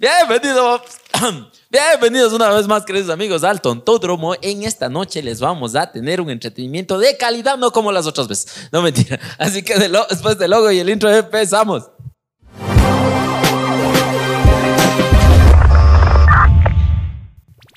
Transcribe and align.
Bienvenidos. 0.00 0.82
Bienvenidos 1.70 2.32
una 2.32 2.50
vez 2.50 2.68
más, 2.68 2.84
queridos 2.84 3.10
amigos, 3.10 3.42
al 3.42 3.60
Tontódromo. 3.60 4.36
En 4.42 4.62
esta 4.62 4.88
noche 4.88 5.20
les 5.24 5.40
vamos 5.40 5.74
a 5.74 5.90
tener 5.90 6.20
un 6.20 6.30
entretenimiento 6.30 7.00
de 7.00 7.16
calidad, 7.16 7.58
no 7.58 7.72
como 7.72 7.90
las 7.90 8.06
otras 8.06 8.28
veces. 8.28 8.68
No 8.70 8.80
mentira. 8.80 9.18
Así 9.38 9.64
que 9.64 9.76
después 9.76 10.38
del 10.38 10.52
logo 10.52 10.70
y 10.70 10.78
el 10.78 10.88
intro 10.88 11.12
empezamos. 11.12 11.90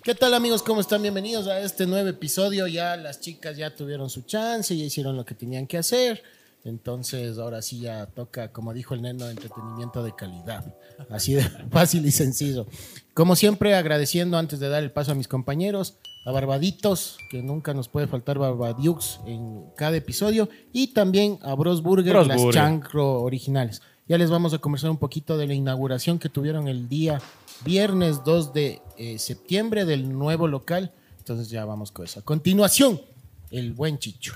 ¿Qué 0.03 0.13
tal 0.13 0.35
amigos? 0.35 0.61
¿Cómo 0.61 0.81
están? 0.81 1.01
Bienvenidos 1.01 1.47
a 1.47 1.59
este 1.59 1.88
nuevo 1.88 2.07
episodio. 2.07 2.67
Ya 2.67 2.97
las 2.97 3.19
chicas 3.19 3.57
ya 3.57 3.75
tuvieron 3.75 4.11
su 4.11 4.21
chance, 4.21 4.77
ya 4.77 4.85
hicieron 4.85 5.15
lo 5.15 5.25
que 5.25 5.33
tenían 5.33 5.65
que 5.65 5.79
hacer. 5.79 6.21
Entonces 6.63 7.37
ahora 7.39 7.61
sí 7.61 7.79
ya 7.79 8.05
toca, 8.05 8.51
como 8.51 8.73
dijo 8.73 8.93
el 8.93 9.01
neno, 9.01 9.29
entretenimiento 9.29 10.03
de 10.03 10.13
calidad. 10.13 10.75
Así 11.09 11.33
de 11.33 11.43
fácil 11.71 12.05
y 12.05 12.11
sencillo. 12.11 12.67
Como 13.13 13.35
siempre, 13.35 13.75
agradeciendo 13.75 14.38
antes 14.38 14.59
de 14.59 14.69
dar 14.69 14.83
el 14.83 14.91
paso 14.91 15.11
a 15.11 15.16
mis 15.16 15.27
compañeros, 15.27 15.95
a 16.25 16.31
Barbaditos, 16.31 17.17
que 17.29 17.41
nunca 17.41 17.73
nos 17.73 17.88
puede 17.88 18.07
faltar 18.07 18.38
Barbadiux 18.38 19.19
en 19.25 19.66
cada 19.75 19.97
episodio, 19.97 20.49
y 20.71 20.88
también 20.88 21.39
a 21.41 21.55
Bros 21.55 21.81
Burger, 21.81 22.13
Bros 22.13 22.27
las 22.27 22.38
Burger. 22.38 22.61
chancro 22.61 23.21
originales. 23.21 23.81
Ya 24.07 24.17
les 24.17 24.30
vamos 24.30 24.53
a 24.53 24.59
conversar 24.59 24.91
un 24.91 24.97
poquito 24.97 25.38
de 25.38 25.47
la 25.47 25.53
inauguración 25.53 26.19
que 26.19 26.30
tuvieron 26.30 26.67
el 26.67 26.88
día 26.89 27.21
viernes 27.66 28.23
2 28.23 28.53
de 28.53 28.81
eh, 28.97 29.17
septiembre 29.17 29.85
del 29.85 30.11
nuevo 30.11 30.47
local. 30.47 30.91
Entonces 31.17 31.49
ya 31.49 31.66
vamos 31.66 31.91
con 31.91 32.05
eso. 32.05 32.19
A 32.19 32.23
continuación, 32.23 33.02
el 33.52 33.73
buen 33.73 33.99
Chicho. 33.99 34.33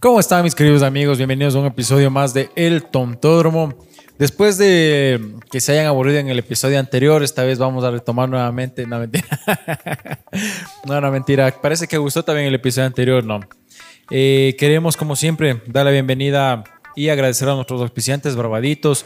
¿Cómo 0.00 0.18
están 0.18 0.44
mis 0.44 0.54
queridos 0.54 0.82
amigos? 0.82 1.18
Bienvenidos 1.18 1.54
a 1.54 1.58
un 1.58 1.66
episodio 1.66 2.10
más 2.10 2.32
de 2.32 2.48
El 2.56 2.84
Tontódromo. 2.84 3.74
Después 4.18 4.56
de 4.56 5.20
que 5.50 5.60
se 5.60 5.72
hayan 5.72 5.84
aburrido 5.84 6.18
en 6.18 6.30
el 6.30 6.38
episodio 6.38 6.78
anterior, 6.78 7.22
esta 7.22 7.44
vez 7.44 7.58
vamos 7.58 7.84
a 7.84 7.90
retomar 7.90 8.26
nuevamente. 8.26 8.86
No, 8.86 8.98
mentira. 8.98 9.26
no, 10.86 11.02
no, 11.02 11.10
mentira. 11.10 11.54
Parece 11.60 11.86
que 11.86 11.98
gustó 11.98 12.22
también 12.22 12.46
el 12.46 12.54
episodio 12.54 12.86
anterior, 12.86 13.22
no. 13.22 13.40
Eh, 14.10 14.56
queremos, 14.58 14.96
como 14.96 15.16
siempre, 15.16 15.60
dar 15.66 15.84
la 15.84 15.90
bienvenida 15.90 16.64
y 16.96 17.10
agradecer 17.10 17.50
a 17.50 17.54
nuestros 17.54 17.82
auspiciantes, 17.82 18.36
Barbaditos. 18.36 19.04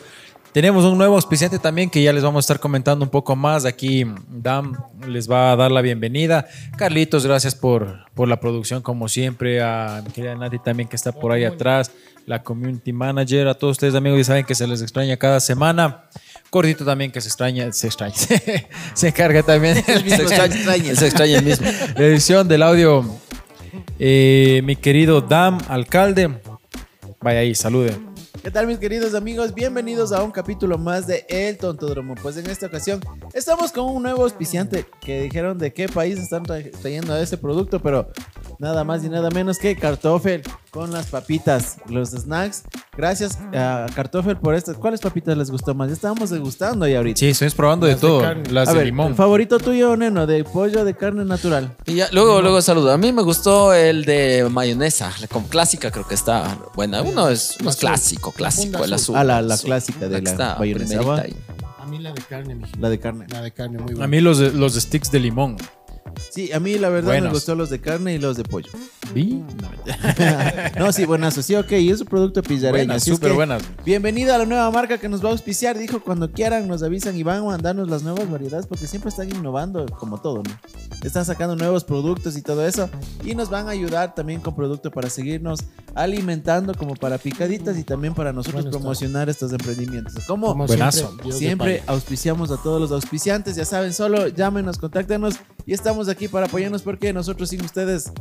Tenemos 0.54 0.84
un 0.84 0.96
nuevo 0.96 1.16
auspiciante 1.16 1.58
también 1.58 1.90
que 1.90 2.00
ya 2.00 2.12
les 2.12 2.22
vamos 2.22 2.38
a 2.38 2.44
estar 2.44 2.60
comentando 2.60 3.04
un 3.04 3.10
poco 3.10 3.34
más. 3.34 3.64
Aquí 3.64 4.06
Dam 4.28 4.78
les 5.04 5.28
va 5.28 5.50
a 5.50 5.56
dar 5.56 5.72
la 5.72 5.80
bienvenida. 5.80 6.46
Carlitos, 6.78 7.26
gracias 7.26 7.56
por, 7.56 8.04
por 8.14 8.28
la 8.28 8.38
producción 8.38 8.80
como 8.80 9.08
siempre. 9.08 9.60
A 9.60 10.00
mi 10.06 10.12
querida 10.12 10.36
Nati 10.36 10.60
también 10.60 10.88
que 10.88 10.94
está 10.94 11.10
por 11.10 11.32
ahí 11.32 11.42
atrás. 11.42 11.90
La 12.26 12.44
community 12.44 12.92
manager. 12.92 13.48
A 13.48 13.54
todos 13.54 13.72
ustedes 13.72 13.96
amigos 13.96 14.16
ya 14.18 14.24
saben 14.26 14.44
que 14.44 14.54
se 14.54 14.68
les 14.68 14.80
extraña 14.80 15.16
cada 15.16 15.40
semana. 15.40 16.04
Gordito 16.52 16.84
también 16.84 17.10
que 17.10 17.20
se 17.20 17.26
extraña, 17.26 17.72
se 17.72 17.88
extraña, 17.88 18.14
se 18.94 19.08
encarga 19.08 19.42
también. 19.42 19.74
Se 19.84 20.22
extraña, 20.22 20.94
se 20.94 21.06
extraña 21.06 21.38
el 21.38 21.44
mismo. 21.44 21.66
La 21.96 22.04
edición 22.04 22.46
del 22.46 22.62
audio, 22.62 23.04
eh, 23.98 24.62
mi 24.62 24.76
querido 24.76 25.20
Dam, 25.20 25.58
alcalde. 25.66 26.30
Vaya 27.20 27.40
ahí, 27.40 27.56
salude. 27.56 28.13
¿Qué 28.44 28.50
tal 28.50 28.66
mis 28.66 28.76
queridos 28.78 29.14
amigos? 29.14 29.54
Bienvenidos 29.54 30.12
a 30.12 30.22
un 30.22 30.30
capítulo 30.30 30.76
más 30.76 31.06
de 31.06 31.24
El 31.30 31.56
Tontodromo. 31.56 32.14
Pues 32.20 32.36
en 32.36 32.48
esta 32.50 32.66
ocasión 32.66 33.00
estamos 33.32 33.72
con 33.72 33.86
un 33.86 34.02
nuevo 34.02 34.22
auspiciante 34.22 34.84
que 35.00 35.22
dijeron 35.22 35.56
de 35.56 35.72
qué 35.72 35.88
país 35.88 36.18
están 36.18 36.44
tra- 36.44 36.70
trayendo 36.82 37.16
este 37.16 37.38
producto, 37.38 37.80
pero 37.80 38.10
nada 38.58 38.84
más 38.84 39.02
y 39.02 39.08
nada 39.08 39.30
menos 39.30 39.58
que 39.58 39.74
Kartoffel 39.74 40.42
con 40.74 40.90
las 40.90 41.06
papitas, 41.06 41.76
los 41.88 42.10
snacks. 42.10 42.64
Gracias 42.96 43.38
a 43.54 43.86
Kartoffel 43.94 44.36
por 44.36 44.56
estas. 44.56 44.76
¿Cuáles 44.76 45.00
papitas 45.00 45.38
les 45.38 45.48
gustó 45.48 45.72
más? 45.72 45.86
Ya 45.88 45.94
estábamos 45.94 46.30
degustando 46.30 46.86
ya 46.88 46.98
ahorita. 46.98 47.20
Sí, 47.20 47.28
estoy 47.28 47.48
probando 47.50 47.86
de 47.86 47.92
Las 47.92 48.00
de 48.00 48.06
todo. 48.08 48.20
carne. 48.20 48.50
Las 48.50 48.68
a 48.68 48.72
de 48.72 48.78
ver, 48.78 48.86
limón. 48.86 49.08
¿el 49.08 49.14
favorito 49.14 49.58
tuyo, 49.58 49.96
Neno? 49.96 50.26
¿De 50.26 50.42
pollo, 50.42 50.84
de 50.84 50.94
carne 50.94 51.24
natural? 51.24 51.76
Y 51.86 51.94
ya, 51.94 52.08
luego, 52.10 52.42
luego 52.42 52.60
saludo. 52.60 52.90
A 52.90 52.98
mí 52.98 53.12
me 53.12 53.22
gustó 53.22 53.72
el 53.72 54.04
de 54.04 54.48
mayonesa, 54.50 55.12
la 55.20 55.28
como 55.28 55.46
clásica, 55.46 55.92
creo 55.92 56.08
que 56.08 56.16
está 56.16 56.58
buena. 56.74 57.02
Uno 57.02 57.28
es, 57.28 57.56
uno 57.60 57.70
es 57.70 57.76
Azul. 57.76 57.88
clásico, 57.88 58.32
clásico, 58.32 58.84
el 58.84 58.92
azul. 58.92 59.16
Ah, 59.16 59.22
la, 59.22 59.42
la 59.42 59.54
azul. 59.54 59.66
clásica 59.68 60.08
de 60.08 60.22
la, 60.22 60.56
mayonesa. 60.58 61.14
ahí. 61.14 61.36
A 61.78 61.86
mí 61.86 62.00
la 62.00 62.12
de 62.12 62.22
carne, 62.22 62.56
mijo. 62.56 62.70
La 62.80 62.88
de 62.88 62.98
carne. 62.98 63.26
La 63.30 63.42
de 63.42 63.52
carne, 63.52 63.78
muy 63.78 63.92
buena. 63.94 64.04
A 64.06 64.08
mí 64.08 64.20
los 64.20 64.74
sticks 64.74 65.12
de 65.12 65.20
limón. 65.20 65.56
Sí, 66.30 66.52
a 66.52 66.60
mí 66.60 66.78
la 66.78 66.88
verdad 66.88 67.10
Buenos. 67.10 67.28
me 67.30 67.34
gustó 67.34 67.54
los 67.54 67.70
de 67.70 67.80
carne 67.80 68.14
y 68.14 68.18
los 68.18 68.36
de 68.36 68.44
pollo. 68.44 68.70
¿Vi? 69.14 69.42
no, 70.78 70.92
sí, 70.92 71.04
buenazo. 71.04 71.42
Sí, 71.42 71.54
ok, 71.54 71.72
y 71.72 71.90
es 71.90 72.00
un 72.00 72.06
producto. 72.06 72.42
Buenas, 72.70 72.96
es 73.06 73.14
súper 73.14 73.32
buenas. 73.32 73.62
Bienvenida 73.84 74.34
a 74.34 74.38
la 74.38 74.46
nueva 74.46 74.70
marca 74.70 74.98
que 74.98 75.08
nos 75.08 75.22
va 75.24 75.28
a 75.28 75.32
auspiciar. 75.32 75.78
Dijo, 75.78 76.00
cuando 76.02 76.30
quieran 76.32 76.66
nos 76.68 76.82
avisan 76.82 77.16
y 77.16 77.22
van 77.22 77.38
a 77.38 77.44
mandarnos 77.44 77.88
las 77.88 78.02
nuevas 78.02 78.28
variedades 78.30 78.66
porque 78.66 78.86
siempre 78.86 79.10
están 79.10 79.30
innovando 79.30 79.86
como 79.86 80.18
todo, 80.20 80.42
¿no? 80.42 80.58
Están 81.02 81.24
sacando 81.24 81.54
nuevos 81.54 81.84
productos 81.84 82.36
y 82.36 82.42
todo 82.42 82.66
eso 82.66 82.88
y 83.24 83.34
nos 83.34 83.50
van 83.50 83.68
a 83.68 83.70
ayudar 83.70 84.14
también 84.14 84.40
con 84.40 84.56
producto 84.56 84.90
para 84.90 85.10
seguirnos 85.10 85.60
alimentando 85.94 86.74
como 86.74 86.94
para 86.96 87.18
picaditas 87.18 87.78
y 87.78 87.84
también 87.84 88.14
para 88.14 88.32
nosotros 88.32 88.62
Bueno, 88.64 88.70
está. 88.70 88.78
promocionar 88.80 89.28
estos 89.28 89.52
emprendimientos. 89.52 90.24
Como 90.26 90.54
Buenazo. 90.54 91.08
siempre, 91.10 91.32
Siempre 91.32 91.82
auspiciamos 91.86 92.50
a 92.50 92.56
todos 92.56 92.80
los 92.80 92.90
auspiciantes, 92.90 93.54
ya 93.56 93.64
saben, 93.64 93.92
solo 93.92 94.28
llámenos, 94.28 94.78
contáctenos 94.78 95.34
y 95.66 95.72
estamos 95.72 95.93
aquí 96.08 96.28
para 96.28 96.46
apoyarnos 96.46 96.82
porque 96.82 97.12
nosotros 97.12 97.48
sin 97.48 97.64
ustedes 97.64 98.12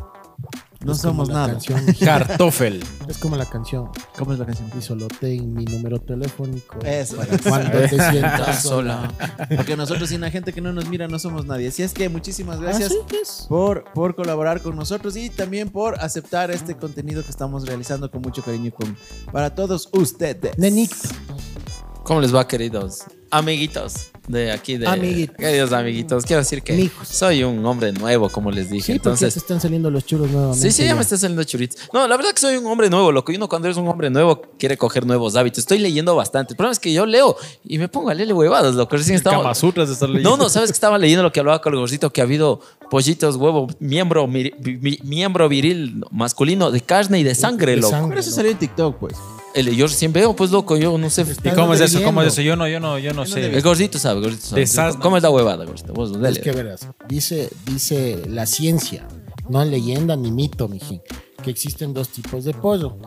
no 0.82 0.92
Es 0.92 1.02
como 1.02 1.26
somos 1.26 1.28
la 1.30 1.34
nada. 1.36 1.48
canción, 1.54 1.86
mijo. 1.86 2.06
Kartoffel. 2.06 2.84
es 3.08 3.18
como 3.18 3.36
la 3.38 3.46
canción. 3.46 3.90
¿Cómo 4.18 4.34
es 4.34 4.40
la 4.40 4.46
canción? 4.46 4.70
Y 4.78 4.82
solo 4.82 5.08
ten 5.08 5.54
mi 5.54 5.64
número 5.66 6.00
telefónico. 6.00 6.80
Eso. 6.86 7.16
Para 7.18 7.38
cuando 7.38 7.80
te 7.80 7.90
sientas 8.12 8.64
sola. 8.64 9.12
Porque 9.56 9.78
nosotros 9.78 10.10
sin 10.10 10.20
la 10.22 10.30
gente 10.30 10.52
que 10.52 10.60
no 10.62 10.74
nos 10.74 10.88
mira 10.90 11.08
no 11.08 11.20
somos 11.20 11.46
nadie. 11.46 11.70
Así 11.70 11.84
es 11.84 11.94
que 11.94 12.10
muchísimas 12.10 12.60
gracias 12.60 12.92
es. 13.22 13.46
por, 13.48 13.86
por 13.94 14.16
colaborar 14.16 14.62
con 14.62 14.76
nosotros 14.76 15.16
y 15.16 15.30
también 15.30 15.70
por 15.70 16.00
aceptar 16.02 16.52
este 16.52 16.76
contenido 16.76 17.24
que 17.24 17.30
estamos 17.30 17.66
realizando 17.66 18.12
con 18.12 18.22
mucho 18.22 18.44
cariño 18.44 18.68
y 18.68 18.72
con, 18.72 18.98
para 19.32 19.56
todos 19.56 19.90
ustedes. 19.94 20.58
Nenito. 20.58 20.96
¿Cómo 22.04 22.20
les 22.20 22.36
va, 22.36 22.46
queridos 22.48 23.04
amiguitos 23.32 24.12
de 24.28 24.52
aquí 24.52 24.78
de 24.78 24.88
Amiguitos. 24.88 25.36
Queridos 25.38 25.72
amiguitos, 25.74 26.24
quiero 26.26 26.42
decir 26.42 26.62
que 26.62 26.74
Mijos. 26.74 27.08
soy 27.08 27.44
un 27.44 27.66
hombre 27.66 27.92
nuevo, 27.92 28.30
como 28.30 28.52
les 28.52 28.70
dije. 28.70 28.86
Sí, 28.86 28.92
Entonces, 28.94 29.34
te 29.34 29.40
están 29.40 29.60
saliendo 29.60 29.90
los 29.92 30.06
churros 30.06 30.30
nuevamente. 30.32 30.62
Sí, 30.62 30.72
sí, 30.72 30.84
ya 30.84 30.90
ya. 30.90 30.96
me 30.96 31.02
está 31.02 31.18
saliendo 31.18 31.44
churitos. 31.44 31.78
No, 31.94 32.08
la 32.08 32.16
verdad 32.16 32.32
que 32.32 32.40
soy 32.40 32.56
un 32.58 32.66
hombre 32.68 32.90
nuevo, 32.90 33.12
loco. 33.12 33.32
Y 33.32 33.36
uno 33.36 33.50
cuando 33.50 33.68
eres 33.68 33.78
un 33.78 33.88
hombre 33.88 34.10
nuevo 34.10 34.42
quiere 34.58 34.78
coger 34.78 35.06
nuevos 35.06 35.36
hábitos. 35.36 35.60
Estoy 35.60 35.80
leyendo 35.80 36.16
bastante. 36.16 36.54
El 36.54 36.58
problema 36.58 36.72
es 36.74 36.80
que 36.80 36.94
yo 36.94 37.06
leo 37.06 37.36
y 37.66 37.78
me 37.78 37.90
pongo 37.90 38.10
a 38.10 38.14
leerle 38.14 38.34
huevadas, 38.34 38.76
loco. 38.76 38.96
Recién 38.96 39.16
estaba... 39.18 39.52
Estar 39.52 40.10
leyendo. 40.10 40.30
No, 40.30 40.38
no, 40.38 40.50
sabes 40.50 40.70
que 40.70 40.74
estaba 40.76 40.98
leyendo 40.98 41.24
lo 41.24 41.32
que 41.32 41.40
hablaba 41.40 41.60
con 41.62 41.74
el 41.74 41.80
gordito, 41.80 42.12
que 42.12 42.22
ha 42.22 42.24
habido 42.24 42.62
pollitos, 42.90 43.36
huevo, 43.36 43.68
miembro, 43.80 44.28
mi- 44.28 44.52
mi- 44.60 45.00
miembro 45.04 45.50
viril 45.50 46.04
masculino 46.12 46.72
de 46.72 46.82
carne 46.82 47.20
y 47.20 47.24
de 47.24 47.36
sangre, 47.36 47.72
De 47.76 47.78
loco. 47.82 47.92
sangre. 47.92 48.10
Pero 48.10 48.22
eso 48.22 48.32
salió 48.32 48.52
en 48.52 48.58
TikTok, 48.58 48.98
pues. 48.98 49.16
El, 49.54 49.76
yo 49.76 49.88
recién 49.88 50.12
veo, 50.14 50.36
pues, 50.36 50.52
loco, 50.52 50.78
yo 50.78 50.98
no 50.98 51.10
sé. 51.10 51.26
¿Y 51.44 51.50
cómo 51.52 51.74
es 51.74 51.82
eso? 51.82 52.02
¿Cómo 52.04 52.22
es 52.22 52.34
eso? 52.34 52.42
Yo 52.42 52.56
no, 52.56 52.68
yo 52.68 52.80
no, 52.80 52.98
yo 53.00 53.14
no 53.14 53.26
sé. 53.26 53.46
El 53.46 53.62
gordito 53.62 54.00
sabe, 54.00 54.20
el 54.20 54.26
gordito 54.26 54.66
sabe. 54.66 54.98
¿Cómo 55.00 55.18
es 55.18 55.24
la 55.24 55.30
huevada, 55.30 55.66
gordito? 55.66 55.94
Vos, 55.94 56.14
dale. 56.14 56.40
Es 56.40 56.40
que 56.40 56.52
verás, 56.52 56.88
dice, 57.08 57.50
dice 57.66 58.22
la 58.28 58.46
ciencia, 58.46 59.08
no 59.50 59.64
leyenda 59.64 60.16
ni 60.16 60.32
mito, 60.32 60.68
mijín, 60.68 61.02
que 61.44 61.52
existen 61.52 61.94
dos 61.94 62.10
tipos 62.10 62.46
de 62.46 62.54
pollo. 62.54 62.98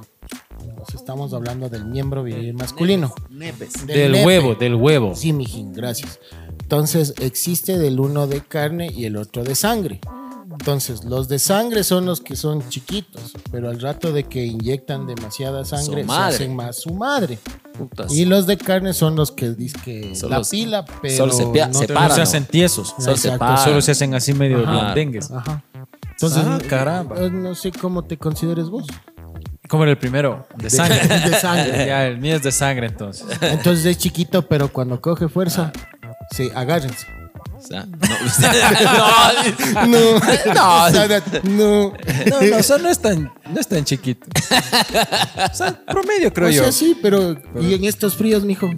Nos 0.78 0.94
estamos 0.94 1.32
hablando 1.32 1.68
del 1.68 1.84
miembro 1.84 2.22
viril 2.22 2.54
masculino. 2.54 3.14
Nepes. 3.30 3.86
Del 3.86 4.12
nepe. 4.12 4.26
huevo, 4.26 4.54
del 4.54 4.74
huevo. 4.74 5.14
Sí, 5.14 5.32
mijín, 5.32 5.72
gracias. 5.72 6.20
Entonces, 6.60 7.14
existe 7.20 7.78
del 7.78 8.00
uno 8.00 8.26
de 8.26 8.40
carne 8.40 8.90
y 8.92 9.04
el 9.04 9.16
otro 9.16 9.44
de 9.44 9.54
sangre. 9.54 10.00
Entonces, 10.66 11.04
los 11.04 11.28
de 11.28 11.38
sangre 11.38 11.84
son 11.84 12.06
los 12.06 12.20
que 12.20 12.34
son 12.34 12.68
chiquitos, 12.68 13.34
pero 13.52 13.68
al 13.70 13.80
rato 13.80 14.10
de 14.12 14.24
que 14.24 14.44
inyectan 14.44 15.06
demasiada 15.06 15.64
sangre, 15.64 16.04
se 16.04 16.10
hacen 16.12 16.56
más 16.56 16.80
su 16.80 16.92
madre. 16.92 17.38
Putas. 17.78 18.12
Y 18.12 18.24
los 18.24 18.48
de 18.48 18.56
carne 18.56 18.92
son 18.92 19.14
los 19.14 19.30
que 19.30 19.50
dicen 19.50 20.16
Solo 20.16 20.38
la 20.38 20.42
se- 20.44 20.50
pila, 20.56 20.84
pero 21.00 21.16
solo 21.16 21.32
se 21.32 21.44
no 21.44 21.52
se 21.52 21.62
te- 21.62 21.86
Pero 21.86 21.94
para, 21.94 22.08
no 22.08 22.14
se 22.16 22.22
hacen 22.22 22.46
tiesos. 22.46 22.96
Solo 22.98 23.16
se 23.16 23.38
paran. 23.38 23.64
Solo 23.64 23.80
se 23.80 23.92
hacen 23.92 24.12
así 24.16 24.34
medio 24.34 24.58
blandengues. 24.62 25.30
Ajá. 25.30 25.62
Entonces, 26.10 26.42
Ah, 26.44 26.58
caramba. 26.68 27.14
eh, 27.24 27.30
no 27.30 27.54
sé 27.54 27.70
cómo 27.70 28.02
te 28.02 28.16
consideres 28.18 28.68
vos. 28.68 28.86
¿Cómo 29.68 29.84
era 29.84 29.92
el 29.92 29.98
primero? 29.98 30.48
De 30.56 30.68
sangre. 30.68 30.98
De 31.30 31.34
sangre. 31.38 31.86
ya, 31.86 32.08
el 32.08 32.18
mío 32.18 32.34
es 32.34 32.42
de 32.42 32.50
sangre 32.50 32.88
entonces. 32.88 33.24
Entonces 33.40 33.84
es 33.86 33.98
chiquito, 33.98 34.42
pero 34.48 34.66
cuando 34.72 35.00
coge 35.00 35.28
fuerza, 35.28 35.72
sí, 36.32 36.50
agárrense. 36.56 37.06
Sea, 37.66 37.86
no, 39.86 39.86
no, 39.86 40.20
No, 40.54 40.90
No. 40.90 40.90
No. 41.44 41.92
No, 42.26 42.40
no, 42.50 42.56
o 42.58 42.62
sea, 42.62 42.78
no 42.78 42.88
es 42.88 42.98
tan, 42.98 43.32
no 43.52 43.60
es 43.60 43.66
tan 43.66 43.84
chiquito. 43.84 44.26
O 45.50 45.54
sea, 45.54 45.80
promedio 45.86 46.32
creo 46.32 46.48
o 46.48 46.50
yo. 46.50 46.62
sea, 46.62 46.72
sí, 46.72 46.96
pero, 47.00 47.36
¿y 47.60 47.74
en 47.74 47.84
estos 47.84 48.16
fríos, 48.16 48.44
mijo? 48.44 48.68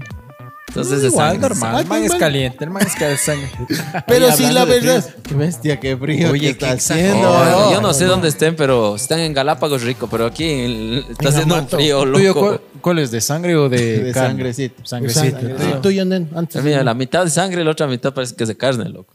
Entonces 0.69 0.99
es 1.03 1.13
Igual, 1.13 1.33
sangre. 1.33 1.49
normal. 1.49 1.81
El 1.81 1.87
man 1.87 2.03
es 2.05 2.15
caliente, 2.15 2.65
el 2.65 2.71
man 2.71 2.83
es 2.87 3.21
sangre. 3.21 3.51
Pero 4.07 4.31
sí, 4.33 4.51
la 4.51 4.65
verdad. 4.65 5.05
Qué 5.23 5.35
bestia, 5.35 5.81
qué 5.81 5.97
frío. 5.97 6.31
Oye, 6.31 6.41
que 6.41 6.49
está 6.51 6.67
qué 6.69 6.73
haciendo. 6.75 7.31
Oh, 7.31 7.73
yo 7.73 7.81
no 7.81 7.93
sé 7.95 8.05
dónde 8.05 8.29
estén, 8.29 8.55
pero 8.57 8.97
están 8.97 9.21
en 9.21 9.33
Galápagos 9.35 9.83
rico, 9.83 10.09
pero 10.11 10.27
aquí 10.27 10.45
en- 10.45 11.05
está 11.11 11.31
haciendo 11.31 11.55
un 11.57 11.69
frío 11.69 12.03
¿Tuyo 12.05 12.29
loco. 12.29 12.41
cuál, 12.41 12.61
cuál 12.81 12.99
es? 13.01 13.11
¿De 13.11 13.21
sangre 13.21 13.57
o 13.57 13.69
de, 13.69 14.05
De 14.05 14.13
carne? 14.13 14.29
sangrecito. 14.31 14.87
Sangrecito. 14.87 15.41
Sangre. 15.41 15.55
tío. 15.55 15.81
Tuyo, 15.81 16.05
nen, 16.05 16.29
antes. 16.35 16.63
Mira, 16.63 16.83
la 16.85 16.95
mitad 16.95 17.25
de 17.25 17.31
sangre 17.31 17.63
y 17.63 17.65
la 17.65 17.71
otra 17.73 17.87
mitad 17.87 18.13
parece 18.13 18.35
que 18.37 18.45
es 18.45 18.49
de 18.49 18.57
carne, 18.57 18.89
loco. 18.89 19.13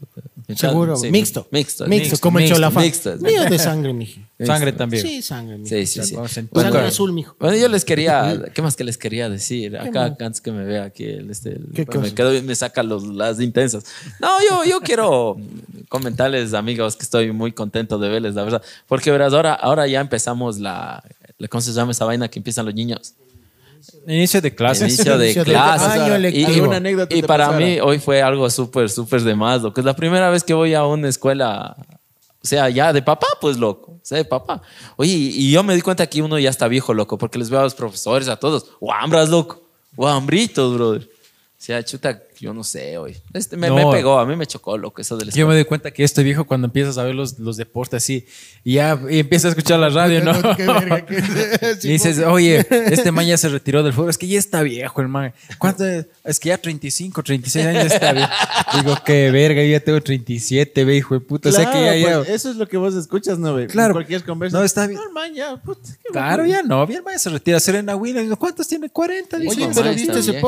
Seguro. 0.54 0.96
sí, 0.96 1.10
mixto. 1.10 1.46
Mixto. 1.50 1.86
Mixto, 1.86 2.18
como 2.20 2.38
el 2.38 2.44
mixto, 2.44 2.56
cholafán. 2.56 2.82
mixto. 2.84 3.16
Mío 3.18 3.44
de 3.44 3.58
sangre, 3.58 3.92
miji. 3.92 4.24
Sangre 4.44 4.72
también. 4.72 5.02
Sí, 5.02 5.22
sangre, 5.22 5.56
mijo. 5.58 5.68
Sí, 5.68 5.86
sí, 5.86 6.02
sí. 6.02 6.14
Sangre 6.28 6.48
tuca. 6.52 6.86
azul, 6.86 7.12
mijo. 7.12 7.34
Bueno, 7.40 7.56
yo 7.56 7.68
les 7.68 7.84
quería, 7.84 8.42
¿qué 8.54 8.60
más 8.62 8.76
que 8.76 8.84
les 8.84 8.98
quería 8.98 9.28
decir? 9.30 9.76
Acá, 9.78 10.14
antes 10.20 10.40
que 10.40 10.50
me 10.52 10.64
vea 10.64 10.84
aquí, 10.84 11.04
el, 11.04 11.30
este, 11.30 11.50
el- 11.50 11.68
¿Qué 11.74 11.86
pues, 11.86 12.00
me, 12.00 12.14
quedo, 12.14 12.42
me 12.42 12.54
saca 12.54 12.82
los, 12.82 13.04
las 13.06 13.40
intensas. 13.40 13.84
No, 14.20 14.28
yo, 14.48 14.64
yo 14.68 14.80
quiero 14.80 15.36
comentarles, 15.88 16.52
amigos, 16.52 16.96
que 16.96 17.04
estoy 17.04 17.32
muy 17.32 17.52
contento 17.52 17.98
de 17.98 18.08
verles, 18.08 18.34
la 18.34 18.44
verdad. 18.44 18.62
Porque 18.86 19.10
verás, 19.10 19.32
ahora, 19.32 19.54
ahora 19.54 19.86
ya 19.86 20.00
empezamos 20.00 20.58
la, 20.58 21.02
la- 21.38 21.48
¿cómo 21.48 21.60
se 21.60 21.72
llama 21.72 21.92
esa 21.92 22.04
vaina 22.04 22.28
que 22.28 22.38
empiezan 22.38 22.66
los 22.66 22.74
niños? 22.74 23.14
Inicio 24.06 24.40
de 24.40 24.54
clases. 24.54 24.94
Inicio 24.94 25.16
de 25.18 25.26
Inicio 25.32 25.44
clases. 25.44 26.02
y, 26.06 26.18
lectivo. 26.20 26.50
y- 26.50 26.54
¿Alguna 26.54 26.76
anécdota 26.76 27.14
y 27.16 27.20
te 27.22 27.26
para 27.26 27.46
pasara? 27.46 27.64
mí 27.64 27.80
hoy 27.80 27.98
fue 27.98 28.22
algo 28.22 28.48
súper, 28.50 28.90
súper 28.90 29.22
de 29.22 29.34
más, 29.34 29.62
loco. 29.62 29.80
Es 29.80 29.84
la 29.84 29.94
primera 29.96 30.30
vez 30.30 30.42
que 30.44 30.54
voy 30.54 30.74
a 30.74 30.84
una 30.84 31.08
escuela, 31.08 31.76
o 32.42 32.46
sea, 32.46 32.68
ya 32.68 32.92
de 32.92 33.02
papá, 33.02 33.26
pues, 33.40 33.56
loco. 33.56 33.92
O 33.92 34.00
sea, 34.02 34.18
de 34.18 34.24
papá. 34.24 34.60
Oye, 34.96 35.12
y 35.12 35.28
y 35.48 35.50
yo 35.52 35.62
me 35.62 35.74
di 35.74 35.80
cuenta 35.80 36.06
que 36.06 36.20
uno 36.22 36.38
ya 36.38 36.50
está 36.50 36.68
viejo, 36.68 36.92
loco, 36.92 37.16
porque 37.16 37.38
les 37.38 37.48
veo 37.48 37.60
a 37.60 37.64
los 37.64 37.74
profesores, 37.74 38.28
a 38.28 38.36
todos, 38.36 38.66
guambras, 38.80 39.28
loco. 39.30 39.62
Guambritos, 39.96 40.74
brother. 40.74 41.08
O 41.64 41.66
sea, 41.66 41.82
chuta, 41.82 42.22
yo 42.38 42.52
no 42.52 42.62
sé, 42.62 42.98
hoy. 42.98 43.16
Este 43.32 43.56
me, 43.56 43.68
No. 43.68 43.76
me 43.76 43.90
pegó, 43.90 44.18
a 44.18 44.26
mí 44.26 44.36
me 44.36 44.46
chocó, 44.46 44.76
loco, 44.76 45.00
eso 45.00 45.16
del 45.16 45.30
Yo 45.30 45.48
me 45.48 45.54
doy 45.54 45.64
cuenta 45.64 45.90
que 45.90 46.04
estoy 46.04 46.22
viejo 46.22 46.44
cuando 46.44 46.66
empiezas 46.66 46.98
a 46.98 47.04
ver 47.04 47.14
los, 47.14 47.38
los 47.38 47.56
deportes 47.56 48.02
así 48.02 48.26
y 48.62 48.74
ya 48.74 49.00
y 49.08 49.20
empiezas 49.20 49.46
a 49.46 49.48
escuchar 49.48 49.78
la 49.78 49.88
radio, 49.88 50.22
¿no? 50.22 50.34
Qué 50.56 50.66
verga, 50.66 51.06
qué- 51.06 51.22
Y 51.84 51.88
dices, 51.88 52.18
oye, 52.18 52.66
este 52.68 53.10
man 53.12 53.24
ya 53.24 53.38
se 53.38 53.48
retiró 53.48 53.82
del 53.82 53.94
fútbol. 53.94 54.10
Es 54.10 54.18
que 54.18 54.28
ya 54.28 54.38
está 54.38 54.62
viejo 54.62 55.00
el 55.00 55.08
man. 55.08 55.32
¿Cuánto 55.56 55.86
es? 55.86 56.04
Es 56.22 56.38
que 56.38 56.50
ya 56.50 56.58
35, 56.58 57.22
36 57.22 57.64
años 57.64 57.84
está 57.86 58.12
viejo. 58.12 58.30
Digo, 58.82 58.98
qué 59.02 59.30
verga, 59.30 59.62
yo 59.62 59.70
ya 59.70 59.80
tengo 59.80 60.02
37, 60.02 60.84
ve, 60.84 60.96
hijo 60.96 61.14
de 61.14 61.20
puta. 61.20 61.48
o 61.48 61.52
sea 61.52 61.70
que 61.70 61.80
ya, 61.80 61.96
ya. 61.96 62.16
pues, 62.18 62.28
eso 62.28 62.50
es 62.50 62.56
lo 62.56 62.68
que 62.68 62.76
vos 62.76 62.94
escuchas, 62.94 63.38
¿no? 63.38 63.54
Ve? 63.54 63.68
Claro. 63.68 63.92
En 63.92 63.94
cualquier 63.94 64.22
conversación. 64.22 64.60
No, 64.60 64.66
está 64.66 64.86
bien. 64.86 65.00
No, 65.02 65.10
man, 65.12 65.32
ya, 65.32 65.56
puta, 65.56 65.88
qué 66.02 66.10
Claro, 66.12 66.44
ya 66.44 66.62
no. 66.62 66.86
Bien, 66.86 67.02
man 67.02 67.18
se 67.18 67.30
retira. 67.30 67.58
Serena 67.58 67.96
Williams, 67.96 68.36
¿cuántos 68.36 68.68
tiene? 68.68 68.90
40, 68.90 69.38
dice. 69.38 69.64
Oye, 69.64 69.70
pero 69.74 69.94
viste 69.94 70.18
está 70.18 70.40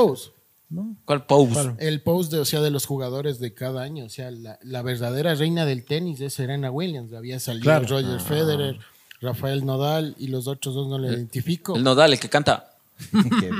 post. 0.74 0.98
¿Cuál 1.04 1.26
pose? 1.26 1.74
El 1.78 2.02
post 2.02 2.32
de, 2.32 2.38
o 2.40 2.44
sea, 2.44 2.60
de 2.60 2.70
los 2.70 2.86
jugadores 2.86 3.38
de 3.38 3.54
cada 3.54 3.82
año. 3.82 4.04
O 4.04 4.08
sea, 4.08 4.30
la, 4.30 4.58
la 4.62 4.82
verdadera 4.82 5.34
reina 5.34 5.64
del 5.64 5.84
tenis 5.84 6.20
es 6.20 6.34
Serena 6.34 6.70
Williams. 6.70 7.12
Había 7.12 7.38
salido 7.40 7.64
Claro. 7.64 7.86
Roger 7.88 8.20
Federer, 8.20 8.78
Rafael 9.20 9.64
Nodal 9.64 10.14
y 10.18 10.28
los 10.28 10.46
otros 10.48 10.74
dos 10.74 10.88
no 10.88 10.98
le 10.98 11.08
identifico. 11.08 11.76
El 11.76 11.84
nodal, 11.84 12.12
el 12.12 12.20
que 12.20 12.28
canta. 12.28 12.70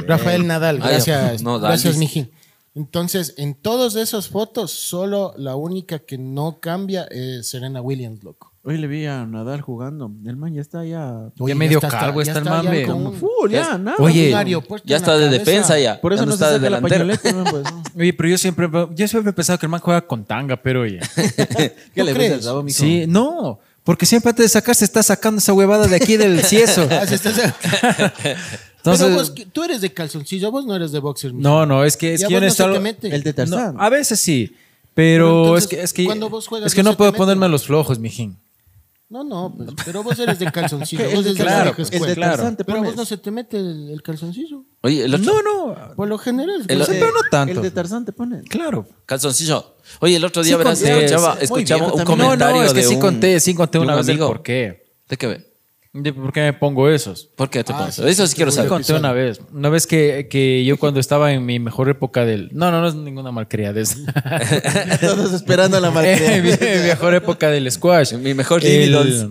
Rafael 0.07 0.47
Nadal, 0.47 0.81
Ah, 0.83 0.89
gracias, 0.91 1.43
Nodal, 1.43 1.71
gracias. 1.71 1.97
Miji. 1.99 2.31
Entonces, 2.75 3.35
en 3.39 3.55
todas 3.55 3.95
esas 3.97 4.29
fotos, 4.29 4.71
solo 4.71 5.33
la 5.39 5.57
única 5.57 5.99
que 6.01 6.19
no 6.19 6.59
cambia 6.61 7.05
es 7.05 7.49
Serena 7.49 7.81
Williams, 7.81 8.23
loco. 8.23 8.53
Hoy 8.69 8.79
le 8.79 8.89
vi 8.89 9.07
a 9.07 9.25
Nadal 9.27 9.61
jugando. 9.61 10.11
El 10.27 10.37
man 10.37 10.53
ya 10.53 10.61
está 10.61 10.85
ya. 10.85 11.31
Oye, 11.39 11.55
medio 11.55 11.81
ya 11.81 11.89
calvo 11.89 12.21
ya 12.21 12.33
está 12.33 12.39
el 12.41 12.45
man, 12.47 13.13
full, 13.15 13.49
ya, 13.49 13.63
Ya- 13.63 13.79
nada. 13.79 13.97
Oye, 14.01 14.35
aeropuerto 14.35 14.85
Ya 14.89 14.97
está 14.97 15.13
la 15.13 15.19
de 15.19 15.25
cabeza. 15.27 15.45
defensa 15.45 15.79
ya. 15.79 16.01
Por 16.01 16.13
eso 16.13 16.23
Ya 16.25 16.27
no, 16.27 16.35
está 16.35 16.49
se 16.49 16.59
de 16.59 16.69
saca 16.69 16.81
la 16.81 16.89
delantero. 16.89 17.37
man, 17.37 17.47
pues. 17.49 17.65
no. 17.65 17.83
Oye, 18.03 18.13
pero 18.13 18.29
yo 18.29 18.39
siempre, 18.39 18.69
yo 18.93 19.07
siempre 19.09 19.31
he 19.31 19.33
pensado 19.33 19.57
que 19.61 19.67
el 19.67 19.71
man 19.71 19.81
juega 19.81 20.01
con 20.05 20.25
tanga, 20.25 20.57
pero 20.61 20.81
oye. 20.83 20.99
¿Qué 21.95 22.03
le 22.05 22.13
crees? 22.13 22.31
ves 22.33 22.33
al 22.33 22.43
rabo, 22.45 22.63
mijo? 22.65 22.77
Sí, 22.79 23.05
no. 23.07 23.61
Porque 23.85 24.05
siempre 24.05 24.31
antes 24.31 24.47
de 24.47 24.49
sacar 24.49 24.75
se 24.75 24.85
está 24.85 25.01
sacando 25.01 25.39
esa 25.39 25.53
huevada 25.53 25.87
de 25.87 25.95
aquí 25.95 26.17
del 26.17 26.41
cieso. 26.45 26.89
Ah, 26.91 27.05
Entonces, 27.05 27.53
Pero 28.83 29.11
vos, 29.15 29.33
tú 29.53 29.63
eres 29.63 29.81
de 29.81 29.93
calzoncillo, 29.93 30.51
vos 30.51 30.67
no 30.67 30.75
eres 30.75 30.91
de 30.91 30.99
boxer. 30.99 31.33
mijo. 31.33 31.49
no, 31.49 31.67
no, 31.67 31.85
es 31.85 31.97
que 31.97 32.15
es 32.15 32.25
a 32.25 32.27
que 32.29 32.35
yo 32.35 32.41
no. 32.41 32.47
El 33.03 33.23
de 33.23 33.33
Tarzán. 33.33 33.75
No, 33.77 33.81
a 33.81 33.89
veces 33.91 34.19
sí, 34.19 34.57
Pero 34.95 35.27
pero 35.27 35.45
entonces, 35.45 35.63
es 35.65 35.69
que 35.69 35.83
es 35.83 35.93
que 35.93 36.05
cuando 36.05 36.29
vos 36.29 36.49
juegas 36.49 36.67
es 36.67 36.75
que 36.75 36.83
no 36.83 36.97
puedo 36.97 37.13
ponerme 37.13 37.49
los 37.49 37.65
flojos, 37.65 37.99
mijín. 38.01 38.37
No, 39.09 39.23
no, 39.23 39.55
pues, 39.57 39.71
pero 39.85 40.03
vos 40.03 40.19
eres 40.19 40.39
de 40.41 40.51
calzoncillo. 40.51 41.05
El 41.09 41.15
vos 41.15 41.25
de 41.25 41.31
eres 41.31 41.39
de 41.39 41.45
la 41.45 41.51
claro, 41.53 41.71
El 41.71 41.77
de 41.77 41.83
escuela. 41.83 42.15
claro. 42.15 42.37
Tarzán 42.37 42.57
Pero 42.57 42.79
a 42.79 42.83
vos 42.83 42.97
no 42.97 43.05
se 43.05 43.17
te 43.19 43.31
mete 43.31 43.57
el, 43.59 43.91
el 43.91 44.03
calzoncillo. 44.03 44.65
Oye, 44.83 45.05
el 45.05 45.15
otro. 45.15 45.33
No, 45.43 45.43
no. 45.75 45.95
Por 45.95 46.09
lo 46.09 46.19
general. 46.19 46.65
El- 46.67 46.77
pues, 46.79 46.89
pero 46.89 47.07
no 47.13 47.21
tanto. 47.31 47.55
El 47.55 47.63
de 47.63 47.71
Tarzán 47.71 48.05
te 48.05 48.13
pones. 48.13 48.43
Claro. 48.49 48.87
Calzoncillo. 49.07 49.77
Oye, 50.01 50.17
el 50.17 50.25
otro 50.25 50.43
día, 50.43 50.55
Sí 50.55 50.59
verás, 50.59 50.79
conté, 50.81 51.05
escuchaba, 51.05 51.39
escuchaba 51.41 51.81
viejo 51.83 51.93
un 51.97 52.05
también. 52.05 52.19
comentario 52.27 52.55
no, 52.57 52.61
no, 52.63 52.67
es 52.67 52.73
que 52.75 52.81
de 52.81 52.87
sí 52.89 52.95
un- 52.95 53.01
conté, 53.01 53.41
sí 53.41 53.55
conté 53.55 53.79
de 53.79 53.83
un 53.83 53.85
una 53.87 53.97
vez 53.97 54.09
el 54.09 54.13
amigo. 54.15 54.27
por 54.27 54.43
qué. 54.43 54.93
¿De 55.09 55.17
qué? 55.17 55.46
De 56.03 56.13
¿Por 56.13 56.33
qué 56.33 56.41
me 56.41 56.53
pongo 56.53 56.89
esos? 56.91 57.25
¿Por 57.37 57.49
qué 57.49 57.65
te 57.65 57.73
Ah, 57.73 57.79
pones? 57.79 57.95
sí, 57.95 58.03
Eso 58.07 58.27
sí, 58.27 58.37
quiero 58.37 58.51
saber. 58.51 58.69
conté 58.69 58.93
una 58.93 59.13
vez. 59.13 59.41
Una 59.53 59.69
vez 59.71 59.87
que, 59.87 60.29
que 60.31 60.65
yo 60.65 60.77
cuando 60.79 61.01
estaba 61.01 61.33
en 61.33 61.45
mi 61.47 61.59
mejor 61.59 61.89
época 61.89 62.25
del... 62.25 62.51
No, 62.53 62.71
no, 62.71 62.81
no 62.81 62.89
es 62.89 62.95
ninguna 62.95 63.33
malcriada. 63.33 63.81
Es 63.81 63.97
Todos 65.01 65.33
esperando 65.33 65.81
la 65.81 65.91
marca. 65.93 66.11
mi 66.43 66.51
mejor 66.51 67.15
época 67.15 67.51
del 67.51 67.71
squash. 67.73 68.15
Mi 68.15 68.35
mejor 68.35 68.65
El-. 68.65 69.31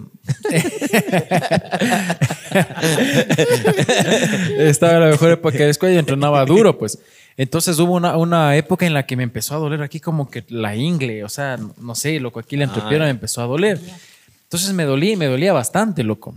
Estaba 4.57 4.94
en 4.94 5.00
la 5.01 5.07
mejor 5.07 5.31
época 5.31 5.57
de 5.57 5.69
escuela 5.69 5.95
y 5.95 5.97
entrenaba 5.97 6.45
duro, 6.45 6.77
pues. 6.77 7.00
Entonces 7.38 7.77
hubo 7.79 7.94
una, 7.94 8.18
una 8.18 8.56
época 8.56 8.85
en 8.85 8.94
la 8.94 9.06
que 9.06 9.15
me 9.18 9.23
empezó 9.23 9.56
a 9.56 9.57
doler 9.57 9.81
aquí 9.81 10.00
como 10.00 10.29
que 10.29 10.45
la 10.50 10.75
ingle, 10.75 11.23
o 11.23 11.29
sea, 11.29 11.57
no 11.81 11.94
sé, 11.95 12.19
loco, 12.19 12.39
aquí 12.39 12.56
la 12.56 12.63
entrepierna 12.65 13.06
me 13.06 13.11
empezó 13.11 13.41
a 13.41 13.45
doler. 13.45 13.79
Entonces 14.44 14.71
me 14.73 14.85
dolía 14.85 15.11
y 15.11 15.15
me 15.18 15.25
dolía 15.27 15.51
bastante, 15.51 16.03
loco. 16.03 16.33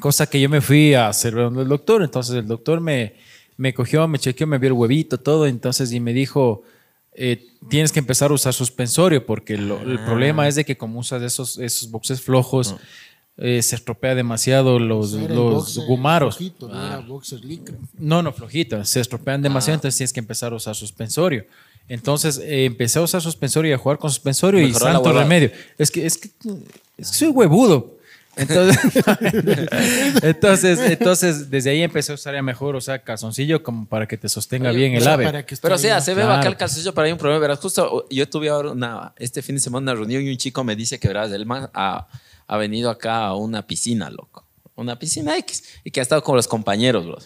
Cosa 0.00 0.26
que 0.28 0.40
yo 0.40 0.48
me 0.48 0.60
fui 0.60 0.94
a 0.94 1.08
hacer 1.08 1.34
donde 1.34 1.62
el 1.62 1.68
doctor, 1.68 2.02
entonces 2.02 2.34
el 2.36 2.46
doctor 2.46 2.80
me, 2.80 3.14
me 3.56 3.72
cogió, 3.72 4.06
me 4.06 4.18
chequeó, 4.18 4.46
me 4.46 4.58
vio 4.58 4.68
el 4.68 4.72
huevito, 4.74 5.18
todo, 5.18 5.46
entonces 5.46 5.90
y 5.92 6.00
me 6.00 6.12
dijo, 6.12 6.62
eh, 7.14 7.46
tienes 7.70 7.92
que 7.92 7.98
empezar 8.00 8.30
a 8.30 8.34
usar 8.34 8.52
suspensorio 8.52 9.24
porque 9.24 9.56
lo- 9.56 9.80
el 9.80 9.98
problema 10.04 10.46
es 10.48 10.54
de 10.54 10.64
que 10.66 10.76
como 10.76 11.00
usas 11.00 11.22
esos, 11.22 11.56
esos 11.58 11.90
boxes 11.90 12.20
flojos, 12.20 12.76
eh, 13.38 13.62
se 13.62 13.74
estropea 13.76 14.14
demasiado 14.14 14.78
los, 14.78 15.12
los 15.12 15.28
boxer 15.54 15.84
gumaros. 15.86 16.36
flojito, 16.36 16.68
no 16.68 17.02
boxer 17.02 17.44
licra. 17.44 17.76
No, 17.98 18.22
no, 18.22 18.32
flojito. 18.32 18.82
Se 18.84 19.00
estropean 19.00 19.40
demasiado, 19.42 19.74
entonces 19.76 19.96
tienes 19.96 20.12
que 20.12 20.20
empezar 20.20 20.52
a 20.52 20.56
usar 20.56 20.74
suspensorio. 20.74 21.44
Entonces 21.88 22.38
eh, 22.38 22.64
empecé 22.66 22.98
a 22.98 23.02
usar 23.02 23.20
suspensorio 23.22 23.70
y 23.70 23.74
a 23.74 23.78
jugar 23.78 23.98
con 23.98 24.10
suspensorio 24.10 24.60
y 24.60 24.66
Mejoró 24.66 24.86
la 24.86 24.92
santo 24.94 25.12
remedio. 25.12 25.50
Es 25.78 25.90
que, 25.90 26.04
es 26.04 26.18
que, 26.18 26.28
es 26.98 27.08
que 27.08 27.14
soy 27.14 27.28
huevudo. 27.28 27.95
Entonces, 28.36 28.78
entonces, 30.22 30.78
entonces, 30.80 31.50
desde 31.50 31.70
ahí 31.70 31.82
empecé 31.82 32.12
a 32.12 32.14
usar 32.16 32.34
ya 32.34 32.42
mejor, 32.42 32.76
o 32.76 32.80
sea, 32.80 33.02
calzoncillo 33.02 33.62
como 33.62 33.86
para 33.86 34.06
que 34.06 34.16
te 34.16 34.28
sostenga 34.28 34.70
bien 34.72 34.94
el 34.94 35.06
ave. 35.08 35.24
para 35.24 35.44
que 35.46 35.54
esté 35.54 35.62
Pero 35.62 35.74
o 35.76 35.78
sea, 35.78 36.00
se 36.00 36.14
ve 36.14 36.22
Claro. 36.22 36.38
acá 36.40 36.48
el 36.48 36.56
calzoncillo, 36.56 36.92
pero 36.94 37.06
hay 37.06 37.12
un 37.12 37.18
problema. 37.18 37.40
Verás, 37.40 37.58
justo 37.58 38.06
yo 38.10 38.28
tuve 38.28 38.48
ahora 38.48 38.70
una, 38.72 39.12
este 39.16 39.42
fin 39.42 39.54
de 39.56 39.60
semana 39.60 39.92
una 39.92 39.94
reunión 39.94 40.22
y 40.22 40.30
un 40.30 40.36
chico 40.36 40.62
me 40.64 40.76
dice 40.76 40.98
que, 40.98 41.08
verás, 41.08 41.30
el 41.32 41.46
man 41.46 41.70
ha, 41.74 42.06
ha 42.46 42.56
venido 42.56 42.90
acá 42.90 43.26
a 43.26 43.34
una 43.36 43.66
piscina, 43.66 44.10
loco. 44.10 44.44
Una 44.74 44.98
piscina 44.98 45.36
X. 45.38 45.64
Y 45.84 45.90
que 45.90 46.00
ha 46.00 46.02
estado 46.02 46.22
con 46.22 46.36
los 46.36 46.46
compañeros, 46.46 47.06
bro. 47.06 47.16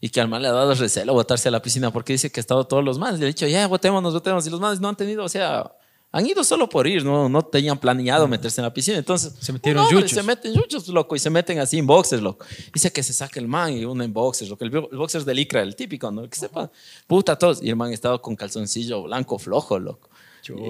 Y 0.00 0.10
que 0.10 0.20
al 0.20 0.28
man 0.28 0.42
le 0.42 0.48
ha 0.48 0.52
dado 0.52 0.72
recelo 0.74 1.12
botarse 1.12 1.48
a 1.48 1.50
la 1.50 1.60
piscina 1.60 1.90
porque 1.92 2.12
dice 2.12 2.30
que 2.30 2.38
ha 2.38 2.42
estado 2.42 2.64
todos 2.68 2.84
los 2.84 3.00
manes. 3.00 3.18
Le 3.18 3.26
he 3.26 3.28
dicho, 3.28 3.48
ya, 3.48 3.66
botémonos, 3.66 4.14
botémonos. 4.14 4.46
Y 4.46 4.50
los 4.50 4.60
manes 4.60 4.80
no 4.80 4.88
han 4.88 4.94
tenido, 4.94 5.24
o 5.24 5.28
sea, 5.28 5.72
han 6.12 6.26
ido 6.26 6.42
solo 6.42 6.68
por 6.68 6.86
ir, 6.88 7.04
no, 7.04 7.28
no 7.28 7.42
tenían 7.42 7.78
planeado 7.78 8.26
meterse 8.26 8.60
en 8.60 8.64
la 8.64 8.74
piscina. 8.74 8.98
Entonces, 8.98 9.32
Se 9.38 9.52
metieron 9.52 9.84
hombre, 9.84 10.00
yuchos. 10.00 10.12
Se 10.12 10.22
meten 10.22 10.52
yuchos, 10.52 10.88
loco, 10.88 11.14
y 11.14 11.18
se 11.20 11.30
meten 11.30 11.58
así 11.60 11.78
en 11.78 11.86
boxers, 11.86 12.20
loco. 12.22 12.44
Dice 12.74 12.92
que 12.92 13.02
se 13.02 13.12
saque 13.12 13.38
el 13.38 13.46
man 13.46 13.72
y 13.72 13.84
uno 13.84 14.02
en 14.02 14.12
boxers, 14.12 14.50
loco. 14.50 14.64
El, 14.64 14.74
el 14.74 14.98
boxer 14.98 15.24
de 15.24 15.34
licra, 15.34 15.62
el 15.62 15.76
típico, 15.76 16.10
¿no? 16.10 16.28
Que 16.28 16.36
sepa, 16.36 16.70
puta, 17.06 17.38
todos. 17.38 17.62
Y 17.62 17.68
el 17.68 17.76
man 17.76 17.92
estaba 17.92 18.20
con 18.20 18.34
calzoncillo 18.34 19.04
blanco 19.04 19.38
flojo, 19.38 19.78
loco. 19.78 20.09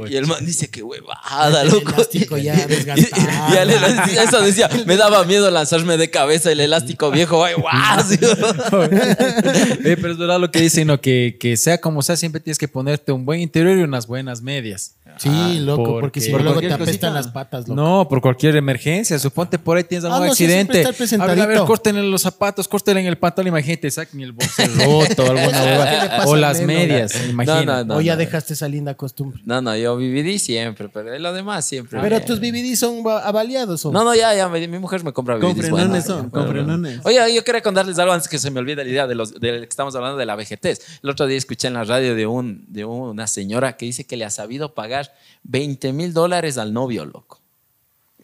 Y, 0.08 0.16
el 0.16 0.26
man 0.26 0.44
dice 0.44 0.68
que 0.68 0.82
huevada, 0.82 1.62
El 1.62 1.68
loco. 1.70 1.92
elástico 1.94 2.36
ya 2.36 2.54
Y- 2.64 2.68
desgastado. 2.68 3.54
y 3.54 3.56
el 3.56 3.70
elástico- 3.70 4.20
eso 4.20 4.40
decía, 4.42 4.68
me 4.86 4.96
daba 4.96 5.24
miedo 5.24 5.50
lanzarme 5.50 5.96
de 5.96 6.10
cabeza 6.10 6.50
el 6.52 6.60
elástico 6.60 7.10
viejo, 7.10 7.44
ay, 7.44 7.54
guau. 7.54 7.70
Eh, 8.90 9.96
pero 10.00 10.12
es 10.12 10.18
verdad 10.18 10.40
lo 10.40 10.50
que 10.50 10.60
dicen, 10.60 10.86
¿no? 10.86 11.00
que, 11.00 11.36
que 11.40 11.56
sea 11.56 11.78
como 11.80 12.02
sea, 12.02 12.16
siempre 12.16 12.40
tienes 12.40 12.58
que 12.58 12.68
ponerte 12.68 13.12
un 13.12 13.24
buen 13.24 13.40
interior 13.40 13.78
y 13.78 13.82
unas 13.82 14.06
buenas 14.06 14.42
medias. 14.42 14.94
Sí, 15.18 15.58
loco, 15.60 15.84
porque, 15.84 16.00
porque- 16.00 16.20
si 16.20 16.30
por 16.30 16.40
no 16.40 16.44
luego 16.52 16.60
te 16.60 16.72
apestan 16.72 17.12
las 17.14 17.28
patas, 17.28 17.66
loco. 17.68 17.74
No, 17.80 18.06
por 18.08 18.20
cualquier 18.20 18.56
emergencia. 18.56 19.18
Suponte 19.18 19.58
por 19.58 19.76
ahí 19.76 19.84
tienes 19.84 20.04
algún 20.04 20.22
Ah, 20.22 20.26
no, 20.28 20.34
sí, 20.34 20.46
siempre 20.46 20.80
accidente. 20.84 21.04
estar 21.04 21.20
a 21.22 21.34
ver, 21.34 21.40
a 21.42 21.46
ver, 21.46 21.58
córtenle 21.66 22.02
los 22.02 22.22
zapatos, 22.22 22.68
córtenle 22.68 23.00
en 23.02 23.06
el 23.08 23.18
pantalón. 23.18 23.48
Imagínate, 23.48 23.90
saquen 23.90 24.20
el 24.20 24.32
boxer 24.32 24.70
roto 24.76 25.24
o 25.24 25.30
alguna 25.30 25.60
¿Qué 25.60 25.66
le 25.70 25.78
hueva. 25.78 26.08
pasa 26.16 26.28
O 26.28 26.36
las 26.36 26.60
medias, 26.62 27.12
imagínate. 27.28 27.66
No, 27.66 27.84
no, 27.84 27.96
o 27.96 28.00
ya 28.00 28.12
no. 28.14 28.18
dejaste 28.18 28.54
esa 28.54 28.68
linda 28.68 28.94
costumbre. 28.94 29.42
No, 29.44 29.59
No, 29.62 29.70
no, 29.72 29.76
yo 29.76 29.96
vividí 29.96 30.38
siempre, 30.38 30.88
pero 30.88 31.18
lo 31.18 31.32
demás 31.32 31.64
siempre. 31.64 32.00
Pero 32.00 32.16
bien. 32.16 32.26
tus 32.26 32.40
BBD 32.40 32.76
son 32.76 33.04
va- 33.06 33.20
avaliados. 33.26 33.84
¿o? 33.84 33.92
No, 33.92 34.04
no, 34.04 34.14
ya, 34.14 34.34
ya, 34.34 34.48
mi, 34.48 34.66
mi 34.68 34.78
mujer 34.78 35.04
me 35.04 35.12
compra 35.12 35.36
frenones 35.38 35.70
buenos, 35.70 36.04
son, 36.04 36.30
frenones. 36.30 37.00
Oye, 37.04 37.34
yo 37.34 37.44
quería 37.44 37.60
contarles 37.62 37.98
algo 37.98 38.12
antes 38.12 38.28
que 38.28 38.38
se 38.38 38.50
me 38.50 38.60
olvide 38.60 38.84
la 38.84 38.90
idea 38.90 39.06
de 39.06 39.14
los 39.14 39.32
de 39.34 39.58
que 39.60 39.64
estamos 39.64 39.94
hablando 39.94 40.16
de 40.16 40.26
la 40.26 40.36
vejez. 40.36 40.60
El 41.02 41.10
otro 41.10 41.26
día 41.26 41.36
escuché 41.38 41.68
en 41.68 41.74
la 41.74 41.84
radio 41.84 42.14
de, 42.14 42.26
un, 42.26 42.64
de 42.68 42.84
una 42.84 43.26
señora 43.26 43.76
que 43.76 43.86
dice 43.86 44.04
que 44.04 44.16
le 44.16 44.24
ha 44.24 44.30
sabido 44.30 44.74
pagar 44.74 45.12
20 45.44 45.92
mil 45.92 46.12
dólares 46.12 46.58
al 46.58 46.72
novio, 46.72 47.04
loco. 47.04 47.39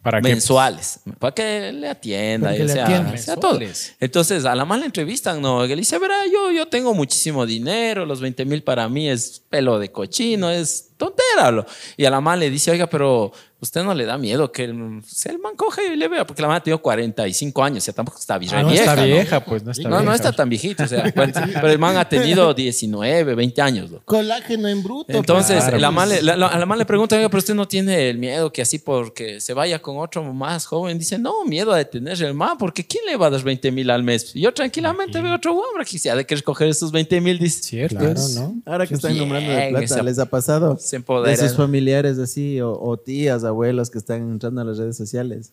¿Para 0.06 0.22
qué? 0.22 0.28
mensuales, 0.28 1.00
para 1.18 1.34
que 1.34 1.72
le 1.72 1.88
atienda, 1.88 2.52
que 2.52 2.60
y 2.60 2.62
le 2.62 2.72
sea, 2.72 2.84
atienda. 2.84 3.16
sea 3.16 3.34
todo. 3.34 3.58
Entonces, 3.98 4.44
a 4.44 4.54
la 4.54 4.64
mala 4.64 4.86
entrevistan, 4.86 5.42
no, 5.42 5.62
que 5.62 5.74
le 5.74 5.80
dice, 5.80 5.98
verá, 5.98 6.14
yo, 6.32 6.52
yo 6.52 6.68
tengo 6.68 6.94
muchísimo 6.94 7.44
dinero, 7.44 8.06
los 8.06 8.20
20 8.20 8.44
mil 8.44 8.62
para 8.62 8.88
mí 8.88 9.08
es 9.08 9.42
pelo 9.50 9.80
de 9.80 9.90
cochino, 9.90 10.48
es 10.48 10.90
tontera. 10.96 11.66
Y 11.96 12.04
a 12.04 12.10
la 12.10 12.20
mala 12.20 12.36
le 12.36 12.50
dice, 12.50 12.70
oiga, 12.70 12.86
pero 12.86 13.32
usted 13.60 13.82
no 13.84 13.94
le 13.94 14.04
da 14.04 14.18
miedo 14.18 14.52
que 14.52 14.64
el, 14.64 15.02
si 15.06 15.28
el 15.28 15.38
man 15.38 15.54
coge 15.56 15.92
y 15.92 15.96
le 15.96 16.08
vea, 16.08 16.26
porque 16.26 16.42
la 16.42 16.48
mala 16.48 16.62
tiene 16.62 16.78
45 16.78 17.62
años, 17.64 17.78
o 17.78 17.84
sea, 17.84 17.94
tampoco 17.94 18.18
está 18.18 18.38
vieja. 18.38 18.58
Ah, 18.58 18.62
no 18.62 18.68
vieja, 18.68 18.84
está 18.84 18.96
¿no? 18.96 19.04
vieja, 19.06 19.40
pues 19.44 19.62
no 19.64 19.70
está 19.72 19.82
No, 19.88 19.96
no 19.96 20.00
vieja. 20.02 20.14
está 20.16 20.32
tan 20.32 20.48
viejito, 20.48 20.84
o 20.84 20.86
sea, 20.86 21.12
bueno, 21.16 21.32
pero 21.54 21.68
el 21.68 21.78
man 21.78 21.96
ha 21.96 22.08
tenido 22.08 22.52
19, 22.54 23.34
20 23.34 23.62
años. 23.62 23.90
loco. 23.90 24.04
Colágeno 24.04 24.68
en 24.68 24.82
bruto. 24.82 25.12
Entonces, 25.12 25.56
Claro, 25.62 25.78
la 25.78 25.88
pues. 25.88 25.94
man 25.96 26.08
le- 26.08 26.22
la, 26.22 26.36
la- 26.36 26.46
a 26.48 26.58
la 26.58 26.66
man 26.66 26.78
le 26.78 26.84
pregunta, 26.86 27.16
oiga, 27.16 27.28
pero 27.28 27.38
usted 27.38 27.54
no 27.54 27.66
tiene 27.66 28.10
el 28.10 28.18
miedo 28.18 28.52
que 28.52 28.62
así 28.62 28.78
porque 28.78 29.40
se 29.40 29.52
vaya 29.54 29.80
con 29.80 29.98
otro 29.98 30.22
más 30.34 30.66
joven. 30.66 30.98
Dice, 30.98 31.18
no, 31.18 31.44
miedo 31.44 31.72
a 31.72 31.78
detener 31.78 32.22
el 32.22 32.34
man, 32.34 32.56
porque 32.58 32.84
¿quién 32.86 33.04
le 33.06 33.16
va 33.16 33.26
a 33.26 33.30
dar 33.30 33.42
20 33.42 33.70
mil 33.72 33.90
al 33.90 34.02
mes? 34.02 34.32
Y 34.34 34.40
yo 34.42 34.52
tranquilamente 34.52 35.20
veo 35.20 35.34
otro 35.34 35.52
hombre 35.54 35.84
que 35.84 35.98
se 35.98 36.10
ha 36.10 36.14
de 36.16 36.24
que 36.26 36.36
recoger 36.36 36.68
esos 36.68 36.92
20 36.92 37.20
mil, 37.20 37.38
dice. 37.38 37.62
Cierto. 37.62 37.98
Claro, 37.98 38.20
¿no? 38.34 38.54
Ahora 38.66 38.86
que 38.86 38.94
están 38.94 39.16
nombrando 39.16 39.50
de 39.50 39.68
plata, 39.70 40.02
¿les 40.02 40.18
ha 40.18 40.26
pasado? 40.26 40.76
Se 40.78 40.90
De 40.90 40.96
empodera. 40.98 41.36
sus 41.36 41.56
familiares 41.56 42.18
así, 42.18 42.60
o, 42.60 42.72
o 42.78 42.96
tías, 42.98 43.44
abuelos 43.46 43.88
que 43.90 43.98
están 43.98 44.30
entrando 44.30 44.60
a 44.60 44.64
las 44.64 44.78
redes 44.78 44.96
sociales. 44.96 45.52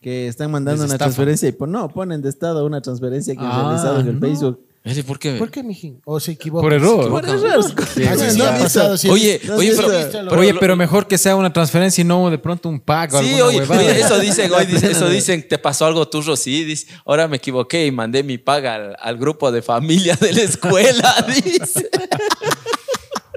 Que 0.00 0.26
están 0.26 0.50
mandando 0.50 0.84
una 0.84 0.98
transferencia 0.98 1.48
y 1.48 1.52
pon- 1.52 1.70
no, 1.70 1.88
ponen 1.88 2.20
de 2.22 2.28
estado 2.28 2.66
una 2.66 2.80
transferencia 2.82 3.34
que 3.34 3.40
han 3.40 3.46
Ah, 3.50 3.62
realizado 3.68 4.00
en 4.00 4.08
el 4.08 4.14
no. 4.20 4.26
Facebook. 4.26 4.60
¿Por 5.06 5.20
qué? 5.20 5.34
¿Por 5.34 5.48
qué, 5.48 5.62
mijín? 5.62 6.00
¿O 6.04 6.18
se 6.18 6.32
equivoca? 6.32 6.62
Por 6.62 6.72
error. 6.72 7.08
Por 7.08 7.24
error. 7.24 7.62
Sí, 7.94 8.02
Ah, 8.04 8.16
sí, 8.16 8.98
sí. 8.98 9.08
Oye, 9.10 9.40
¿No 9.44 9.52
has 9.52 9.58
oye, 9.60 9.72
pero, 9.76 10.40
Oye, 10.40 10.54
pero 10.58 10.74
mejor 10.74 11.06
que 11.06 11.16
sea 11.18 11.36
una 11.36 11.52
transferencia 11.52 12.02
y 12.02 12.04
no 12.04 12.28
de 12.30 12.38
pronto 12.38 12.68
un 12.68 12.80
pack 12.80 13.14
o 13.14 13.22
Sí, 13.22 13.40
oye, 13.40 13.62
eso 14.00 14.18
dicen, 14.18 14.52
hoy 14.52 14.66
dice- 14.66 14.90
eso 14.90 15.08
dicen, 15.08 15.46
te 15.48 15.56
pasó 15.58 15.86
algo 15.86 16.08
tú, 16.08 16.20
Rosy, 16.20 16.64
dice, 16.64 16.88
ahora 17.06 17.28
me 17.28 17.36
equivoqué 17.36 17.86
y 17.86 17.92
mandé 17.92 18.24
mi 18.24 18.38
paga 18.38 18.74
al, 18.74 18.96
al 18.98 19.16
grupo 19.18 19.52
de 19.52 19.62
familia 19.62 20.16
de 20.16 20.32
la 20.32 20.42
escuela, 20.42 21.14
dice. 21.28 21.88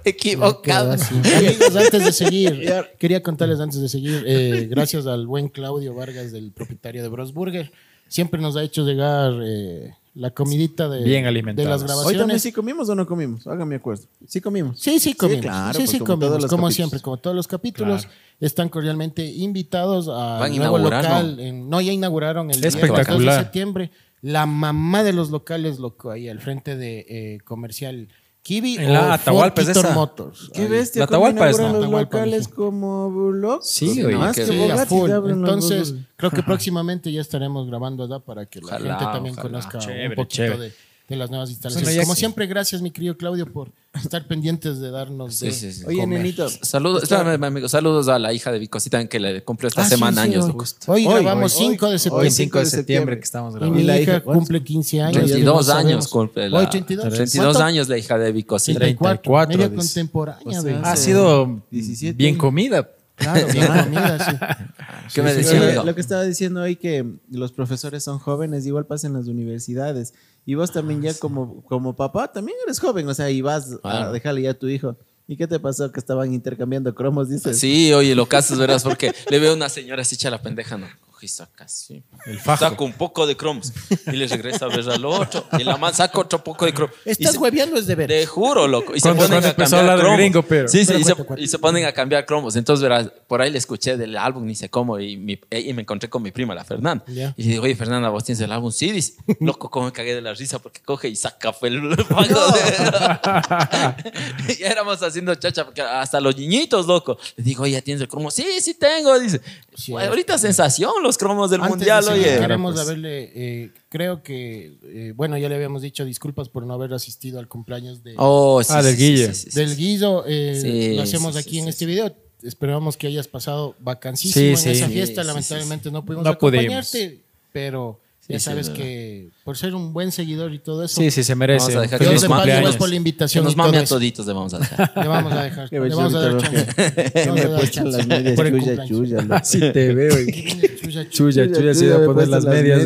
Equivocado. 0.05 0.91
Amigos, 0.93 1.75
antes 1.75 2.05
de 2.05 2.12
seguir, 2.12 2.71
quería 3.00 3.21
contarles 3.24 3.59
antes 3.59 3.81
de 3.81 3.89
seguir, 3.89 4.24
eh, 4.25 4.67
gracias 4.69 5.07
al 5.07 5.27
buen 5.27 5.50
Claudio 5.50 5.93
Vargas, 5.93 6.31
del 6.31 6.51
propietario 6.51 7.01
de 7.03 7.09
Bros 7.09 7.33
Burger, 7.33 7.71
siempre 8.07 8.39
nos 8.39 8.55
ha 8.55 8.63
hecho 8.63 8.85
llegar 8.85 9.33
eh, 9.43 9.93
la 10.13 10.29
comidita 10.31 10.88
de, 10.88 11.03
Bien 11.03 11.24
de 11.25 11.31
las 11.65 11.81
Hoy 11.81 11.88
también 11.88 11.88
grabaciones. 11.88 12.41
sí 12.41 12.51
comimos 12.51 12.88
o 12.88 12.95
no 12.95 13.05
comimos, 13.05 13.45
hágame 13.47 13.75
acuerdo. 13.75 14.03
Sí 14.27 14.39
comimos. 14.39 14.79
Sí, 14.79 15.00
sí, 15.00 15.13
comimos. 15.13 15.41
claro, 15.41 15.74
sí, 15.74 15.79
pues 15.79 15.89
sí, 15.89 15.97
como 16.00 16.05
comimos. 16.07 16.27
todos 16.29 16.41
los 16.43 16.50
como 16.50 16.62
capítulos. 16.67 16.75
siempre, 16.75 17.00
como 17.01 17.17
todos 17.17 17.35
los 17.35 17.47
capítulos, 17.47 18.07
están 18.39 18.69
cordialmente 18.69 19.25
invitados 19.25 20.07
a 20.07 20.38
nuevo 20.47 20.53
inaugurar, 20.77 21.03
local. 21.03 21.39
en- 21.39 21.69
no, 21.69 21.81
ya 21.81 21.91
inauguraron 21.91 22.51
el 22.51 22.62
día 22.62 22.67
Espectacular. 22.69 23.05
14 23.05 23.25
de 23.31 23.38
septiembre. 23.43 23.91
La 24.21 24.45
mamá 24.45 25.03
de 25.03 25.13
los 25.13 25.29
locales, 25.29 25.77
loco, 25.79 26.09
ahí 26.09 26.29
al 26.29 26.39
frente 26.39 26.75
de 26.75 27.05
eh, 27.09 27.38
comercial 27.43 28.07
Kiwi 28.45 28.75
En 28.77 28.93
la 28.93 29.07
o 29.07 29.11
Atahualpa 29.11 29.63
es 29.63 29.69
esa. 29.69 29.95
Motors. 29.95 30.51
Qué 30.53 30.67
bestia, 30.67 30.99
La 31.01 31.07
¿cómo 31.07 31.25
Atahualpa 31.25 31.49
es, 31.49 31.57
los 31.57 31.89
locales 31.89 32.47
como 32.47 33.09
locos. 33.31 33.67
Sí, 33.67 34.03
oye, 34.03 34.15
Más 34.15 34.35
que- 34.35 34.45
que 34.45 34.51
Sí, 34.51 34.69
a 34.69 34.85
full. 34.85 35.09
Entonces, 35.09 35.95
creo 36.15 36.29
que 36.29 36.43
próximamente 36.43 37.11
ya 37.11 37.21
estaremos 37.21 37.67
grabando 37.67 38.03
allá 38.03 38.19
para 38.19 38.45
que 38.45 38.59
la 38.61 38.67
Ojalá, 38.67 38.99
gente 38.99 39.05
también 39.13 39.33
ojalá. 39.33 39.49
conozca 39.49 39.77
un 39.79 39.83
Chévere, 39.83 40.15
poquito 40.15 40.35
chévere. 40.35 40.59
de, 40.59 40.73
de 41.07 41.15
las 41.15 41.29
nuevas 41.29 41.50
instalaciones. 41.51 41.88
Bueno, 41.89 42.01
Como 42.01 42.13
que- 42.15 42.19
siempre, 42.19 42.47
gracias, 42.47 42.81
mi 42.81 42.89
querido 42.89 43.15
Claudio, 43.15 43.45
por 43.51 43.71
estar 43.93 44.25
pendientes 44.27 44.79
de 44.79 44.89
darnos 44.89 45.35
Sí, 45.35 45.45
de 45.45 45.51
sí, 45.51 45.71
sí. 45.71 45.83
Oye, 45.85 46.00
comer. 46.00 46.19
nenito. 46.19 46.50
Saludos, 46.50 47.03
espérame, 47.03 47.43
amigo, 47.43 47.69
saludos 47.69 48.07
a 48.07 48.17
la 48.17 48.33
hija 48.33 48.51
de 48.51 48.57
Vicosita 48.59 49.00
en 49.00 49.07
que 49.07 49.19
le 49.19 49.43
cumplió 49.43 49.67
esta 49.67 49.81
Ah, 49.81 49.85
sí, 49.85 49.91
semana 49.91 50.24
sí, 50.24 50.29
años. 50.29 50.45
hoy. 50.45 50.55
Hoy, 50.88 51.05
Hoy, 51.07 51.13
grabamos 51.24 51.55
hoy, 51.55 51.67
5 51.69 51.85
de 51.85 51.91
Hoy, 51.93 52.00
septiembre. 52.00 52.31
5 52.31 52.59
de 52.59 52.65
septiembre 52.65 53.17
que 53.19 53.24
estamos 53.24 53.53
Y 53.53 53.57
grabando. 53.57 53.75
mi 53.77 53.83
¿Y 53.83 53.85
la 53.85 54.00
hija 54.01 54.21
cumple 54.21 54.63
15 54.63 55.01
años. 55.01 55.13
ya 55.13 55.19
32 55.27 55.55
no 55.55 55.63
sabemos. 55.63 55.91
años 55.91 56.07
cumple 56.07 56.50
la, 56.50 56.57
Hoy 56.59 56.69
32. 56.71 57.13
32 57.13 57.53
¿Cuánto? 57.53 57.63
años 57.67 57.88
la 57.89 57.97
hija 58.00 58.17
de 58.17 58.31
Vicosita. 58.31 58.79
34. 58.79 59.21
34, 59.21 59.57
Media 59.59 59.75
contemporánea. 59.75 60.59
O 60.59 60.63
sea. 60.63 60.81
Ha 60.81 60.95
sido 60.95 61.62
17 61.69 62.17
bien 62.17 62.35
comida. 62.35 62.89
Claro, 63.15 63.47
bien 63.47 63.67
comida, 63.67 64.25
sí. 64.29 64.35
¿Qué 65.13 65.21
me 65.21 65.29
Sí, 65.31 65.38
decía? 65.38 65.83
Lo 65.83 65.95
que 65.95 66.01
estaba 66.01 66.24
diciendo 66.24 66.62
hoy 66.62 66.75
que 66.75 67.05
los 67.31 67.51
profesores 67.53 68.03
son 68.03 68.19
jóvenes, 68.19 68.65
igual 68.65 68.85
pasa 68.88 69.07
en 69.07 69.13
las 69.13 69.27
universidades. 69.27 70.13
Y 70.45 70.53
vos 70.55 70.71
también 70.71 71.01
ya 71.01 71.13
como, 71.15 71.63
como 71.63 71.95
papá, 71.95 72.31
también 72.31 72.57
eres 72.65 72.79
joven, 72.79 73.07
o 73.07 73.13
sea, 73.13 73.29
y 73.31 73.41
vas 73.41 73.71
a 73.73 73.77
Claro. 73.79 74.11
dejarle 74.11 74.43
ya 74.43 74.51
a 74.51 74.53
tu 74.53 74.67
hijo. 74.67 74.95
¿Y 75.27 75.37
qué 75.37 75.47
te 75.47 75.59
pasó? 75.59 75.91
Que 75.91 75.99
estaban 75.99 76.33
intercambiando 76.33 76.93
cromos, 76.93 77.29
dices. 77.29 77.57
Sí, 77.57 77.91
oye, 77.93 78.13
lo 78.13 78.27
caso 78.27 78.55
verás, 78.57 78.83
porque 78.83 79.11
le 79.31 79.39
veo 79.39 79.53
a 79.53 79.55
una 79.55 79.69
señora 79.69 80.03
así 80.03 80.13
echa 80.15 80.29
la 80.29 80.41
pendeja, 80.41 80.77
no. 80.77 80.85
Coge 81.15 81.27
y 81.27 81.29
saca 81.29 81.63
así. 81.63 82.03
El 82.25 82.38
fajo. 82.41 82.65
Saca 82.65 82.84
un 82.84 82.91
poco 82.91 83.25
de 83.25 83.38
cromos 83.38 83.72
y 84.07 84.12
le 84.17 84.27
regresa 84.27 84.65
a 84.65 84.67
ver 84.67 84.81
al 84.89 85.05
otro. 85.05 85.45
Y 85.57 85.63
la 85.63 85.77
man 85.77 85.93
saca 85.93 86.19
otro 86.19 86.43
poco 86.43 86.65
de 86.65 86.74
cromos. 86.74 86.93
Y 87.05 87.12
Estás 87.12 87.38
hueveando 87.38 87.77
es 87.79 87.88
de 87.88 87.95
ver. 87.95 88.10
Te 88.10 88.25
juro, 88.25 88.67
loco. 88.67 88.93
Y 88.93 89.00
se 89.00 89.13
ponen 89.13 89.45
a 89.45 89.53
cambiar 89.55 89.98
cromos. 89.98 90.17
gringo, 90.17 90.43
pero- 90.43 90.67
Sí, 90.67 90.79
sí, 90.79 90.88
Pero 90.88 91.00
y, 91.00 91.03
se, 91.03 91.13
cuenta, 91.13 91.27
cuenta. 91.27 91.43
y 91.43 91.48
se 91.48 91.57
ponen 91.60 91.86
a 91.86 91.93
cambiar 91.93 92.25
cromos. 92.25 92.57
Entonces, 92.57 92.84
verás, 92.84 93.10
por 93.29 93.41
ahí 93.41 93.50
le 93.50 93.60
escuché 93.60 93.95
del 93.95 94.17
álbum, 94.17 94.45
ni 94.45 94.55
sé 94.55 94.67
cómo, 94.69 95.00
y, 95.00 95.15
mi- 95.15 95.39
y 95.50 95.72
me 95.74 95.84
encontré 95.84 96.10
con 96.10 96.22
mi 96.22 96.31
prima, 96.31 96.53
la 96.53 96.65
Fernanda. 96.65 97.05
Y 97.07 97.48
digo, 97.48 97.63
oye, 97.63 97.75
Fernanda, 97.77 98.10
¿vos 98.10 98.25
tienes 98.25 98.41
el 98.41 98.51
álbum? 98.51 98.74
Sí, 98.74 98.91
dice. 98.91 99.13
Loco, 99.39 99.69
cómo 99.72 99.86
me 99.86 99.93
cagué 99.93 100.15
de 100.15 100.22
la 100.22 100.34
risa 100.34 100.60
porque 100.60 100.81
coge 100.81 101.07
y 101.07 101.15
saca 101.15 101.53
fue 101.53 101.69
el 101.69 101.95
pago 102.10 102.51
de... 102.51 103.25
ya 104.60 104.67
éramos 104.67 105.01
haciendo 105.01 105.34
chacha, 105.36 105.63
porque 105.63 105.81
hasta 105.81 106.19
los 106.19 106.36
niñitos, 106.38 106.88
loco. 106.88 107.17
Le 107.38 107.43
digo, 107.45 107.63
oye, 107.63 107.81
¿tienes 107.81 108.01
el 108.01 108.10
cromo? 108.10 108.29
Sí, 108.31 108.45
sí 108.60 108.74
tengo, 108.74 109.17
dice. 109.17 109.39
Sí. 109.75 109.94
Ahorita 109.94 110.38
sensación 110.38 110.91
los 111.03 111.17
cromos 111.17 111.51
del 111.51 111.62
Antes 111.62 111.77
mundial, 111.77 112.05
de 112.05 112.12
oye. 112.12 112.39
Queremos 112.39 112.74
pues. 112.75 112.86
haberle, 112.86 113.32
eh, 113.36 113.72
creo 113.89 114.24
que, 114.24 114.77
eh, 114.84 115.13
bueno, 115.15 115.38
ya 115.38 115.50
le 115.50 115.55
habíamos 115.55 115.82
dicho 115.82 116.05
disculpas 116.05 116.50
por 116.50 116.65
no 116.65 116.74
haber 116.74 116.94
asistido 116.94 117.39
al 117.39 117.48
cumpleaños 117.48 118.03
de, 118.03 118.15
Oh, 118.17 118.63
sí, 118.63 118.70
Ah, 118.74 118.82
del 118.82 118.96
Guille. 118.96 119.34
sí, 119.34 119.44
sí, 119.46 119.51
sí. 119.51 119.60
del 119.60 119.75
Guido. 119.75 120.24
eh, 120.27 120.60
Sí, 120.62 120.96
lo 120.96 121.01
hacemos 121.03 121.34
sí, 121.34 121.39
aquí 121.39 121.50
sí, 121.51 121.58
en 121.60 121.63
sí, 121.65 121.70
este 121.70 121.79
sí. 121.86 121.91
video. 121.91 122.15
Esperamos 122.44 122.96
que 122.98 123.08
hayas 123.08 123.27
pasado 123.27 123.75
vacancísimo 123.79 124.34
Sí, 124.34 124.50
en 124.51 124.58
sí. 124.58 124.70
esa 124.79 124.88
Sí, 124.88 124.94
fiesta. 124.94 125.22
sí, 125.24 125.27
Lamentablemente 125.27 125.91
no 125.91 126.05
pudimos 126.05 126.25
No 126.25 126.38
pudimos. 126.38 126.63
acompañarte, 126.63 127.22
pero 127.51 128.00
Sí, 128.27 128.34
sí, 128.34 128.39
sabes 128.39 128.62
es 128.62 128.67
verdad. 128.70 128.84
que 128.84 129.29
por 129.44 129.55
ser 129.55 129.75
un 129.75 129.94
buen 129.94 130.12
seguidor 130.12 130.51
y 130.51 130.58
todo 130.58 130.84
eso, 130.84 131.00
Sí, 131.00 131.12
sí, 131.12 131.24
se 131.24 131.36
merece. 131.36 131.75
Vamos 131.75 131.77
a 131.77 131.82
dejar 131.82 132.00
de 132.00 132.05
nos 132.05 132.25
cumpleaños. 132.25 132.75
por 132.77 132.89
la 132.89 133.27
Que 133.27 133.41
nos 133.41 133.55
mame 133.55 133.77
a 133.77 133.86
toditos 133.86 134.25
le 134.25 134.34
vamos 134.34 134.53
a 134.55 134.58
dejar. 134.60 134.91
Le 134.96 135.08
vamos 135.08 135.32
a 135.34 135.44
dejar, 135.44 135.72
le 135.72 135.79
vamos 135.79 136.15
a 136.15 136.20
dar 136.22 136.38
chance. 136.41 136.67
Le 137.13 137.48
Me 137.50 137.70
chance 137.70 137.98
las 137.98 138.08
medias 138.08 138.36
chuya, 138.36 138.86
chuya. 138.88 139.27
Así 139.29 139.60
te 139.60 139.94
veo. 139.94 140.15
Chucha, 140.15 140.77
chucha. 140.82 141.10
Chuya, 141.10 141.51
chuya, 141.51 141.74
sí, 141.75 141.88
voy 141.88 142.01
a 142.01 142.05
poner 142.05 142.27
las 142.29 142.46
medias. 142.46 142.82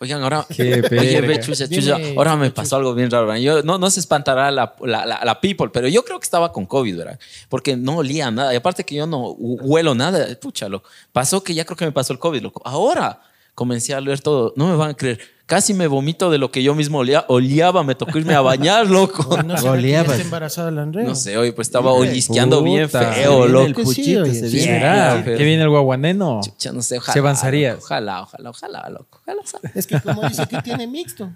Oigan, 0.00 0.22
ahora. 0.22 0.44
Oye, 0.58 1.20
ve, 1.20 1.40
chucha, 1.40 1.68
chucha. 1.68 1.96
Dime, 1.96 2.14
Ahora 2.16 2.34
me 2.34 2.46
chucha, 2.48 2.54
pasó 2.56 2.74
algo 2.76 2.94
bien 2.96 3.10
raro. 3.12 3.32
no, 3.62 3.78
no 3.78 3.90
se 3.90 4.00
espantará 4.00 4.50
la, 4.50 4.74
la, 4.82 5.06
la, 5.06 5.24
la 5.24 5.40
people, 5.40 5.68
pero 5.72 5.86
yo 5.86 6.04
creo 6.04 6.18
que 6.18 6.24
estaba 6.24 6.52
con 6.52 6.66
COVID, 6.66 6.96
¿verdad? 6.96 7.18
Porque 7.48 7.76
no 7.76 7.98
olía 7.98 8.28
nada. 8.32 8.52
Y 8.52 8.56
aparte 8.56 8.82
que 8.84 8.96
yo 8.96 9.06
no 9.06 9.22
hu- 9.36 9.60
huelo 9.62 9.94
nada. 9.94 10.26
Pucha, 10.40 10.68
loco. 10.68 10.88
Pasó 11.12 11.44
que 11.44 11.54
ya 11.54 11.64
creo 11.64 11.76
que 11.76 11.84
me 11.84 11.92
pasó 11.92 12.12
el 12.12 12.18
COVID, 12.18 12.42
loco. 12.42 12.60
Ahora 12.64 13.20
comencé 13.54 13.94
a 13.94 14.00
leer 14.00 14.20
todo. 14.20 14.52
No 14.56 14.68
me 14.68 14.76
van 14.76 14.90
a 14.90 14.94
creer. 14.94 15.20
Casi 15.46 15.74
me 15.74 15.86
vomito 15.88 16.30
de 16.30 16.38
lo 16.38 16.50
que 16.50 16.62
yo 16.62 16.74
mismo 16.74 16.98
olía, 16.98 17.26
oliaba. 17.28 17.84
Me 17.84 17.94
tocó 17.94 18.16
irme 18.16 18.34
a 18.34 18.40
bañar, 18.40 18.86
loco. 18.88 19.42
No 19.42 19.60
Goleabas. 19.60 20.12
está 20.12 20.22
embarazada 20.22 20.70
la 20.70 20.82
Andrea. 20.82 21.06
No 21.06 21.14
sé, 21.14 21.36
hoy 21.36 21.52
pues 21.52 21.68
estaba 21.68 21.92
olisqueando 21.92 22.62
bien 22.62 22.88
feo, 22.88 23.46
loco. 23.46 23.66
el 23.66 23.74
puchito, 23.74 24.22
oye, 24.22 24.34
se 24.34 24.48
viene. 24.48 24.78
¿Será? 24.78 25.20
pero- 25.22 25.36
¿Qué 25.36 25.44
viene 25.44 25.62
el 25.62 25.68
guaguaneno? 25.68 26.40
Chucha, 26.42 26.72
no 26.72 26.80
sé, 26.80 26.96
ojalá. 26.96 27.12
¿Se 27.12 27.18
avanzarías? 27.18 27.74
loco. 27.74 27.84
Ojalá, 27.84 28.22
ojalá, 28.22 28.50
ojalá, 28.50 28.88
loco. 28.88 29.20
Ojalá. 29.22 29.42
Es 29.74 29.86
que 29.86 30.00
como 30.00 30.26
dice 30.26 30.46
que 30.46 30.62
tiene 30.62 30.86
mixto. 30.86 31.28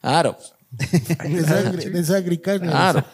Claro, 0.00 0.36
De 0.78 1.42
sangre, 1.44 1.90
de 1.90 2.04
sangre 2.04 2.34
y 2.34 2.38
carne. 2.38 2.68
claro. 2.68 3.04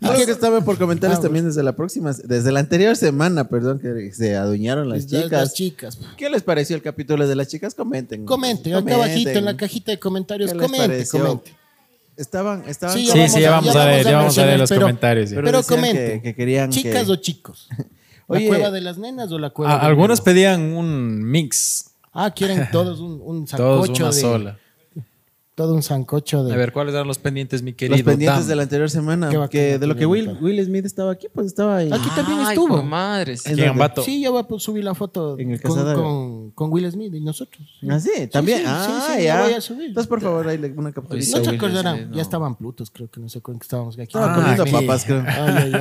Algo 0.00 0.24
que 0.26 0.32
estaba 0.32 0.60
por 0.62 0.78
comentarles 0.78 1.18
Ah, 1.18 1.22
también 1.22 1.44
desde 1.44 1.62
la 1.62 1.76
próxima, 1.76 2.12
desde 2.24 2.50
la 2.52 2.60
anterior 2.60 2.96
semana, 2.96 3.48
perdón, 3.48 3.78
que 3.80 4.12
se 4.12 4.36
adueñaron 4.36 4.88
las 4.88 5.06
chicas. 5.06 5.30
Las 5.30 5.54
chicas. 5.54 5.98
¿Qué 6.16 6.30
les 6.30 6.42
pareció 6.42 6.74
el 6.76 6.82
capítulo 6.82 7.28
de 7.28 7.36
las 7.36 7.48
chicas? 7.48 7.74
Comenten. 7.74 8.24
Comenten, 8.24 8.74
acá 8.74 8.94
abajito 8.94 9.30
en 9.30 9.44
la 9.44 9.56
cajita 9.56 9.92
de 9.92 9.98
comentarios, 9.98 10.50
¿Qué 10.52 10.56
les 10.58 10.66
comente, 10.66 10.88
pareció? 10.88 11.20
comente. 11.20 11.54
Estaban, 12.16 12.64
estaban 12.68 12.96
Sí, 12.96 13.06
Sí, 13.06 13.12
vamos 13.18 13.32
sí, 13.32 13.40
ya 13.40 13.48
a- 13.48 13.50
vamos 13.52 13.74
ya 13.74 13.82
a 13.82 13.86
ver, 13.86 14.04
ya 14.04 14.16
vamos 14.16 14.38
a 14.38 14.44
ver 14.44 14.58
los 14.58 14.68
pero- 14.68 14.80
comentarios. 14.82 15.30
Pero 15.34 15.62
comenten. 15.62 16.20
que- 16.20 16.22
que 16.30 16.34
querían 16.34 16.70
¿Chicas 16.70 17.04
que- 17.06 17.12
o 17.12 17.16
chicos? 17.16 17.68
¿La 18.28 18.36
Oye. 18.36 18.46
cueva 18.48 18.70
de 18.70 18.80
las 18.80 18.98
nenas 18.98 19.32
o 19.32 19.38
la 19.38 19.50
cueva 19.50 19.74
A- 19.74 19.78
de 19.80 19.86
algunos 19.86 20.20
pedían 20.20 20.60
un 20.60 21.22
mix, 21.24 21.89
Ah, 22.12 22.30
quieren 22.30 22.68
todos 22.72 23.00
un, 23.00 23.20
un 23.22 23.46
todos 23.46 23.86
sacocho 23.86 24.04
una 24.04 24.14
de... 24.14 24.20
sola. 24.20 24.58
Todo 25.60 25.74
un 25.74 25.82
sancocho 25.82 26.42
de. 26.42 26.54
A 26.54 26.56
ver, 26.56 26.72
¿cuáles 26.72 26.94
eran 26.94 27.06
los 27.06 27.18
pendientes, 27.18 27.60
mi 27.62 27.74
querido? 27.74 27.98
Los 27.98 28.04
pendientes 28.04 28.46
de 28.46 28.56
la 28.56 28.62
anterior 28.62 28.88
semana. 28.88 29.28
Que 29.50 29.78
de 29.78 29.86
lo 29.86 29.94
que 29.94 30.06
Will. 30.06 30.38
Will 30.40 30.64
Smith 30.64 30.86
estaba 30.86 31.12
aquí, 31.12 31.26
pues 31.32 31.48
estaba 31.48 31.76
ahí. 31.76 31.90
Aquí 31.92 32.08
también 32.16 32.38
Ay, 32.40 32.46
estuvo. 32.54 32.76
por 32.76 32.82
madre. 32.84 33.36
sí. 33.36 33.50
Sí, 34.04 34.22
yo 34.22 34.32
voy 34.32 34.42
a 34.42 34.58
subir 34.58 34.84
la 34.84 34.94
foto 34.94 35.38
En 35.38 35.50
el 35.50 35.60
con, 35.60 35.72
Cazadora. 35.74 35.96
con, 35.98 36.50
con 36.52 36.72
Will 36.72 36.90
Smith 36.90 37.12
y 37.14 37.20
nosotros. 37.20 37.62
sí. 37.78 37.86
Ah, 37.90 38.00
sí, 38.00 38.26
también. 38.28 38.60
sí, 38.60 38.64
ah, 38.68 39.04
sí, 39.06 39.12
sí, 39.18 39.24
ya. 39.24 39.36
ya 39.36 39.42
voy 39.44 39.52
a 39.52 39.60
subir. 39.60 39.88
Entonces, 39.88 40.08
por 40.08 40.20
favor, 40.22 40.48
ahí 40.48 40.56
le- 40.56 40.72
una 40.72 40.92
capturita. 40.92 41.36
No 41.38 41.42
te 41.42 41.50
acordarán, 41.56 41.96
Smith, 41.96 42.08
no. 42.08 42.16
ya 42.16 42.22
estaban 42.22 42.54
plutos, 42.56 42.90
creo 42.90 43.10
que 43.10 43.20
no 43.20 43.28
sé 43.28 43.42
con 43.42 43.58
qué 43.58 43.64
estábamos 43.64 43.94
aquí. 43.96 44.04
Estaba 44.04 44.32
Ah, 44.32 44.36
comiendo 44.36 44.64
papas, 44.66 45.04
creo. 45.04 45.24
Ay, 45.28 45.72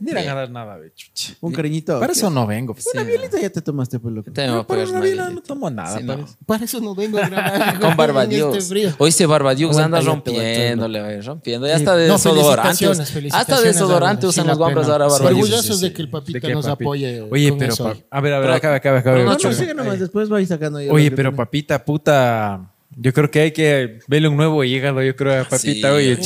irán 0.00 0.28
a 0.28 0.34
dar 0.34 0.50
nada, 0.50 0.78
chucha. 0.94 1.34
Un 1.40 1.52
cariñito. 1.52 2.00
Para 2.00 2.12
eso 2.12 2.30
no 2.30 2.46
vengo. 2.46 2.74
Una 2.94 3.02
bielita 3.02 3.38
ya 3.38 3.50
te 3.50 3.60
tomaste, 3.60 3.98
pues, 3.98 4.14
a 4.18 4.66
Para 4.66 4.84
una 4.84 5.00
biela 5.00 5.28
no 5.30 5.42
tomo 5.42 5.68
nada. 5.70 6.00
Para 6.46 6.64
eso 6.64 6.80
no 6.80 6.94
vengo 6.94 7.18
Con 7.80 7.96
Barbadiux. 7.96 8.56
este. 8.56 8.94
Hoy 8.98 9.08
ese 9.10 9.26
Barbadiux 9.26 9.76
anda 9.78 10.00
rompiéndole, 10.00 11.02
güey, 11.02 11.20
rompiendo. 11.20 11.66
Ya 11.66 11.76
Sí. 11.76 11.82
hasta 11.82 11.96
de 11.96 12.08
No, 12.08 12.14
desodorante. 12.14 12.76
felicitaciones, 12.86 13.34
Hasta 13.34 13.60
desodorante 13.60 14.26
usan 14.26 14.46
los 14.46 14.58
guambras 14.58 14.88
ahora 14.88 15.06
Barbadiux. 15.06 15.44
Orgullosos 15.44 15.80
de 15.80 15.92
que 15.92 16.02
el 16.02 16.06
¿De 16.08 16.12
papita 16.12 16.48
nos 16.48 16.66
apoye. 16.66 17.20
Oye, 17.30 17.52
pero 17.58 17.74
a 18.10 18.20
ver, 18.20 18.32
a 18.34 18.38
ver, 18.40 18.50
acaba, 18.50 18.76
acaba, 18.76 18.98
acaba. 18.98 19.18
no, 19.18 19.36
No, 19.36 19.52
sigue 19.52 19.74
nomás, 19.74 19.98
después 20.00 20.32
va 20.32 20.38
a 20.38 20.40
ir 20.40 20.46
sacando 20.46 20.80
ya. 20.80 20.92
Oye, 20.92 21.10
pero 21.10 21.34
papita, 21.34 21.84
puta. 21.84 22.70
Yo 22.96 23.12
creo 23.12 23.28
que 23.28 23.40
hay 23.40 23.50
que 23.50 23.98
verle 24.06 24.28
un 24.28 24.36
nuevo 24.36 24.62
hígado, 24.62 25.02
yo 25.02 25.16
creo, 25.16 25.40
a 25.42 25.44
papita. 25.44 25.88
Sí, 25.88 25.94
oye, 25.94 26.18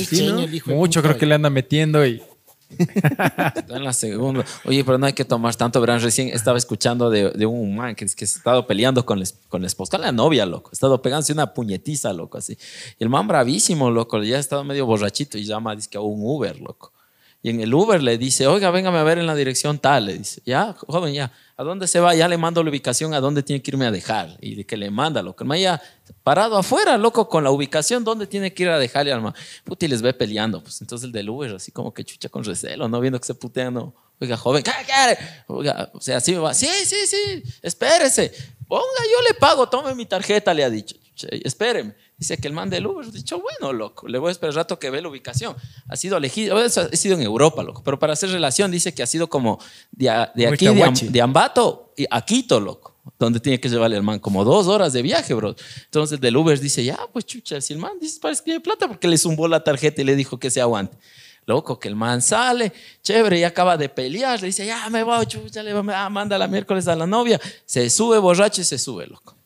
mucho 0.66 1.02
creo 1.02 1.16
que 1.16 1.24
le 1.26 1.34
anda 1.34 1.48
metiendo 1.50 2.04
y. 2.04 2.22
En 2.70 3.84
la 3.84 3.92
segunda. 3.92 4.44
Oye, 4.64 4.84
pero 4.84 4.98
no 4.98 5.06
hay 5.06 5.12
que 5.12 5.25
tomar 5.25 5.54
tanto, 5.56 5.80
verán. 5.80 6.00
Recién 6.00 6.28
estaba 6.28 6.58
escuchando 6.58 7.10
de, 7.10 7.46
un 7.46 7.76
man 7.76 7.94
que, 7.94 8.06
que 8.06 8.26
se 8.26 8.37
ha 8.37 8.38
estado 8.38 8.66
peleando 8.66 9.04
con, 9.04 9.22
con 9.48 9.62
la 9.62 9.66
esposa, 9.66 9.92
con 9.92 10.02
la 10.02 10.12
novia, 10.12 10.44
loco. 10.46 10.70
Ha 10.70 10.75
estado 10.75 11.00
pegándose 11.00 11.32
una 11.32 11.54
puñetiza, 11.54 12.12
loco, 12.12 12.38
así. 12.38 12.58
Y 12.98 13.04
el 13.04 13.08
man 13.08 13.26
bravísimo, 13.26 13.90
loco, 13.90 14.22
ya 14.22 14.37
ha 14.37 14.40
estado 14.40 14.64
medio 14.64 14.87
borrachito 14.87 15.38
y 15.38 15.44
llama, 15.44 15.75
dice 15.75 15.88
que 15.90 15.98
a 15.98 16.00
un 16.00 16.20
Uber, 16.22 16.60
loco. 16.60 16.92
Y 17.40 17.50
en 17.50 17.61
el 17.61 17.73
Uber 17.73 18.02
le 18.02 18.18
dice, 18.18 18.49
oiga, 18.49 18.71
véngame 18.71 18.99
a 18.99 19.04
ver 19.04 19.18
en 19.18 19.26
la 19.26 19.35
dirección 19.37 19.78
tal. 19.78 20.07
Le 20.07 20.18
dice, 20.18 20.42
ya, 20.45 20.75
joven, 20.87 21.14
ya. 21.14 21.33
¿A 21.57 21.62
dónde 21.62 21.87
se 21.87 22.00
va? 22.00 22.14
Ya 22.14 22.26
le 22.26 22.37
mando 22.37 22.62
la 22.62 22.71
ubicación 22.71 23.14
a 23.14 23.21
dónde 23.21 23.42
tiene 23.42 23.62
que 23.62 23.71
irme 23.71 23.87
a 23.87 23.90
dejar. 23.92 24.37
Y 24.40 24.57
de 24.57 24.66
que 24.66 24.76
le 24.76 24.90
manda, 24.90 25.23
loco. 25.23 25.45
El 25.45 25.61
ya 25.61 25.80
parado 26.25 26.57
afuera, 26.57 26.99
loco, 26.99 27.28
con 27.28 27.45
la 27.45 27.50
ubicación 27.50 28.02
dónde 28.02 28.26
tiene 28.26 28.52
que 28.52 28.64
ir 28.64 28.68
a 28.71 28.78
dejarle 28.78 29.12
al 29.12 29.23
man. 29.23 29.35
Puta, 29.64 29.87
les 29.87 30.02
ve 30.02 30.12
peleando. 30.12 30.62
Pues 30.62 30.80
entonces 30.80 31.07
el 31.07 31.12
del 31.12 31.30
Uber, 31.30 31.54
así 31.54 31.71
como 31.71 31.95
que 31.95 32.04
chucha 32.04 32.28
con 32.28 32.42
recelo, 32.42 32.88
¿no? 32.88 33.00
Viendo 33.00 33.21
que 33.21 33.26
se 33.26 33.35
putean, 33.35 33.75
¿no? 33.75 33.95
Oiga, 34.21 34.37
joven, 34.37 34.64
¿qué 34.64 34.73
quiere? 34.85 35.18
Oiga, 35.47 35.90
o 35.95 36.00
sea, 36.00 36.16
así 36.16 36.33
me 36.33 36.38
va. 36.38 36.52
Sí, 36.54 36.68
sí, 36.85 37.07
sí, 37.07 37.42
espérese. 37.62 38.33
Ponga, 38.66 38.83
yo 38.85 39.28
le 39.28 39.35
pago, 39.35 39.68
tome 39.68 39.95
mi 39.95 40.07
tarjeta, 40.07 40.52
le 40.52 40.64
ha 40.64 40.71
dicho. 40.71 40.97
Espéreme. 41.45 41.95
Dice 42.18 42.37
que 42.37 42.48
el 42.48 42.52
man 42.52 42.68
del 42.68 42.84
Uber 42.87 43.10
dicho, 43.12 43.40
bueno, 43.40 43.72
loco, 43.72 44.08
le 44.08 44.18
voy 44.18 44.30
a 44.30 44.32
esperar 44.32 44.54
rato 44.56 44.76
que 44.78 44.90
ve 44.90 45.00
la 45.00 45.08
ubicación. 45.08 45.54
Ha 45.88 45.94
sido 45.96 46.16
elegido, 46.16 46.56
ha 46.56 46.68
sido 46.68 47.14
en 47.14 47.22
Europa, 47.22 47.62
loco, 47.62 47.82
pero 47.84 47.96
para 47.98 48.12
hacer 48.14 48.30
relación 48.30 48.72
dice 48.72 48.92
que 48.92 49.04
ha 49.04 49.06
sido 49.06 49.28
como 49.28 49.60
de, 49.92 50.10
a- 50.10 50.32
de 50.34 50.42
aquí, 50.48 50.64
de, 50.75 50.82
Am- 50.82 50.94
de 51.12 51.20
Ambato 51.22 51.92
y 51.96 52.06
a 52.10 52.20
Quito, 52.25 52.58
loco, 52.58 52.96
donde 53.20 53.38
tiene 53.38 53.60
que 53.60 53.68
llevarle 53.68 53.96
el 53.96 54.02
man 54.02 54.18
como 54.18 54.44
dos 54.44 54.66
horas 54.66 54.92
de 54.92 55.02
viaje, 55.02 55.32
bro. 55.32 55.54
Entonces 55.84 56.14
el 56.16 56.20
del 56.20 56.37
Uber 56.37 56.58
dice, 56.58 56.84
ya, 56.84 56.98
pues 57.12 57.25
chucha, 57.25 57.60
si 57.60 57.72
el 57.72 57.78
man 57.78 57.92
dice, 58.00 58.18
parece 58.20 58.42
que 58.44 58.50
hay 58.52 58.58
plata 58.58 58.88
porque 58.88 59.06
le 59.06 59.16
zumbó 59.16 59.46
la 59.46 59.62
tarjeta 59.62 60.02
y 60.02 60.04
le 60.04 60.16
dijo 60.16 60.38
que 60.40 60.50
se 60.50 60.60
aguante. 60.60 60.98
Loco, 61.46 61.78
que 61.78 61.87
el 61.88 61.94
man 61.96 62.20
sale, 62.20 62.72
chévere, 63.00 63.38
y 63.38 63.44
acaba 63.44 63.76
de 63.78 63.88
pelear, 63.88 64.40
le 64.40 64.48
dice, 64.48 64.66
ya 64.66 64.90
me 64.90 65.04
voy, 65.04 65.25
chucha, 65.26 65.62
le 65.62 65.72
va- 65.72 66.04
ah, 66.04 66.10
manda 66.10 66.37
la 66.37 66.48
miércoles 66.48 66.88
a 66.88 66.96
la 66.96 67.06
novia, 67.06 67.40
se 67.64 67.88
sube 67.88 68.18
borracho 68.18 68.60
y 68.60 68.64
se 68.64 68.76
sube, 68.76 69.06
loco. 69.06 69.38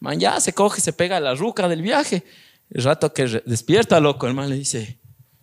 Man 0.00 0.18
ya 0.18 0.40
se 0.40 0.52
coge, 0.52 0.80
se 0.80 0.92
pega 0.92 1.18
a 1.18 1.20
la 1.20 1.34
ruca 1.34 1.68
del 1.68 1.82
viaje. 1.82 2.24
El 2.70 2.82
rato 2.84 3.12
que 3.12 3.42
despierta, 3.44 4.00
loco, 4.00 4.26
el 4.26 4.34
man 4.34 4.48
le 4.48 4.56
dice, 4.56 4.98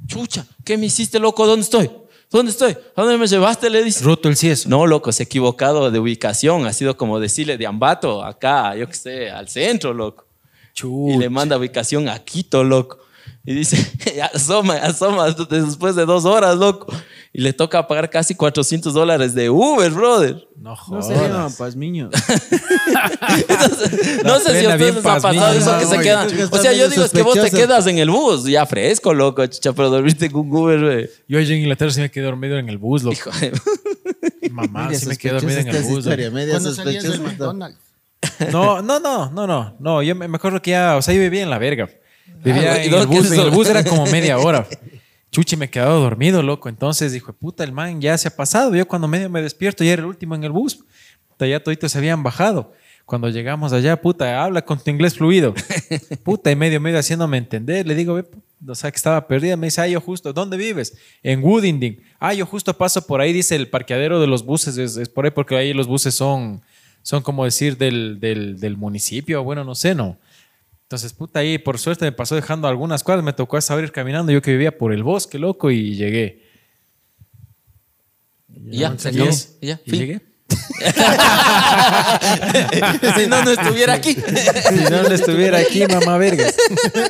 chucha, 0.07 0.45
¿qué 0.65 0.77
me 0.77 0.87
hiciste, 0.87 1.19
loco? 1.19 1.45
¿Dónde 1.45 1.63
estoy? 1.63 1.89
¿Dónde 2.29 2.51
estoy? 2.51 2.75
¿A 2.95 3.01
dónde 3.03 3.17
me 3.17 3.27
llevaste? 3.27 3.69
Le 3.69 3.83
dice. 3.83 4.03
Roto 4.03 4.27
el 4.27 4.35
cieso. 4.35 4.67
No, 4.67 4.85
loco, 4.85 5.11
se 5.13 5.23
ha 5.23 5.25
equivocado 5.25 5.89
de 5.89 5.99
ubicación. 5.99 6.65
Ha 6.65 6.73
sido 6.73 6.97
como 6.97 7.19
decirle 7.19 7.57
de 7.57 7.65
Ambato 7.65 8.23
acá, 8.23 8.75
yo 8.75 8.87
qué 8.87 8.93
sé, 8.93 9.29
al 9.29 9.47
centro, 9.47 9.93
loco. 9.93 10.25
Y 10.83 11.17
le 11.17 11.29
manda 11.29 11.57
ubicación 11.57 12.09
a 12.09 12.19
Quito, 12.19 12.63
loco. 12.63 12.99
Y 13.45 13.53
dice, 13.53 13.77
asoma, 14.33 14.75
asoma 14.75 15.29
después 15.29 15.95
de 15.95 16.05
dos 16.05 16.25
horas, 16.25 16.57
loco. 16.57 16.91
Y 17.37 17.41
le 17.41 17.53
toca 17.53 17.87
pagar 17.87 18.09
casi 18.09 18.33
400 18.33 18.93
dólares 18.95 19.35
de 19.35 19.49
Uber, 19.51 19.91
brother. 19.91 20.47
No 20.55 20.71
No 20.71 20.75
jodas. 20.75 21.07
se 21.07 21.13
llaman 21.13 21.53
pasmiños. 21.53 22.09
Entonces, 23.49 24.23
no 24.23 24.39
sé 24.39 24.59
si 24.59 24.65
a 24.65 24.69
ustedes 24.69 24.95
les 24.95 25.05
ha 25.05 25.19
pasado 25.19 25.53
eso 25.53 25.77
que 25.77 25.83
¿no? 25.83 25.89
se 25.89 25.95
Oye, 25.97 26.03
quedan. 26.03 26.27
que 26.29 26.43
O 26.45 26.57
sea, 26.57 26.73
yo 26.73 26.89
digo, 26.89 27.03
es 27.05 27.11
que 27.11 27.21
vos 27.21 27.35
te 27.39 27.51
quedas 27.51 27.85
en 27.87 27.99
el 27.99 28.09
bus, 28.09 28.45
ya 28.45 28.65
fresco, 28.65 29.13
loco, 29.13 29.45
chicha, 29.45 29.71
pero 29.73 29.89
dormiste 29.89 30.25
en 30.25 30.35
un 30.35 30.51
Uber, 30.55 30.79
güey. 30.83 31.09
Yo 31.27 31.39
allá 31.39 31.53
en 31.53 31.61
Inglaterra 31.61 31.91
sí 31.91 32.01
me 32.01 32.09
quedé 32.11 32.25
dormido 32.25 32.57
en 32.57 32.69
el 32.69 32.77
bus, 32.77 33.03
loco. 33.03 33.15
Hijo 33.15 33.29
de- 33.39 33.51
Mamá, 34.49 34.85
Media 34.85 34.99
sí 34.99 35.05
me 35.07 35.15
quedé 35.17 35.33
dormido 35.33 35.59
en 35.59 35.67
el 35.67 35.83
bus. 35.83 35.99
historia, 35.99 36.31
media 36.31 36.53
Cuando 36.53 36.73
salías 36.73 37.03
del 37.03 37.11
sospechosa. 37.13 37.31
McDonald's. 37.37 37.79
No, 38.51 38.81
no, 38.81 38.99
no, 38.99 39.29
no, 39.29 39.45
no, 39.47 39.75
no. 39.79 40.01
Yo 40.01 40.15
me, 40.15 40.25
acuerdo 40.25 40.59
que 40.61 40.71
ya, 40.71 40.95
o 40.95 41.01
sea, 41.03 41.13
yo 41.13 41.21
vivía 41.21 41.43
en 41.43 41.51
la 41.51 41.59
verga. 41.59 41.87
Vivía 42.43 42.73
Ah, 42.73 42.83
en 42.83 42.89
¿no? 42.91 43.01
el 43.03 43.09
¿Qué 43.09 43.15
bus, 43.15 43.31
en 43.31 43.39
el 43.41 43.51
bus 43.51 43.67
era 43.69 43.83
como 43.83 44.05
media 44.07 44.39
hora. 44.39 44.65
Chuchi 45.31 45.57
me 45.57 45.69
quedaba 45.69 45.93
dormido, 45.93 46.41
loco. 46.41 46.69
Entonces 46.69 47.11
dijo, 47.11 47.33
puta, 47.33 47.63
el 47.63 47.71
man 47.71 48.01
ya 48.01 48.17
se 48.17 48.29
ha 48.29 48.35
pasado. 48.35 48.75
Yo 48.75 48.87
cuando 48.87 49.07
medio 49.07 49.29
me 49.29 49.41
despierto 49.41 49.83
ya 49.83 49.93
era 49.93 50.01
el 50.01 50.07
último 50.07 50.35
en 50.35 50.43
el 50.43 50.51
bus. 50.51 50.83
Ya 51.39 51.61
toditos 51.61 51.91
se 51.91 51.97
habían 51.97 52.23
bajado. 52.23 52.73
Cuando 53.05 53.29
llegamos 53.29 53.71
allá, 53.71 54.01
puta, 54.01 54.43
habla 54.43 54.63
con 54.63 54.79
tu 54.79 54.89
inglés 54.89 55.15
fluido. 55.15 55.53
Puta, 56.23 56.51
y 56.51 56.57
medio, 56.57 56.81
medio 56.81 56.99
haciéndome 56.99 57.37
entender. 57.37 57.87
Le 57.87 57.95
digo, 57.95 58.15
ve, 58.15 58.25
o 58.67 58.75
sea, 58.75 58.91
que 58.91 58.97
estaba 58.97 59.25
perdida. 59.27 59.55
Me 59.55 59.67
dice, 59.67 59.79
ah, 59.79 59.87
yo 59.87 60.01
justo, 60.01 60.33
¿dónde 60.33 60.57
vives? 60.57 60.97
En 61.23 61.41
Woodinding. 61.41 62.01
Ah, 62.19 62.33
yo 62.33 62.45
justo 62.45 62.77
paso 62.77 63.07
por 63.07 63.21
ahí, 63.21 63.31
dice 63.31 63.55
el 63.55 63.69
parqueadero 63.69 64.19
de 64.19 64.27
los 64.27 64.43
buses. 64.43 64.77
Es, 64.77 64.97
es 64.97 65.07
por 65.07 65.23
ahí 65.23 65.31
porque 65.31 65.55
ahí 65.55 65.73
los 65.73 65.87
buses 65.87 66.15
son, 66.15 66.61
son 67.01 67.23
como 67.23 67.45
decir 67.45 67.77
del, 67.77 68.19
del, 68.19 68.59
del 68.59 68.75
municipio. 68.75 69.41
Bueno, 69.41 69.63
no 69.63 69.73
sé, 69.73 69.95
no. 69.95 70.17
Entonces, 70.87 71.11
puta, 71.13 71.39
ahí 71.41 71.57
por 71.57 71.77
suerte 71.79 72.05
me 72.05 72.13
pasó 72.13 72.35
dejando 72.35 72.65
algunas 72.67 73.03
cuadras. 73.03 73.23
Me 73.25 73.33
tocó 73.33 73.57
hasta 73.57 73.77
ir 73.81 73.91
caminando. 73.91 74.31
Yo 74.31 74.41
que 74.41 74.51
vivía 74.51 74.77
por 74.77 74.93
el 74.93 75.03
bosque, 75.03 75.37
loco, 75.37 75.69
y 75.69 75.95
llegué. 75.95 76.47
Y 78.71 78.77
ya, 78.79 78.97
se 78.97 79.11
Y 79.11 79.15
acabó. 79.15 79.29
es- 79.29 79.57
Y 79.61 79.67
ya, 79.67 79.81
y 79.85 79.89
fin. 79.91 79.99
llegué. 79.99 80.21
si 83.17 83.27
no, 83.27 83.43
no 83.43 83.51
estuviera 83.51 83.93
aquí. 83.93 84.15
Si 84.15 84.83
no 84.89 85.03
le 85.03 85.15
estuviera 85.15 85.57
aquí, 85.59 85.85
mamá 85.87 86.17
vergas. 86.17 86.55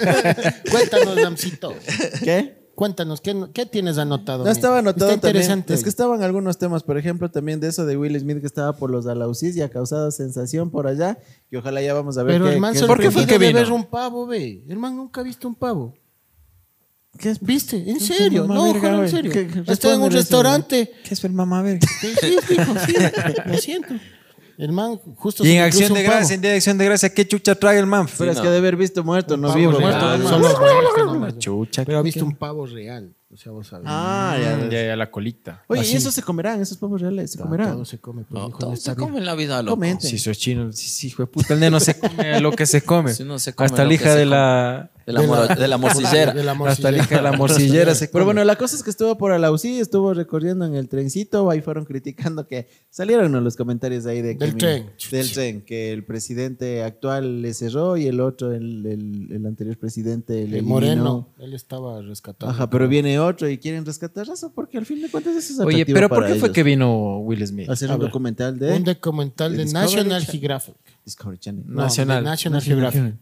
Cuéntanos, 0.71 1.15
Damcito. 1.15 1.75
¿Qué? 2.23 2.56
Cuéntanos, 2.77 3.21
¿qué, 3.21 3.35
qué 3.55 3.65
tienes 3.65 3.97
anotado? 3.97 4.43
No 4.45 4.51
estaba 4.51 4.77
anotado 4.77 5.09
Está 5.09 5.19
también. 5.21 5.41
interesante. 5.41 5.73
Es 5.73 5.81
que 5.81 5.89
estaban 5.89 6.21
algunos 6.21 6.59
temas, 6.59 6.83
por 6.83 6.95
ejemplo, 6.99 7.31
también 7.31 7.59
de 7.59 7.69
eso 7.69 7.87
de 7.87 7.97
Will 7.97 8.19
Smith 8.19 8.39
que 8.39 8.45
estaba 8.45 8.73
por 8.77 8.91
los 8.91 9.07
Alaucis 9.07 9.55
y 9.57 9.63
ha 9.63 9.69
causado 9.69 10.11
sensación 10.11 10.69
por 10.69 10.85
allá. 10.85 11.17
Y 11.49 11.55
ojalá 11.55 11.81
ya 11.81 11.95
vamos 11.95 12.19
a 12.19 12.23
ver 12.23 12.35
Pero 12.35 12.45
qué, 12.45 12.53
el 12.53 12.59
man 12.59 12.75
qué- 12.75 12.83
¿Por 12.85 12.99
qué 12.99 13.09
fue 13.09 13.25
que 13.25 13.39
vino? 13.39 13.53
ver 13.59 13.71
un 13.71 13.83
pavo, 13.85 14.27
ve. 14.27 14.63
El 14.69 14.77
man 14.77 14.95
nunca 14.95 15.21
ha 15.21 15.23
visto 15.23 15.47
un 15.47 15.55
pavo. 15.55 15.95
¿Qué 17.17 17.31
es? 17.31 17.39
¿Viste? 17.41 17.77
¿En 17.77 17.97
¿Qué 17.97 18.05
serio? 18.05 18.45
No, 18.45 18.71
verga, 18.71 18.89
joder, 18.91 19.05
en 19.05 19.09
serio. 19.09 19.31
¿Qué- 19.31 19.47
qué 19.47 19.71
Está 19.71 19.95
en 19.95 20.01
un 20.01 20.09
eso, 20.09 20.17
restaurante. 20.17 20.91
¿Qué 21.03 21.15
es 21.15 21.23
el 21.23 21.33
mamá 21.33 21.63
verga? 21.63 21.87
Sí, 21.99 22.09
sí, 22.21 22.37
fijo, 22.43 22.73
sí, 22.85 22.93
lo 23.47 23.57
siento. 23.57 23.95
El 24.57 24.71
man 24.71 24.97
justo 25.15 25.45
Y 25.45 25.51
en 25.51 25.61
acción 25.61 25.93
de 25.93 25.99
un 25.99 26.05
pavo. 26.07 26.17
gracia, 26.17 26.33
en 26.35 26.41
día 26.41 26.49
de 26.51 26.57
acción 26.57 26.77
de 26.79 26.85
gracia, 26.85 27.13
¿qué 27.13 27.27
chucha 27.27 27.53
trae 27.53 27.77
el 27.77 27.85
man? 27.85 28.07
Pero 28.17 28.31
es 28.31 28.37
no. 28.37 28.43
que 28.43 28.49
de 28.49 28.57
haber 28.57 28.75
visto 28.75 29.03
muerto, 29.03 29.37
no 29.37 29.53
vivo. 29.53 29.71
muerto, 29.79 29.99
Ah, 30.01 30.17
no, 30.17 30.31
no. 30.31 30.39
muerto 30.39 31.05
nomás. 31.05 31.37
Chucha. 31.37 31.85
Pero 31.85 31.99
ha 31.99 32.01
visto 32.01 32.25
un 32.25 32.35
pavo 32.35 32.65
real. 32.65 33.13
O 33.31 33.37
sea, 33.37 33.51
vos 33.51 33.67
sabés. 33.67 33.85
Ah, 33.87 34.35
Ya, 34.41 34.57
ya. 34.57 34.69
ya, 34.69 34.85
ya, 34.87 34.95
la 34.95 35.11
colita. 35.11 35.63
Oye, 35.67 35.81
Así. 35.81 35.93
¿y 35.93 35.97
eso 35.97 36.11
se 36.11 36.23
comerán? 36.23 36.61
¿Esos 36.61 36.77
pavos 36.77 37.01
reales 37.01 37.29
se 37.29 37.37
Todo- 37.37 37.45
comerán? 37.47 37.73
Todo 37.73 37.85
se 37.85 37.99
come. 37.99 38.23
Pues, 38.23 38.41
No, 38.41 38.47
hijo, 38.49 38.57
todo 38.57 38.75
se 38.75 38.95
bien. 38.95 39.05
come 39.07 39.17
en 39.19 39.25
la 39.25 39.35
vida, 39.35 39.61
loco. 39.61 39.75
Comente. 39.75 40.07
Si 40.07 40.17
sos 40.17 40.37
chino, 40.37 40.71
sí, 40.71 41.07
hijo 41.07 41.21
de 41.23 41.27
puta, 41.27 41.53
el 41.53 41.59
neno 41.59 41.79
se 41.79 41.99
come 41.99 42.39
lo 42.39 42.51
que 42.53 42.65
se 42.65 42.81
come. 42.81 43.13
Si 43.13 43.23
no 43.25 43.37
se 43.37 43.53
come 43.53 43.65
Hasta 43.65 43.83
la 43.85 43.93
hija 43.93 44.13
se 44.13 44.25
de 45.07 45.13
la... 45.13 45.21
De 45.21 45.27
la, 45.27 45.33
moro- 45.33 45.55
de 45.55 45.67
la 45.67 45.77
morcillera. 45.77 46.33
De 46.33 46.43
la 46.43 46.51
Hasta 46.51 46.91
la 46.91 46.97
hija 46.97 47.15
de 47.15 47.21
la 47.23 47.31
morcillera. 47.31 47.37
morcillera 47.87 47.95
se. 47.95 48.07
Pero 48.09 48.25
bueno, 48.25 48.43
la 48.43 48.55
cosa 48.57 48.75
es 48.75 48.83
que 48.83 48.89
estuvo 48.91 49.17
por 49.17 49.31
Alausí, 49.31 49.79
estuvo 49.79 50.13
recorriendo 50.13 50.65
en 50.65 50.75
el 50.75 50.87
trencito, 50.89 51.49
ahí 51.49 51.61
fueron 51.61 51.85
criticando 51.85 52.45
que 52.45 52.67
salieron 52.91 53.43
los 53.43 53.55
comentarios 53.55 54.05
ahí 54.05 54.21
de 54.21 54.37
que 54.37 54.45
Del 54.45 54.53
mi- 54.53 54.59
tren. 54.59 54.89
del 55.09 55.31
tren, 55.31 55.61
que 55.61 55.91
el 55.93 56.03
presidente 56.05 56.83
actual 56.83 57.41
le 57.41 57.53
cerró 57.53 57.97
y 57.97 58.05
el 58.05 58.19
otro, 58.19 58.51
el, 58.51 58.85
el- 58.85 59.27
el 59.31 59.45
anterior 59.45 59.77
presidente, 59.77 60.45
le 60.45 60.59
El. 60.59 60.65
Moreno, 60.65 61.29
él 61.39 61.53
estaba 61.53 62.01
rescatado. 62.01 62.51
Ajá, 62.51 62.69
pero 62.69 62.87
viene 62.87 63.17
otro 63.19 63.47
y 63.49 63.57
quieren 63.57 63.85
rescatar 63.85 64.27
eso 64.29 64.51
porque 64.53 64.77
al 64.77 64.85
fin 64.85 65.01
de 65.01 65.09
cuentas 65.09 65.35
eso 65.35 65.53
es 65.53 65.59
Oye, 65.59 65.85
pero 65.85 66.09
¿por 66.09 66.27
qué 66.27 66.35
fue 66.35 66.51
que 66.51 66.63
vino 66.63 67.19
Will 67.19 67.47
Smith? 67.47 67.69
hacer 67.69 67.89
un 67.91 67.99
documental 67.99 68.59
de 68.59 68.73
Un 68.73 68.83
documental 68.83 69.55
de 69.55 69.65
National. 69.65 70.25
Geographic. 70.25 70.75
Discovery 71.05 71.37
Channel. 71.37 71.63
No, 71.65 71.83
National. 71.83 72.23
National 72.25 72.61
Geographic. 72.61 73.15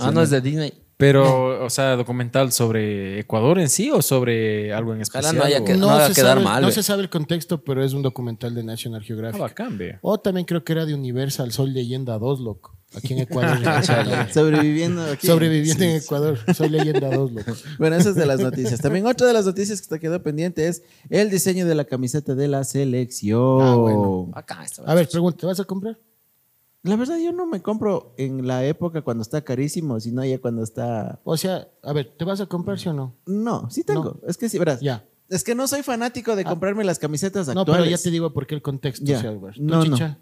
Ah, 0.00 0.10
no 0.10 0.20
es 0.20 0.28
de 0.28 0.40
Disney. 0.42 0.72
Pero, 0.98 1.64
o 1.64 1.68
sea, 1.68 1.94
documental 1.96 2.52
sobre 2.52 3.20
Ecuador 3.20 3.58
en 3.58 3.68
sí 3.68 3.90
o 3.90 4.00
sobre 4.00 4.72
algo 4.72 4.94
en 4.94 5.02
Ojalá 5.02 5.28
especial. 5.28 5.36
no 5.36 5.44
haya 5.44 5.64
que- 5.64 5.74
no 5.74 5.88
se 6.08 6.14
quedar 6.14 6.32
sabe, 6.38 6.44
mal, 6.44 6.62
no 6.62 6.68
ve. 6.68 6.72
se 6.72 6.82
sabe 6.82 7.02
el 7.02 7.10
contexto, 7.10 7.62
pero 7.62 7.84
es 7.84 7.92
un 7.92 8.00
documental 8.02 8.54
de 8.54 8.64
National 8.64 9.02
Ah, 9.02 9.06
Geographic. 9.06 9.40
bacán, 9.40 9.76
ve. 9.76 9.98
o 10.00 10.18
también 10.18 10.46
creo 10.46 10.64
que 10.64 10.72
era 10.72 10.86
de 10.86 10.94
Universal, 10.94 11.52
Soy 11.52 11.70
Leyenda 11.70 12.18
2, 12.18 12.40
loco. 12.40 12.72
Aquí 12.94 13.12
en 13.12 13.18
Ecuador. 13.18 13.58
Sobreviviendo 14.32 15.02
aquí. 15.02 15.26
Sobreviviendo 15.26 15.84
en 15.84 15.96
Ecuador. 15.96 16.38
Soy 16.54 16.70
leyenda 16.70 17.10
2, 17.10 17.32
loco. 17.32 17.52
Bueno, 17.78 17.96
eso 17.96 18.10
es 18.10 18.14
de 18.14 18.24
las 18.24 18.40
noticias. 18.40 18.80
También 18.80 19.04
otra 19.06 19.26
de 19.26 19.32
las 19.34 19.44
noticias 19.44 19.82
que 19.82 19.88
te 19.88 20.00
quedó 20.00 20.22
pendiente 20.22 20.66
es 20.68 20.82
el 21.10 21.28
diseño 21.28 21.66
de 21.66 21.74
la 21.74 21.84
camiseta 21.84 22.34
de 22.34 22.48
la 22.48 22.64
selección. 22.64 23.60
Ah, 23.60 23.74
bueno. 23.74 24.30
Acá 24.34 24.62
está. 24.64 24.82
A 24.84 24.94
ver, 24.94 25.08
pregunta, 25.08 25.36
¿te 25.40 25.46
vas 25.46 25.60
a 25.60 25.64
comprar? 25.64 25.98
La 26.86 26.96
verdad, 26.96 27.18
yo 27.18 27.32
no 27.32 27.46
me 27.46 27.60
compro 27.62 28.14
en 28.16 28.46
la 28.46 28.64
época 28.64 29.02
cuando 29.02 29.22
está 29.22 29.42
carísimo, 29.42 29.98
sino 30.00 30.24
ya 30.24 30.38
cuando 30.38 30.62
está. 30.62 31.20
O 31.24 31.36
sea, 31.36 31.68
a 31.82 31.92
ver, 31.92 32.12
¿te 32.16 32.24
vas 32.24 32.40
a 32.40 32.46
comprar 32.46 32.78
sí 32.78 32.88
o 32.88 32.92
no? 32.92 33.14
No, 33.26 33.68
sí 33.70 33.82
tengo. 33.84 34.20
Es 34.26 34.36
que 34.36 34.48
sí, 34.48 34.58
verás. 34.58 34.80
Ya. 34.80 35.04
Es 35.28 35.42
que 35.42 35.54
no 35.56 35.66
soy 35.66 35.82
fanático 35.82 36.36
de 36.36 36.44
comprarme 36.44 36.84
las 36.84 36.98
camisetas 37.00 37.48
No, 37.48 37.62
actuales. 37.62 37.84
pero 37.86 37.96
ya 37.96 38.02
te 38.02 38.10
digo 38.10 38.32
por 38.32 38.46
qué 38.46 38.54
el 38.54 38.62
contexto. 38.62 39.04
Ya. 39.04 39.18
o 39.18 39.20
sea, 39.20 39.30
güey. 39.32 39.54
¿Tú, 39.54 39.62
No, 39.64 39.76
no. 39.78 39.84
Chicha? 39.84 40.18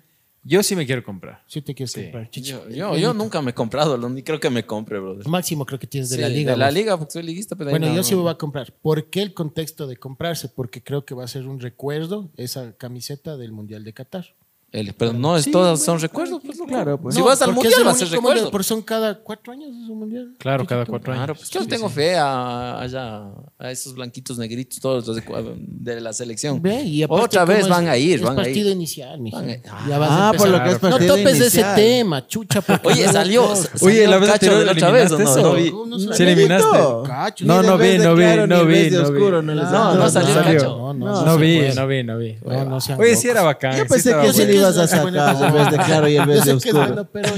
Yo 0.47 0.63
sí 0.63 0.77
me 0.77 0.85
quiero 0.85 1.03
comprar. 1.03 1.43
Sí 1.47 1.63
te 1.63 1.75
quieres 1.75 1.93
Sí. 1.93 2.03
comprar, 2.03 2.29
Chicha. 2.31 2.61
Yo, 2.69 2.69
yo, 2.69 2.97
yo 2.99 3.15
nunca 3.15 3.41
me 3.41 3.53
he 3.53 3.55
comprado, 3.55 3.97
lo- 3.97 4.11
ni 4.11 4.23
creo 4.23 4.39
que 4.41 4.51
me 4.51 4.67
compre, 4.67 4.99
brother. 4.99 5.27
Máximo 5.27 5.65
creo 5.65 5.79
que 5.79 5.87
tienes 5.87 6.11
de 6.11 6.17
Sí, 6.17 6.23
la 6.23 6.29
liga. 6.29 6.53
De 6.53 6.59
la 6.59 6.67
vos. 6.67 6.75
liga, 6.75 6.97
porque 6.99 7.13
soy 7.13 7.23
liguista. 7.23 7.57
Pero 7.57 7.69
ahí 7.69 7.73
Bueno, 7.73 7.87
no, 7.87 7.93
yo 7.93 7.99
no. 7.99 8.03
sí 8.05 8.15
me 8.15 8.21
voy 8.23 8.31
a 8.31 8.37
comprar. 8.39 8.73
¿Por 8.83 9.09
qué 9.09 9.23
el 9.23 9.33
contexto 9.33 9.87
de 9.87 9.97
comprarse? 9.97 10.49
Porque 10.51 10.83
creo 10.83 11.05
que 11.07 11.15
va 11.15 11.25
a 11.25 11.29
ser 11.29 11.47
un 11.47 11.61
recuerdo 11.61 12.31
esa 12.37 12.73
camiseta 12.77 13.37
del 13.39 13.53
Mundial 13.53 13.85
de 13.85 13.93
Qatar. 13.95 14.35
El- 14.75 14.93
pero 14.93 15.13
no 15.13 15.37
es 15.37 15.49
todas 15.49 15.81
son 15.85 16.01
recuerdos. 16.01 16.41
Pues. 16.45 16.59
Claro, 16.67 16.99
pues. 17.01 17.15
Si 17.15 17.21
No, 17.21 17.27
vas 17.27 17.41
al 17.43 17.53
mundial, 17.53 17.75
el 17.79 17.87
va 17.87 17.93
a 17.93 17.95
ser 17.95 18.09
único 18.09 18.23
mundial, 18.23 18.35
recuerdo. 18.39 18.51
Porque 18.51 18.65
son 18.65 18.83
cada 18.83 19.15
cuatro 19.21 19.53
años 19.53 19.69
es 19.71 19.89
un 19.89 19.99
mundial. 20.01 20.35
Claro, 20.37 20.67
cada 20.67 20.85
cuatro 20.85 21.13
años. 21.13 21.21
Claro, 21.25 21.35
pues 21.37 21.49
yo 21.51 21.65
tengo 21.67 21.89
fe 21.89 22.17
a, 22.17 22.81
allá, 22.81 23.23
a 23.57 23.71
esos 23.71 23.95
blanquitos 23.95 24.37
negritos, 24.37 24.81
todos 24.81 25.07
los 25.07 25.15
de, 25.17 25.23
de 25.57 26.01
la 26.01 26.13
selección. 26.13 26.61
Ve, 26.61 26.83
y 26.83 27.05
aparte, 27.05 27.25
Otra 27.25 27.45
vez 27.45 27.61
¿cómo 27.63 27.75
van 27.77 27.87
a 27.87 27.97
ir, 27.97 28.17
Es 28.17 28.23
van 28.23 28.33
a 28.33 28.37
partido 28.43 28.69
ir. 28.69 28.75
inicial, 28.75 29.21
mijo. 29.21 29.37
Van 29.37 29.49
a- 29.51 29.89
Ya 29.89 29.99
vas 29.99 30.11
a 30.11 30.29
Ah, 30.29 30.33
por 30.33 30.49
lo 30.49 30.61
que 30.63 30.69
es 30.71 30.83
No 30.83 30.91
partido 30.91 31.17
topes 31.17 31.39
de 31.39 31.47
ese 31.47 31.65
tema, 31.77 32.27
chucha. 32.27 32.61
porque 32.61 32.89
Oye, 32.89 33.07
salió. 33.13 33.43
no, 33.47 33.55
salió 33.55 33.87
Oye, 33.87 34.07
la 34.09 34.19
vez 34.19 34.41
de 34.41 34.65
la 34.65 34.73
otra 34.73 34.91
vez, 34.91 35.13
¿o 35.13 35.19
no? 35.19 35.25
No 35.25 35.31
eso. 35.31 35.55
vi. 35.55 35.71
¿cómo 35.71 35.87
no 35.87 35.99
salió? 36.01 36.27
eliminaste. 36.27 36.69
Cacho, 37.07 37.45
No, 37.45 37.63
no 37.63 37.79
vi, 37.79 37.99
no 37.99 38.15
vi, 38.17 38.25
no 38.25 38.65
vi, 38.67 38.91
no 38.91 39.43
no 39.43 39.55
No, 39.55 39.95
no 39.95 40.11
salió 40.11 40.37
el 40.39 40.45
cacho. 40.45 40.65
No, 40.77 40.93
no, 40.95 41.07
No, 41.07 41.25
no 41.25 41.35
se 41.35 41.41
vi, 41.41 41.61
no 41.75 41.87
vi, 41.87 42.03
no 42.03 42.19
vi. 42.19 42.37
No, 42.45 42.65
no 42.65 42.79
Oye, 42.99 43.17
sí 43.17 43.29
era 43.29 43.43
bacán. 43.43 43.77
Yo 43.77 43.87
pensé 43.87 44.11
que 44.21 44.33
ibas 44.73 44.79
a 44.79 44.87
sacar 44.89 45.09
en 45.47 45.55
vez 45.55 45.71
de 45.71 45.77
claro 45.79 46.09
y 46.09 46.17
en 46.17 46.27
vez 46.27 46.45
de 46.45 46.53
oscuro. 46.53 46.87
bueno, 46.87 47.09
pero. 47.13 47.29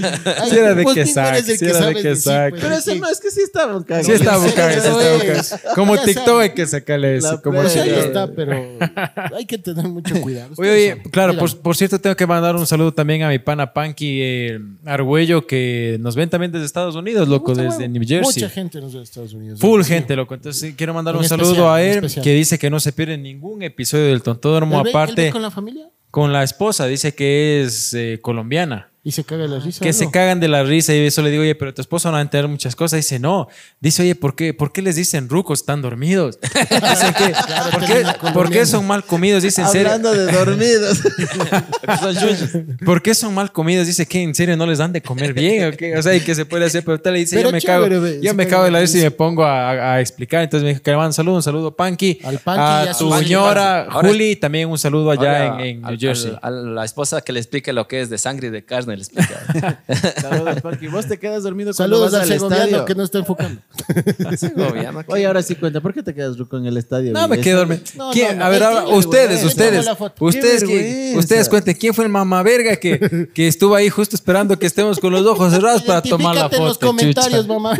Sí 0.48 0.56
era 0.56 0.74
de 0.74 0.84
que 0.84 1.06
sac, 1.06 1.44
que 1.44 1.66
era 1.66 1.86
de 1.86 1.94
que 1.94 2.16
sac. 2.16 2.50
pues, 2.50 2.62
Pero 2.62 2.74
ese 2.76 2.92
sí. 2.92 3.00
no, 3.00 3.08
es 3.08 3.20
que 3.20 3.30
sí 3.30 3.40
estaba 3.42 3.84
cagado. 3.84 4.04
Sí 4.04 4.12
estaba 4.12 4.42
Sí, 4.44 4.48
bacán, 4.50 4.72
sí 4.72 4.78
eso 4.78 5.00
estaba 5.00 5.16
es. 5.34 5.50
bacán. 5.50 5.74
Como 5.74 5.98
TikTok 5.98 6.40
hay 6.40 6.50
que 6.50 6.66
sacarle 6.66 7.16
eso. 7.16 7.40
Como 7.42 7.60
ahí 7.60 7.68
si- 7.68 7.78
está, 7.78 8.28
pero 8.32 8.52
hay 9.36 9.46
que 9.46 9.58
tener 9.58 9.86
mucho 9.88 10.20
cuidado. 10.20 10.50
Oye, 10.56 10.70
oye, 10.70 11.02
claro, 11.10 11.34
por, 11.62 11.76
cierto, 11.76 12.00
tengo 12.00 12.16
que 12.16 12.26
mandar 12.26 12.56
un 12.56 12.66
saludo 12.66 12.92
también 12.92 13.22
a 13.22 13.28
mi 13.28 13.38
pana 13.38 13.72
Panky 13.72 14.52
Argüello, 14.84 15.46
que 15.46 15.96
nos 16.00 16.14
ven 16.16 16.28
también 16.30 16.52
desde 16.52 16.66
Estados 16.66 16.94
Unidos, 16.94 17.28
loco, 17.28 17.54
desde. 17.54 17.88
New 17.88 18.02
Jersey. 18.06 18.42
Mucha 18.42 18.48
gente 18.50 18.80
nos 18.80 18.92
ve 18.92 18.98
de 18.98 19.04
Estados 19.04 19.32
Unidos. 19.32 19.60
Full 19.60 19.82
gente, 19.84 20.16
loco. 20.16 20.34
Entonces 20.34 20.74
quiero 20.76 20.92
mandar 20.94 21.16
un 21.16 21.24
saludo 21.24 21.72
a 21.72 21.82
él, 21.82 22.06
que 22.22 22.32
dice 22.34 22.58
que 22.58 22.68
no 22.70 22.80
se 22.80 22.92
pierde 22.92 23.16
ningún 23.18 23.62
episodio 23.62 24.06
del 24.06 24.22
Tontódromo, 24.22 24.76
¿Él 24.78 24.84
ve- 24.84 24.90
él 24.90 24.94
ve 24.94 25.02
aparte 25.02 25.30
con 25.30 25.42
la 25.42 25.50
familia? 25.50 25.88
Con 26.16 26.32
la 26.32 26.42
esposa, 26.42 26.86
dice 26.86 27.14
que 27.14 27.60
es 27.60 27.92
eh, 27.92 28.20
colombiana. 28.22 28.88
Y 29.06 29.12
se 29.12 29.22
caga 29.22 29.46
la 29.46 29.60
risa. 29.60 29.84
Que 29.84 29.92
se 29.92 30.10
cagan 30.10 30.40
de 30.40 30.48
la 30.48 30.64
risa 30.64 30.92
y 30.92 30.98
eso 31.06 31.22
le 31.22 31.30
digo, 31.30 31.42
oye, 31.44 31.54
pero 31.54 31.72
tu 31.72 31.80
esposo 31.80 32.08
no 32.08 32.14
va 32.14 32.18
a 32.18 32.22
entender 32.22 32.48
muchas 32.48 32.74
cosas. 32.74 32.96
Dice, 32.98 33.20
no. 33.20 33.46
Dice, 33.80 34.02
oye, 34.02 34.16
¿por 34.16 34.34
qué, 34.34 34.52
¿por 34.52 34.72
qué 34.72 34.82
les 34.82 34.96
dicen 34.96 35.28
rucos? 35.28 35.60
Están 35.60 35.80
dormidos. 35.80 36.40
Dicen 36.42 37.14
que, 37.14 37.32
¿por, 37.70 37.84
qué, 37.86 38.04
¿por 38.34 38.50
qué 38.50 38.66
son 38.66 38.84
mal 38.84 39.04
comidos? 39.04 39.44
Dice, 39.44 39.62
en 39.62 39.68
serio. 39.68 39.92
Hablando 39.92 40.12
de 40.12 40.32
dormidos. 40.32 41.02
¿Por 42.84 43.02
qué 43.02 43.14
son 43.14 43.34
mal 43.34 43.52
comidos? 43.52 43.86
Dice 43.86 44.06
que 44.06 44.22
en 44.22 44.34
serio 44.34 44.56
no 44.56 44.66
les 44.66 44.78
dan 44.78 44.92
de 44.92 45.00
comer 45.02 45.32
bien 45.34 45.72
o 45.72 45.76
qué? 45.76 45.96
O 45.96 46.02
sea, 46.02 46.14
¿y 46.14 46.20
qué 46.20 46.34
se 46.34 46.44
puede 46.44 46.64
hacer? 46.64 46.84
Pero 46.84 47.00
tal 47.00 47.12
le 47.14 47.20
dice, 47.20 47.36
Pero 47.36 47.50
yo 47.50 47.52
me 47.52 47.60
cago, 47.62 47.88
ve, 47.88 48.18
yo 48.22 48.34
me 48.34 48.46
cago 48.46 48.64
de 48.64 48.70
la 48.70 48.80
risa 48.80 48.98
y 48.98 49.02
me 49.02 49.10
pongo 49.10 49.44
a, 49.44 49.70
a- 49.70 49.94
a 49.94 50.00
explicar. 50.00 50.42
Entonces 50.42 50.64
me 50.64 50.70
dijo 50.70 50.82
que 50.82 50.90
le 50.90 50.96
mando 50.96 51.08
un 51.08 51.12
saludo, 51.12 51.36
un 51.36 51.42
saludo 51.42 51.68
a 51.68 51.76
Panky, 51.76 52.18
Al 52.24 52.38
Panky 52.38 52.60
y 52.60 52.88
a 52.88 52.90
a 52.90 52.98
tu 52.98 53.10
su- 53.10 53.18
señora 53.18 53.86
Juli, 53.90 54.36
también 54.36 54.68
un 54.68 54.78
saludo 54.78 55.10
allá 55.10 55.46
Ahora, 55.52 55.64
en, 55.64 55.78
en 55.78 55.84
al- 55.84 55.92
New 55.92 56.00
Jersey. 56.00 56.32
al- 56.42 56.56
A 56.56 56.70
la 56.72 56.84
esposa 56.84 57.20
que 57.20 57.32
le 57.32 57.40
explique 57.40 57.72
lo 57.72 57.86
que 57.88 58.00
es 58.00 58.10
de 58.10 58.18
sangre 58.18 58.48
y 58.48 58.50
de 58.50 58.64
carne, 58.64 58.95
Saludos, 60.20 60.60
Panky. 60.60 60.86
Vos 60.88 61.06
te 61.06 61.18
quedas 61.18 61.42
dormido 61.42 61.72
cuando 61.74 61.96
Saludos 61.96 62.12
vas 62.12 62.14
al 62.14 62.20
al 62.32 62.38
segoviano 62.38 62.64
estadio. 62.64 62.84
que 62.84 62.94
no 62.94 63.02
está 63.04 63.18
enfocando. 63.18 63.60
Oye, 65.08 65.26
ahora 65.26 65.42
sí 65.42 65.54
cuenta, 65.56 65.80
¿por 65.80 65.92
qué 65.94 66.02
te 66.02 66.14
quedas 66.14 66.36
ruco 66.38 66.56
en 66.58 66.66
el 66.66 66.76
estadio? 66.76 67.12
No, 67.12 67.28
me 67.28 67.40
quedé 67.40 67.54
dormido. 67.54 67.80
No, 67.96 68.10
¿Quién? 68.12 68.38
no, 68.38 68.44
a 68.44 68.48
ver, 68.48 68.62
ahora, 68.62 68.88
ustedes, 68.88 69.44
ustedes, 69.44 69.86
ustedes, 70.20 70.64
que- 70.64 71.14
ustedes 71.16 71.48
cuenten, 71.48 71.74
¿quién 71.74 71.94
fue 71.94 72.04
el 72.04 72.10
mamá 72.10 72.42
verga 72.42 72.76
que, 72.76 73.28
que 73.32 73.48
estuvo 73.48 73.74
ahí 73.74 73.88
justo 73.88 74.16
esperando 74.16 74.58
que 74.58 74.66
estemos 74.66 74.98
con 75.00 75.12
los 75.12 75.24
ojos 75.26 75.52
cerrados 75.52 75.82
para 75.82 76.02
tomar 76.02 76.34
la 76.34 76.44
foto? 76.44 76.56
en 76.56 76.64
los 76.64 76.78
comentarios, 76.78 77.42
chucha? 77.46 77.52
mamá. 77.52 77.76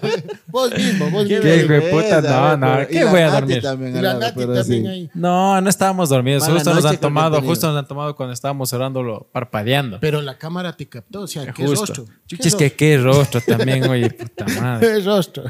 vos 0.46 0.70
mismo, 0.76 1.10
vos 1.10 1.24
mismo. 1.24 1.42
Qué 1.42 1.56
hijo 1.56 1.62
de 1.62 1.64
vergüenza, 1.80 2.16
puta, 2.22 2.56
no, 2.56 2.78
no, 2.80 2.86
¿qué 2.88 3.04
voy 3.04 3.20
a 3.20 3.30
dormir? 3.30 3.62
No, 5.14 5.60
no 5.60 5.68
estábamos 5.70 6.08
dormidos. 6.08 6.46
Justo 6.48 6.74
nos 6.74 6.84
han 6.84 6.98
tomado, 6.98 7.40
justo 7.42 7.66
nos 7.68 7.78
han 7.78 7.86
tomado 7.86 8.14
cuando 8.16 8.32
estábamos 8.32 8.70
cerrándolo, 8.70 9.28
parpadeando. 9.32 9.98
Pero 10.00 10.22
la 10.22 10.38
cámara 10.38 10.55
te 10.76 10.86
captó, 10.86 11.22
o 11.22 11.26
sea, 11.26 11.52
qué 11.52 11.66
Justo. 11.66 11.86
rostro. 11.86 12.04
Chucha, 12.26 12.48
es 12.48 12.54
que 12.54 12.72
qué 12.72 12.98
rostro 12.98 13.40
también, 13.40 13.84
oye, 13.88 14.10
puta 14.10 14.46
madre. 14.60 14.88
Qué 14.88 15.00
rostro. 15.00 15.44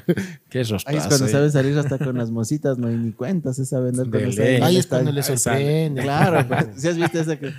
Qué 0.48 0.64
rostro. 0.64 0.90
Ahí 0.90 0.96
es 0.96 1.06
cuando 1.06 1.28
sabes 1.28 1.52
salir 1.52 1.78
hasta 1.78 1.98
con 1.98 2.16
las 2.16 2.30
mositas, 2.30 2.78
no 2.78 2.88
hay 2.88 2.96
ni 2.96 3.12
cuenta, 3.12 3.52
se 3.54 3.64
sabe 3.64 3.90
andar 3.90 4.10
con. 4.10 4.62
Ahí 4.62 4.76
es 4.76 4.86
cuando 4.86 5.12
le 5.12 5.22
sorprende. 5.22 6.02
Claro, 6.02 6.46
pues, 6.48 6.66
si 6.82 6.88
has 6.88 6.96
visto 6.96 7.20
esa 7.20 7.36
que... 7.36 7.52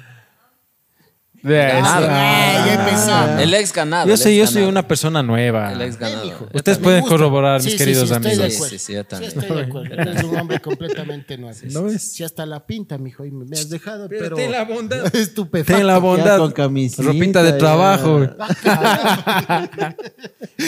Ah, 1.44 2.64
ya 2.66 2.74
empezamos. 2.74 3.42
El 3.42 3.54
ex 3.54 3.72
ganado. 3.72 4.08
Yo 4.08 4.14
el 4.14 4.18
soy, 4.20 4.34
ex 4.34 4.40
yo 4.40 4.46
soy 4.48 4.54
ganado. 4.56 4.70
una 4.72 4.88
persona 4.88 5.24
nueva. 5.24 5.72
El 5.72 5.82
ex 5.84 5.98
ganado. 5.98 6.26
hijo. 6.26 6.48
Yo 6.52 6.58
Ustedes 6.58 6.78
pueden 6.80 7.02
gusta. 7.02 7.16
corroborar, 7.16 7.62
Sí, 7.62 7.66
mis 7.68 7.74
sí, 7.74 7.78
queridos 7.78 8.10
sí, 8.10 8.16
estoy 8.16 8.32
de 8.32 8.36
amigos. 8.38 8.56
acuerdo. 8.56 8.70
Sí, 8.72 8.80
sí, 8.80 8.94
yo 8.94 9.04
también. 9.06 9.32
Sí, 9.32 9.38
estoy 9.40 9.58
de 9.58 9.64
acuerdo. 9.64 9.94
Eres 9.94 10.24
un 10.24 10.36
hombre 10.38 10.60
completamente 10.60 11.38
nuevo. 11.38 11.58
¿No 11.72 11.84
ves? 11.84 12.02
Si 12.12 12.24
hasta 12.24 12.46
la 12.46 12.66
pinta, 12.66 12.98
mijo, 12.98 13.24
y 13.26 13.32
me 13.32 13.46
me 13.46 13.56
has 13.58 13.70
dejado, 13.70 14.10
Pero 14.10 14.24
pero... 14.24 14.36
ten 14.36 14.52
la 14.52 14.64
bondad. 14.66 15.16
Estupefacto. 15.16 15.74
Ten 15.78 15.88
la 15.88 15.98
bondad. 16.00 16.38
con 16.40 16.52
camisita, 16.52 17.04
Ropita 17.04 17.44
de 17.44 17.52
ya. 17.52 17.58
trabajo. 17.58 18.20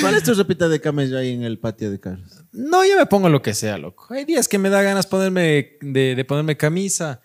¿Cuál 0.02 0.16
es 0.16 0.24
tu 0.24 0.34
ropita 0.34 0.68
de 0.70 0.80
camello 0.80 1.18
ahí 1.18 1.34
en 1.34 1.44
el 1.44 1.58
patio 1.60 1.92
de 1.92 2.00
carros? 2.00 2.44
No, 2.52 2.86
yo 2.86 2.96
me 2.98 3.06
pongo 3.06 3.30
lo 3.30 3.42
que 3.42 3.54
sea, 3.54 3.78
loco. 3.78 4.08
Hay 4.14 4.26
días 4.26 4.48
que 4.48 4.58
me 4.58 4.70
da 4.70 4.82
ganas 4.82 5.08
ponerme 5.08 5.78
de, 5.82 6.16
de 6.16 6.26
ponerme 6.26 6.58
camisa. 6.58 7.22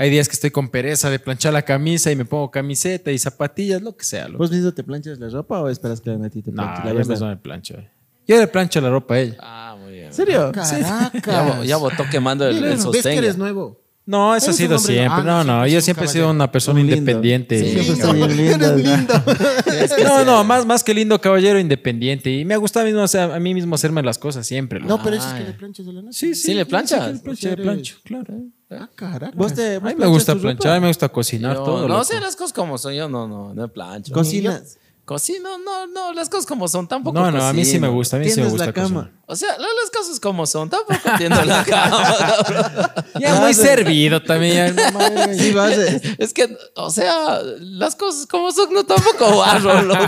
Hay 0.00 0.10
días 0.10 0.28
que 0.28 0.34
estoy 0.34 0.50
con 0.52 0.68
pereza 0.68 1.10
de 1.10 1.18
planchar 1.18 1.52
la 1.52 1.62
camisa 1.62 2.10
y 2.12 2.16
me 2.16 2.24
pongo 2.24 2.50
camiseta 2.52 3.10
y 3.10 3.18
zapatillas, 3.18 3.82
lo 3.82 3.96
que 3.96 4.04
sea, 4.04 4.26
loco. 4.28 4.38
¿Vos 4.38 4.50
mismo 4.52 4.72
te 4.72 4.84
planchas 4.84 5.18
la 5.18 5.28
ropa 5.28 5.60
o 5.60 5.68
esperas 5.68 6.00
que 6.00 6.10
la 6.10 6.18
Nati 6.18 6.40
te 6.40 6.52
No, 6.52 6.62
planche? 6.62 6.78
yo 6.82 6.88
la 6.88 6.92
verdad. 6.94 7.10
mismo 7.10 7.26
me 7.26 7.36
plancho. 7.36 7.74
eh. 7.74 7.90
Yo 8.28 8.38
le 8.38 8.46
plancho 8.46 8.80
la 8.80 8.90
ropa 8.90 9.14
a 9.14 9.18
ella. 9.20 9.36
Ah, 9.40 9.76
muy 9.80 9.92
bien. 9.92 10.04
¿En 10.06 10.12
serio? 10.12 10.52
Caracas. 10.52 10.80
Ya, 10.80 11.12
vo- 11.46 11.64
ya 11.64 11.76
votó 11.78 12.04
quemando 12.10 12.46
el, 12.46 12.56
el 12.58 12.62
Ves 12.62 12.76
que 12.76 12.80
sostén. 12.82 13.18
eres 13.18 13.36
nuevo. 13.36 13.80
No, 14.06 14.34
eso 14.36 14.46
ha 14.46 14.48
Eres 14.50 14.56
sido 14.56 14.76
hombre- 14.76 14.92
siempre. 14.94 15.20
ah, 15.20 15.24
no, 15.24 15.44
no, 15.44 15.44
no, 15.44 15.52
siempre 15.64 15.72
yo 15.72 15.80
siempre 15.82 16.04
he 16.06 16.08
sido 16.08 16.30
una 16.30 16.50
persona 16.52 16.80
Un 16.80 16.86
lindo. 16.86 16.98
independiente. 16.98 17.58
Sí, 17.58 17.70
siempre 17.72 17.92
está 17.94 18.12
bien 18.12 18.36
lindo. 18.36 18.66
Eres 19.66 19.96
lindo. 19.98 20.04
No, 20.04 20.24
no, 20.24 20.44
más, 20.44 20.64
más 20.64 20.82
que 20.84 20.94
lindo 20.94 21.20
caballero 21.20 21.58
independiente. 21.58 22.30
Y 22.30 22.44
me 22.44 22.56
gusta 22.56 22.80
a 22.80 22.84
mí 22.84 22.90
mismo, 22.90 23.02
o 23.02 23.08
sea, 23.08 23.34
a 23.34 23.40
mí 23.40 23.52
mismo 23.52 23.74
hacerme 23.74 24.02
las 24.02 24.16
cosas 24.18 24.46
siempre. 24.46 24.78
loco. 24.80 24.96
No, 24.96 25.02
pero 25.02 25.16
eso 25.16 25.26
es 25.28 25.34
que 25.34 25.44
le 25.44 25.52
planchas 25.54 25.84
de 25.86 25.92
la 25.92 26.02
noche. 26.02 26.16
sí, 26.18 26.34
¿Sí 26.34 26.54
le 26.54 26.64
planchas? 26.64 27.06
sí, 27.06 27.12
le 27.14 27.18
plancho, 27.20 27.48
le 27.50 27.56
plancho, 27.56 27.96
claro. 28.04 28.34
Ah. 28.70 28.88
¿Vos 29.34 29.54
te, 29.54 29.76
A 29.76 29.78
vos 29.78 29.88
mí 29.94 29.94
me 29.98 30.06
gusta 30.06 30.34
planchar, 30.34 30.72
a 30.72 30.74
mí 30.74 30.80
me 30.82 30.88
gusta 30.88 31.08
cocinar 31.08 31.56
Yo- 31.56 31.64
todo. 31.64 31.82
no 31.82 31.88
loco. 31.88 32.04
sé 32.04 32.20
las 32.20 32.36
cosas 32.36 32.52
como 32.52 32.76
son. 32.76 32.92
Yo 32.92 33.08
no, 33.08 33.26
no, 33.26 33.54
no 33.54 33.68
plancho. 33.68 34.12
¿Cocinas? 34.12 34.76
Cocino, 35.06 35.56
no, 35.56 35.86
no, 35.86 36.12
las 36.12 36.28
cosas 36.28 36.44
como 36.44 36.68
son. 36.68 36.86
Tampoco 36.86 37.18
No, 37.18 37.30
no, 37.30 37.42
a 37.42 37.54
mí 37.54 37.64
sí 37.64 37.70
cocino. 37.70 37.86
me 37.88 37.94
gusta, 37.94 38.16
a 38.16 38.20
mí 38.20 38.28
sí 38.28 38.42
me 38.42 38.48
gusta 38.50 38.66
la 38.66 38.72
cama. 38.74 38.88
cocinar. 39.04 39.12
O 39.24 39.36
sea, 39.36 39.48
la- 39.52 39.66
las 39.82 39.90
cosas 39.90 40.20
como 40.20 40.44
son. 40.46 40.68
Tampoco 40.68 41.00
tiendo 41.16 41.42
la 41.46 41.64
cama. 41.64 42.94
Ya 43.18 43.40
muy 43.40 43.54
servido 43.54 44.22
también. 44.22 44.76
Sí, 45.38 45.54
eh. 45.56 46.16
Es 46.18 46.34
que, 46.34 46.54
o 46.76 46.90
sea, 46.90 47.40
las 47.60 47.96
cosas 47.96 48.26
como 48.26 48.52
son, 48.52 48.70
no 48.74 48.84
tampoco 48.84 49.38
barro, 49.38 49.80
loco. 49.80 50.04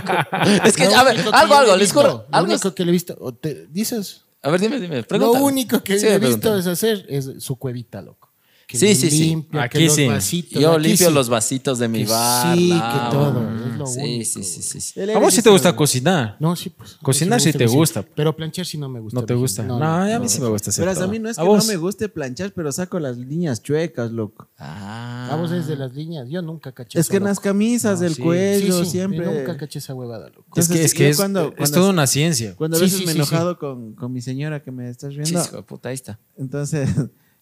Es 0.64 0.76
que, 0.76 0.84
Lo 0.84 0.96
a 0.96 1.04
ver, 1.04 1.14
que 1.16 1.30
algo, 1.32 1.54
algo, 1.54 1.76
les 1.76 1.92
juro. 1.94 2.08
Lo 2.08 2.26
Algo 2.30 2.52
es- 2.52 2.60
único 2.62 2.74
que 2.74 2.84
le 2.84 2.90
he 2.90 2.92
visto, 2.92 3.16
o 3.20 3.32
te 3.32 3.68
dices, 3.68 4.24
A 4.42 4.50
ver, 4.50 4.60
dime, 4.60 4.78
dime. 4.78 4.98
lo 4.98 5.06
pregúntame. 5.06 5.44
único 5.46 5.82
que 5.82 5.98
Sí, 5.98 6.06
he 6.08 6.18
visto 6.18 6.58
es 6.58 6.66
hacer 6.66 7.06
es 7.08 7.30
su 7.38 7.56
cuevita, 7.56 8.02
loco. 8.02 8.29
Que 8.70 8.78
Sí, 8.78 8.94
sí, 8.94 9.10
sí. 9.10 9.46
que 9.50 9.58
Aquí 9.58 9.84
los 9.86 9.94
sí. 9.96 10.06
vasitos, 10.06 10.62
Yo 10.62 10.72
aquí 10.74 10.82
limpio 10.84 11.08
sí. 11.08 11.12
los 11.12 11.28
vasitos 11.28 11.80
de 11.80 11.88
mi 11.88 12.04
Que 12.04 12.10
bar. 12.10 12.56
sí, 12.56 12.68
que 12.70 13.10
todo, 13.10 13.40
es 13.66 13.76
lo 13.76 13.86
sí, 13.86 13.98
único, 14.00 14.24
sí, 14.24 14.44
sí, 14.44 14.62
sí, 14.62 14.80
sí. 14.80 15.00
A 15.10 15.18
vos 15.18 15.34
sí 15.34 15.42
te 15.42 15.50
gusta 15.50 15.74
cocinar. 15.74 16.36
No, 16.38 16.54
sí, 16.54 16.70
pues. 16.70 16.92
Cocinar 17.02 17.40
sí 17.40 17.52
te 17.52 17.66
gusta. 17.66 18.04
Pero 18.14 18.36
planchar 18.36 18.64
sí 18.64 18.78
no 18.78 18.88
me 18.88 19.00
gusta. 19.00 19.18
¿No 19.20 19.26
te 19.26 19.34
mijo. 19.34 19.40
gusta? 19.42 19.64
No, 19.64 19.82
a 19.82 20.18
mí 20.20 20.28
sí 20.28 20.40
me 20.40 20.46
gusta 20.46 20.70
hacer 20.70 20.84
Verás, 20.84 21.00
a 21.02 21.08
mí 21.08 21.18
no 21.18 21.28
es 21.28 21.36
¿A 21.36 21.42
que 21.42 21.48
no 21.48 21.54
vos? 21.54 21.66
me 21.66 21.76
guste 21.76 22.08
planchar, 22.08 22.52
pero 22.52 22.70
saco 22.70 23.00
las 23.00 23.16
líneas 23.18 23.60
chuecas, 23.60 24.12
loco. 24.12 24.46
Ah. 24.56 25.26
Vamos 25.32 25.50
desde 25.50 25.74
las 25.74 25.92
líneas. 25.92 26.28
Yo 26.28 26.40
nunca 26.40 26.70
caché 26.70 27.00
Es 27.00 27.08
que 27.08 27.16
en 27.16 27.24
las 27.24 27.40
camisas, 27.40 28.00
No, 28.00 28.06
el 28.06 28.14
sí. 28.14 28.22
cuello, 28.22 28.84
siempre... 28.84 29.24
yo 29.24 29.32
nunca 29.32 29.56
caché 29.56 29.80
esa 29.80 29.94
huevada, 29.94 30.28
loco. 30.28 30.44
Es 30.60 30.68
que, 30.68 30.84
es, 30.84 30.94
que 30.94 31.08
es, 31.08 31.18
es 31.58 31.72
toda 31.72 31.90
una 31.90 32.06
ciencia. 32.06 32.54
Cuando 32.54 32.76
a 32.76 32.80
veces 32.80 33.04
me 33.04 33.10
he 33.10 33.14
enojado 33.16 33.58
con, 33.58 33.94
con 33.94 34.12
mi 34.12 34.20
señora 34.20 34.62
que 34.62 34.70
me 34.70 34.88
estás 34.88 35.16
viendo, 35.16 35.42
de 35.42 35.62
puta, 35.64 35.88
ahí 35.88 35.94
está. 35.96 36.20
entonces 36.38 36.88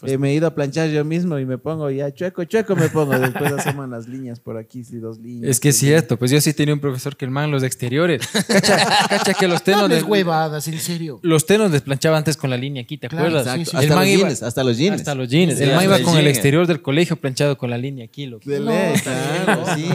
eh, 0.03 0.17
me 0.19 0.31
he 0.31 0.35
ido 0.35 0.47
a 0.47 0.55
planchar 0.55 0.89
yo 0.91 1.05
mismo 1.05 1.39
y 1.39 1.45
me 1.45 1.59
pongo 1.59 1.91
ya 1.91 2.13
chueco, 2.15 2.45
chueco 2.45 2.77
me 2.77 2.89
pongo. 2.89 3.19
Después 3.19 3.53
hacemos 3.53 3.89
las 3.89 4.07
líneas 4.07 4.39
por 4.41 4.57
aquí, 4.57 4.85
sí, 4.85 4.99
dos 4.99 5.19
líneas. 5.19 5.51
Es 5.51 5.61
que 5.61 5.71
es 5.71 5.77
cierto, 5.77 6.17
pues 6.19 6.31
yo 6.31 6.41
sí 6.41 6.53
tenía 6.53 6.73
un 6.75 6.81
profesor 6.81 7.17
que 7.17 7.25
el 7.25 7.31
man 7.31 7.51
los 7.51 7.63
exteriores. 7.63 8.27
Cacha, 8.47 8.77
cacha 9.09 9.35
que 9.35 9.49
los 9.49 9.63
tenos, 9.65 9.83
No 9.83 9.89
les, 9.89 10.03
huevadas, 10.05 10.69
en 10.69 10.79
serio. 10.79 11.19
los 11.23 11.47
tenos 11.47 11.71
les 11.73 11.83
planchaba 11.83 12.17
antes 12.19 12.37
con 12.37 12.51
la 12.51 12.57
línea 12.57 12.83
aquí, 12.83 12.97
¿te 12.99 13.09
Claro, 13.09 13.27
acuerdas? 13.27 13.47
exacto. 13.47 13.71
Sí, 13.71 13.77
El 13.77 13.83
hasta 13.85 13.95
man 13.97 14.05
los 14.05 14.13
iba- 14.15 14.29
jeans, 14.29 14.43
hasta 14.43 14.65
los 14.65 14.77
jeans. 14.79 14.97
Hasta 15.01 15.15
los 15.15 15.29
jeans. 15.29 15.59
Sí, 15.59 15.65
el 15.65 15.75
man 15.75 15.85
iba 15.85 15.97
el 15.97 16.03
con 16.05 16.17
el 16.17 16.27
exterior 16.29 16.67
del 16.67 16.81
colegio 16.83 17.17
planchado 17.17 17.59
con 17.59 17.71
la 17.71 17.79
línea 17.79 18.05
aquí, 18.05 18.27
loco. 18.27 18.49
De 18.49 18.61
ley, 18.61 18.95
claro, 19.03 19.65
sí. 19.75 19.89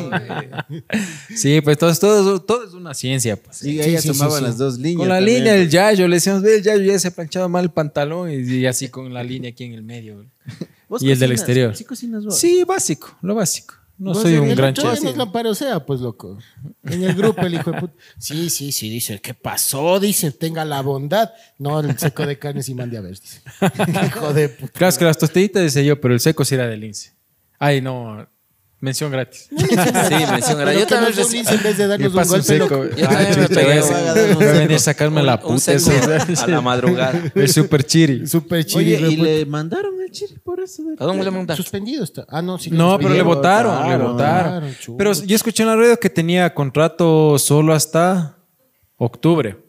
Sí, 1.35 1.61
pues 1.61 1.77
todo, 1.77 1.89
es- 1.91 1.99
todo, 1.99 2.41
todo 2.41 2.65
es 2.67 2.73
una 2.73 2.93
ciencia, 2.93 3.35
pues. 3.37 3.61
Y 3.63 3.71
Sí, 3.73 3.81
ella 3.81 4.01
sí, 4.01 4.09
sí, 4.11 4.17
tomaba 4.19 4.37
sí. 4.37 4.43
las 4.43 4.57
dos 4.57 4.77
líneas. 4.77 4.97
Con 4.97 5.09
la 5.09 5.15
también. 5.17 5.37
línea 5.39 5.53
del 5.53 5.69
yayo, 5.69 6.07
le 6.07 6.15
decíamos, 6.17 6.41
ve 6.43 6.57
el 6.57 6.63
yayo 6.63 6.83
ya 6.83 6.99
se 6.99 7.07
ha 7.07 7.11
planchado 7.11 7.49
mal 7.49 7.63
el 7.65 7.71
pantalón 7.71 8.29
y, 8.31 8.35
y 8.35 8.65
así 8.65 8.89
con 8.89 9.13
la 9.13 9.23
línea 9.23 9.51
aquí 9.51 9.63
en 9.63 9.73
el 9.73 9.83
medio. 9.83 9.92
Güey. 10.01 10.27
¿Vos 10.89 11.01
y 11.01 11.11
el 11.11 11.19
del 11.19 11.31
exterior. 11.31 11.75
Sí, 11.75 11.85
cocinas 11.85 12.25
vos. 12.25 12.37
Sí, 12.37 12.63
básico, 12.63 13.17
lo 13.21 13.35
básico. 13.35 13.75
No 13.97 14.13
soy 14.15 14.35
un 14.35 14.49
gran 14.55 14.73
chef. 14.73 15.01
nos 15.01 15.15
la 15.15 15.31
parosea, 15.31 15.85
pues, 15.85 16.01
loco. 16.01 16.37
En 16.83 17.03
el 17.03 17.13
grupo, 17.13 17.41
el 17.41 17.53
hijo 17.53 17.71
de 17.71 17.79
puta. 17.79 17.93
Sí, 18.17 18.49
sí, 18.49 18.71
sí, 18.71 18.89
dice, 18.89 19.21
¿qué 19.21 19.33
pasó? 19.33 19.99
Dice, 19.99 20.31
tenga 20.31 20.65
la 20.65 20.81
bondad. 20.81 21.31
No, 21.59 21.79
el 21.79 21.97
seco 21.97 22.25
de 22.25 22.37
carnes 22.37 22.67
y 22.69 22.75
mande 22.75 22.97
a 22.97 23.01
ver, 23.01 23.19
dice. 23.19 23.41
hijo 24.07 24.33
de 24.33 24.49
puta. 24.49 24.73
Claro, 24.73 24.89
es 24.89 24.97
que 24.97 25.05
las 25.05 25.17
tostaditas 25.17 25.63
decía 25.63 25.83
yo, 25.83 26.01
pero 26.01 26.13
el 26.13 26.19
seco 26.19 26.43
sí 26.43 26.55
era 26.55 26.67
del 26.67 26.81
lince. 26.81 27.13
Ay, 27.59 27.81
no, 27.81 28.27
mención 28.83 29.09
gratis. 29.11 29.47
Sí, 29.57 30.15
mención 30.31 30.57
Pero 30.57 30.73
Yo 30.73 30.85
también 30.87 31.13
reci- 31.13 31.37
en 31.49 31.63
vez 31.63 31.77
de 31.77 31.83
Me 31.83 31.89
darnos 31.89 32.13
un 32.13 32.27
golpe, 32.27 32.43
seco. 32.43 32.83
Yo 32.83 33.07
también 33.07 33.27
Ay, 33.29 33.37
me 33.37 33.47
pegué 33.47 33.79
voy 33.81 34.45
a- 34.45 34.51
venir 34.51 34.75
a 34.75 34.79
sacarme 34.79 35.23
la 35.23 35.35
un 35.43 35.55
puta. 35.57 35.71
a 36.43 36.47
la 36.47 36.61
madrugada. 36.61 37.31
El 37.33 37.49
super 37.49 37.83
chiri. 37.85 38.27
Súper 38.27 38.65
chido. 38.65 38.79
Oye, 38.79 38.99
y 39.11 39.15
le 39.15 39.45
mandaron 39.45 39.93
el 40.01 40.11
chiri 40.11 40.37
por 40.39 40.59
eso. 40.59 40.83
de- 40.83 40.95
¿A 40.99 41.05
dónde 41.05 41.23
le 41.23 41.31
mandaste? 41.31 41.63
Suspendido 41.63 42.03
está. 42.03 42.25
Ah, 42.29 42.41
no, 42.41 42.57
sí. 42.57 42.69
No, 42.71 42.97
pero 42.99 43.13
le 43.13 43.21
votaron, 43.21 43.89
le 43.89 43.97
votaron. 43.97 44.75
Pero 44.97 45.13
yo 45.13 45.35
escuché 45.35 45.63
en 45.63 45.69
la 45.69 45.75
radio 45.77 45.97
que 45.97 46.09
tenía 46.09 46.53
contrato 46.53 47.39
solo 47.39 47.73
hasta 47.73 48.37
octubre. 48.97 49.62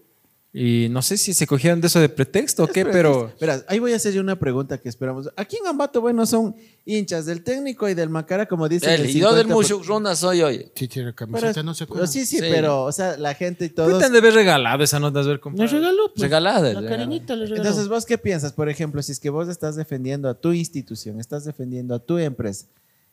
Y 0.57 0.89
no 0.89 1.03
sé 1.03 1.17
si 1.17 1.35
se 1.35 1.49
cogieron 1.49 1.81
de 1.81 1.89
eso 1.89 1.99
de 1.99 2.09
pretexto 2.09 2.63
o 2.63 2.67
qué, 2.69 2.87
pero 2.87 3.33
Verás, 3.41 3.65
ahí 3.67 3.81
voy 3.81 3.93
a 3.93 3.97
hacer 3.97 4.13
yo 4.15 4.21
una 4.21 4.39
pregunta 4.39 4.79
que 4.79 4.89
esperamos. 4.89 5.29
Aquí 5.37 5.57
en 5.57 5.67
Ambato, 5.67 6.01
bueno, 6.01 6.25
son 6.27 6.55
hinchas 6.85 7.27
del 7.27 7.43
técnico 7.43 7.89
y 7.89 7.95
del 7.95 8.09
Macara, 8.09 8.47
como 8.47 8.69
dicen. 8.69 8.91
Él, 8.91 9.01
el 9.01 9.11
y 9.11 9.19
yo 9.19 9.35
del 9.35 9.49
50%. 9.49 9.51
Mushuk 9.53 9.85
Runa 9.85 10.15
soy 10.15 10.43
hoy. 10.43 10.71
Sí, 10.77 10.87
tiene 10.87 11.13
Pero, 11.13 11.17
camiseta, 11.17 11.65
no 11.65 11.75
se 11.75 11.87
pero 11.87 11.95
acuerda. 11.95 12.07
sí, 12.07 12.25
sí, 12.25 12.37
Sí. 12.39 12.45
pero, 12.49 12.85
o 12.85 12.93
sea, 12.93 13.17
la 13.17 13.35
gente 13.35 13.65
y 13.65 13.71
todos. 13.71 13.95
Puta, 13.95 14.07
han 14.07 14.13
de 14.13 14.19
haber 14.19 14.33
regalado 14.35 14.85
esa 14.85 15.01
nota, 15.01 15.19
de 15.19 15.25
haber 15.25 15.41
comprado. 15.41 15.73
Le 15.73 15.77
regaló, 15.77 16.09
pues. 16.15 16.23
Regalada. 16.23 16.73
La 16.81 16.89
cariñita 16.89 17.35
le 17.35 17.47
regaló. 17.47 17.63
Entonces, 17.69 17.89
¿vos 17.89 18.07
qué 18.07 18.17
piensas? 18.17 18.53
Por 18.53 18.69
ejemplo, 18.69 19.03
si 19.03 19.11
es 19.11 19.19
que 19.19 19.31
vos 19.31 19.49
estás 19.49 19.75
defendiendo 19.75 20.29
a 20.29 20.35
tu 20.35 20.53
institución, 20.53 21.19
estás 21.19 21.45
defendiendo 21.45 21.97
a 21.97 21.99
tu 21.99 22.17
empresa, 22.19 22.67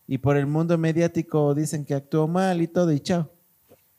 y 0.08 0.20
por 0.20 0.38
el 0.38 0.46
mundo 0.46 0.78
mediático 0.78 1.56
dicen 1.56 1.86
que 1.86 1.96
actuó 1.96 2.28
mal 2.28 2.62
y 2.62 2.68
todo, 2.68 2.92
y 2.92 3.00
chao. 3.00 3.32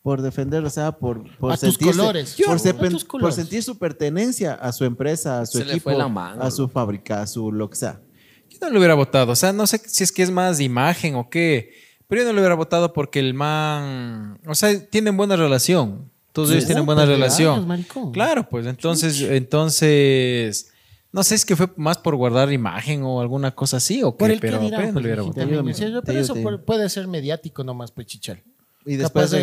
Por 0.03 0.21
defender, 0.21 0.65
o 0.65 0.71
sea, 0.71 0.93
por, 0.93 1.23
por 1.39 1.53
A 1.53 1.57
tus 1.57 1.79
colores. 1.79 2.35
por, 2.35 2.57
A 2.57 3.21
por 3.21 3.33
sentir 3.33 3.63
su 3.63 3.79
pertenencia 3.79 4.55
a 4.55 4.73
su 4.73 4.85
empresa, 4.85 5.41
a 5.41 5.47
su 5.47 5.59
Se 5.59 5.65
le 5.65 5.73
equipo, 5.73 5.91
fue 5.91 5.95
la 5.97 6.09
mano, 6.09 6.43
a 6.43 6.51
su 6.51 6.69
fábrica, 6.69 7.23
a 7.23 7.27
su 7.27 7.53
lo 7.53 7.71
que 7.71 7.77
sea. 7.77 8.01
Yo 8.49 8.59
no 8.61 8.71
le 8.71 8.79
hubiera 8.79 8.95
votado. 8.95 9.33
O 9.33 9.37
sea, 9.37 9.53
no 9.53 9.67
sé 9.67 9.81
si 9.87 10.03
es 10.03 10.11
que 10.11 10.23
es 10.23 10.31
más 10.31 10.61
imagen 10.61 11.15
o 11.15 11.31
qué. 11.31 11.71
Pero 12.09 12.23
yo 12.23 12.29
no 12.29 12.35
le 12.35 12.41
hubiera 12.41 12.57
votado 12.57 12.93
porque 12.93 13.21
el 13.21 13.33
man. 13.33 14.41
O 14.47 14.55
sea, 14.55 14.87
tienen 14.91 15.17
buena 15.17 15.37
relación. 15.37 16.11
Todos 16.33 16.49
Sí, 16.49 16.55
ellos 16.57 16.67
tienen 16.67 16.85
buena 16.85 17.07
de 17.07 17.15
relación. 17.15 17.71
años. 17.71 17.87
Claro, 18.13 18.49
pues 18.49 18.67
entonces, 18.67 19.21
entonces. 19.21 20.73
No 21.13 21.23
sé 21.23 21.29
si 21.31 21.35
es 21.37 21.45
que 21.45 21.57
fue 21.57 21.69
más 21.77 21.99
por 21.99 22.17
guardar 22.17 22.51
imagen 22.53 23.03
o 23.03 23.21
alguna 23.21 23.55
cosa 23.55 23.77
así 23.77 24.03
o 24.03 24.17
qué, 24.17 24.39
pero, 24.41 24.59
que 24.59 24.65
dirán, 24.65 24.71
pero 24.71 24.81
yo 24.81 24.87
no 24.87 24.93
pues, 24.93 24.95
le 24.95 25.09
hubiera 25.09 25.23
votado. 25.23 26.03
Pero 26.07 26.19
eso 26.19 26.65
puede 26.65 26.89
ser 26.89 27.07
mediático 27.07 27.63
nomás, 27.63 27.93
pues 27.93 28.07
chichar. 28.07 28.43
Y 28.87 28.97
después 28.97 29.31
de. 29.31 29.39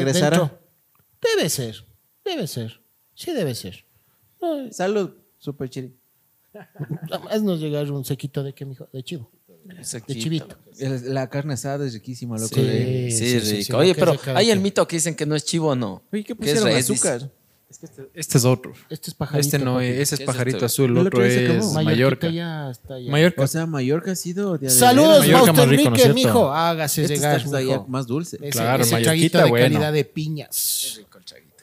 Debe 1.22 1.50
ser, 1.50 1.86
debe 2.24 2.48
ser. 2.48 2.82
Sí, 3.14 3.34
debe 3.34 3.54
ser. 3.56 3.86
No, 4.42 4.72
Salud, 4.72 5.12
super 5.38 5.70
chiri. 5.70 5.94
Además 7.12 7.42
nos 7.44 7.60
llegar 7.60 7.92
un 7.92 8.06
sequito 8.06 8.42
de 8.44 8.54
qué, 8.54 8.66
mijo, 8.66 8.88
de 8.92 9.04
chivo. 9.04 9.30
De 10.08 10.16
chivito. 10.16 10.58
El- 10.80 11.14
La 11.14 11.30
carne 11.30 11.54
asada 11.54 11.86
es 11.86 11.94
riquísima, 11.94 12.38
loco. 12.38 12.56
Sí. 12.56 12.62
de- 12.62 13.12
Sí, 13.12 13.18
sí, 13.18 13.40
sí, 13.42 13.50
rico. 13.58 13.64
sí, 13.66 13.74
Oye, 13.74 13.94
pero 13.96 14.16
hay 14.36 14.50
el 14.50 14.60
mito 14.60 14.88
que 14.88 14.96
dicen 14.96 15.16
que 15.16 15.26
no 15.26 15.36
es 15.36 15.44
chivo 15.46 15.70
o 15.70 15.76
no. 15.76 16.02
Oye, 16.12 16.24
¿qué 16.24 16.36
Que 16.36 16.52
es 16.52 16.60
pusieron? 16.62 16.66
res, 16.66 17.30
dice. 17.70 17.86
azúcar. 17.86 18.08
Este 18.14 18.38
es 18.38 18.46
otro. 18.46 18.74
Este 18.90 19.10
es 19.10 19.14
pajarito. 19.16 19.40
Este 19.46 19.60
no 19.60 19.80
es, 19.82 19.94
ese 20.00 20.16
es 20.16 20.20
¿Qué 20.20 20.24
es 20.24 20.28
pajarito 20.28 20.58
este? 20.58 20.66
azul, 20.66 20.92
el 20.92 20.98
otro 21.08 21.24
es 21.24 21.74
Mallorca. 21.74 22.30
ya 22.30 22.70
está 22.72 23.00
ya. 23.00 23.12
Mallorca. 23.12 23.42
O 23.44 23.48
sea, 23.48 23.66
Mallorca 23.66 24.12
ha 24.12 24.16
sido... 24.16 24.58
de- 24.58 24.70
Saludos, 24.70 25.20
Mallorca 25.20 25.54
más 25.54 25.68
rico, 25.68 25.90
¿no 25.90 25.96
es 25.96 26.06
Enrique, 26.06 26.28
mijo. 26.28 26.52
Hágase 26.52 27.02
Este 27.04 27.16
llegar, 27.16 27.40
está 27.42 27.84
más 27.88 28.08
dulce. 28.08 28.38
Ese, 28.42 28.50
Claro, 28.50 28.84
ese 28.84 28.94
Mallorquita, 28.94 29.44
de 29.44 29.50
bueno. 29.50 29.66
calidad 29.66 29.94
de 29.94 30.06
piñas. 30.06 31.02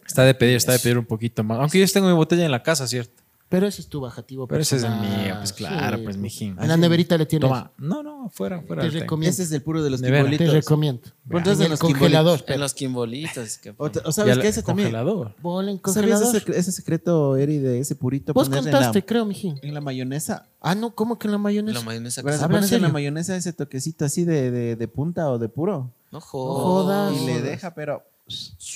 Está 0.06 0.22
de 0.24 0.34
pedir, 0.34 0.56
está 0.56 0.72
de 0.72 0.78
pedir 0.78 0.98
un 0.98 1.04
poquito 1.04 1.42
más. 1.44 1.58
Aunque 1.58 1.78
yo 1.80 1.86
tengo 1.92 2.06
mi 2.08 2.14
botella 2.14 2.44
en 2.44 2.50
la 2.52 2.62
casa, 2.62 2.86
¿cierto? 2.86 3.22
Pero 3.48 3.68
ese 3.68 3.80
es 3.80 3.88
tu 3.88 4.00
bajativo. 4.00 4.48
Pero 4.48 4.60
ese 4.60 4.74
es 4.76 4.82
el 4.82 4.88
personal. 4.90 5.24
mío, 5.24 5.34
pues 5.38 5.52
claro, 5.52 5.98
Sí. 5.98 6.02
pues 6.04 6.16
mijín. 6.16 6.56
En 6.60 6.66
la 6.66 6.76
neverita 6.76 7.16
le 7.16 7.26
tienes. 7.26 7.48
Toma. 7.48 7.70
No, 7.78 8.02
no, 8.02 8.28
fuera, 8.30 8.60
fuera. 8.62 8.82
Te 8.82 8.90
recomiendo. 8.90 9.30
Ese 9.30 9.44
es 9.44 9.52
el 9.52 9.62
puro 9.62 9.84
de 9.84 9.90
los 9.90 10.00
veras. 10.00 10.36
Te 10.36 10.50
recomiendo. 10.50 11.02
Ponte 11.30 11.52
En 11.52 11.58
de 11.58 11.64
el 11.64 11.70
los 11.70 11.78
congelador. 11.78 12.44
En 12.48 12.60
los 12.60 12.74
quimbolitos. 12.74 13.60
O, 13.76 13.88
o 14.04 14.12
sabes 14.12 14.38
que 14.38 14.48
ese 14.48 14.64
también... 14.64 14.88
congelador. 14.88 15.28
En 15.38 15.42
¿Sabías 15.44 15.80
congelador. 15.80 16.36
ese, 16.36 16.58
ese 16.58 16.72
secreto, 16.72 17.36
Eri, 17.36 17.58
de 17.58 17.78
ese 17.78 17.94
purito? 17.94 18.32
Vos 18.32 18.48
contaste, 18.48 18.98
en 18.98 19.02
la, 19.02 19.06
creo, 19.06 19.24
mijín. 19.24 19.60
en 19.62 19.74
la 19.74 19.80
mayonesa. 19.80 20.48
Ah, 20.60 20.74
no, 20.74 20.94
¿cómo 20.96 21.16
que 21.18 21.28
en 21.28 21.32
la 21.32 21.38
mayonesa? 21.38 21.78
La 21.78 21.84
mayonesa. 21.84 22.22
Verás, 22.22 22.42
¿Habla 22.42 22.56
en 22.56 22.60
pones 22.62 22.72
en 22.72 22.82
la 22.82 22.88
mayonesa 22.88 23.36
ese 23.36 23.52
toquecito 23.52 24.04
así 24.04 24.24
de, 24.24 24.50
de, 24.50 24.74
de 24.74 24.88
punta 24.88 25.30
o 25.30 25.38
de 25.38 25.48
puro. 25.48 25.92
No 26.10 26.20
jodas. 26.20 27.12
jodas. 27.12 27.22
Y 27.22 27.26
le 27.26 27.42
deja, 27.42 27.74
pero... 27.74 28.02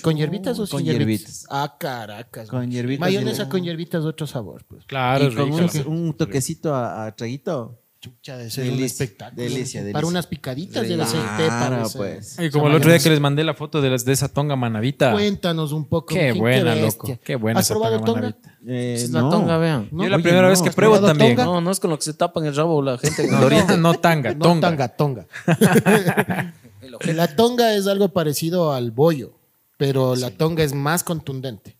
¿Con 0.02 0.16
hierbitas 0.16 0.58
o 0.58 0.66
sin 0.66 0.78
Con 0.78 0.84
hierbitas? 0.84 1.06
hierbitas. 1.26 1.46
Ah, 1.50 1.76
caracas. 1.78 2.48
Con 2.48 2.60
güey. 2.60 2.70
hierbitas 2.70 3.00
Mayonesa 3.00 3.48
con 3.48 3.62
hierbitas, 3.62 4.04
otro 4.04 4.26
sabor. 4.26 4.64
Pues. 4.68 4.84
Claro, 4.86 5.24
y 5.26 5.34
con 5.34 5.58
rico. 5.58 5.88
un, 5.90 5.98
un 5.98 6.14
toquecito 6.16 6.74
a, 6.74 7.06
a 7.06 7.16
traguito. 7.16 7.76
Chucha, 8.02 8.38
de 8.38 8.48
ser 8.48 8.64
un 8.64 8.70
Delicia, 8.76 8.86
espectáculo. 9.04 9.42
delicia, 9.42 9.80
delicia. 9.80 9.92
Para 9.92 10.06
unas 10.06 10.26
picaditas 10.26 10.86
Claro, 10.86 11.82
ese- 11.84 11.98
pues. 11.98 12.38
Y 12.40 12.48
como 12.48 12.68
el 12.68 12.74
otro 12.76 12.88
día 12.90 12.98
que 12.98 13.10
les 13.10 13.20
mandé 13.20 13.44
la 13.44 13.52
foto 13.52 13.82
de, 13.82 13.90
las, 13.90 14.06
de 14.06 14.12
esa 14.14 14.28
tonga 14.28 14.56
manavita. 14.56 15.12
Cuéntanos 15.12 15.72
un 15.72 15.84
poco. 15.86 16.14
Qué 16.14 16.32
buena, 16.32 16.72
bestia. 16.74 17.10
loco. 17.10 17.20
Qué 17.22 17.36
buena 17.36 17.60
¿Has 17.60 17.66
esa 17.66 17.74
probado 17.74 17.96
tonga 17.96 18.06
tonga? 18.06 18.20
manavita. 18.22 18.58
Eh, 18.66 18.94
Es 18.94 19.10
la 19.10 19.20
no. 19.20 19.28
tonga, 19.28 19.58
vean. 19.58 19.88
No, 19.92 20.04
Yo 20.04 20.08
la 20.08 20.16
oye, 20.16 20.22
primera 20.22 20.42
no, 20.44 20.48
vez 20.48 20.62
que 20.62 20.70
¿has 20.70 20.74
pruebo 20.74 20.94
probado 20.94 21.08
también. 21.08 21.36
tonga? 21.36 21.44
No, 21.44 21.60
no 21.60 21.70
es 21.70 21.78
con 21.78 21.90
lo 21.90 21.98
que 21.98 22.04
se 22.04 22.14
tapan 22.14 22.46
el 22.46 22.56
rabo 22.56 22.80
la 22.80 22.96
gente. 22.96 23.28
No, 23.28 23.50
no, 23.50 23.76
no 23.76 23.94
tanga, 23.94 24.32
No, 24.32 24.38
tonga. 24.46 24.70
tonga, 24.70 24.88
tonga. 24.96 25.26
La 27.14 27.36
tonga 27.36 27.74
es 27.74 27.86
algo 27.86 28.08
parecido 28.14 28.72
al 28.72 28.90
bollo, 28.92 29.34
pero 29.80 30.14
la 30.14 30.30
tonga 30.30 30.62
es 30.62 30.72
más 30.74 31.02
contundente. 31.02 31.76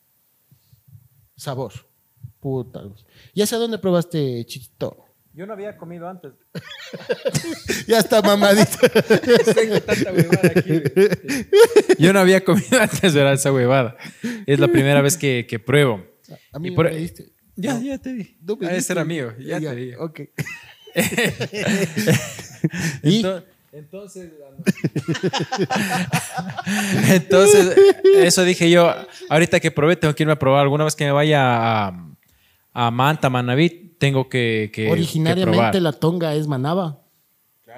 Sabor. 1.36 1.72
Puta. 2.40 2.80
¿Y 3.34 3.42
hacia 3.42 3.58
dónde 3.58 3.78
probaste 3.78 4.44
chito? 4.46 5.04
Yo 5.34 5.46
no 5.46 5.52
había 5.52 5.76
comido 5.76 6.08
antes. 6.08 6.32
Ya 7.86 7.98
está 8.00 8.20
mamadito. 8.22 8.78
Yo 11.98 12.12
no 12.12 12.18
había 12.20 12.44
comido 12.44 12.80
antes 12.80 13.12
de 13.14 13.32
esa 13.32 13.52
huevada. 13.52 13.96
Es 14.46 14.58
la 14.58 14.66
primera 14.68 15.00
vez 15.02 15.16
que, 15.16 15.46
que 15.48 15.58
pruebo. 15.60 16.04
A 16.52 16.58
mí 16.58 16.68
Y 16.68 16.70
por- 16.72 16.90
me 16.90 16.96
diste. 16.96 17.32
Ya, 17.56 17.78
ya 17.80 17.98
te 17.98 18.12
di. 18.14 18.36
No 18.40 18.58
Ah, 18.62 18.74
ese 18.74 18.92
era 18.92 19.04
mío. 19.04 19.32
Ya, 19.38 19.60
te 19.60 19.74
di. 19.76 19.92
Ok. 19.94 20.20
¿Y? 23.02 23.24
Ento- 23.72 24.02
Entonces, 24.02 24.30
entonces, 27.10 27.76
eso 28.16 28.42
dije 28.44 28.70
yo. 28.70 28.92
Ahorita 29.28 29.60
que 29.60 29.70
probé, 29.70 29.96
tengo 29.96 30.14
que 30.14 30.22
irme 30.22 30.32
a 30.32 30.38
probar. 30.38 30.62
Alguna 30.62 30.84
vez 30.84 30.96
que 30.96 31.04
me 31.04 31.12
vaya 31.12 31.88
a, 31.88 32.06
a 32.72 32.90
Manta, 32.90 33.30
Manavit, 33.30 33.98
tengo 33.98 34.28
que, 34.28 34.70
que- 34.72 34.84
que 34.86 34.90
Originariamente 34.90 35.52
probar. 35.52 35.74
la 35.82 35.92
tonga 35.92 36.34
es 36.34 36.46
manaba. 36.46 37.00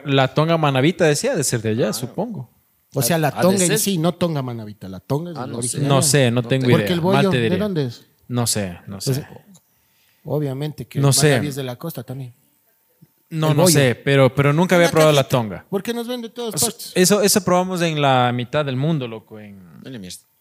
La 0.05 0.35
tonga 0.35 0.57
manavita 0.57 1.05
decía 1.05 1.37
de 1.37 1.44
ser 1.44 1.62
de 1.62 1.70
allá, 1.70 1.92
supongo. 1.92 2.50
O 2.94 3.02
sea, 3.02 3.18
la 3.18 3.28
¿Ha 3.28 3.37
de 3.37 3.42
tonga 3.42 3.64
en 3.64 3.78
sí, 3.78 3.98
no 3.98 4.12
tonga 4.14 4.42
manavita. 4.42 4.88
La 4.88 5.00
tonga 5.00 5.31
es 5.33 5.37
Ah, 5.37 5.46
no 5.46 5.55
sé. 5.55 5.59
originaria. 5.59 5.88
No 5.88 6.02
sé, 6.02 6.31
no 6.31 6.42
tengo 6.42 6.66
idea. 6.66 6.78
Porque 6.78 6.92
el 6.92 7.00
bollo, 7.00 7.31
te 7.31 7.38
¿de 7.38 7.57
dónde 7.57 7.87
es? 7.87 8.07
No 8.28 8.46
sé, 8.46 8.78
no 8.87 9.00
sé. 9.00 9.14
Pues, 9.14 9.26
Obviamente 10.24 10.87
que 10.87 11.00
No 11.00 11.12
sé. 11.12 11.37
Es 11.46 11.57
de 11.57 11.62
la 11.62 11.76
costa 11.76 12.02
también. 12.02 12.35
No, 13.33 13.53
el 13.53 13.57
no 13.57 13.66
sé, 13.66 13.95
pero, 13.95 14.35
pero 14.35 14.53
nunca 14.53 14.77
había 14.77 14.90
probado 14.90 15.12
la 15.12 15.27
tonga. 15.27 15.64
Porque 15.71 15.92
nos 15.95 16.07
ven 16.07 16.21
de 16.23 16.29
todas 16.29 16.61
partes. 16.61 16.92
Eso, 16.95 17.23
eso 17.23 17.42
probamos 17.42 17.81
en 17.83 18.01
la 18.01 18.31
mitad 18.33 18.64
del 18.64 18.77
mundo, 18.77 19.09
loco. 19.09 19.40
En, 19.40 19.59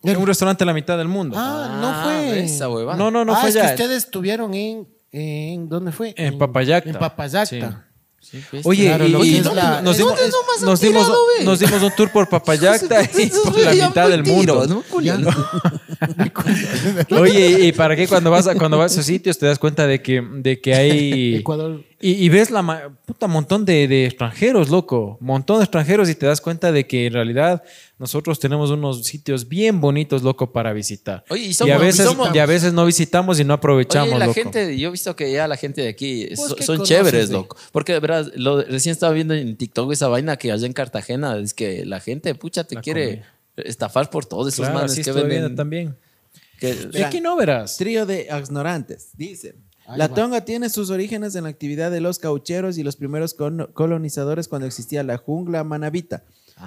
en 0.03 0.17
un 0.17 0.27
restaurante 0.27 0.63
en 0.63 0.67
la 0.67 0.73
mitad 0.73 0.97
del 0.97 1.07
mundo. 1.07 1.35
Ah, 1.39 1.77
no 1.81 1.87
Ah, 1.89 2.01
fue. 2.03 2.43
Esa 2.43 2.69
huevada. 2.69 2.97
no, 2.97 3.09
no, 3.09 3.23
no 3.23 3.33
ah, 3.33 3.37
fue 3.41 3.49
es 3.49 3.55
allá. 3.55 3.67
que 3.75 3.83
ustedes 3.83 4.03
estuvieron 4.05 4.53
en, 4.53 4.87
en 5.11 5.69
¿dónde 5.69 5.91
fue? 5.91 6.13
En 6.17 6.37
Papayacta. 6.37 6.89
En 6.89 6.97
Papayacta. 6.97 7.87
Sí. 8.19 8.39
Oye, 8.65 8.85
Claro, 8.85 9.07
y, 9.07 9.29
y 9.29 9.35
es 9.37 9.45
no- 9.45 9.55
la- 9.55 9.81
nos, 9.81 9.97
¿dónde 9.97 9.97
dimos, 9.97 10.19
han 10.59 10.65
nos, 10.65 10.79
dimos, 10.79 11.05
tirado, 11.07 11.17
nos 11.43 11.59
dimos 11.59 11.81
un 11.81 11.91
tour 11.95 12.11
por 12.11 12.29
Papayacta 12.29 13.01
y 13.17 13.27
por 13.27 13.57
la 13.59 13.73
mitad 13.87 14.09
del 14.09 14.23
mundo. 14.23 14.67
¿no? 14.67 14.83
Oye, 17.19 17.67
¿y 17.67 17.71
para 17.71 17.95
qué 17.95 18.07
cuando 18.07 18.31
vas 18.31 18.47
a, 18.47 18.55
cuando 18.55 18.77
vas 18.77 18.91
a 18.91 18.95
esos 18.95 19.05
sitios 19.05 19.37
te 19.37 19.45
das 19.45 19.59
cuenta 19.59 19.87
de 19.87 20.01
que, 20.01 20.21
de 20.21 20.59
que 20.61 20.73
hay... 20.75 21.35
Ecuador. 21.37 21.83
Y, 22.01 22.13
y 22.25 22.29
ves 22.29 22.49
la 22.49 22.61
ma- 22.61 22.97
puta 23.05 23.27
montón 23.27 23.63
de, 23.63 23.87
de 23.87 24.05
extranjeros, 24.07 24.69
loco. 24.69 25.17
Montón 25.21 25.59
de 25.59 25.65
extranjeros 25.65 26.09
y 26.09 26.15
te 26.15 26.25
das 26.25 26.41
cuenta 26.41 26.71
de 26.71 26.87
que 26.87 27.05
en 27.05 27.13
realidad 27.13 27.63
nosotros 27.99 28.39
tenemos 28.39 28.71
unos 28.71 29.05
sitios 29.05 29.47
bien 29.47 29.79
bonitos, 29.79 30.23
loco, 30.23 30.51
para 30.51 30.73
visitar. 30.73 31.23
Oye, 31.29 31.43
y 31.43 31.47
y, 31.49 31.53
somos- 31.53 31.75
a 31.75 31.77
veces, 31.77 32.05
somos- 32.05 32.35
y 32.35 32.39
a 32.39 32.45
veces 32.45 32.73
no 32.73 32.85
visitamos 32.85 33.39
y 33.39 33.43
no 33.43 33.53
aprovechamos, 33.53 34.09
Oye, 34.09 34.19
la 34.19 34.25
loco. 34.25 34.33
gente, 34.33 34.77
yo 34.77 34.87
he 34.89 34.91
visto 34.91 35.15
que 35.15 35.31
ya 35.31 35.47
la 35.47 35.57
gente 35.57 35.81
de 35.81 35.89
aquí 35.89 36.29
¿Vos 36.35 36.49
so- 36.49 36.55
qué 36.55 36.63
son 36.63 36.77
conoces 36.77 36.97
chéveres, 36.97 37.29
de- 37.29 37.33
loco. 37.35 37.55
Porque, 37.71 37.99
verás, 37.99 38.31
lo, 38.35 38.61
recién 38.63 38.93
estaba 38.93 39.13
viendo 39.13 39.33
en 39.35 39.55
TikTok 39.55 39.91
esa 39.93 40.07
vaina 40.07 40.37
que 40.37 40.51
allá 40.51 40.65
en 40.65 40.73
Cartagena 40.73 41.37
es 41.37 41.53
que 41.53 41.85
la 41.85 41.99
gente, 41.99 42.33
pucha, 42.35 42.63
te 42.63 42.75
La 42.75 42.81
quiere 42.81 43.23
estafar 43.57 44.09
por 44.09 44.25
todos 44.25 44.47
esos 44.47 44.63
Claro, 44.65 44.75
manes 44.79 44.93
sí 44.95 45.03
que 45.03 45.11
venden. 45.11 45.55
también. 45.55 45.95
que- 46.59 46.73
¿De 46.73 47.03
aquí 47.03 47.21
no 47.21 47.35
verás? 47.35 47.77
Trío 47.77 48.05
de 48.05 48.27
ignorantes, 48.39 49.09
dice. 49.15 49.55
La 49.95 50.09
tonga 50.09 50.45
tiene 50.45 50.69
sus 50.69 50.89
orígenes 50.89 51.35
en 51.35 51.43
la 51.43 51.49
actividad 51.49 51.91
de 51.91 52.01
los 52.01 52.19
caucheros 52.19 52.77
y 52.77 52.83
los 52.83 52.95
primeros 52.95 53.33
colonizadores 53.33 54.47
cuando 54.47 54.67
existía 54.67 55.03
la 55.03 55.17
jungla 55.17 55.63
manabita. 55.63 56.23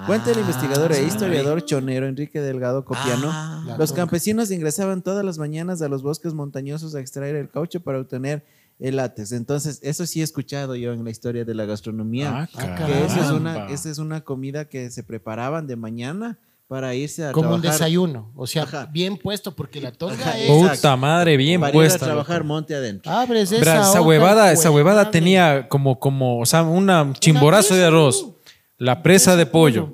Cuenta 0.07 0.31
el 0.31 0.39
investigador 0.39 0.91
e 0.91 1.03
historiador 1.03 1.63
chonero 1.63 2.05
Enrique 2.05 2.41
Delgado 2.41 2.83
Copiano. 2.83 3.29
Ah, 3.31 3.75
los 3.79 3.93
campesinos 3.93 4.51
ingresaban 4.51 5.01
todas 5.01 5.23
las 5.23 5.37
mañanas 5.37 5.81
a 5.81 5.87
los 5.87 6.03
bosques 6.03 6.33
montañosos 6.33 6.95
a 6.95 6.99
extraer 6.99 7.35
el 7.35 7.49
caucho 7.49 7.79
para 7.79 7.99
obtener 7.99 8.43
el 8.79 8.97
látex. 8.97 9.31
Entonces, 9.31 9.79
eso 9.83 10.05
sí 10.05 10.19
he 10.19 10.23
escuchado 10.23 10.75
yo 10.75 10.91
en 10.91 11.05
la 11.05 11.11
historia 11.11 11.45
de 11.45 11.53
la 11.55 11.65
gastronomía. 11.65 12.49
Ah, 12.53 12.75
que 12.85 13.05
esa 13.05 13.21
es, 13.21 13.31
una, 13.31 13.53
caramba. 13.53 13.73
esa 13.73 13.89
es 13.89 13.97
una 13.97 14.21
comida 14.21 14.65
que 14.65 14.91
se 14.91 15.01
preparaban 15.01 15.65
de 15.65 15.77
mañana 15.77 16.37
para 16.67 16.95
irse 16.95 17.25
a 17.25 17.31
Como 17.31 17.53
un 17.53 17.61
desayuno. 17.61 18.31
O 18.35 18.47
sea, 18.47 18.63
Ajá. 18.63 18.87
bien 18.91 19.17
puesto, 19.17 19.55
porque 19.55 19.79
la 19.79 19.91
tonga 19.91 20.15
Ajá, 20.15 20.37
es. 20.37 20.49
exacto. 20.49 20.75
Puta 20.75 20.95
madre, 20.95 21.37
bien 21.37 21.61
para 21.61 21.69
ir 21.69 21.73
puesta. 21.75 22.05
a 22.05 22.07
trabajar 22.07 22.37
loco. 22.37 22.47
monte 22.47 22.75
adentro. 22.75 23.11
Abres 23.11 23.51
esa, 23.51 23.59
Verás, 23.59 23.89
esa 23.89 23.99
hoja, 23.99 24.07
huevada, 24.07 24.51
esa 24.51 24.71
huevada 24.71 25.03
madre. 25.03 25.11
tenía 25.11 25.67
como, 25.67 25.99
como, 25.99 26.39
o 26.39 26.45
sea, 26.45 26.63
una 26.63 27.13
chimborazo 27.19 27.75
de 27.75 27.85
arroz, 27.85 28.31
la 28.77 29.03
presa 29.03 29.35
de 29.35 29.45
pollo, 29.45 29.93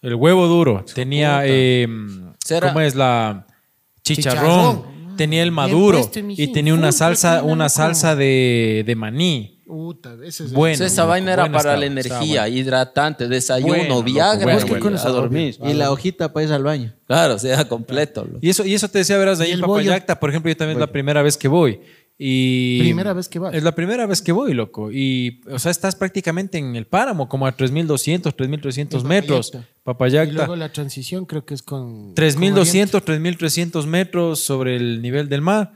el 0.00 0.14
huevo 0.14 0.46
duro, 0.46 0.84
tenía, 0.94 1.42
eh, 1.44 1.86
¿cómo 2.60 2.80
es 2.80 2.94
la 2.94 3.46
chicharrón? 4.02 4.42
Chicharrón. 4.82 4.92
Tenía 5.16 5.42
el 5.42 5.52
maduro 5.52 5.98
puesto, 5.98 6.20
y 6.20 6.52
tenía 6.52 6.72
una 6.72 6.90
salsa, 6.90 7.42
una 7.42 7.68
salsa 7.68 8.16
de, 8.16 8.82
de 8.86 8.96
maní. 8.96 9.61
Ese 10.24 10.44
es 10.44 10.52
Bueno. 10.52 10.74
O 10.74 10.76
sea, 10.78 10.86
esa 10.86 11.04
vaina 11.04 11.32
era 11.32 11.46
para 11.46 11.58
estaba, 11.58 11.76
la 11.76 11.86
energía, 11.86 12.48
hidratante, 12.48 13.28
desayuno, 13.28 13.74
Bueno, 13.74 13.88
loco, 13.96 14.02
Viagra 14.04 14.44
bueno, 14.44 14.66
y 14.66 14.80
bueno. 14.80 14.98
a 14.98 15.08
dormir. 15.10 15.56
Y 15.62 15.72
la 15.74 15.90
hojita 15.92 16.32
para 16.32 16.46
ir 16.46 16.52
al 16.52 16.62
baño. 16.62 16.92
Claro, 17.06 17.34
o 17.34 17.38
sea, 17.38 17.66
completo. 17.68 18.24
loco. 18.24 18.38
Y 18.40 18.50
eso, 18.50 18.64
y 18.64 18.74
eso 18.74 18.88
te 18.88 18.98
decía, 18.98 19.16
verás, 19.18 19.38
de 19.38 19.44
ahí 19.44 19.50
¿Y 19.50 19.54
en? 19.54 19.60
Papayacta, 19.60 20.18
por 20.20 20.30
ejemplo, 20.30 20.50
yo 20.50 20.56
también 20.56 20.78
es 20.78 20.80
la 20.80 20.90
primera 20.92 21.22
vez 21.22 21.36
que 21.36 21.48
voy. 21.48 21.80
Y 22.18 22.78
Primera 22.80 23.14
vez 23.14 23.28
que 23.28 23.38
vas. 23.38 23.52
Es 23.54 23.62
la 23.62 23.74
primera 23.74 24.06
vez 24.06 24.22
que 24.22 24.30
voy, 24.32 24.54
loco. 24.54 24.92
Y, 24.92 25.40
o 25.50 25.58
sea, 25.58 25.70
estás 25.72 25.96
prácticamente 25.96 26.58
en 26.58 26.76
el 26.76 26.86
páramo, 26.86 27.28
como 27.28 27.46
a 27.46 27.56
3.200, 27.56 28.34
3.300 28.36 29.00
En 29.00 29.06
metros. 29.08 29.50
Papayacta. 29.50 29.58
Y 29.58 29.82
Papayacta. 29.82 30.34
luego 30.34 30.56
la 30.56 30.70
transición 30.70 31.24
creo 31.26 31.44
que 31.44 31.54
es 31.54 31.62
con. 31.62 32.14
3.200, 32.14 33.02
3.300 33.02 33.86
metros 33.86 34.40
sobre 34.40 34.76
el 34.76 35.02
nivel 35.02 35.28
del 35.28 35.40
mar. 35.40 35.72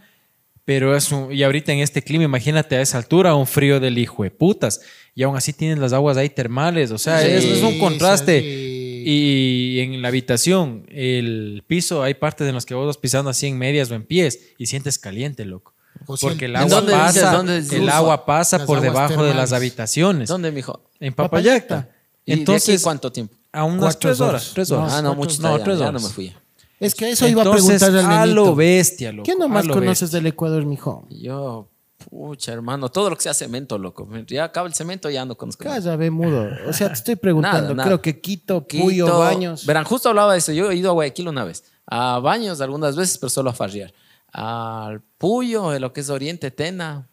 Pero 0.67 0.95
es 0.95 1.11
un, 1.13 1.33
y 1.33 1.43
ahorita 1.43 1.73
en 1.73 1.79
este 1.79 2.03
clima, 2.03 2.25
imagínate 2.25 2.77
a 2.77 2.83
esa 2.83 2.99
altura, 2.99 3.35
un 3.35 3.47
frío 3.47 3.81
del 3.81 3.97
hijo 3.97 4.23
de 4.25 4.31
putas. 4.31 4.81
Y 5.15 5.23
aún 5.23 5.37
así 5.37 5.55
tienen 5.55 5.81
las 5.81 5.95
aguas 5.95 6.19
ahí 6.19 6.29
termales. 6.29 6.91
O 6.91 6.99
sea, 6.99 7.21
Sí, 7.23 7.29
es, 7.29 7.45
es 7.45 7.63
un 7.63 7.79
contraste. 7.79 8.41
sí. 8.43 8.83
Y 9.09 9.79
en 9.81 10.03
la 10.03 10.09
habitación, 10.09 10.85
el 10.91 11.63
piso, 11.67 12.03
hay 12.03 12.15
partes 12.15 12.49
en 12.49 12.55
las 12.57 12.67
que 12.67 12.75
vos 12.75 12.87
vas 12.89 12.99
pisando 12.99 13.31
así 13.31 13.47
en 13.47 13.57
medias 13.57 13.89
o 13.91 13.95
en 13.95 14.03
pies 14.03 14.41
y 14.59 14.67
sientes 14.67 14.99
caliente, 14.99 15.45
loco. 15.45 15.73
O 16.07 16.17
Porque 16.17 16.47
el 16.47 16.51
¿en 16.51 16.57
agua 16.57 16.81
dónde 16.81 16.93
dices? 16.93 17.23
pasa, 17.23 17.33
¿Dónde 17.33 17.59
el 17.59 17.89
agua 17.89 18.27
pasa 18.27 18.67
por 18.67 18.81
debajo 18.81 19.23
de 19.25 19.33
las 19.33 19.53
habitaciones. 19.53 20.29
¿Dónde, 20.29 20.51
mijo? 20.51 20.83
En 20.99 21.15
Papayacta. 21.15 21.89
¿Y 22.25 22.31
de 22.31 22.33
aquí 22.35 22.41
Entonces, 22.41 22.83
cuánto 22.83 23.13
tiempo? 23.13 23.37
a 23.53 23.63
unas 23.65 23.81
Cuatro 23.95 24.01
tres 24.11 24.21
horas. 24.21 24.43
horas. 24.43 24.51
Tres 24.55 24.71
No, 24.71 24.79
horas. 24.79 24.93
Ah, 24.95 25.03
no, 25.03 25.15
mucho 25.15 25.41
no, 25.41 25.57
ya, 25.57 25.65
tres 25.65 25.79
ya 25.79 25.89
horas. 25.89 26.03
no 26.03 26.09
me 26.09 26.13
fui. 26.13 26.35
Es 26.81 26.95
que 26.95 27.11
eso 27.11 27.27
iba 27.27 27.43
a 27.43 27.51
preguntarle 27.51 28.01
al 28.01 28.07
a 28.07 28.27
lo 28.27 28.55
bestia, 28.55 29.13
loco. 29.13 29.25
¿Qué 29.25 29.33
a 29.33 29.37
nomás 29.37 29.65
lo 29.67 29.75
conoces 29.75 30.03
bestia. 30.03 30.19
del 30.19 30.27
Ecuador, 30.27 30.65
mijo? 30.67 31.07
Yo, 31.11 31.69
pucha, 32.11 32.53
hermano, 32.53 32.91
todo 32.91 33.09
lo 33.11 33.17
que 33.17 33.23
sea 33.23 33.33
cemento, 33.35 33.79
loco. 33.79 34.07
Ya 34.27 34.45
acaba 34.45 34.69
el 34.69 34.75
cemento, 34.75 35.09
ya 35.09 35.25
no 35.25 35.37
conozco. 35.37 35.65
ve 35.97 36.11
mudo. 36.11 36.49
O 36.69 36.73
sea, 36.73 36.89
te 36.89 36.95
estoy 36.95 37.17
preguntando. 37.17 37.61
Nada, 37.63 37.75
nada. 37.75 37.87
Creo 37.89 38.03
que 38.03 38.21
Quito, 38.21 38.67
Quito, 38.67 38.85
Puyo, 38.85 39.19
Baños. 39.19 39.65
Verán, 39.65 39.85
justo 39.85 40.09
hablaba 40.11 40.33
de 40.33 40.39
eso. 40.39 40.53
Yo 40.53 40.71
he 40.71 40.77
ido 40.77 40.91
a 40.91 40.93
Guayaquil 40.93 41.29
una 41.29 41.45
vez. 41.45 41.65
A 41.87 42.19
Baños 42.19 42.61
algunas 42.61 42.95
veces, 42.97 43.17
pero 43.19 43.31
solo 43.31 43.51
a 43.51 43.53
farrear. 43.55 43.93
Al 44.33 45.01
Puyo, 45.19 45.71
de 45.71 45.81
lo 45.81 45.93
que 45.93 46.01
es 46.03 46.11
Oriente, 46.11 46.51
Tena. 46.51 47.09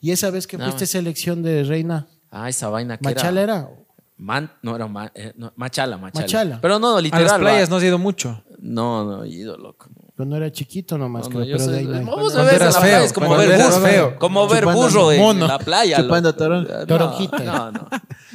Y 0.00 0.10
esa 0.10 0.30
vez 0.30 0.46
que 0.46 0.56
Nada 0.56 0.70
fuiste 0.70 0.84
más. 0.84 0.90
selección 0.90 1.42
de 1.42 1.64
reina, 1.64 2.08
Ah, 2.30 2.48
esa 2.48 2.68
vaina 2.70 2.96
que 2.96 3.04
¿Machala 3.04 3.42
era. 3.42 3.56
era? 3.58 3.70
Man- 4.16 4.50
no, 4.62 4.74
era 4.74 4.86
ma- 4.86 5.12
eh, 5.14 5.32
no, 5.36 5.52
Machala, 5.56 5.98
Machala. 5.98 6.24
Machala. 6.24 6.58
Pero 6.62 6.78
no, 6.78 6.96
A 6.96 7.00
literal. 7.02 7.26
las 7.26 7.38
playas 7.38 7.68
va. 7.68 7.70
no 7.70 7.76
has 7.76 7.82
ido 7.82 7.98
mucho. 7.98 8.42
No, 8.64 9.04
no, 9.04 9.24
he 9.24 9.28
ido, 9.28 9.58
loco. 9.58 9.88
No 10.16 10.36
era 10.36 10.52
chiquito 10.52 10.96
nomás, 10.96 11.28
No, 11.28 11.40
creo, 11.40 11.58
no, 11.58 11.64
pero 11.64 11.66
de 11.72 11.78
ahí 11.78 11.84
no 11.84 11.94
hay. 11.96 12.04
Cuando 12.04 12.26
ves 12.26 12.34
en 12.36 12.54
eras 12.54 12.80
la 12.80 13.04
es 13.04 13.12
como 13.12 13.26
cuando 13.26 13.48
ver 13.48 13.60
burro, 13.60 13.80
feo. 13.80 14.18
como 14.20 14.48
ver 14.48 14.64
burro 14.66 15.10
en 15.12 15.20
mono. 15.20 15.46
la 15.48 15.58
playa. 15.58 15.96
Chupando 16.00 16.32
torón. 16.32 16.68
No, 16.70 16.86
Toronjita. 16.86 17.40
No, 17.42 17.72
no. 17.72 17.88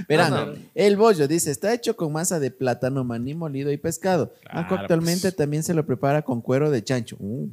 Verán, 0.10 0.32
No, 0.32 0.46
no. 0.48 0.54
el 0.76 0.98
bollo 0.98 1.30
dice, 1.30 1.50
está 1.50 1.74
hecho 1.74 1.96
con 1.96 2.12
masa 2.12 2.42
de 2.42 2.52
plátano, 2.52 3.06
maní 3.06 3.36
molido 3.36 3.72
y 3.72 3.78
pescado. 3.78 4.34
Claro, 4.42 4.76
actualmente 4.76 5.22
pues. 5.22 5.36
también 5.38 5.64
se 5.64 5.74
lo 5.74 5.86
prepara 5.86 6.22
con 6.24 6.42
cuero 6.42 6.70
de 6.72 6.84
chancho. 6.84 7.16
Uh. 7.20 7.48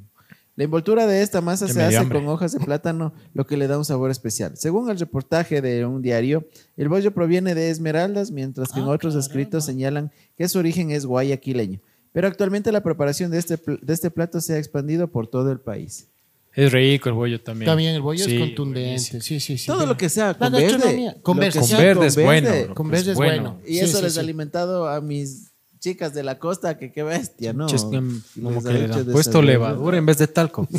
La 0.56 0.64
envoltura 0.64 1.06
de 1.06 1.22
esta 1.22 1.40
masa 1.40 1.68
se 1.68 1.80
hace 1.82 1.96
hambre. 1.96 2.18
con 2.18 2.28
hojas 2.28 2.52
de 2.52 2.60
plátano, 2.60 3.12
lo 3.34 3.46
que 3.46 3.56
le 3.56 3.66
da 3.68 3.78
un 3.78 3.84
sabor 3.84 4.10
especial. 4.10 4.56
Según 4.56 4.90
el 4.90 4.98
reportaje 4.98 5.60
de 5.60 5.84
un 5.86 6.02
diario, 6.02 6.46
el 6.76 6.88
bollo 6.88 7.12
proviene 7.12 7.54
de 7.54 7.70
Esmeraldas, 7.70 8.30
mientras 8.32 8.72
que 8.72 8.80
en 8.80 8.86
Ah, 8.86 8.90
otros 8.90 9.14
escritos 9.16 9.64
señalan 9.64 10.10
que 10.36 10.48
su 10.48 10.58
origen 10.58 10.90
es 10.92 11.06
guayaquileño. 11.06 11.80
Pero 12.14 12.28
actualmente 12.28 12.70
la 12.70 12.80
preparación 12.80 13.32
de 13.32 13.38
este, 13.38 13.56
de 13.56 13.92
este 13.92 14.08
plato 14.08 14.40
se 14.40 14.54
ha 14.54 14.58
expandido 14.58 15.08
por 15.08 15.26
todo 15.26 15.50
el 15.50 15.58
país. 15.58 16.06
Es 16.54 16.70
rico 16.70 17.08
el 17.08 17.16
bollo 17.16 17.40
también. 17.40 17.66
También 17.68 17.96
el 17.96 18.00
bollo 18.02 18.24
Sí, 18.24 18.34
es 18.36 18.40
contundente. 18.40 18.88
buenísimo. 18.90 19.20
Sí, 19.20 19.40
sí, 19.40 19.58
sí. 19.58 19.66
Todo 19.66 19.84
lo 19.84 19.96
que 19.96 20.08
sea 20.08 20.28
La 20.28 20.34
con 20.38 20.52
verde. 20.52 21.16
Con 21.22 21.36
verde. 21.38 21.58
Con 21.58 21.68
verde 21.76 22.06
es 22.06 22.14
bueno. 22.16 22.74
Con 22.74 22.88
verde 22.88 23.10
es 23.10 23.16
bueno. 23.16 23.58
Y 23.66 23.74
Sí, 23.74 23.80
eso 23.80 23.96
sí, 23.98 24.04
les 24.04 24.12
sí. 24.12 24.20
ha 24.20 24.22
alimentado 24.22 24.88
a 24.88 25.00
mis 25.00 25.50
chicas 25.80 26.14
de 26.14 26.22
la 26.22 26.38
costa, 26.38 26.78
que 26.78 26.92
qué 26.92 27.02
bestia, 27.02 27.52
¿no? 27.52 27.66
Como 27.66 28.62
que 28.62 28.72
le 28.72 28.84
han 28.84 29.06
puesto 29.06 29.42
levadura 29.42 29.98
en 29.98 30.06
vez 30.06 30.18
de 30.18 30.28
talco. 30.28 30.68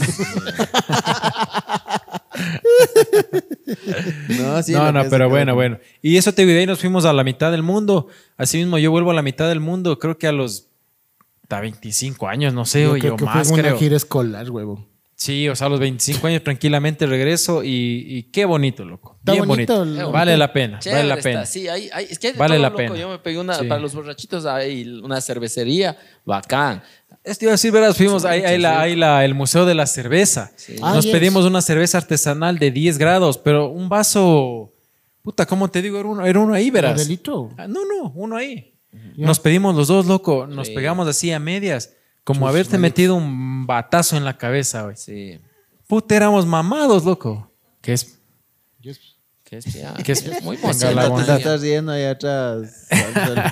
No, 4.40 4.62
sí, 4.64 4.74
no, 4.74 4.92
no, 4.92 5.04
pero 5.10 5.30
bueno, 5.30 5.56
bueno. 5.56 5.80
Y 6.02 6.18
eso 6.18 6.34
te 6.34 6.46
de 6.46 6.60
ahí 6.60 6.66
nos 6.66 6.80
fuimos 6.80 7.06
a 7.06 7.14
la 7.14 7.24
mitad 7.24 7.52
del 7.52 7.64
mundo. 7.64 8.08
Así 8.38 8.58
mismo 8.58 8.78
yo 8.78 8.92
vuelvo 8.92 9.12
a 9.12 9.14
la 9.14 9.22
mitad 9.22 9.48
del 9.48 9.60
mundo, 9.60 9.98
creo 10.00 10.18
que 10.18 10.28
a 10.28 10.32
los 10.32 10.68
hasta 11.46 11.62
25 11.62 12.28
años, 12.28 12.54
no 12.56 12.66
sé, 12.66 12.82
Yo 12.84 12.94
oye, 12.94 13.02
creo 13.02 13.14
o 13.14 13.18
que 13.18 13.26
más, 13.26 13.48
fue 13.48 13.54
una 13.54 13.64
creo. 13.70 13.78
gira 13.78 13.96
escolar, 13.96 14.50
huevo. 14.50 14.84
Sí, 15.18 15.48
o 15.48 15.56
sea, 15.56 15.68
a 15.68 15.70
los 15.70 15.80
25 15.80 16.26
años 16.28 16.44
tranquilamente 16.44 17.06
regreso 17.06 17.64
y, 17.64 17.70
y 18.08 18.24
qué 18.32 18.44
bonito, 18.46 18.84
loco. 18.84 19.16
Está 19.20 19.32
Bien 19.34 19.46
bonito 19.48 19.86
Vale 20.12 20.36
la 20.38 20.52
pena, 20.52 20.80
Chévere 20.80 21.04
vale 21.04 21.10
la 21.10 21.16
está, 21.16 21.30
pena. 21.30 21.46
Sí, 21.46 21.68
hay, 21.70 21.90
hay- 21.94 22.08
es 22.10 22.20
que 22.20 22.28
hay 22.30 22.34
Vale 22.34 22.56
todo, 22.56 22.62
la 22.64 22.70
loco. 22.70 22.78
pena. 22.80 22.96
Yo 22.98 23.10
me 23.10 23.20
pegué 23.20 23.40
una, 23.40 23.54
Sí. 23.54 23.66
para 23.66 23.80
los 23.80 23.94
borrachitos, 23.96 24.46
hay 24.46 24.84
una 25.04 25.22
cervecería 25.22 25.96
bacán. 26.26 26.82
Esto 27.24 27.46
iba 27.46 27.52
a 27.52 27.54
decir, 27.54 27.72
verás, 27.72 27.96
fuimos, 27.96 28.24
la, 28.24 28.32
ahí 28.32 28.96
la- 28.96 29.24
el 29.24 29.36
Museo 29.36 29.66
de 29.66 29.74
la 29.76 29.86
Cerveza. 29.88 30.52
Ah, 30.82 30.96
Nos 30.96 31.06
yes. 31.06 31.14
pedimos 31.14 31.46
una 31.46 31.62
cerveza 31.62 32.00
artesanal 32.00 32.58
de 32.60 32.72
10 32.72 32.98
grados, 32.98 33.38
pero 33.38 33.70
un 33.70 33.88
vaso, 33.88 34.74
puta, 35.22 35.46
¿cómo 35.46 35.70
te 35.70 35.82
digo? 35.82 35.98
Era 36.00 36.10
uno, 36.10 36.26
era 36.26 36.40
uno 36.40 36.54
ahí, 36.56 36.70
verás. 36.72 36.98
¿De 36.98 37.06
litro? 37.06 37.52
Ah, 37.58 37.68
no, 37.68 37.82
no, 37.86 38.12
uno 38.16 38.36
ahí. 38.36 38.74
Nos 39.18 39.40
pedimos 39.40 39.76
los 39.76 39.88
dos, 39.88 40.06
loco. 40.06 40.48
Nos 40.48 40.68
Sí. 40.68 40.74
pegamos 40.74 41.08
así 41.08 41.32
a 41.32 41.40
medias. 41.40 41.92
Como 42.24 42.48
haberte 42.48 42.78
metido 42.78 43.16
un 43.16 43.68
batazo 43.68 44.18
en 44.18 44.26
la 44.26 44.38
cabeza, 44.38 44.84
güey. 44.84 44.96
Sí. 44.98 45.40
Puta, 45.88 46.16
éramos 46.16 46.46
mamados, 46.46 47.06
loco. 47.06 47.52
Que 47.82 47.94
es. 47.94 48.20
Que 49.44 49.58
es, 49.58 50.44
muy 50.44 50.58
la 50.58 50.74
Te 51.04 51.10
bonita. 51.10 51.38
estás 51.38 51.62
riendo 51.62 51.92
ahí 51.92 52.04
atrás, 52.04 52.88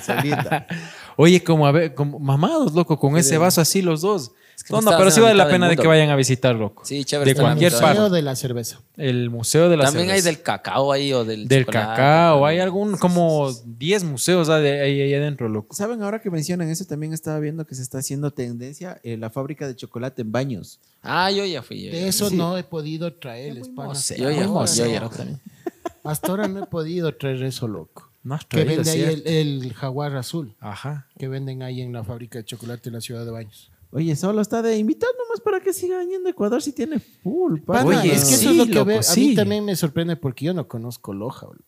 solita. 0.04 0.66
Oye, 1.16 1.42
como, 1.44 1.66
a 1.68 1.72
ver, 1.72 1.94
como 1.94 2.18
mamados, 2.18 2.72
loco, 2.74 2.98
con 2.98 3.16
ese 3.16 3.38
vaso 3.38 3.60
así 3.60 3.80
los 3.80 4.00
dos. 4.00 4.32
Que 4.66 4.72
no, 4.72 4.80
no, 4.80 4.90
pero 4.92 5.04
en 5.04 5.12
sí 5.12 5.20
vale 5.20 5.34
la 5.34 5.48
pena 5.48 5.68
de 5.68 5.76
que 5.76 5.86
vayan 5.86 6.08
a 6.08 6.16
visitar, 6.16 6.54
loco. 6.54 6.84
Sí, 6.84 7.04
chévere 7.04 7.32
De 7.34 7.38
en 7.38 7.44
cualquier 7.44 7.72
parte. 7.72 7.88
Museo 7.88 8.10
de 8.10 8.22
la 8.22 8.34
cerveza. 8.34 8.80
El 8.96 9.28
Museo 9.28 9.68
de 9.68 9.76
la 9.76 9.84
También 9.84 10.10
hay 10.10 10.20
Cerveza. 10.20 10.28
del 10.30 10.42
cacao 10.42 10.92
ahí 10.92 11.12
o 11.12 11.24
del 11.24 11.46
Del 11.48 11.66
chocolate, 11.66 11.86
cacao. 11.86 12.46
Hay 12.46 12.60
algún, 12.60 12.96
como 12.96 13.52
10 13.52 14.04
museos 14.04 14.48
ah, 14.48 14.56
ahí, 14.56 15.00
ahí 15.02 15.14
adentro, 15.14 15.48
loco. 15.48 15.74
¿Saben? 15.74 16.02
Ahora 16.02 16.20
que 16.20 16.30
mencionan 16.30 16.70
eso, 16.70 16.84
también 16.86 17.12
estaba 17.12 17.38
viendo 17.40 17.66
que 17.66 17.74
se 17.74 17.82
está 17.82 17.98
haciendo 17.98 18.30
tendencia 18.30 19.00
eh, 19.02 19.16
la 19.18 19.30
fábrica 19.30 19.66
de 19.66 19.76
chocolate 19.76 20.22
en 20.22 20.32
baños. 20.32 20.80
Ah, 21.02 21.30
yo 21.30 21.44
ya 21.44 21.62
fui. 21.62 21.82
yo 21.82 21.92
ya 21.92 21.98
De 21.98 22.08
eso 22.08 22.30
no 22.30 22.56
he 22.56 22.64
podido 22.64 23.12
traer, 23.12 23.60
pana. 23.76 23.92
Yo 24.16 24.30
ya 24.30 24.48
Muy 24.48 24.66
yo 24.66 24.86
ya. 24.86 25.10
Hasta 26.04 26.28
ahora 26.28 26.48
no 26.48 26.64
he 26.64 26.66
podido 26.66 27.14
traer 27.14 27.42
eso, 27.42 27.68
loco. 27.68 28.10
No 28.22 28.34
has 28.34 28.44
Que 28.46 28.64
traído, 28.64 28.82
vende 28.82 28.90
ahí 28.90 29.02
el, 29.02 29.62
el 29.62 29.74
jaguar 29.74 30.16
azul. 30.16 30.54
Ajá. 30.60 31.06
Que 31.18 31.28
venden 31.28 31.62
ahí 31.62 31.82
en 31.82 31.92
la 31.92 32.04
fábrica 32.04 32.38
de 32.38 32.44
chocolate 32.46 32.88
en 32.88 32.94
la 32.94 33.00
ciudad 33.02 33.24
de 33.24 33.30
Baños. 33.30 33.70
Oye, 33.94 34.16
solo 34.16 34.40
está 34.42 34.60
de 34.60 34.76
invitar 34.76 35.08
nomás 35.16 35.40
para 35.40 35.60
que 35.60 35.72
siga 35.72 36.02
yendo 36.02 36.26
a 36.28 36.30
Ecuador 36.32 36.60
si 36.60 36.72
tiene 36.72 36.98
full. 36.98 37.60
Pana. 37.60 37.86
Oye, 38.00 38.12
es 38.12 38.24
que 38.24 38.34
eso 38.34 38.42
sí, 38.42 38.48
es 38.48 38.56
lo 38.56 38.66
que 38.66 38.72
loco, 38.74 38.86
ve- 38.86 38.98
a 38.98 39.02
sí. 39.04 39.28
mí 39.28 39.34
también 39.36 39.64
me 39.64 39.76
sorprende 39.76 40.16
porque 40.16 40.46
yo 40.46 40.52
no 40.52 40.66
conozco 40.66 41.14
Loja. 41.14 41.46
boludo. 41.46 41.64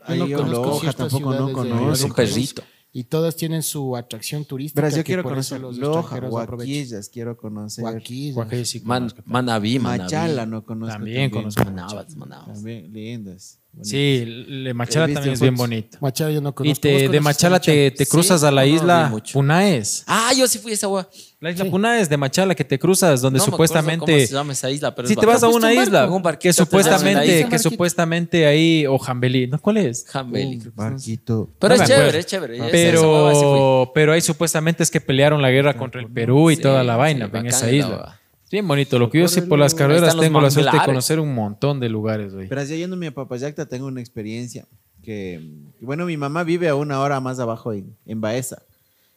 Ay, 0.00 0.18
yo 0.26 0.38
conozco 0.38 0.64
Loja 0.64 0.92
tampoco 0.94 1.34
no 1.34 1.52
conozco. 1.52 1.92
Es 1.92 2.02
un 2.04 2.12
perrito. 2.14 2.62
Y 2.92 3.04
todas 3.04 3.36
tienen 3.36 3.62
su 3.62 3.94
atracción 3.94 4.46
turística. 4.46 4.80
Verás, 4.80 4.96
yo 4.96 5.04
quiero 5.04 5.22
conocer 5.22 5.60
los 5.60 5.76
Loja. 5.76 6.18
Guaquillas, 6.18 7.10
quiero 7.10 7.36
conocer. 7.36 7.82
Guaquillas. 7.82 8.34
Guaquillas 8.36 8.68
sí 8.70 8.80
Man. 8.82 9.12
Manabí, 9.26 9.78
Manabí. 9.78 10.02
Machala 10.04 10.46
no 10.46 10.64
conozco. 10.64 10.94
También 10.94 11.28
conozco. 11.28 11.62
Manabas, 11.62 12.16
manabas. 12.16 12.54
También 12.54 12.90
lindas. 12.90 13.60
Sí, 13.82 14.24
le 14.48 14.72
Machala 14.72 15.12
también 15.12 15.34
es 15.34 15.40
bien 15.40 15.54
bonito. 15.54 15.98
Machala 16.00 16.30
yo 16.32 16.40
no 16.40 16.48
Y 16.48 16.52
conozco. 16.52 16.80
te, 16.80 17.02
¿Vos 17.04 17.12
de 17.12 17.20
Machala 17.20 17.60
te, 17.60 17.90
te 17.90 18.04
Sí, 18.06 18.10
cruzas 18.10 18.42
a 18.42 18.50
la 18.50 18.62
no, 18.62 18.66
isla. 18.68 19.14
Punaes. 19.32 20.02
Ah, 20.06 20.32
yo 20.36 20.46
sí 20.48 20.58
fui 20.58 20.70
a 20.70 20.74
esa 20.74 20.86
agua. 20.86 21.08
La 21.40 21.50
isla 21.50 21.66
Punaes 21.66 22.08
de 22.08 22.16
Machala 22.16 22.54
que 22.54 22.64
te 22.64 22.78
cruzas, 22.78 23.20
donde 23.20 23.38
No 23.38 23.44
me 23.44 23.50
supuestamente... 23.50 24.06
¿Cómo 24.12 24.26
se 24.26 24.32
llama 24.32 24.52
esa 24.54 24.70
isla? 24.70 24.94
Pero 24.94 25.06
Si 25.08 25.12
es 25.14 25.20
te 25.20 25.26
vas 25.26 25.42
a 25.42 25.48
una 25.48 25.68
un 25.68 25.74
isla 25.74 26.08
un 26.10 26.22
barquito, 26.22 26.42
que 26.48 26.52
supuestamente, 26.54 27.38
isla. 27.40 27.48
que 27.50 27.58
supuestamente 27.58 28.46
ahí, 28.46 28.86
o 28.86 28.98
Jambelí, 28.98 29.46
¿no? 29.46 29.60
¿Cuál 29.60 29.76
es? 29.76 30.06
Jambeli. 30.08 30.62
Barquito. 30.74 31.50
Pero 31.58 31.76
No 31.76 31.82
es 31.82 31.88
chévere, 31.88 32.18
es 32.18 32.26
chévere. 32.26 32.54
Hueva 32.54 32.66
sí 32.66 32.70
fui. 32.72 32.80
Pero, 32.80 33.90
pero 33.94 34.12
ahí 34.14 34.20
supuestamente 34.22 34.82
es 34.82 34.90
que 34.90 35.00
pelearon 35.02 35.42
la 35.42 35.50
guerra 35.50 35.76
contra 35.76 36.00
el 36.00 36.08
Perú 36.10 36.50
y 36.50 36.56
Sí, 36.56 36.62
toda 36.62 36.82
la 36.82 36.94
sí, 36.94 36.98
vaina 36.98 37.30
en 37.32 37.46
esa 37.46 37.66
la 37.66 37.72
isla. 37.72 38.20
Bien 38.50 38.66
bonito. 38.66 38.98
Lo 38.98 39.10
que 39.10 39.20
yo 39.20 39.28
sí 39.28 39.40
por 39.40 39.58
las 39.58 39.74
carreras 39.74 40.16
tengo 40.18 40.40
la 40.40 40.50
suerte 40.50 40.76
de 40.78 40.84
conocer 40.84 41.20
un 41.20 41.34
montón 41.34 41.80
de 41.80 41.88
lugares, 41.88 42.34
güey. 42.34 42.48
Pero 42.48 42.60
así 42.60 42.76
yéndome 42.78 43.08
a 43.08 43.14
Papayacta 43.14 43.66
tengo 43.66 43.86
una 43.86 44.00
experiencia 44.00 44.66
que, 45.02 45.50
que, 45.78 45.84
bueno, 45.84 46.06
mi 46.06 46.16
mamá 46.16 46.44
vive 46.44 46.68
a 46.68 46.74
una 46.74 47.00
hora 47.00 47.20
más 47.20 47.38
abajo 47.38 47.72
en, 47.72 47.96
en 48.06 48.20
Baeza. 48.20 48.62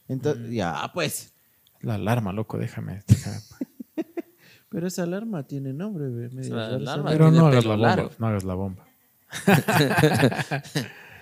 Entonces, 0.07 0.51
ya, 0.51 0.89
pues. 0.93 1.31
La 1.81 1.95
alarma, 1.95 2.33
loco, 2.33 2.57
déjame. 2.57 3.03
déjame. 3.07 3.37
Pero 4.69 4.87
esa 4.87 5.03
alarma 5.03 5.43
tiene 5.43 5.73
nombre, 5.73 6.29
La 6.31 6.41
esa 6.41 6.67
alarma. 6.75 7.09
Pero 7.11 7.31
no 7.31 7.47
hagas 7.47 7.65
la 7.65 7.75
bomba. 7.75 7.87
largo. 7.87 8.11
No 8.17 8.27
hagas 8.27 8.43
la 8.43 8.53
bomba. 8.55 8.85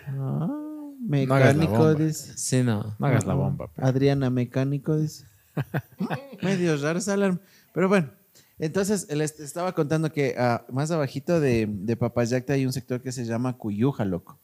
No 0.10 0.95
mecánico, 1.01 1.72
bomba. 1.74 1.93
dice. 1.95 2.38
Sí, 2.38 2.64
no. 2.64 2.95
No 2.97 3.08
hagas 3.08 3.26
la 3.26 3.34
bomba. 3.34 3.70
Adriana 3.76 4.30
Mecánico, 4.30 4.95
dice. 4.97 5.26
Medio 6.41 6.78
raro 6.78 6.99
esa 6.99 7.14
alarma. 7.14 7.39
Pero 7.78 7.89
bueno, 7.89 8.09
entonces 8.57 9.07
les 9.15 9.39
estaba 9.39 9.71
contando 9.75 10.11
que 10.11 10.34
ah, 10.36 10.65
más 10.67 10.89
abajito 10.89 11.39
de, 11.39 11.67
de 11.69 11.95
Papayacta 11.95 12.53
hay 12.53 12.65
un 12.65 12.73
sector 12.73 13.03
que 13.03 13.11
se 13.11 13.23
llama 13.23 13.55
Cuyuja, 13.55 14.03
loco. 14.03 14.39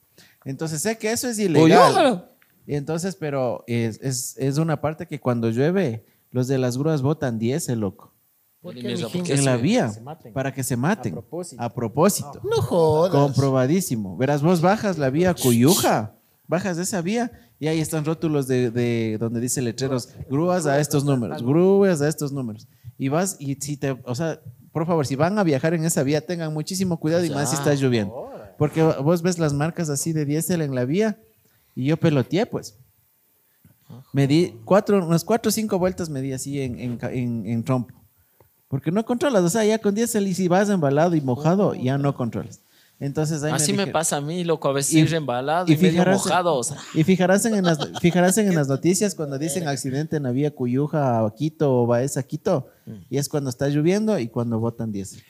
Entonces 0.46 0.84
sé 0.84 1.00
que 1.00 1.12
eso 1.12 1.28
es 1.28 1.40
ilegal. 1.40 1.94
Cuyuja. 1.94 2.30
Y 2.68 2.76
entonces, 2.76 3.16
pero 3.16 3.64
es, 3.66 4.00
es, 4.04 4.38
es 4.38 4.60
una 4.60 4.80
parte 4.82 5.08
que 5.08 5.20
cuando 5.20 5.50
llueve, 5.50 6.06
los 6.30 6.48
de 6.48 6.60
las 6.60 6.78
grúas 6.78 7.02
botan 7.02 7.40
10, 7.40 7.70
loco. 7.70 8.14
¿Por 8.62 8.76
qué, 8.76 8.94
En 8.94 9.46
la 9.46 9.58
vía, 9.58 9.92
para 10.32 10.54
que 10.54 10.62
se 10.62 10.78
maten. 10.78 11.14
A 11.14 11.22
propósito. 11.22 11.64
A 11.64 11.74
propósito. 11.74 12.40
No 12.44 12.62
jodas. 12.62 13.12
Comprobadísimo. 13.14 14.16
Verás, 14.16 14.44
vos 14.44 14.62
bajas 14.62 15.00
la 15.00 15.10
vía 15.10 15.34
Cuyuja, 15.34 16.14
bajas 16.48 16.78
de 16.78 16.84
esa 16.84 17.02
vía 17.02 17.32
y 17.60 17.66
ahí 17.66 17.80
están 17.80 18.06
rótulos 18.06 18.46
de, 18.46 18.70
de 18.70 19.18
donde 19.20 19.40
dice 19.40 19.60
letreros, 19.60 20.10
grúas 20.30 20.68
a 20.68 20.80
estos 20.80 21.04
números, 21.04 21.42
grúas 21.42 22.00
a 22.00 22.08
estos 22.08 22.32
números. 22.32 22.68
Y 23.04 23.10
vas 23.10 23.36
y 23.40 23.56
si 23.56 23.76
te, 23.76 23.92
o 24.06 24.16
sea, 24.16 24.40
por 24.72 24.86
favor, 24.88 25.06
si 25.06 25.16
van 25.16 25.38
a 25.38 25.44
viajar 25.44 25.74
en 25.74 25.84
esa 25.84 26.04
vía, 26.04 26.26
tengan 26.26 26.54
muchísimo 26.54 26.98
cuidado 27.00 27.26
y 27.26 27.30
más 27.30 27.50
si 27.50 27.56
está 27.58 27.74
lloviendo. 27.74 28.14
Porque 28.58 28.82
vos 28.82 29.22
ves 29.22 29.40
las 29.40 29.52
marcas 29.54 29.90
así 29.90 30.14
de 30.14 30.24
diésel 30.26 30.62
en 30.62 30.74
la 30.74 30.86
vía 30.86 31.18
y 31.76 31.86
yo 31.86 31.98
peloteé, 31.98 32.46
pues. 32.46 32.76
Me 34.14 34.26
di 34.28 34.56
cuatro, 34.64 35.06
unas 35.06 35.24
cuatro 35.24 35.50
o 35.50 35.52
cinco 35.52 35.78
vueltas 35.80 36.10
me 36.10 36.22
di 36.22 36.32
así 36.34 36.62
en, 36.62 36.80
en- 36.80 37.46
en 37.46 37.64
trompo. 37.64 37.94
Porque 38.68 38.92
no 38.92 39.04
controlas, 39.06 39.44
o 39.44 39.50
sea, 39.50 39.66
ya 39.66 39.80
con 39.80 39.94
diésel 39.94 40.28
y 40.28 40.34
si 40.34 40.48
vas 40.48 40.70
embalado 40.70 41.16
y 41.16 41.22
mojado, 41.22 41.76
ya 41.76 41.98
no 41.98 42.16
controlas. 42.16 42.62
Entonces 43.04 43.44
ahí 43.44 43.52
Así 43.52 43.74
me 43.74 43.84
dije- 43.84 43.92
pasa 43.92 44.18
a 44.18 44.22
mí, 44.22 44.44
loco. 44.46 44.70
A 44.70 44.74
veces 44.74 44.94
Y- 44.94 45.00
ir 45.00 45.14
embalado 45.14 45.72
y, 45.72 45.76
medio 45.76 46.06
mojado. 46.06 46.56
o 46.56 46.64
sea, 46.64 46.78
Y 46.94 47.04
fijarás 47.04 47.46
en, 47.46 47.62
las, 47.64 47.78
fijarás 48.02 48.38
en 48.38 48.56
las 48.56 48.68
noticias 48.70 49.14
cuando 49.14 49.38
dicen 49.38 49.68
accidente 49.68 50.16
en 50.18 50.24
la 50.24 50.32
vía 50.32 50.52
Cuyuja 50.52 51.26
a 51.26 51.34
Quito 51.36 51.82
o 51.82 51.86
Baeza 51.86 52.22
a 52.22 52.24
Quito. 52.24 52.70
Y 53.10 53.18
es 53.18 53.28
cuando 53.28 53.50
está 53.50 53.68
lloviendo 53.68 54.18
y 54.20 54.28
cuando 54.30 54.58
botan 54.60 54.92
diésel. 54.92 55.22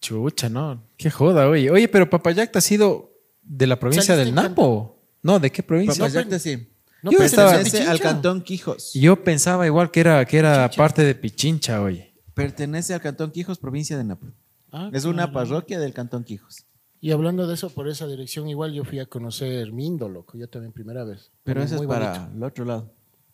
Chucha, 0.00 0.48
no. 0.48 0.82
Qué 0.96 1.10
joda, 1.10 1.48
oye. 1.48 1.70
Oye, 1.70 1.86
pero 1.88 2.08
Papayacta 2.08 2.58
ha 2.58 2.62
sido 2.62 3.12
de 3.42 3.66
la 3.66 3.78
provincia 3.78 4.16
del 4.16 4.34
Napo. 4.34 4.98
No, 5.22 5.38
¿de 5.38 5.50
qué 5.52 5.62
provincia? 5.62 6.02
Papayacta 6.04 6.38
sí. 6.38 6.68
No, 7.02 7.10
Yo 7.10 7.18
pero 7.18 7.26
estaba- 7.26 7.50
pertenece 7.50 7.70
Pertenece 7.78 7.88
a 7.88 7.92
al 7.92 8.00
cantón 8.00 8.42
Quijos. 8.42 8.92
Yo 8.94 9.22
pensaba 9.22 9.66
igual 9.66 9.90
que 9.90 10.00
era, 10.00 10.24
que 10.24 10.38
era 10.38 10.70
parte 10.70 11.02
de 11.02 11.14
Pichincha, 11.14 11.82
oye. 11.82 12.14
Pertenece 12.34 12.94
al 12.94 13.00
cantón 13.00 13.30
Quijos, 13.32 13.58
provincia 13.58 13.98
de 13.98 14.04
Napo. 14.04 14.28
Ah, 14.72 14.88
Es 14.92 15.04
una 15.04 15.30
parroquia 15.32 15.78
del 15.78 15.92
cantón 15.92 16.24
Quijos. 16.24 16.64
Y 17.02 17.10
hablando 17.10 17.46
de 17.48 17.54
eso, 17.54 17.68
por 17.68 17.88
esa 17.88 18.06
dirección, 18.06 18.48
igual 18.48 18.72
yo 18.72 18.84
fui 18.84 18.98
a 19.00 19.06
conocer 19.06 19.72
Mindo, 19.72 20.08
loco. 20.08 20.38
Yo 20.38 20.48
también 20.48 20.72
primera 20.72 21.02
vez. 21.04 21.30
Pero 21.42 21.60
eso 21.62 21.74
es 21.74 21.82
para 21.82 22.12
bonito. 22.12 22.36
el 22.36 22.42
otro 22.44 22.64
lado. 22.64 22.92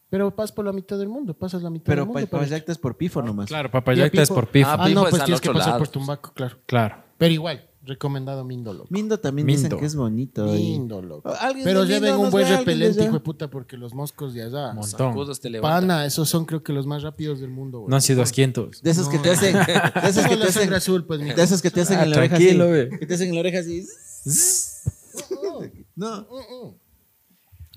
Pero 0.08 0.34
pasas 0.34 0.52
por 0.52 0.64
la 0.64 0.72
mitad 0.72 0.98
del 0.98 1.08
mundo, 1.10 1.34
pasas 1.34 1.62
la 1.62 1.68
mitad 1.68 1.84
Pero 1.84 2.00
del 2.02 2.06
mundo. 2.08 2.26
Pa- 2.26 2.38
Papayacta 2.38 2.72
es 2.72 2.78
por 2.78 2.96
pifo 2.96 3.20
nomás. 3.20 3.46
Claro, 3.46 3.70
Papayacta 3.70 4.22
es 4.22 4.30
por 4.30 4.48
pif. 4.48 4.64
Ah, 4.66 4.76
Ah, 4.80 4.88
no, 4.88 5.04
es 5.04 5.10
pues 5.10 5.22
tienes 5.22 5.40
que 5.42 5.50
pasar 5.50 5.66
lado. 5.68 5.78
por 5.80 5.88
Tumbaco, 5.88 6.32
claro. 6.32 6.56
Claro. 6.64 6.96
Pero 7.18 7.34
igual, 7.34 7.68
recomendado 7.88 8.44
Mindo, 8.44 8.72
loco. 8.72 8.86
Mindo 8.90 9.18
también 9.18 9.46
Mindo. 9.46 9.62
dicen 9.62 9.78
que 9.78 9.84
es 9.86 9.96
bonito. 9.96 10.46
y- 10.54 10.58
Mindo, 10.60 11.02
loco. 11.02 11.28
Alguien 11.40 11.64
Pero 11.64 11.80
de 11.84 11.88
lleven 11.94 12.14
un 12.16 12.30
buen 12.30 12.46
de 12.46 12.56
repelente, 12.58 13.02
hijo 13.02 13.14
de 13.14 13.20
puta, 13.20 13.48
porque 13.50 13.76
los 13.76 13.94
moscos 13.94 14.34
de 14.34 14.42
allá. 14.44 14.72
Montón. 14.74 15.16
Pana, 15.60 16.06
esos 16.06 16.28
son 16.28 16.44
creo 16.44 16.62
que 16.62 16.72
los 16.72 16.86
más 16.86 17.02
rápidos 17.02 17.40
del 17.40 17.50
mundo, 17.50 17.80
güey. 17.80 17.90
No 17.90 17.96
han 17.96 18.02
sido 18.02 18.22
asquientos. 18.22 18.80
De 18.82 18.90
esos 18.90 19.08
que 19.08 19.18
te 19.18 19.30
hacen. 19.30 19.54
De 19.54 20.08
esos 20.08 20.26
que 20.28 20.36
la 20.36 20.44
te 20.44 20.50
hacen. 20.50 20.72
azul, 20.72 21.04
pues. 21.04 21.20
De 21.20 21.42
esos 21.42 21.60
que 21.62 21.70
te 21.70 21.80
hacen 21.80 21.98
Ah, 21.98 22.04
en 22.04 22.10
la 22.10 22.16
oreja 22.18 22.36
tranquilo, 22.36 22.64
así. 22.72 22.98
Que 22.98 23.06
te 23.06 23.14
hacen 23.14 23.28
en 23.30 23.34
la 23.34 23.40
oreja 23.40 23.58
así. 23.58 23.84
No. 25.96 26.26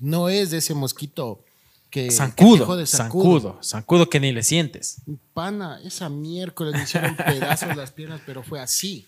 No 0.00 0.28
es 0.28 0.50
de 0.50 0.58
ese 0.58 0.74
mosquito 0.74 1.44
que. 1.90 2.10
Zancudo, 2.10 3.58
zancudo 3.62 4.08
que 4.08 4.20
ni 4.20 4.32
le 4.32 4.42
sientes. 4.42 5.02
Pana, 5.34 5.80
esa 5.84 6.08
miércoles 6.08 6.74
me 6.74 6.82
hicieron 6.82 7.16
pedazos 7.16 7.76
las 7.76 7.90
piernas, 7.92 8.20
pero 8.26 8.42
fue 8.42 8.60
así. 8.60 9.06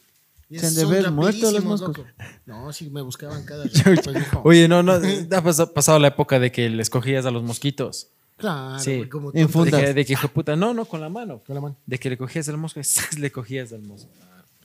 Se 0.60 0.66
han 0.66 0.74
de 0.74 0.84
ver 0.86 1.10
muertos 1.10 1.52
los 1.52 1.64
moscos. 1.64 1.96
loco. 1.98 2.08
No, 2.46 2.72
sí 2.72 2.90
me 2.90 3.00
buscaban 3.02 3.44
cada 3.44 3.64
rato, 3.84 4.12
pues. 4.12 4.26
Oye, 4.44 4.68
no, 4.68 4.82
no, 4.82 4.92
ha 4.92 5.00
pas- 5.00 5.72
pasado 5.72 5.98
la 5.98 6.08
época 6.08 6.38
de 6.38 6.50
que 6.52 6.68
les 6.70 6.90
cogías 6.90 7.24
a 7.26 7.30
los 7.30 7.42
mosquitos. 7.42 8.08
Claro, 8.36 8.78
Sí. 8.80 8.96
güey, 8.96 9.08
como 9.08 9.30
En 9.32 9.48
tonto. 9.48 9.76
De 9.76 9.82
que, 9.84 9.94
de 9.94 10.04
que, 10.04 10.12
hijo 10.14 10.22
de 10.28 10.34
puta, 10.34 10.56
no, 10.56 10.74
no, 10.74 10.84
con 10.86 11.00
la 11.00 11.08
mano. 11.08 11.40
Con 11.46 11.54
la 11.54 11.60
mano. 11.60 11.76
De 11.86 11.98
que 11.98 12.10
le 12.10 12.18
cogías 12.18 12.48
al 12.48 12.56
mosco 12.58 12.80
y 12.80 12.84
¡zas! 12.84 13.18
le 13.18 13.30
cogías 13.30 13.72
al 13.72 13.82
mosco. 13.82 14.10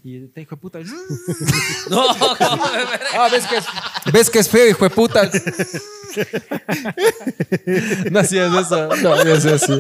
Y 0.04 0.28
te 0.28 0.42
hijo 0.42 0.56
de 0.56 0.62
puta. 0.62 0.80
No. 1.90 2.04
Ah, 3.18 3.28
¿ves 3.32 3.46
que 3.48 3.58
es, 3.58 3.66
ves 4.14 4.30
que 4.30 4.40
es 4.40 4.50
feo, 4.50 4.70
hijo 4.70 4.86
de 4.86 4.90
puta. 4.92 5.30
No 8.12 8.20
hacías 8.20 8.54
eso. 8.66 8.88
No 9.04 9.14
hacías 9.14 9.46
eso. 9.46 9.78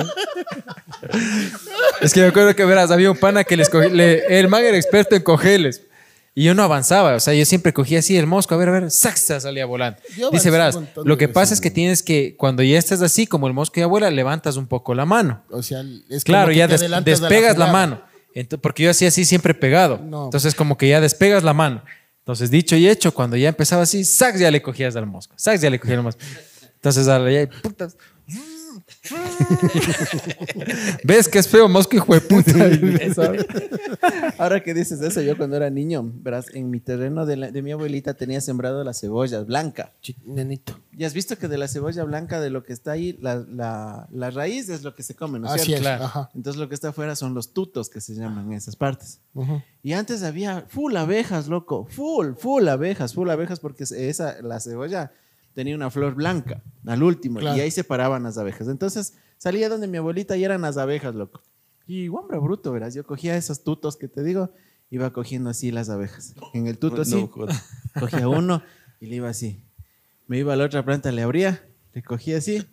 Es 2.01 2.13
que 2.13 2.21
me 2.21 2.27
acuerdo 2.27 2.55
que 2.55 2.65
verás, 2.65 2.91
había 2.91 3.11
un 3.11 3.17
pana 3.17 3.43
que 3.43 3.57
les 3.57 3.69
cogí, 3.69 3.89
le- 3.89 4.39
el 4.39 4.47
man 4.47 4.63
era 4.63 4.77
experto 4.77 5.15
en 5.15 5.23
cogerles. 5.23 5.83
Y 6.39 6.43
yo 6.45 6.53
no 6.55 6.63
avanzaba, 6.63 7.15
o 7.15 7.19
sea, 7.19 7.33
yo 7.33 7.43
siempre 7.43 7.73
cogía 7.73 7.99
así 7.99 8.15
el 8.15 8.25
mosco, 8.25 8.53
a 8.55 8.57
ver, 8.57 8.69
a 8.69 8.71
ver, 8.71 8.91
¡saxa! 8.91 9.41
salía 9.41 9.65
volando. 9.65 9.99
Yo 10.15 10.31
Dice, 10.31 10.49
verás, 10.49 10.79
lo 11.03 11.17
que 11.17 11.27
pasa 11.27 11.53
es 11.53 11.59
que 11.59 11.69
tienes 11.69 12.01
que, 12.01 12.37
cuando 12.37 12.63
ya 12.63 12.77
estés 12.77 13.01
así, 13.01 13.27
como 13.27 13.47
el 13.47 13.53
mosco 13.53 13.75
ya 13.77 13.87
vuela, 13.87 14.09
levantas 14.09 14.55
un 14.55 14.65
poco 14.67 14.93
la 14.95 15.05
mano. 15.05 15.43
O 15.49 15.61
sea, 15.61 15.83
es 16.09 16.23
Claro, 16.23 16.49
que 16.51 16.55
ya 16.55 16.67
te 16.69 16.77
des- 16.77 17.03
despegas 17.03 17.57
la, 17.57 17.65
jugada. 17.65 17.71
mano. 17.73 18.01
Ento- 18.33 18.57
porque 18.61 18.83
yo 18.83 18.89
hacía 18.91 19.09
así 19.09 19.25
siempre 19.25 19.53
pegado. 19.53 19.97
No. 20.01 20.25
Entonces, 20.25 20.55
como 20.55 20.77
que 20.77 20.87
ya 20.87 21.01
despegas 21.01 21.43
la 21.43 21.53
mano. 21.53 21.83
Entonces, 22.19 22.49
dicho 22.49 22.77
y 22.77 22.87
hecho, 22.87 23.13
cuando 23.13 23.35
ya 23.35 23.49
empezaba 23.49 23.81
así, 23.81 24.05
sax 24.05 24.39
ya 24.39 24.49
le 24.49 24.61
cogías 24.61 24.95
al 24.95 25.07
mosco. 25.07 25.33
Sax 25.37 25.59
ya 25.59 25.69
le 25.69 25.77
cogías 25.77 25.97
al 25.97 26.03
mosco. 26.03 26.21
Entonces, 26.75 27.07
ahora 27.09 27.31
ya, 27.33 27.49
putas. 27.61 27.97
¿Ves 31.03 31.27
que 31.27 31.39
es 31.39 31.47
feo, 31.47 31.67
mosco, 31.67 31.95
hijo 31.95 32.13
de. 32.13 32.21
Ahora 34.37 34.61
que 34.63 34.73
dices 34.73 35.01
eso, 35.01 35.21
yo 35.21 35.37
cuando 35.37 35.55
era 35.57 35.69
niño, 35.69 36.03
verás, 36.15 36.47
en 36.53 36.69
mi 36.69 36.79
terreno 36.79 37.25
de, 37.25 37.37
la- 37.37 37.51
de 37.51 37.61
mi 37.61 37.71
abuelita 37.71 38.13
tenía 38.13 38.41
sembrado 38.41 38.83
la 38.83 38.93
cebolla 38.93 39.41
blanca. 39.41 39.93
Nenito. 40.25 40.79
Y 40.91 41.05
has 41.05 41.13
visto 41.13 41.37
que 41.37 41.47
de 41.47 41.57
la 41.57 41.67
cebolla 41.67 42.03
blanca, 42.03 42.41
de 42.41 42.49
lo 42.49 42.63
que 42.63 42.73
está 42.73 42.91
ahí, 42.91 43.17
la, 43.21 43.35
la- 43.35 44.07
la 44.11 44.31
raíz 44.31 44.69
es 44.69 44.83
lo 44.83 44.95
que 44.95 45.03
se 45.03 45.15
come, 45.15 45.39
¿no 45.39 45.47
es 45.47 45.53
Así 45.53 45.65
cierto? 45.67 45.81
es. 45.81 45.87
Claro. 45.87 46.05
Ajá. 46.05 46.29
Entonces 46.35 46.59
lo 46.59 46.67
que 46.69 46.75
está 46.75 46.89
afuera 46.89 47.15
son 47.15 47.33
los 47.33 47.53
tutos 47.53 47.89
que 47.89 48.01
se 48.01 48.13
llaman 48.15 48.47
en 48.47 48.53
esas 48.53 48.75
partes. 48.75 49.19
Ujú. 49.33 49.61
Y 49.83 49.93
antes 49.93 50.23
había 50.23 50.65
full 50.67 50.95
abejas, 50.95 51.47
loco, 51.47 51.87
full, 51.89 52.33
full 52.37 52.67
abejas, 52.67 53.13
full 53.13 53.29
abejas, 53.29 53.59
porque 53.59 53.83
esa, 53.85 54.41
la 54.41 54.59
cebolla 54.59 55.11
tenía 55.53 55.75
una 55.75 55.89
flor 55.89 56.15
blanca 56.15 56.61
al 56.85 57.03
último 57.03 57.39
Claro. 57.39 57.57
y 57.57 57.61
ahí 57.61 57.71
se 57.71 57.83
paraban 57.83 58.23
las 58.23 58.37
abejas. 58.37 58.67
Entonces 58.67 59.13
salía 59.37 59.69
donde 59.69 59.87
mi 59.87 59.97
abuelita 59.97 60.35
y 60.37 60.43
eran 60.43 60.61
las 60.61 60.77
abejas, 60.77 61.15
loco. 61.15 61.41
Y 61.87 62.07
hombre 62.09 62.37
bruto, 62.37 62.71
verás, 62.71 62.93
yo 62.93 63.03
cogía 63.05 63.35
esos 63.35 63.63
tutos 63.63 63.97
que 63.97 64.07
te 64.07 64.23
digo 64.23 64.51
iba 64.91 65.11
cogiendo 65.13 65.49
así 65.49 65.71
las 65.71 65.89
abejas. 65.89 66.33
En 66.53 66.67
el 66.67 66.77
tuto 66.77 67.01
así, 67.03 67.15
No, 67.15 67.29
cogía 67.99 68.27
uno 68.27 68.63
y 68.99 69.05
le 69.07 69.15
iba 69.17 69.29
así. 69.29 69.61
Me 70.27 70.37
iba 70.39 70.53
a 70.53 70.55
la 70.55 70.65
otra 70.65 70.83
planta, 70.85 71.11
le 71.11 71.21
abría, 71.23 71.63
le 71.93 72.01
cogía 72.03 72.37
así 72.37 72.63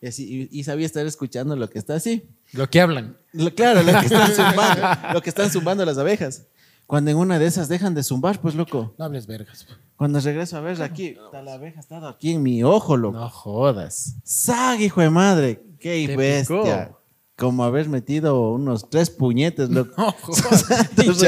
y 0.00 0.06
así 0.06 0.48
y, 0.52 0.60
y 0.60 0.64
sabía 0.64 0.84
estar 0.86 1.04
escuchando 1.06 1.56
lo 1.56 1.68
que 1.70 1.78
está 1.78 1.94
así. 1.94 2.28
Lo 2.52 2.68
que 2.68 2.80
hablan. 2.80 3.16
Lo- 3.32 3.54
claro, 3.54 3.82
lo 3.82 3.92
que 4.00 4.06
están 4.06 4.30
zumbando, 4.34 5.12
lo 5.14 5.22
que 5.22 5.28
están 5.30 5.50
zumbando 5.50 5.84
las 5.84 5.98
abejas. 5.98 6.46
Cuando 6.86 7.10
en 7.10 7.16
una 7.16 7.38
de 7.38 7.46
esas 7.46 7.68
dejan 7.68 7.94
de 7.94 8.02
zumbar, 8.02 8.40
pues 8.40 8.54
loco. 8.54 8.94
No 8.98 9.04
hables 9.04 9.26
vergas. 9.26 9.66
Cuando 9.96 10.20
regreso 10.20 10.56
a 10.56 10.60
ver 10.60 10.80
aquí, 10.82 11.16
está 11.24 11.42
la 11.42 11.54
abeja 11.54 11.78
ha 11.78 11.80
estado 11.80 12.06
aquí 12.06 12.32
en 12.32 12.42
mi 12.42 12.62
ojo, 12.62 12.96
loco. 12.96 13.18
No 13.18 13.28
jodas. 13.30 14.16
¡Sag, 14.24 14.80
hijo 14.80 15.00
de 15.00 15.10
madre! 15.10 15.62
¡Qué 15.80 16.04
Te 16.06 16.16
bestia! 16.16 16.86
picó. 16.88 16.96
Como 17.38 17.64
haber 17.64 17.86
metido 17.90 18.52
unos 18.52 18.88
tres 18.88 19.10
puñetes, 19.10 19.68
loco. 19.68 19.92
No 19.98 20.12
jodas. 20.20 20.60
Santos 20.64 21.20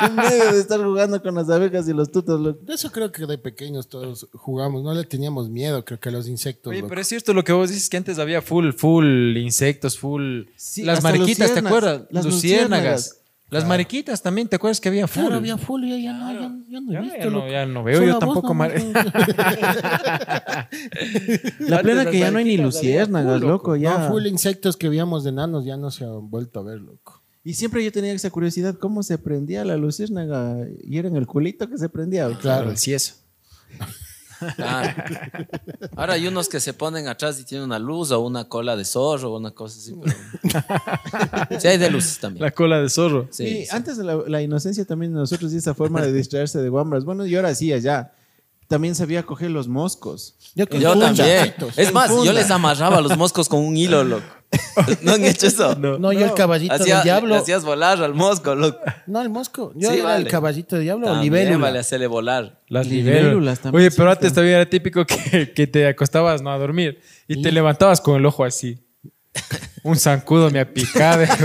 remedios 0.00 0.52
de 0.52 0.60
estar 0.60 0.82
jugando 0.82 1.22
con 1.22 1.34
las 1.34 1.50
abejas 1.50 1.88
y 1.88 1.92
los 1.92 2.10
tutos, 2.10 2.40
loco. 2.40 2.58
De 2.64 2.74
eso 2.74 2.90
creo 2.90 3.12
que 3.12 3.26
de 3.26 3.38
pequeños 3.38 3.88
todos 3.88 4.28
jugamos. 4.32 4.82
No 4.82 4.94
le 4.94 5.04
teníamos 5.04 5.50
miedo, 5.50 5.84
creo 5.84 6.00
que 6.00 6.08
a 6.08 6.12
los 6.12 6.28
insectos. 6.28 6.70
Oye, 6.70 6.80
loco. 6.80 6.88
pero 6.88 7.00
es 7.00 7.08
cierto 7.08 7.34
lo 7.34 7.44
que 7.44 7.52
vos 7.52 7.70
dices 7.70 7.88
que 7.88 7.96
antes 7.96 8.18
había 8.18 8.40
full, 8.40 8.70
full 8.72 9.36
insectos, 9.36 9.98
full. 9.98 10.44
Sí, 10.56 10.84
las 10.84 11.02
mariquitas, 11.02 11.52
¿te 11.52 11.60
acuerdas? 11.60 12.02
las 12.10 12.24
luciérnagas. 12.24 12.24
luciérnagas. 12.24 13.18
Las 13.52 13.66
mariquitas 13.68 14.22
también, 14.22 14.48
¿te 14.48 14.56
acuerdas 14.56 14.80
que 14.80 14.88
había 14.88 15.06
full? 15.06 15.20
Claro, 15.22 15.36
había 15.36 15.58
full, 15.58 15.84
yo 15.86 15.96
ya 15.96 16.12
no, 16.14 16.32
ya, 16.32 16.40
ya 16.68 16.80
no 16.80 16.90
he 16.90 16.94
Ya, 16.94 17.00
visto. 17.02 17.18
ya 17.18 17.30
no, 17.30 17.48
ya 17.50 17.66
no 17.66 17.84
veo 17.84 17.96
Solo 17.98 18.06
yo 18.12 18.18
tampoco. 18.18 18.54
mar- 18.54 18.72
La 21.60 21.82
plena 21.82 22.06
que 22.10 22.18
ya 22.18 22.30
no 22.30 22.38
hay 22.38 22.44
ni 22.44 22.56
luciérnagas, 22.56 23.40
loco, 23.40 23.76
ya. 23.76 23.98
No, 23.98 24.08
full 24.08 24.26
insectos 24.26 24.76
que 24.76 24.88
veíamos 24.88 25.24
de 25.24 25.30
enanos 25.30 25.64
ya 25.64 25.76
no 25.76 25.90
se 25.90 26.04
han 26.04 26.30
vuelto 26.30 26.60
a 26.60 26.62
ver, 26.62 26.80
loco. 26.80 27.22
Y 27.44 27.54
siempre 27.54 27.84
yo 27.84 27.90
tenía 27.90 28.12
esa 28.12 28.30
curiosidad, 28.30 28.76
¿cómo 28.78 29.02
se 29.02 29.18
prendía 29.18 29.64
la 29.64 29.76
luciérnaga? 29.76 30.56
Y 30.84 30.98
era 30.98 31.08
en 31.08 31.16
el 31.16 31.26
culito 31.26 31.68
que 31.68 31.76
se 31.76 31.88
prendía. 31.88 32.28
Claro, 32.38 32.70
el 32.70 32.76
cieso. 32.78 33.14
Claro. 34.56 35.02
Ahora 35.96 36.14
hay 36.14 36.26
unos 36.26 36.48
que 36.48 36.60
se 36.60 36.72
ponen 36.74 37.08
atrás 37.08 37.38
y 37.40 37.44
tienen 37.44 37.64
una 37.66 37.78
luz 37.78 38.10
o 38.10 38.20
una 38.20 38.48
cola 38.48 38.76
de 38.76 38.84
zorro 38.84 39.32
o 39.32 39.38
una 39.38 39.50
cosa 39.52 39.78
así. 39.78 39.94
pero- 40.02 40.16
Sí, 41.60 41.68
hay 41.68 41.78
de 41.78 41.90
luces 41.90 42.18
también. 42.18 42.42
La 42.44 42.50
cola 42.50 42.80
de 42.80 42.88
zorro. 42.88 43.28
Sí, 43.30 43.44
y 43.44 43.64
sí. 43.66 43.68
antes 43.70 43.96
de 43.96 44.04
la, 44.04 44.16
la 44.26 44.42
inocencia 44.42 44.84
también 44.84 45.12
de 45.12 45.18
nosotros 45.20 45.52
y 45.52 45.56
esa 45.56 45.74
forma 45.74 46.02
de 46.02 46.12
distraerse 46.12 46.60
de 46.60 46.68
guambras. 46.68 47.04
Bueno, 47.04 47.26
yo 47.26 47.38
ahora 47.38 47.50
hacía 47.50 47.78
ya. 47.78 48.12
También 48.72 48.94
sabía 48.94 49.22
coger 49.22 49.50
los 49.50 49.68
moscos. 49.68 50.34
Yo, 50.54 50.64
Yo 50.66 50.92
funda, 50.92 51.08
también. 51.08 51.54
Es 51.76 51.92
más, 51.92 52.10
yo 52.24 52.32
les 52.32 52.50
amarraba 52.50 53.02
los 53.02 53.18
moscos 53.18 53.50
con 53.50 53.60
un 53.60 53.76
hilo, 53.76 54.02
loco. 54.02 54.24
¿No 55.02 55.12
han 55.12 55.24
hecho 55.26 55.46
eso? 55.46 55.74
No, 55.76 56.10
yo 56.10 56.24
el 56.24 56.32
caballito 56.32 56.72
Hacía- 56.74 56.94
del 56.96 57.04
diablo. 57.04 57.34
le 57.34 57.40
hacías 57.42 57.64
volar 57.66 58.02
al 58.02 58.14
mosco, 58.14 58.54
loco. 58.54 58.78
No, 59.06 59.20
el 59.20 59.28
mosco. 59.28 59.72
Yo 59.76 59.90
Sí, 59.90 59.96
era 59.96 60.04
vale. 60.04 60.24
el 60.24 60.30
caballito 60.30 60.76
del 60.76 60.84
diablo 60.86 61.06
o 61.06 61.10
También 61.12 61.32
libélula. 61.34 61.58
vale 61.66 61.78
hacerle 61.80 62.06
volar. 62.06 62.62
Las 62.68 62.86
Libélulas 62.86 63.22
libélulas. 63.24 63.60
también 63.60 63.80
Oye, 63.86 63.94
pero 63.94 64.10
antes 64.10 64.32
todavía 64.32 64.56
era 64.56 64.70
típico 64.70 65.04
que, 65.04 65.52
que 65.52 65.66
te 65.66 65.86
acostabas 65.86 66.40
¿no? 66.40 66.50
a 66.50 66.56
dormir 66.56 66.98
y 67.28 67.42
te 67.42 67.52
levantabas 67.52 68.00
con 68.00 68.16
el 68.16 68.24
ojo 68.24 68.42
así. 68.42 68.78
Un 69.84 69.96
zancudo 69.96 70.50
me 70.50 70.60
ha 70.60 70.72
picado. 70.72 71.24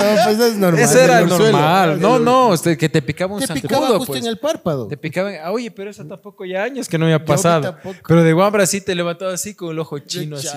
No, 0.00 0.14
pues 0.24 0.38
es 0.40 0.56
normal. 0.56 0.82
Eso 0.82 0.98
era 0.98 1.20
normal. 1.22 2.00
No, 2.00 2.18
no, 2.18 2.48
usted, 2.48 2.78
que 2.78 2.88
te 2.88 3.02
picaba 3.02 3.34
un 3.34 3.40
Te 3.40 3.46
zancudo. 3.48 3.68
picaba 3.68 3.86
justo 3.98 4.06
pues. 4.06 4.22
en 4.22 4.28
el 4.28 4.38
párpado. 4.38 4.86
Te 4.88 4.96
picaban. 4.96 5.34
ah, 5.42 5.50
Oye, 5.52 5.70
pero 5.70 5.90
eso 5.90 6.06
tampoco 6.06 6.44
ya 6.46 6.62
años 6.62 6.88
que 6.88 6.96
no 6.96 7.04
me 7.06 7.12
ha 7.12 7.22
pasado. 7.24 7.76
Pero 8.06 8.22
de 8.22 8.32
guambra 8.32 8.64
sí 8.66 8.80
te 8.80 8.94
levantabas 8.94 9.34
así 9.34 9.54
con 9.54 9.70
el 9.70 9.78
ojo 9.78 9.98
chino. 9.98 10.36
Así. 10.36 10.48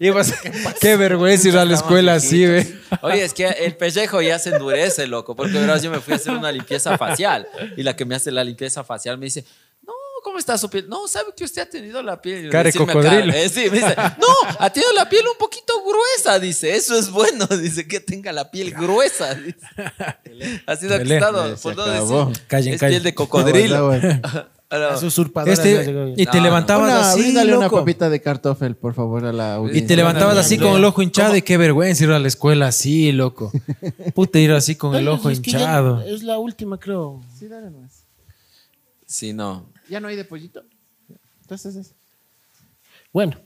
Ibas, 0.00 0.34
qué 0.80 0.96
vergüenza 0.96 1.48
ir 1.48 1.58
a 1.58 1.64
la 1.64 1.74
escuela 1.74 2.14
así, 2.14 2.46
ve. 2.46 2.66
Oye, 3.02 3.22
es 3.24 3.34
que 3.34 3.46
el 3.46 3.76
pellejo 3.76 4.20
ya 4.22 4.38
se 4.38 4.50
endurece, 4.50 5.06
loco. 5.06 5.36
Porque 5.36 5.52
verás, 5.58 5.82
yo 5.82 5.90
me 5.90 6.00
fui 6.00 6.14
a 6.14 6.16
hacer 6.16 6.32
una 6.34 6.50
limpieza 6.50 6.96
facial. 6.98 7.46
Y 7.76 7.82
la 7.84 7.94
que 7.94 8.04
me 8.04 8.14
hace 8.16 8.32
la 8.32 8.42
limpieza 8.42 8.82
facial 8.82 9.18
me 9.18 9.26
dice, 9.26 9.44
¿cómo 10.22 10.38
está 10.38 10.56
su 10.58 10.68
piel? 10.68 10.88
No, 10.88 11.06
¿sabe 11.08 11.32
que 11.36 11.44
usted 11.44 11.62
ha 11.62 11.66
tenido 11.68 12.02
la 12.02 12.20
piel? 12.20 12.50
Decirme 12.50 12.86
cocodrilo. 12.86 13.32
cara, 13.32 13.38
eh, 13.38 13.48
sí, 13.48 13.68
me 13.70 13.78
dice, 13.78 13.94
no, 13.96 14.56
ha 14.58 14.70
tenido 14.70 14.92
la 14.92 15.08
piel 15.08 15.24
un 15.30 15.38
poquito 15.38 15.72
gruesa, 15.84 16.38
dice. 16.38 16.74
Eso 16.74 16.98
es 16.98 17.10
bueno, 17.10 17.46
dice, 17.60 17.86
que 17.86 18.00
tenga 18.00 18.32
la 18.32 18.50
piel 18.50 18.72
gruesa. 18.72 19.34
dice. 19.34 19.58
Ha 20.66 20.76
sido 20.76 20.94
acostado, 20.94 21.56
por 21.56 21.76
no 21.76 21.86
decir. 21.86 22.42
Callen, 22.46 22.74
es 22.74 22.80
callen. 22.80 22.92
piel 22.94 23.02
de 23.02 23.14
cocodrilo. 23.14 23.92
Las 24.70 25.02
usurpadoras 25.02 25.58
Este, 25.58 26.14
y 26.16 26.26
te 26.26 26.36
No, 26.36 26.42
levantabas 26.42 26.92
así, 26.92 27.20
bríndale 27.20 27.56
una 27.56 27.70
papita 27.70 28.10
de 28.10 28.20
cartofel, 28.20 28.76
por 28.76 28.92
favor, 28.94 29.24
a 29.24 29.32
la 29.32 29.60
Y 29.72 29.82
te 29.82 29.96
levantabas 29.96 30.36
así 30.36 30.58
con 30.58 30.76
el 30.76 30.84
ojo 30.84 31.00
hinchado 31.02 31.36
y 31.36 31.42
qué 31.42 31.56
vergüenza 31.56 32.04
ir 32.04 32.10
a 32.10 32.18
la 32.18 32.28
escuela 32.28 32.66
así, 32.68 33.12
loco. 33.12 33.50
Puta, 34.14 34.38
ir 34.38 34.52
así 34.52 34.76
con 34.76 34.94
el 34.94 35.08
ojo 35.08 35.30
es 35.30 35.38
hinchado. 35.38 36.02
Es 36.02 36.22
la 36.22 36.38
última, 36.38 36.78
creo. 36.78 37.22
Sí, 37.38 37.48
dale 37.48 37.70
nomás. 37.70 38.04
sí, 39.06 39.32
no. 39.32 39.66
¿Ya 39.88 40.00
no 40.00 40.08
hay 40.08 40.16
de 40.16 40.24
pollito? 40.24 40.62
Entonces 41.42 41.76
es. 41.76 41.94
Bueno, 43.12 43.36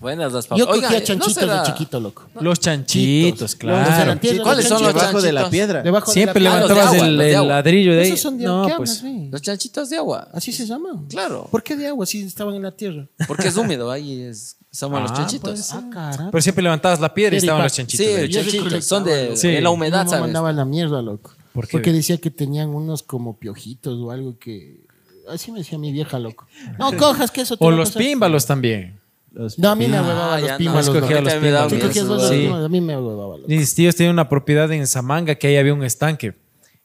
Buenas 0.00 0.32
las 0.32 0.44
yo 0.48 0.66
papas. 0.66 0.66
cogía 0.66 0.88
Oigan, 0.88 0.92
¿no 1.00 1.06
chanchitos 1.06 1.34
será- 1.34 1.60
de 1.62 1.66
chiquito, 1.72 2.00
loco. 2.00 2.24
Los 2.40 2.58
chanchitos, 2.60 3.40
Los 3.40 3.54
claro. 3.56 4.18
¿Cuáles 4.42 4.68
son 4.68 4.82
los 4.82 4.92
Debajo 4.92 5.22
de 5.22 5.32
la 5.32 5.42
chanchitos? 5.42 5.50
piedra. 5.50 5.82
Debajo 5.82 6.12
Siempre 6.12 6.34
de 6.34 6.40
la 6.40 6.56
Ah, 6.56 6.60
los 6.60 6.68
de 6.68 6.74
levantabas 6.74 6.94
agua, 6.96 7.06
el, 7.08 7.16
los 7.16 7.24
de 7.24 7.30
el 7.30 7.36
agua. 7.36 7.48
ladrillo 7.48 7.92
de 7.94 8.00
ahí. 8.00 8.06
Esos 8.08 8.20
son 8.20 8.36
de 8.38 8.44
No, 8.44 8.66
¿qué 8.66 8.74
pues. 8.76 8.98
hablas? 9.02 9.30
Los 9.32 9.40
chanchitos 9.42 9.88
de 9.90 9.96
agua. 9.96 10.28
Así 10.34 10.52
se 10.52 10.66
llama. 10.66 11.04
Claro. 11.08 11.46
¿Por 11.50 11.62
qué 11.62 11.76
de 11.76 11.86
agua 11.86 12.04
si 12.06 12.22
estaban 12.22 12.54
en 12.56 12.62
la 12.62 12.72
tierra? 12.72 13.06
Porque 13.28 13.48
es 13.48 13.56
húmedo, 13.56 13.90
ahí 13.90 14.20
es, 14.20 14.56
somos 14.70 15.00
los 15.00 15.10
Ah, 15.12 15.14
chanchitos. 15.14 15.50
pues, 15.52 15.72
Ah, 15.72 15.88
caramba. 15.90 16.30
Pero 16.32 16.42
siempre 16.42 16.62
levantabas 16.64 17.00
la 17.00 17.14
piedra 17.14 17.36
y 17.36 17.38
estaban 17.38 17.62
los 17.62 17.72
chanchitos. 17.72 18.04
Sí, 18.04 18.12
hecho. 18.12 18.26
yo 18.26 18.40
chanchitos 18.42 18.84
son 18.84 19.04
de, 19.04 19.36
Sí. 19.36 19.48
de 19.48 19.60
la 19.62 19.70
humedad, 19.70 19.98
mamá 19.98 20.10
¿sabes? 20.10 20.20
mandaba 20.22 20.52
la 20.52 20.64
mierda, 20.64 21.00
loco. 21.00 21.32
¿Por 21.54 21.66
qué? 21.68 21.72
Porque 21.72 21.92
decía 21.92 22.18
que 22.18 22.30
tenían 22.32 22.70
unos 22.70 23.04
como 23.04 23.38
piojitos 23.38 23.96
o 24.00 24.10
algo 24.10 24.38
que... 24.40 24.83
Así 25.28 25.50
me 25.52 25.58
decía 25.58 25.78
mi 25.78 25.92
vieja, 25.92 26.18
loco. 26.18 26.46
No 26.78 26.92
cojas 26.96 27.30
que 27.30 27.40
eso 27.42 27.56
te 27.56 27.64
O 27.64 27.68
va 27.68 27.74
a 27.74 27.76
los 27.76 27.88
pasar. 27.90 28.02
pímbalos 28.02 28.46
también. 28.46 29.00
Los 29.32 29.58
No, 29.58 29.70
a 29.70 29.74
mí 29.74 29.88
me 29.88 29.96
Ah, 29.96 30.02
huevaba 30.02 30.38
los 30.38 30.46
ya 30.46 30.52
no, 30.52 30.58
pímalos. 30.58 30.86
escogía 30.88 31.20
loco. 31.20 31.30
los. 31.40 31.68
Tú 31.72 31.78
cogías 31.80 32.28
Sí. 32.28 32.46
A 32.46 32.68
mí 32.68 32.80
me 32.80 32.96
huevaba, 32.96 33.36
loco. 33.36 33.48
Mis 33.48 33.74
tíos 33.74 33.96
tenían 33.96 34.12
una 34.14 34.28
propiedad 34.28 34.70
en 34.72 34.86
Zamanga 34.86 35.34
que 35.34 35.46
ahí 35.48 35.56
había 35.56 35.74
un 35.74 35.82
estanque 35.84 36.34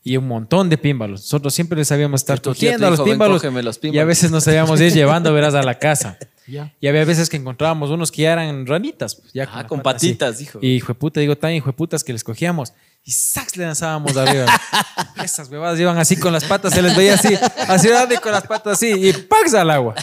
y 0.03 0.17
un 0.17 0.27
montón 0.27 0.69
de 0.69 0.77
pímbalos. 0.77 1.21
Nosotros 1.21 1.53
siempre 1.53 1.77
les 1.77 1.87
sabíamos 1.89 2.21
estar 2.21 2.41
cogiendo 2.41 2.87
a 2.87 2.89
los 2.89 2.99
dijo, 2.99 3.05
"Ven, 3.05 3.13
pímbalos, 3.13 3.41
cógeme 3.41 3.61
los 3.61 3.75
y 3.75 3.77
a 3.77 3.81
pímbalos". 3.81 4.07
veces 4.07 4.31
nos 4.31 4.43
sabíamos 4.45 4.79
ir 4.81 4.91
llevando, 4.93 5.31
verás, 5.33 5.53
a 5.53 5.61
la 5.63 5.77
casa. 5.77 6.17
Ya. 6.49 6.73
Y 6.81 6.87
había 6.87 7.05
veces 7.05 7.29
que 7.29 7.37
encontrábamos 7.37 7.91
unos 7.91 8.11
que 8.11 8.23
ya 8.23 8.33
eran 8.33 8.65
ranitas. 8.65 9.13
pues, 9.17 9.31
ya 9.33 9.43
Ah, 9.53 9.61
la 9.61 9.67
con 9.67 9.81
pata 9.83 9.97
así. 9.97 10.07
patitas, 10.07 10.41
hijo. 10.41 10.57
Y 10.63 10.69
hijo 10.69 10.87
de 10.87 10.95
puta, 10.95 11.19
digo, 11.19 11.37
tan 11.37 11.51
hijo 11.53 11.67
de 11.67 11.73
putas 11.73 12.03
que 12.03 12.11
les 12.11 12.23
cogíamos 12.23 12.73
y 13.09 13.11
sax 13.11 13.57
le 13.57 13.65
lanzábamos 13.65 14.15
arriba. 14.15 14.45
Esas 15.23 15.49
huevadas 15.49 15.79
iban 15.79 15.97
así 15.97 16.15
con 16.15 16.31
las 16.31 16.45
patas, 16.45 16.71
se 16.71 16.79
les 16.79 16.95
veía 16.95 17.15
así, 17.15 17.33
así 17.67 17.87
y 17.87 18.17
con 18.17 18.31
las 18.31 18.45
patas 18.45 18.73
así 18.73 18.91
y 18.91 19.13
¡pax! 19.13 19.55
al 19.55 19.71
agua. 19.71 19.95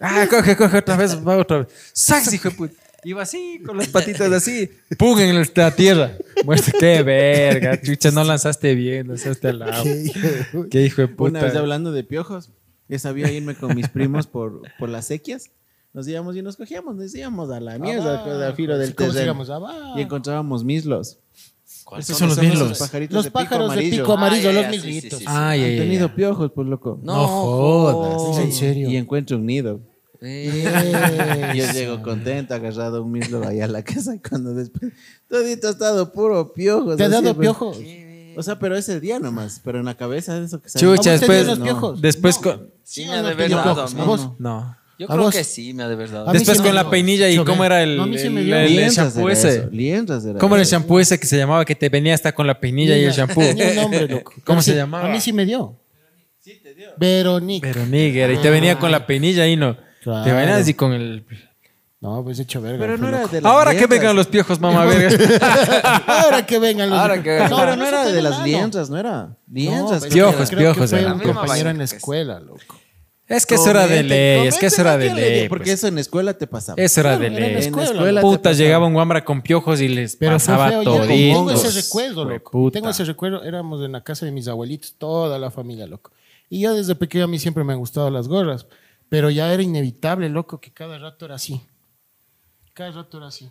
Ah, 0.00 0.26
coge, 0.28 0.56
coge 0.56 0.78
otra 0.78 0.96
vez, 0.96 1.16
va 1.16 1.36
otra 1.36 1.58
vez. 1.58 1.68
Sax, 1.92 2.32
hijo 2.32 2.48
de 2.48 2.56
puta. 2.56 2.74
Iba 3.04 3.22
así, 3.22 3.62
con 3.64 3.76
las 3.76 3.86
patitas 3.86 4.32
así, 4.32 4.68
¡pum! 4.98 5.16
en 5.20 5.40
la 5.54 5.70
tierra. 5.70 6.18
Muestra, 6.44 6.74
qué 6.80 7.04
verga, 7.04 7.80
chucha, 7.80 8.10
no 8.10 8.24
lanzaste 8.24 8.74
bien, 8.74 9.06
lanzaste 9.06 9.50
al 9.50 9.62
agua. 9.62 9.92
Qué 10.68 10.82
hijo 10.82 11.02
de 11.02 11.06
puta. 11.06 11.30
Una 11.30 11.42
vez 11.42 11.54
hablando 11.54 11.92
de 11.92 12.02
piojos, 12.02 12.50
yo 12.88 12.98
sabía 12.98 13.30
irme 13.30 13.54
con 13.54 13.76
mis 13.76 13.88
primos 13.88 14.26
por, 14.26 14.62
por 14.80 14.88
las 14.88 15.06
sequias. 15.06 15.52
Nos 15.92 16.08
íbamos 16.08 16.34
y 16.34 16.42
nos 16.42 16.56
cogíamos, 16.56 16.96
nos 16.96 17.14
íbamos 17.14 17.52
a 17.52 17.60
la 17.60 17.78
mierda, 17.78 18.48
al 18.48 18.54
filo 18.56 18.76
del 18.76 18.96
¿Cómo 18.96 19.12
se 19.12 19.20
terreno. 19.20 19.96
Y 19.96 20.00
encontrábamos 20.00 20.64
mislos. 20.64 21.20
¿Cuáles 21.88 22.06
Esos 22.06 22.18
son 22.18 22.28
los 22.28 22.36
esos 22.38 22.50
mislos. 22.50 22.78
pajaritos 22.78 23.14
Los 23.14 23.24
de 23.24 23.30
pico 23.30 23.38
pájaros 23.44 23.74
de 23.74 23.82
pico 23.82 24.12
amarillo, 24.12 24.50
Ah, 24.50 24.52
los 24.52 24.62
ya, 24.62 24.70
sí, 24.70 24.76
mislitos. 24.76 25.18
sí, 25.20 25.24
sí, 25.24 25.30
sí. 25.30 25.36
Ay, 25.38 25.64
Han 25.64 25.70
ay, 25.70 25.78
tenido 25.78 26.06
ay. 26.06 26.12
piojos, 26.14 26.52
pues 26.54 26.68
loco. 26.68 27.00
No 27.02 27.26
jodas. 27.26 28.36
¿Es 28.38 28.44
en 28.44 28.52
serio? 28.52 28.90
Y 28.90 28.96
encuentro 28.96 29.36
un 29.38 29.46
nido. 29.46 29.80
Eh, 30.20 31.52
Y 31.54 31.58
yo 31.58 31.72
llego 31.72 32.02
contento, 32.02 32.52
agarrado 32.54 33.02
un 33.04 33.12
mislo 33.12 33.46
allá 33.46 33.64
a 33.64 33.68
la 33.68 33.82
casa. 33.82 34.14
Y 34.14 34.18
cuando 34.20 34.52
después, 34.52 34.92
todito 35.28 35.68
ha 35.68 35.70
estado 35.70 36.12
puro 36.12 36.52
piojos. 36.52 36.96
¿Te 36.96 37.04
ha 37.04 37.08
dado 37.08 37.34
pues. 37.34 37.46
piojos? 37.46 37.78
O 38.36 38.42
sea, 38.42 38.58
pero 38.58 38.76
ese 38.76 39.00
día 39.00 39.18
nomás. 39.18 39.60
Pero 39.64 39.78
en 39.80 39.84
la 39.86 39.96
cabeza 39.96 40.36
eso 40.38 40.60
que 40.60 40.68
sale. 40.68 40.84
Chucha, 40.84 41.10
¿A 41.10 41.14
vos 41.14 41.20
te 41.20 41.26
después, 41.26 41.46
los 41.46 41.58
piojos? 41.60 42.00
después 42.00 42.38
con, 42.38 42.70
Sí, 42.84 43.02
¿Sí 43.02 43.08
me 43.08 43.14
o 43.16 43.18
ha 43.18 43.22
no 43.22 43.28
de 43.28 44.04
vos? 44.04 44.30
no. 44.38 44.76
Yo 44.98 45.06
¿A 45.06 45.10
creo 45.14 45.22
vos? 45.26 45.34
que 45.34 45.44
sí, 45.44 45.72
me 45.74 45.84
ha 45.84 45.88
de 45.88 45.94
verdad. 45.94 46.26
Después 46.32 46.58
con 46.58 46.66
me 46.66 46.72
la 46.72 46.82
dio. 46.82 46.90
peinilla 46.90 47.28
y 47.28 47.36
cómo 47.44 47.64
era 47.64 47.82
el, 47.84 47.96
No, 47.96 48.02
a 48.02 48.06
mí 48.06 48.18
sí 48.18 48.28
me 48.30 48.40
el- 48.40 48.46
dio. 48.46 48.56
el 48.56 48.66
Lienzas 48.66 49.14
shampoo 49.14 49.30
era 49.30 49.38
ese. 49.38 49.68
¿Cómo 50.40 50.54
era 50.56 50.62
el 50.62 50.68
shampoo 50.68 50.98
ese 50.98 51.20
que 51.20 51.26
se 51.26 51.36
llamaba 51.38 51.64
que 51.64 51.76
te 51.76 51.88
venía 51.88 52.14
hasta 52.14 52.32
con 52.32 52.46
la 52.48 52.58
peinilla 52.58 52.96
y 52.98 53.04
el 53.04 53.12
shampoo? 53.12 53.40
Tenía 53.42 53.68
un 53.70 53.76
nombre, 53.76 54.08
loco. 54.08 54.32
¿Cómo 54.44 54.60
se 54.60 54.74
llamaba? 54.74 55.08
A 55.08 55.12
mí 55.12 55.20
sí 55.20 55.32
me 55.32 55.44
dio. 55.46 55.76
Sí 56.40 56.58
te 56.62 56.74
dio. 56.74 56.88
Verónica. 56.96 57.68
Pero 57.72 57.86
nigger, 57.86 58.32
y 58.32 58.38
te 58.38 58.50
venía 58.50 58.78
con 58.78 58.90
la 58.90 59.06
peinilla 59.06 59.46
y 59.46 59.54
no. 59.56 59.76
Claro. 60.02 60.24
Te 60.24 60.32
venías 60.32 60.68
y 60.68 60.74
con 60.74 60.92
el. 60.92 61.24
No, 62.00 62.22
pues 62.24 62.38
hecho 62.38 62.60
verga. 62.60 62.78
Pero 62.78 62.96
no 62.96 63.08
era 63.08 63.26
de 63.26 63.40
las 63.40 63.52
Ahora 63.52 63.76
que 63.76 63.86
vengan 63.86 64.14
los 64.16 64.26
piojos, 64.28 64.60
mamá 64.60 64.84
verga. 64.84 65.16
Ahora 66.06 66.46
que 66.46 66.58
vengan 66.58 66.90
los. 66.90 66.98
Ahora 66.98 67.22
que 67.22 67.30
vengan. 67.30 67.50
No, 67.50 67.56
pero 67.58 67.76
no 67.76 67.86
era 67.86 68.04
de 68.10 68.22
las 68.22 68.42
lienzas, 68.44 68.88
no 68.90 68.96
era. 68.98 69.22
No, 69.22 69.36
Lienzas. 69.52 70.02
pero 70.02 70.14
Piojos, 70.14 70.50
creo 70.50 70.74
que 70.74 70.80
piojos 70.86 70.92
un 70.92 71.20
compañero 71.20 71.30
en 71.30 71.34
la 71.36 71.46
vaina 71.46 71.74
que 71.78 71.84
es. 71.84 71.92
escuela, 71.94 72.40
loco. 72.40 72.60
Es 73.28 73.44
que 73.44 73.56
eso 73.56 73.68
era 73.70 73.86
de 73.86 74.02
ley, 74.02 74.46
es 74.46 74.56
que 74.56 74.66
eso 74.66 74.80
era 74.80 74.96
de 74.96 75.12
ley. 75.12 75.48
Porque 75.50 75.64
pues. 75.64 75.74
eso 75.74 75.88
en 75.88 75.96
la 75.96 76.00
escuela 76.00 76.32
te 76.38 76.46
pasaba. 76.46 76.82
Eso 76.82 77.00
era 77.00 77.18
de 77.18 77.26
en 77.26 77.34
ley. 77.34 77.54
escuela. 77.56 77.66
En 77.68 77.76
la 77.76 77.82
escuela 77.84 78.20
te 78.22 78.26
Puta, 78.26 78.52
llegaba 78.52 78.86
un 78.86 78.94
guambra 78.94 79.22
con 79.22 79.42
piojos 79.42 79.82
y 79.82 79.88
les 79.88 80.16
Pero 80.16 80.32
pasaba 80.32 80.70
feo, 80.70 80.82
todo. 80.82 81.06
tengo 81.06 81.50
ese 81.50 81.70
recuerdo, 81.70 82.24
loco. 82.24 82.50
Puta. 82.50 82.74
Tengo 82.78 82.88
ese 82.88 83.04
recuerdo, 83.04 83.44
éramos 83.44 83.84
en 83.84 83.92
la 83.92 84.02
casa 84.02 84.24
de 84.24 84.32
mis 84.32 84.48
abuelitos, 84.48 84.94
toda 84.96 85.38
la 85.38 85.50
familia, 85.50 85.86
loco. 85.86 86.10
Y 86.48 86.60
yo 86.60 86.74
desde 86.74 86.94
pequeño 86.94 87.24
a 87.24 87.28
mí 87.28 87.38
siempre 87.38 87.64
me 87.64 87.74
han 87.74 87.78
gustado 87.78 88.10
las 88.10 88.28
gorras, 88.28 88.66
pero 89.10 89.28
ya 89.28 89.52
era 89.52 89.62
inevitable, 89.62 90.30
loco, 90.30 90.58
que 90.58 90.72
cada 90.72 90.96
rato 90.96 91.26
era 91.26 91.34
así. 91.34 91.60
Cada 92.72 92.92
rato 92.92 93.18
era 93.18 93.26
así. 93.26 93.50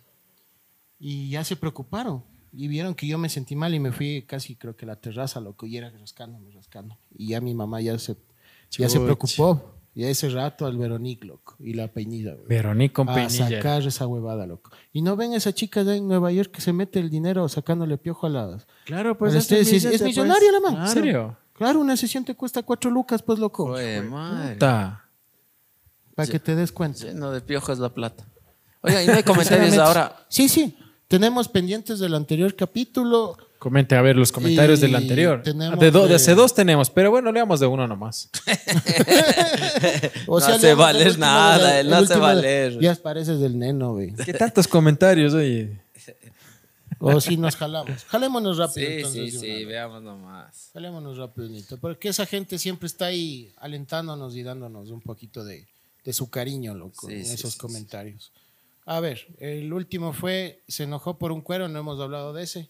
Y 1.00 1.30
ya 1.30 1.44
se 1.44 1.56
preocuparon 1.56 2.24
y 2.52 2.68
vieron 2.68 2.96
que 2.96 3.06
yo 3.06 3.20
me 3.20 3.30
sentí 3.30 3.56
mal 3.56 3.76
y 3.76 3.80
me 3.80 3.92
fui 3.92 4.24
casi 4.24 4.56
creo 4.56 4.76
que 4.76 4.86
a 4.86 4.88
la 4.88 4.96
terraza, 4.96 5.40
loco, 5.40 5.68
y 5.68 5.78
era 5.78 5.92
rascándome, 5.92 6.50
rascando. 6.50 6.98
Y 7.12 7.28
ya 7.30 7.42
mi 7.42 7.54
mamá 7.54 7.82
ya 7.82 8.00
se, 8.00 8.16
ya 8.72 8.90
se 8.90 9.00
preocupó. 9.00 9.74
Y 9.96 10.04
a 10.04 10.10
ese 10.10 10.30
rato 10.30 10.68
al 10.68 10.78
Veronique, 10.78 11.26
loco, 11.26 11.56
y 11.60 11.74
la 11.74 11.88
Peñilla. 11.88 12.36
güey. 12.36 12.46
Verónica 12.48 12.94
con 12.94 13.10
a 13.10 13.16
Peñilla. 13.16 13.50
sacar 13.50 13.82
esa 13.82 14.06
huevada, 14.06 14.46
loco. 14.46 14.70
Y 14.94 15.02
no 15.02 15.16
ven 15.16 15.34
esa 15.34 15.54
chica 15.54 15.84
de 15.84 15.96
en 15.98 16.08
Nueva 16.08 16.32
York 16.32 16.52
que 16.52 16.62
se 16.62 16.72
mete 16.72 17.00
el 17.00 17.10
dinero 17.10 17.50
sacándole 17.50 17.98
piojo 17.98 18.28
a 18.28 18.30
las. 18.30 18.68
Claro, 18.86 19.18
pues 19.18 19.34
es- 19.34 19.48
pues. 19.48 20.02
millonaria 20.04 20.52
la 20.52 20.60
man. 20.60 20.72
¿En 20.74 20.78
Claro. 20.82 20.94
serio? 20.94 21.38
Claro, 21.54 21.80
una 21.80 21.98
sesión 21.98 22.24
te 22.24 22.36
cuesta 22.36 22.62
cuatro 22.62 22.92
lucas, 22.92 23.24
pues, 23.24 23.40
loco. 23.40 23.70
Jue 23.70 24.04
madre. 24.04 24.54
Puta. 24.54 25.04
Para 26.14 26.28
que 26.32 26.40
te 26.40 26.56
des 26.56 26.72
cuenta. 26.72 27.00
Lleno 27.06 27.32
de 27.32 27.42
piojos 27.42 27.80
la 27.80 27.90
plata. 27.94 28.24
Oigan, 28.82 29.04
y 29.04 29.08
no 29.08 29.14
hay 29.14 29.24
comentarios 29.24 29.70
Sinceramente, 29.72 30.00
ahora. 30.00 30.26
Sí, 30.30 30.48
sí. 30.48 30.78
Tenemos 31.08 31.48
pendientes 31.48 31.98
del 31.98 32.14
anterior 32.14 32.56
capítulo. 32.56 33.36
Comente 33.60 33.96
a 33.96 34.02
ver 34.02 34.16
los 34.16 34.32
comentarios 34.32 34.80
Y 34.80 34.82
del 34.84 34.96
anterior. 34.96 35.42
tenemos 35.44 35.80
De, 35.80 35.90
do- 35.92 36.04
de 36.04 36.10
de- 36.10 36.16
hace 36.16 36.36
dos 36.36 36.54
tenemos, 36.54 36.90
pero 36.92 37.10
bueno, 37.10 37.32
leamos 37.32 37.60
de 37.60 37.66
uno 37.66 37.88
nomás. 37.88 38.30
O 40.28 40.40
No 40.40 40.46
sea, 40.46 40.56
hace 40.56 40.68
leamos 40.68 40.70
el 40.70 40.76
valer 40.76 41.20
nada, 41.20 41.58
de- 41.74 41.80
él 41.82 41.88
el 41.88 41.92
no 41.92 42.04
de- 42.04 42.16
valer. 42.18 42.80
Ya 42.80 42.96
pareces 42.96 43.40
del 43.40 43.58
neno, 43.58 43.94
güey. 43.94 44.14
¿Qué 44.14 44.34
tantos 44.34 44.68
comentarios, 44.68 45.34
oye? 45.34 45.80
O 47.00 47.22
si 47.22 47.38
nos 47.38 47.56
jalamos. 47.56 48.06
Jalémonos 48.06 48.58
rápido. 48.58 48.88
Sí, 48.88 48.94
entonces, 48.96 49.32
sí, 49.34 49.40
sí, 49.40 49.46
vez. 49.48 49.68
veamos 49.68 50.02
nomás. 50.02 50.72
Jalémonos 50.74 51.18
rápido, 51.18 51.48
Nito. 51.48 51.78
Porque 51.78 52.10
esa 52.10 52.26
gente 52.26 52.58
siempre 52.58 52.88
está 52.88 53.06
ahí 53.06 53.54
alentándonos 53.58 54.36
y 54.36 54.42
dándonos 54.42 54.90
un 54.90 55.02
poquito 55.02 55.44
de, 55.46 55.68
de 56.04 56.14
su 56.14 56.32
cariño, 56.32 56.74
loco, 56.74 57.08
Sí, 57.08 57.14
en 57.14 57.26
sí, 57.26 57.34
esos 57.36 57.54
sí, 57.54 57.60
comentarios. 57.60 58.32
A 58.88 59.00
ver, 59.00 59.28
el 59.40 59.72
último 59.74 60.12
fue, 60.12 60.64
se 60.68 60.84
enojó 60.86 61.20
por 61.20 61.32
un 61.32 61.42
cuero, 61.42 61.68
no 61.68 61.78
hemos 61.78 62.00
hablado 62.00 62.34
de 62.34 62.44
ese. 62.44 62.68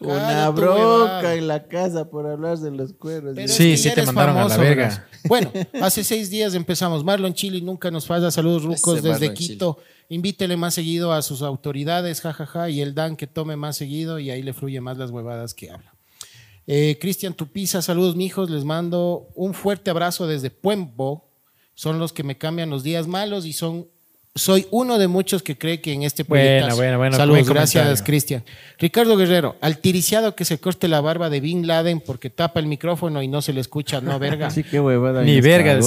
Una 0.00 0.14
Cállate, 0.18 0.60
bronca 0.60 0.82
huevada. 1.00 1.34
en 1.34 1.46
la 1.48 1.68
casa 1.68 2.10
por 2.10 2.26
hablar 2.26 2.58
de 2.58 2.70
los 2.72 2.92
cueros. 2.92 3.34
Pero 3.36 3.48
Sí, 3.48 3.72
es 3.72 3.82
que 3.82 3.88
sí 3.90 3.94
te 3.94 4.04
mandaron 4.04 4.36
a 4.36 4.48
la 4.48 4.56
verga. 4.56 5.08
Bueno, 5.28 5.52
hace 5.80 6.02
seis 6.02 6.28
días 6.28 6.54
empezamos. 6.54 7.04
Marlon 7.04 7.32
Chili 7.34 7.62
nunca 7.62 7.90
nos 7.90 8.06
falla. 8.06 8.30
Saludos 8.30 8.64
rucos 8.64 8.96
desde 9.02 9.10
Marlon 9.10 9.34
Quito. 9.34 9.78
Invítele 10.08 10.56
más 10.56 10.74
seguido 10.74 11.12
a 11.12 11.22
sus 11.22 11.42
autoridades, 11.42 12.20
jajaja, 12.20 12.68
y 12.68 12.80
el 12.80 12.94
Dan 12.96 13.16
que 13.16 13.28
tome 13.28 13.54
más 13.54 13.76
seguido 13.76 14.18
y 14.18 14.30
ahí 14.30 14.42
le 14.42 14.52
fluye 14.52 14.80
más 14.80 14.98
las 14.98 15.12
huevadas 15.12 15.54
que 15.54 15.70
habla. 15.70 15.94
Eh, 16.66 16.98
Cristian 17.00 17.34
Tupiza, 17.34 17.80
saludos 17.80 18.16
mijos, 18.16 18.50
les 18.50 18.64
mando 18.64 19.28
un 19.34 19.54
fuerte 19.54 19.90
abrazo 19.90 20.26
desde 20.26 20.50
Puembo. 20.50 21.28
Son 21.74 21.98
los 22.00 22.12
que 22.12 22.24
me 22.24 22.36
cambian 22.36 22.70
los 22.70 22.82
días 22.82 23.06
malos 23.06 23.46
y 23.46 23.52
son 23.52 23.86
soy 24.40 24.66
uno 24.70 24.98
de 24.98 25.06
muchos 25.06 25.42
que 25.42 25.58
cree 25.58 25.82
que 25.82 25.92
en 25.92 26.02
este 26.02 26.22
Buena, 26.22 26.44
proyecto. 26.44 26.76
buena, 26.76 26.96
buena, 26.96 27.16
Saludos, 27.18 27.42
buen 27.42 27.54
gracias. 27.54 28.02
Cristian. 28.02 28.42
Ricardo 28.78 29.14
Guerrero, 29.18 29.56
al 29.60 29.76
tiriciado 29.78 30.34
que 30.34 30.46
se 30.46 30.58
corte 30.58 30.88
la 30.88 31.02
barba 31.02 31.28
de 31.28 31.40
Bin 31.40 31.66
Laden 31.66 32.00
porque 32.00 32.30
tapa 32.30 32.58
el 32.58 32.64
micrófono 32.64 33.22
y 33.22 33.28
no 33.28 33.42
se 33.42 33.52
le 33.52 33.60
escucha, 33.60 34.00
no 34.00 34.18
verga. 34.18 34.48
Sí, 34.60 34.64
qué 34.64 34.80
huevada. 34.80 35.22
Ni 35.22 35.42
verga 35.42 35.78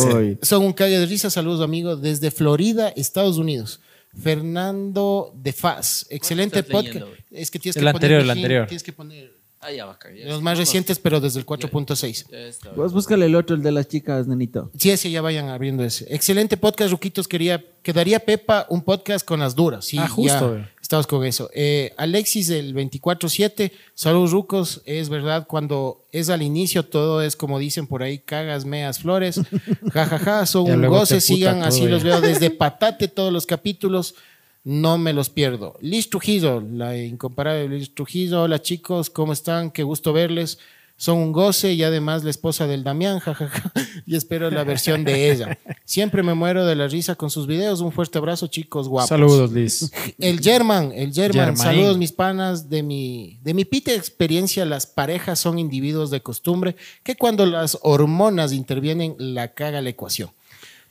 Son 0.44 0.64
un 0.64 0.74
cague 0.74 1.00
de 1.00 1.06
risa. 1.08 1.32
Saludos, 1.32 1.62
amigos, 1.62 2.02
desde 2.04 2.30
Florida, 2.30 2.90
Estados 2.96 3.40
Unidos. 3.40 3.80
Fernando 4.16 5.34
de 5.36 5.52
Faz. 5.52 6.06
Excelente 6.12 6.62
podcast. 6.62 6.94
leyendo? 6.94 7.12
Es 7.32 7.50
que 7.50 7.58
tienes 7.58 7.78
El 7.78 7.84
que 7.84 7.90
anterior, 7.90 8.22
poner 8.22 8.24
el 8.24 8.30
anterior. 8.30 8.68
Tienes 8.68 8.84
que 8.84 8.94
poner 8.94 9.43
Ah, 9.66 9.72
ya 9.72 9.86
va 9.86 9.94
a 9.94 10.00
caer. 10.00 10.18
ya 10.18 10.26
los 10.28 10.42
más 10.42 10.58
recientes, 10.58 11.00
pero 11.00 11.20
desde 11.22 11.40
el 11.40 11.46
4.6. 11.46 12.26
Ya 12.32 12.38
está. 12.40 12.72
Vos 12.72 12.92
búscale 12.94 13.26
el 13.26 13.36
otro, 13.36 13.56
el 13.56 13.64
de 13.64 13.72
las 13.72 13.88
chicas, 13.88 14.28
nenito. 14.28 14.70
Sí, 14.78 14.92
ese 14.92 15.10
ya 15.10 15.22
vayan 15.22 15.50
abriendo 15.50 15.84
ese. 15.84 16.06
Excelente 16.14 16.58
podcast, 16.58 16.92
Ruquitos. 16.92 17.28
Quería, 17.28 17.64
quedaría 17.82 18.20
Pepa 18.20 18.66
un 18.70 18.82
podcast 18.82 19.26
con 19.26 19.40
las 19.40 19.56
duras. 19.56 19.86
Sí, 19.86 19.98
Ah, 19.98 20.08
justo, 20.08 20.58
ya 20.58 20.70
estamos 20.82 21.08
con 21.08 21.24
eso. 21.26 21.50
Eh, 21.54 21.94
Alexis 21.98 22.48
del 22.50 22.74
24-7. 22.76 23.72
Saludos, 23.94 24.32
Rucos. 24.32 24.82
Es 24.86 25.10
verdad, 25.10 25.48
cuando 25.48 26.06
es 26.12 26.30
al 26.30 26.42
inicio, 26.42 26.84
todo 26.84 27.22
es 27.22 27.36
como 27.36 27.58
dicen 27.60 27.88
por 27.88 28.04
ahí: 28.04 28.20
cagas, 28.20 28.66
meas, 28.66 29.00
flores. 29.00 29.40
Ja, 29.94 30.06
ja, 30.06 30.20
ja. 30.20 30.46
Son 30.46 30.70
un 30.70 30.88
goce. 30.88 31.22
Sigan, 31.22 31.64
así 31.64 31.84
ya. 31.84 31.90
los 31.90 32.04
veo 32.04 32.20
desde 32.22 32.50
patate 32.50 33.08
todos 33.08 33.32
los 33.32 33.46
capítulos. 33.46 34.16
No 34.64 34.98
me 34.98 35.12
los 35.12 35.30
pierdo. 35.30 35.78
Liz 35.82 36.10
Trujillo, 36.10 36.62
la 36.62 36.98
incomparable 36.98 37.68
Liz 37.68 37.94
Trujillo. 37.94 38.44
Hola 38.44 38.62
chicos, 38.62 39.10
¿cómo 39.10 39.34
están? 39.34 39.72
Qué 39.72 39.84
gusto 39.84 40.14
verles. 40.14 40.58
Son 40.96 41.18
un 41.18 41.34
goce 41.34 41.74
y 41.74 41.84
además 41.84 42.24
la 42.24 42.30
esposa 42.30 42.66
del 42.66 42.84
Damián, 42.84 43.20
jajaja. 43.20 43.74
Y 44.06 44.16
espero 44.16 44.50
la 44.50 44.64
versión 44.64 45.04
de 45.04 45.32
ella. 45.32 45.58
Siempre 45.84 46.24
me 46.24 46.34
muero 46.34 46.66
de 46.66 46.76
la 46.76 46.88
risa 46.88 47.16
con 47.16 47.30
sus 47.30 47.46
videos. 47.46 47.82
Un 47.82 47.92
fuerte 47.92 48.18
abrazo, 48.20 48.48
chicos 48.48 48.88
guapos. 48.88 49.10
Saludos, 49.10 49.52
Liz. 49.52 49.92
El 50.18 50.40
German, 50.40 50.94
el 50.94 51.14
German. 51.14 51.56
Germain. 51.56 51.58
Saludos, 51.58 51.98
mis 51.98 52.12
panas. 52.14 52.70
De 52.70 52.84
mi, 52.84 53.40
de 53.44 53.54
mi 53.54 53.66
pita 53.66 53.94
experiencia, 53.94 54.66
las 54.66 54.86
parejas 54.86 55.40
son 55.40 55.60
individuos 55.60 56.10
de 56.10 56.22
costumbre 56.22 56.76
que 57.04 57.16
cuando 57.16 57.46
las 57.46 57.80
hormonas 57.82 58.54
intervienen, 58.54 59.16
la 59.18 59.54
caga 59.54 59.82
la 59.82 59.90
ecuación. 59.90 60.30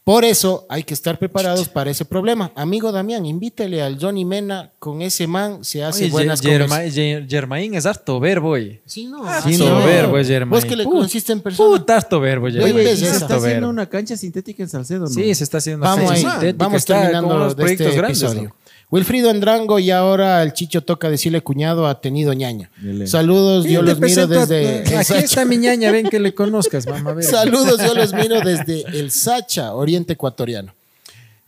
Por 0.05 0.24
eso 0.24 0.66
hay 0.68 0.82
que 0.82 0.94
estar 0.94 1.16
preparados 1.16 1.68
para 1.68 1.88
ese 1.92 2.05
problema. 2.05 2.50
Amigo 2.57 2.90
Damián, 2.90 3.24
invítele 3.24 3.80
al 3.82 4.00
Johnny 4.00 4.24
Mena. 4.24 4.72
Con 4.80 5.00
ese 5.00 5.28
man 5.28 5.64
se 5.64 5.84
hace 5.84 6.05
Oye, 6.05 6.11
buenas. 6.11 6.42
Ger- 6.42 7.28
Germain 7.28 7.72
es 7.74 7.86
harto 7.86 8.18
verbo. 8.18 8.57
Sí, 8.84 9.07
no. 9.07 9.24
Harto 9.24 9.48
Sí, 9.48 9.57
no. 9.59 9.76
verbo, 9.78 10.18
es 10.18 10.26
Germain. 10.26 10.50
Vos 10.50 10.64
que 10.64 10.74
le 10.74 10.84
conociste 10.84 11.32
en 11.32 11.40
persona. 11.40 11.78
Puta, 11.78 11.96
harto 11.98 12.18
verbo, 12.18 12.46
Germain. 12.48 12.74
¿qué 12.74 12.80
Oye, 12.80 12.90
es 12.90 13.00
¿y 13.00 13.05
se 13.07 13.16
está 13.16 13.36
haciendo 13.36 13.68
una 13.70 13.88
cancha 13.88 14.16
sintética 14.16 14.64
en 14.64 14.68
Salcedo, 14.68 15.03
¿no? 15.05 15.07
Sí, 15.07 15.32
se 15.36 15.44
está 15.44 15.59
haciendo 15.59 15.84
Vamos 15.86 16.05
una 16.07 16.14
ahí, 16.14 16.20
sintética, 16.20 16.64
vamos 16.64 16.78
está 16.78 16.94
terminando 16.98 17.28
con 17.28 17.36
unos 17.36 17.57
de 17.57 17.62
proyectos 17.62 17.86
este 17.86 17.98
grandes. 17.98 18.22
episodio. 18.22 18.42
¿no? 18.48 18.61
Wilfrido 18.93 19.30
Andrango 19.30 19.78
y 19.78 19.90
ahora 19.90 20.43
el 20.43 20.53
Chicho 20.53 20.82
toca 20.82 21.09
decirle 21.11 21.40
cuñado 21.40 21.86
ha 21.86 22.01
tenido 22.01 22.32
ñaña. 22.34 22.70
Saludos, 23.07 23.64
yo 23.64 23.80
los 23.82 23.95
miro 23.99 24.01
presento 24.01 24.34
a- 24.38 24.47
desde 24.47 24.82
el 24.82 24.95
Aquí 24.99 25.05
Sacha. 25.07 25.18
está 25.24 25.45
mi 25.47 25.57
ñaña, 25.57 25.90
ven 25.90 26.09
que 26.11 26.20
le 26.20 26.34
conozcas, 26.34 26.86
mamá. 26.86 27.14
verga. 27.14 27.30
Saludos, 27.30 27.80
yo 27.84 27.95
los 27.95 28.12
miro 28.12 28.40
desde 28.45 28.82
el 28.99 29.11
Sacha, 29.11 29.74
Oriente 29.74 30.12
Ecuatoriano. 30.12 30.74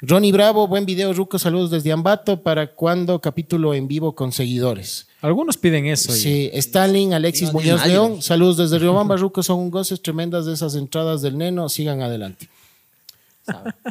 Ronnie 0.00 0.32
Bravo, 0.32 0.66
buen 0.66 0.84
video, 0.86 1.12
Ruco, 1.12 1.38
saludos 1.38 1.70
desde 1.70 1.92
Ambato. 1.92 2.40
¿Para 2.42 2.66
cuándo 2.66 3.20
capítulo 3.20 3.72
en 3.74 3.88
vivo 3.88 4.14
con 4.14 4.32
seguidores? 4.32 5.06
Algunos 5.22 5.56
piden 5.56 5.86
eso. 5.86 6.12
oye. 6.12 6.20
Sí, 6.20 6.50
Stalin, 6.54 7.14
Alexis 7.14 7.52
Muñoz. 7.52 7.86
León, 7.86 8.20
saludos 8.20 8.56
desde 8.58 8.78
Riobamba, 8.78 9.16
Ruco, 9.16 9.42
son 9.42 9.60
un 9.60 9.70
goces 9.70 10.02
tremendas 10.02 10.44
de 10.46 10.54
esas 10.54 10.74
entradas 10.74 11.22
del 11.22 11.38
neno, 11.38 11.68
sigan 11.70 12.02
adelante. 12.02 12.48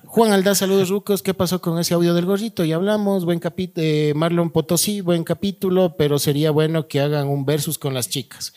Juan 0.05 0.31
Aldaz, 0.31 0.59
saludos 0.59 0.89
Rucos, 0.89 1.21
¿qué 1.21 1.33
pasó 1.33 1.61
con 1.61 1.79
ese 1.79 1.93
audio 1.93 2.13
del 2.13 2.25
gorrito? 2.25 2.63
Ya 2.65 2.75
hablamos, 2.75 3.25
buen 3.25 3.39
capítulo, 3.39 3.85
Marlon 4.15 4.49
Potosí, 4.51 5.01
buen 5.01 5.23
capítulo, 5.23 5.95
pero 5.97 6.19
sería 6.19 6.51
bueno 6.51 6.87
que 6.87 7.01
hagan 7.01 7.27
un 7.27 7.45
versus 7.45 7.77
con 7.77 7.93
las 7.93 8.09
chicas. 8.09 8.53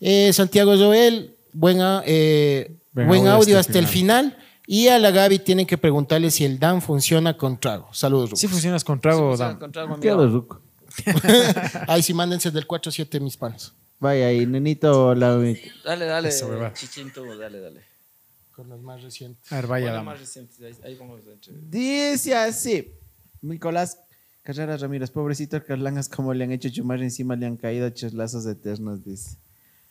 Eh, 0.00 0.32
Santiago 0.32 0.76
Joel, 0.76 1.34
buen, 1.52 1.78
eh, 2.06 2.76
Buen 2.92 3.08
buen 3.08 3.26
audio 3.28 3.58
hasta 3.58 3.70
hasta 3.70 3.78
el 3.78 3.86
final. 3.86 4.36
Y 4.66 4.88
a 4.88 4.98
la 4.98 5.10
Gaby 5.10 5.38
tienen 5.38 5.66
que 5.66 5.78
preguntarle 5.78 6.30
si 6.30 6.44
el 6.44 6.58
DAN 6.58 6.82
funciona 6.82 7.36
con 7.38 7.58
trago. 7.58 7.88
Saludos, 7.92 8.30
Rucos. 8.30 8.40
Sí 8.40 8.48
funcionas 8.48 8.84
con 8.84 9.00
trago, 9.00 9.34
sea, 9.34 9.54
Dan. 9.54 9.98
Qué 10.00 10.10
amigo. 10.10 10.26
ruco. 10.26 10.60
Ahí 11.88 12.02
sí, 12.02 12.12
mándense 12.12 12.50
del 12.50 12.66
4-7, 12.66 13.20
mis 13.20 13.36
panos. 13.36 13.72
Vaya, 13.98 14.30
y 14.32 14.46
nenito, 14.46 15.14
la... 15.14 15.36
Dale, 15.36 16.04
dale. 16.04 16.30
Dale, 16.30 17.60
dale. 17.60 17.87
Con 18.58 18.68
los 18.70 18.82
más 18.82 19.00
recientes. 19.04 19.52
A 19.52 19.54
ver, 19.54 19.66
vaya, 19.68 19.92
dama. 19.92 20.10
más 20.10 20.18
recientes, 20.20 20.60
ahí, 20.60 20.74
ahí 20.82 20.96
vamos 20.96 21.20
entre- 21.32 21.52
Dice 21.70 22.34
así. 22.34 22.92
Nicolás 23.40 24.00
Carreras 24.42 24.80
Ramírez, 24.80 25.10
pobrecito 25.12 25.62
Carlangas, 25.64 26.08
como 26.08 26.34
le 26.34 26.42
han 26.42 26.50
hecho 26.50 26.68
chumar 26.68 27.00
encima, 27.00 27.36
le 27.36 27.46
han 27.46 27.56
caído 27.56 27.88
chislazos 27.90 28.46
eternos, 28.46 29.04
dice. 29.04 29.36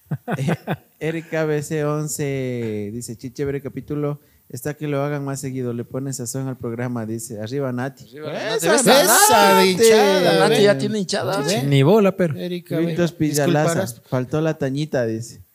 Eh, 0.38 0.54
Erika 1.00 1.46
BC11 1.46 2.92
dice, 2.92 3.16
chi, 3.16 3.32
chévere 3.32 3.62
capítulo. 3.62 4.20
Está 4.50 4.74
que 4.74 4.90
lo 4.90 5.02
hagan 5.02 5.24
más 5.24 5.40
seguido, 5.40 5.72
le 5.72 5.86
ponen 5.86 6.14
sazón 6.14 6.50
al 6.50 6.58
programa, 6.58 7.06
dice. 7.06 7.40
Arriba 7.42 7.72
Nati. 7.72 8.04
Arriba, 8.04 8.56
Esa, 8.56 8.68
Nati, 8.76 8.90
esa, 8.90 9.58
de 9.60 9.66
hinchada, 9.72 10.50
Nati 10.50 10.64
ya 10.64 10.78
tiene 10.78 11.00
hinchada. 11.00 11.64
Ni 11.64 11.84
bola, 11.84 12.18
pero. 12.18 12.36
Erika, 12.38 12.78
disculparás. 12.80 14.02
Faltó 14.10 14.42
la 14.42 14.58
tañita, 14.58 15.06
dice. 15.06 15.47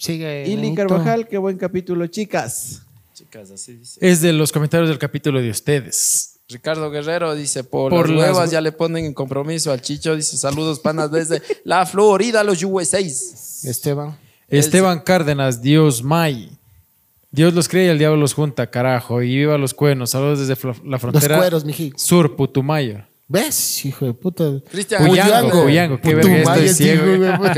Sigue. 0.00 0.74
Carvajal, 0.74 1.28
qué 1.28 1.38
buen 1.38 1.56
capítulo, 1.58 2.06
chicas. 2.06 2.82
Chicas, 3.14 3.50
así 3.50 3.74
dice. 3.74 3.98
Es 4.02 4.20
de 4.22 4.32
los 4.32 4.50
comentarios 4.50 4.88
del 4.88 4.98
capítulo 4.98 5.40
de 5.42 5.50
ustedes. 5.50 6.38
Ricardo 6.48 6.90
Guerrero 6.90 7.34
dice, 7.34 7.62
por, 7.62 7.90
Por 7.90 8.08
las 8.08 8.16
las 8.18 8.28
huevas 8.32 8.48
hue- 8.48 8.52
ya 8.54 8.60
le 8.60 8.72
ponen 8.72 9.04
en 9.04 9.14
compromiso 9.14 9.70
al 9.70 9.82
Chicho. 9.82 10.16
Dice, 10.16 10.36
saludos 10.36 10.80
panas 10.80 11.10
desde 11.12 11.42
la 11.64 11.84
Florida, 11.86 12.42
los 12.42 12.62
USA. 12.64 12.98
Esteban. 12.98 14.18
Esteban 14.48 15.00
Cárdenas, 15.00 15.62
Dios 15.62 16.02
May. 16.02 16.50
Dios 17.30 17.54
los 17.54 17.68
cría 17.68 17.84
y 17.84 17.88
el 17.88 17.98
diablo 17.98 18.16
los 18.16 18.34
junta, 18.34 18.68
carajo. 18.68 19.22
Y 19.22 19.28
viva 19.36 19.56
los 19.58 19.74
cuernos. 19.74 20.10
Saludos 20.10 20.40
desde 20.48 20.56
la 20.66 20.74
Los 20.82 21.00
frontera 21.00 21.36
cueros, 21.38 21.64
mijí. 21.64 21.92
sur, 21.96 22.34
Putumayo. 22.34 23.04
¿Ves, 23.32 23.84
hijo 23.84 24.06
de 24.06 24.12
puta? 24.12 24.44
Cristian 24.68 25.06
Puyango, 25.06 25.62
Puyango, 25.62 26.00
qué 26.00 26.16
verga, 26.16 26.36
estoy 26.36 26.68
ciego. 26.70 27.04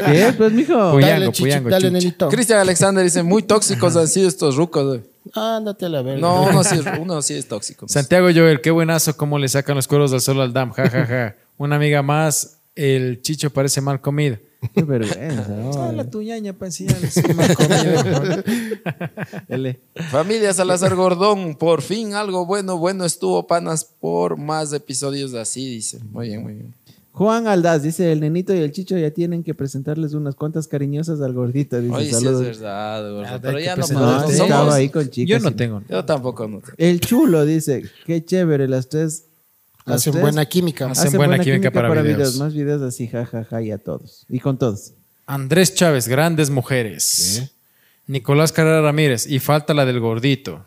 ¿Qué? 0.05 0.35
Pues, 0.37 0.53
mijo. 0.53 0.93
Puyango, 0.93 1.33
Puyango, 1.33 1.71
dale, 1.71 1.91
nenito. 1.91 2.29
Cristian 2.29 2.59
Alexander 2.59 3.03
dice, 3.03 3.23
muy 3.23 3.43
tóxicos 3.43 3.97
han 3.97 4.07
sido 4.07 4.29
estos 4.29 4.57
rucos. 4.57 4.85
güey". 4.85 5.01
Ándate 5.33 5.87
a 5.87 5.89
la 5.89 6.03
verga. 6.03 6.21
No, 6.21 6.43
uno 6.43 6.63
sí, 6.63 6.75
es, 6.75 6.85
uno 7.01 7.23
sí 7.23 7.33
es 7.33 7.49
tóxico. 7.49 7.89
Santiago 7.89 8.29
Joel, 8.35 8.61
qué 8.61 8.71
buenazo 8.71 9.17
cómo 9.17 9.39
le 9.39 9.49
sacan 9.49 9.75
los 9.75 9.89
cueros 9.89 10.11
del 10.11 10.21
sol 10.21 10.43
al 10.43 10.53
dam. 10.53 10.73
Ja, 10.73 10.91
ja, 10.91 11.07
ja. 11.07 11.37
Una 11.57 11.77
amiga 11.77 12.03
más, 12.03 12.59
el 12.75 13.23
chicho 13.23 13.49
parece 13.49 13.81
mal 13.81 14.03
comido. 14.03 14.37
Qué 14.75 14.83
vergüenza. 14.83 15.49
no, 15.49 15.93
la 15.93 16.09
tuñaña, 16.09 16.53
pues, 16.53 16.79
comido. 16.79 18.43
L. 19.49 19.81
Familia 20.11 20.53
Salazar 20.55 20.95
Gordón, 20.95 21.57
por 21.57 21.83
fin 21.83 22.15
algo 22.15 22.47
bueno, 22.47 22.79
bueno 22.79 23.05
estuvo, 23.05 23.47
panas, 23.47 23.85
por 23.85 24.37
más 24.37 24.73
episodios 24.73 25.35
así, 25.35 25.67
dice. 25.69 25.99
Muy 26.11 26.29
bien, 26.29 26.43
muy 26.43 26.53
bien. 26.55 26.75
Juan 27.15 27.47
Aldaz 27.47 27.83
dice, 27.83 28.11
el 28.11 28.21
nenito 28.21 28.55
y 28.55 28.59
el 28.61 28.73
chicho 28.73 28.97
ya 28.97 29.11
tienen 29.11 29.43
que 29.45 29.53
presentarles 29.53 30.15
unas 30.15 30.35
cuantas 30.35 30.67
cariñosas 30.67 31.21
al 31.21 31.35
gordito. 31.35 31.79
Dice, 31.79 31.95
Oye, 31.95 32.05
sí 32.09 32.11
es 32.17 32.23
saludos. 32.23 32.43
verdad, 32.43 33.11
gordo, 33.13 33.29
Ah, 33.29 33.39
pero 33.43 33.59
ya 33.61 33.77
no. 33.77 33.87
No, 33.89 34.45
acaba 34.45 34.75
ahí 34.75 34.89
con 34.89 35.11
chicas. 35.11 35.29
Yo 35.29 35.45
no 35.45 35.51
y- 35.51 35.55
tengo. 35.55 35.83
Yo 35.91 36.05
tampoco 36.07 36.49
no 36.49 36.61
tengo. 36.61 36.73
El 36.79 37.01
chulo 37.01 37.45
dice, 37.45 37.83
qué 38.07 38.25
chévere, 38.25 38.67
las 38.67 38.89
tres. 38.89 39.27
Hacen 39.85 40.13
tres 40.13 40.23
buena 40.23 40.47
química. 40.47 40.91
Hacen 40.91 41.13
buena 41.13 41.39
química 41.39 41.71
para 41.71 42.03
videos. 42.03 42.37
Más 42.39 42.55
videos 42.55 42.83
así, 42.83 43.09
jajaja, 43.09 43.63
y 43.63 43.71
a 43.71 43.79
todos. 43.79 44.25
Y 44.29 44.39
con 44.41 44.59
todos. 44.59 44.93
Andrés 45.27 45.75
Chávez, 45.75 46.09
grandes 46.09 46.51
mujeres. 46.51 47.51
Nicolás 48.09 48.51
Carrera 48.51 48.83
Ramírez, 48.83 49.27
y 49.29 49.39
falta 49.39 49.73
la 49.75 49.85
del 49.87 50.01
gordito. 50.01 50.65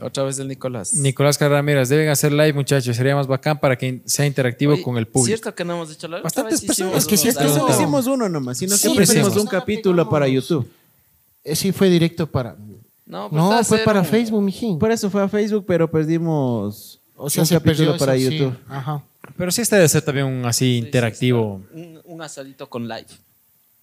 Otra 0.00 0.24
vez 0.24 0.38
el 0.40 0.48
Nicolás. 0.48 0.94
Nicolás 0.94 1.38
Carrera 1.38 1.58
Ramírez, 1.58 1.88
deben 1.88 2.08
hacer 2.08 2.32
live, 2.32 2.52
muchachos. 2.54 2.96
Sería 2.96 3.14
más 3.14 3.28
bacán 3.28 3.58
para 3.60 3.76
que 3.78 4.02
sea 4.04 4.26
interactivo 4.26 4.72
Oye, 4.72 4.82
con 4.82 4.98
el 4.98 5.06
público. 5.06 5.26
Cierto 5.26 5.54
que 5.54 5.64
no 5.64 5.74
hemos 5.74 5.92
hecho 5.92 6.08
la 6.08 6.20
Bastantes 6.20 6.60
personas. 6.60 6.96
Es 6.96 7.06
que 7.06 7.32
No 7.32 7.56
no 7.56 7.68
hicimos 7.70 8.06
uno 8.06 8.28
nomás, 8.28 8.58
sino 8.58 8.72
que 8.72 8.78
Sí, 8.78 8.88
pusimos 8.88 9.28
hicimos. 9.28 9.36
un 9.36 9.46
capítulo 9.46 10.08
para 10.10 10.26
YouTube. 10.26 10.68
Eh, 11.44 11.54
Sí, 11.54 11.70
fue 11.72 11.88
directo 11.88 12.26
para. 12.26 12.56
No, 13.06 13.30
pues 13.30 13.42
No, 13.42 13.64
fue 13.64 13.78
para 13.78 14.02
Facebook, 14.02 14.42
mijín. 14.42 14.78
Por 14.78 14.90
eso 14.90 15.08
fue 15.08 15.22
a 15.22 15.28
Facebook, 15.28 15.64
pero 15.66 15.88
perdimos 15.90 16.98
O 17.16 17.30
sea, 17.30 17.44
se 17.44 17.60
perdió 17.60 17.96
para 17.96 18.14
eso, 18.16 18.30
sí. 18.30 18.38
YouTube. 18.38 18.56
Ajá. 18.68 19.02
Pero 19.36 19.50
sí 19.52 19.62
está 19.62 19.76
de 19.76 19.88
ser 19.88 20.02
también 20.02 20.26
un 20.26 20.44
así 20.44 20.64
Sí, 20.64 20.72
sí, 20.80 20.86
interactivo. 20.86 21.62
sí, 21.72 21.80
Un, 21.80 22.00
un 22.04 22.22
asadito 22.22 22.68
con 22.68 22.88
live. 22.88 23.06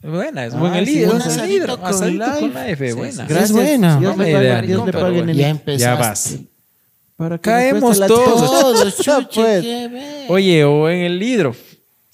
Buena, 0.01 0.45
es 0.45 0.53
Ah, 0.53 0.57
buen 0.59 0.85
libro. 0.85 1.11
un 1.15 1.21
asadito 1.21 1.79
con 1.79 2.17
live. 2.17 2.93
buena. 2.93 3.27
sí. 3.27 3.33
Es 3.33 3.51
buena. 3.51 3.99
Dios 3.99 4.15
Buena 4.15 4.23
le 4.23 4.39
idea. 4.43 4.55
pague, 4.55 4.67
Dios 4.67 4.79
le 4.79 4.85
Pero 4.91 4.99
pague, 4.99 5.11
bueno. 5.11 5.25
nenito. 5.27 5.41
Ya 5.41 5.49
empezaste. 5.49 5.83
Ya 5.83 5.95
vas. 5.95 6.35
Para 7.17 7.37
que 7.37 7.41
Caemos 7.41 7.97
todos. 8.07 8.07
Todos, 8.51 8.95
chucha, 8.97 9.19
chuche, 9.27 9.89
pues. 9.89 10.29
Oye, 10.29 10.63
o 10.63 10.89
en 10.89 10.99
el 10.99 11.19
libro. 11.19 11.53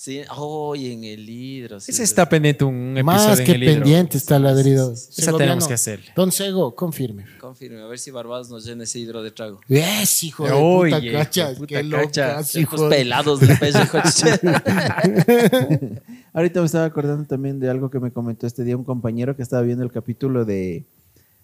Sí, 0.05 0.21
hoy 0.37 0.91
en 0.91 1.03
el 1.03 1.27
hidro. 1.27 1.79
sí, 1.79 1.89
Ese 1.89 2.03
es 2.03 2.11
está 2.11 2.29
pendiente 2.29 2.63
un 2.63 2.95
episodio 2.95 3.27
Más 3.27 3.39
en 3.39 3.45
que 3.47 3.51
el 3.53 3.65
pendiente 3.65 4.19
está 4.19 4.37
ladrido. 4.37 4.93
Esa 4.93 5.11
Segoviano. 5.11 5.37
tenemos 5.39 5.67
que 5.67 5.73
hacerle. 5.73 6.05
Don 6.15 6.31
Sego, 6.31 6.75
confirme. 6.75 7.25
Confirme, 7.39 7.81
a 7.81 7.87
ver 7.87 7.97
si 7.97 8.11
Barbados 8.11 8.51
nos 8.51 8.67
llena 8.67 8.83
ese 8.83 8.99
hidro 8.99 9.23
de 9.23 9.31
trago. 9.31 9.61
Es, 9.67 10.23
hijo 10.23 10.45
de 10.45 10.51
Oye, 10.51 10.91
puta 10.91 11.01
de 11.01 11.09
puta 11.55 11.65
Qué 11.65 11.73
cacha. 11.73 11.81
locas, 11.81 12.55
Hijos 12.55 12.75
hijo 12.75 12.87
de... 12.87 12.97
pelados 12.97 13.39
del 13.39 13.57
pellejo. 13.57 13.97
Ahorita 16.33 16.59
me 16.59 16.67
estaba 16.67 16.85
acordando 16.85 17.25
también 17.25 17.59
de 17.59 17.67
algo 17.67 17.89
que 17.89 17.99
me 17.99 18.11
comentó 18.11 18.45
este 18.45 18.63
día 18.63 18.77
un 18.77 18.83
compañero 18.83 19.35
que 19.35 19.41
estaba 19.41 19.63
viendo 19.63 19.83
el 19.83 19.91
capítulo 19.91 20.45
de 20.45 20.83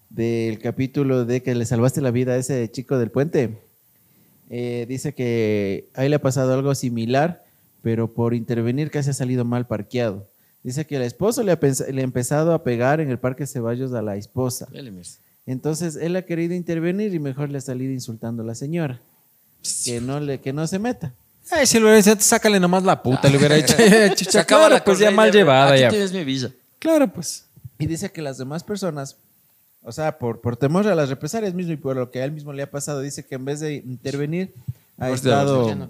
del 0.08 0.60
capítulo 0.60 1.24
de 1.24 1.42
que 1.42 1.56
le 1.56 1.66
salvaste 1.66 2.00
la 2.00 2.12
vida 2.12 2.34
a 2.34 2.36
ese 2.36 2.70
chico 2.70 2.96
del 2.96 3.10
puente. 3.10 3.58
Eh, 4.50 4.86
dice 4.88 5.14
que 5.14 5.88
ahí 5.94 6.08
le 6.08 6.14
ha 6.14 6.22
pasado 6.22 6.54
algo 6.54 6.76
similar, 6.76 7.42
pero 7.82 8.12
por 8.12 8.34
intervenir 8.34 8.90
casi 8.90 9.10
ha 9.10 9.14
salido 9.14 9.44
mal 9.44 9.66
parqueado. 9.66 10.26
Dice 10.62 10.86
que 10.86 10.96
el 10.96 11.02
esposo 11.02 11.42
le 11.42 11.52
ha, 11.52 11.58
pens- 11.60 11.86
le 11.88 12.00
ha 12.00 12.04
empezado 12.04 12.54
a 12.54 12.62
pegar 12.62 13.00
en 13.00 13.10
el 13.10 13.18
Parque 13.18 13.46
Ceballos 13.46 13.92
a 13.94 14.02
la 14.02 14.16
esposa. 14.16 14.68
Entonces 15.46 15.96
él 15.96 16.14
ha 16.16 16.22
querido 16.22 16.54
intervenir 16.54 17.12
y 17.14 17.18
mejor 17.18 17.50
le 17.50 17.58
ha 17.58 17.60
salido 17.60 17.92
insultando 17.92 18.42
a 18.42 18.46
la 18.46 18.54
señora. 18.54 19.00
Que 19.84 20.00
no, 20.00 20.20
le, 20.20 20.40
que 20.40 20.52
no 20.52 20.66
se 20.66 20.78
meta. 20.78 21.12
Ay, 21.50 21.66
si 21.66 21.78
lo 21.78 21.86
hubiera 21.86 22.00
dicho, 22.00 22.14
sácale 22.20 22.60
nomás 22.60 22.84
la 22.84 23.02
puta. 23.02 23.28
Le 23.28 23.36
hubiera 23.38 23.56
dicho, 23.56 23.74
acaba 24.38 24.66
claro, 24.68 24.74
la 24.76 24.84
pues 24.84 24.98
ya 25.00 25.10
mal 25.10 25.32
llevada 25.32 25.72
Aquí 25.72 25.80
ya. 25.80 25.88
tienes 25.90 26.12
mi 26.12 26.22
villa. 26.24 26.50
Claro, 26.78 27.08
pues. 27.12 27.44
Y 27.78 27.86
dice 27.86 28.10
que 28.12 28.22
las 28.22 28.38
demás 28.38 28.62
personas, 28.62 29.16
o 29.82 29.90
sea, 29.90 30.18
por, 30.18 30.40
por 30.40 30.56
temor 30.56 30.86
a 30.86 30.94
las 30.94 31.08
represalias 31.08 31.52
mismo 31.54 31.72
y 31.72 31.76
por 31.76 31.96
lo 31.96 32.10
que 32.12 32.20
a 32.20 32.24
él 32.24 32.30
mismo 32.30 32.52
le 32.52 32.62
ha 32.62 32.70
pasado, 32.70 33.00
dice 33.00 33.24
que 33.24 33.34
en 33.34 33.44
vez 33.44 33.58
de 33.58 33.74
intervenir, 33.74 34.52
ha 34.98 35.10
estado, 35.10 35.74
no 35.74 35.88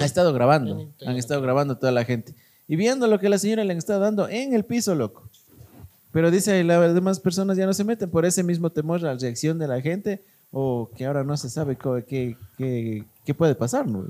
ha 0.00 0.04
estado 0.04 0.32
grabando. 0.32 0.88
Han 1.06 1.16
estado 1.16 1.40
grabando 1.42 1.76
toda 1.78 1.92
la 1.92 2.04
gente. 2.04 2.34
Y 2.68 2.76
viendo 2.76 3.06
lo 3.06 3.18
que 3.18 3.28
la 3.28 3.38
señora 3.38 3.64
le 3.64 3.72
han 3.72 3.78
estado 3.78 4.00
dando 4.00 4.28
en 4.28 4.54
el 4.54 4.64
piso, 4.64 4.94
loco. 4.94 5.28
Pero 6.12 6.30
dice, 6.30 6.62
las 6.64 6.94
demás 6.94 7.20
personas 7.20 7.56
ya 7.56 7.66
no 7.66 7.72
se 7.74 7.84
meten 7.84 8.10
por 8.10 8.24
ese 8.26 8.42
mismo 8.42 8.70
temor 8.70 9.00
a 9.00 9.14
la 9.14 9.18
reacción 9.18 9.58
de 9.58 9.66
la 9.68 9.80
gente 9.80 10.22
o 10.50 10.90
que 10.96 11.06
ahora 11.06 11.24
no 11.24 11.36
se 11.36 11.48
sabe 11.48 11.76
qué, 12.06 12.36
qué- 12.58 13.04
qué 13.24 13.34
puede 13.34 13.54
pasar, 13.54 13.86
¿no? 13.86 14.04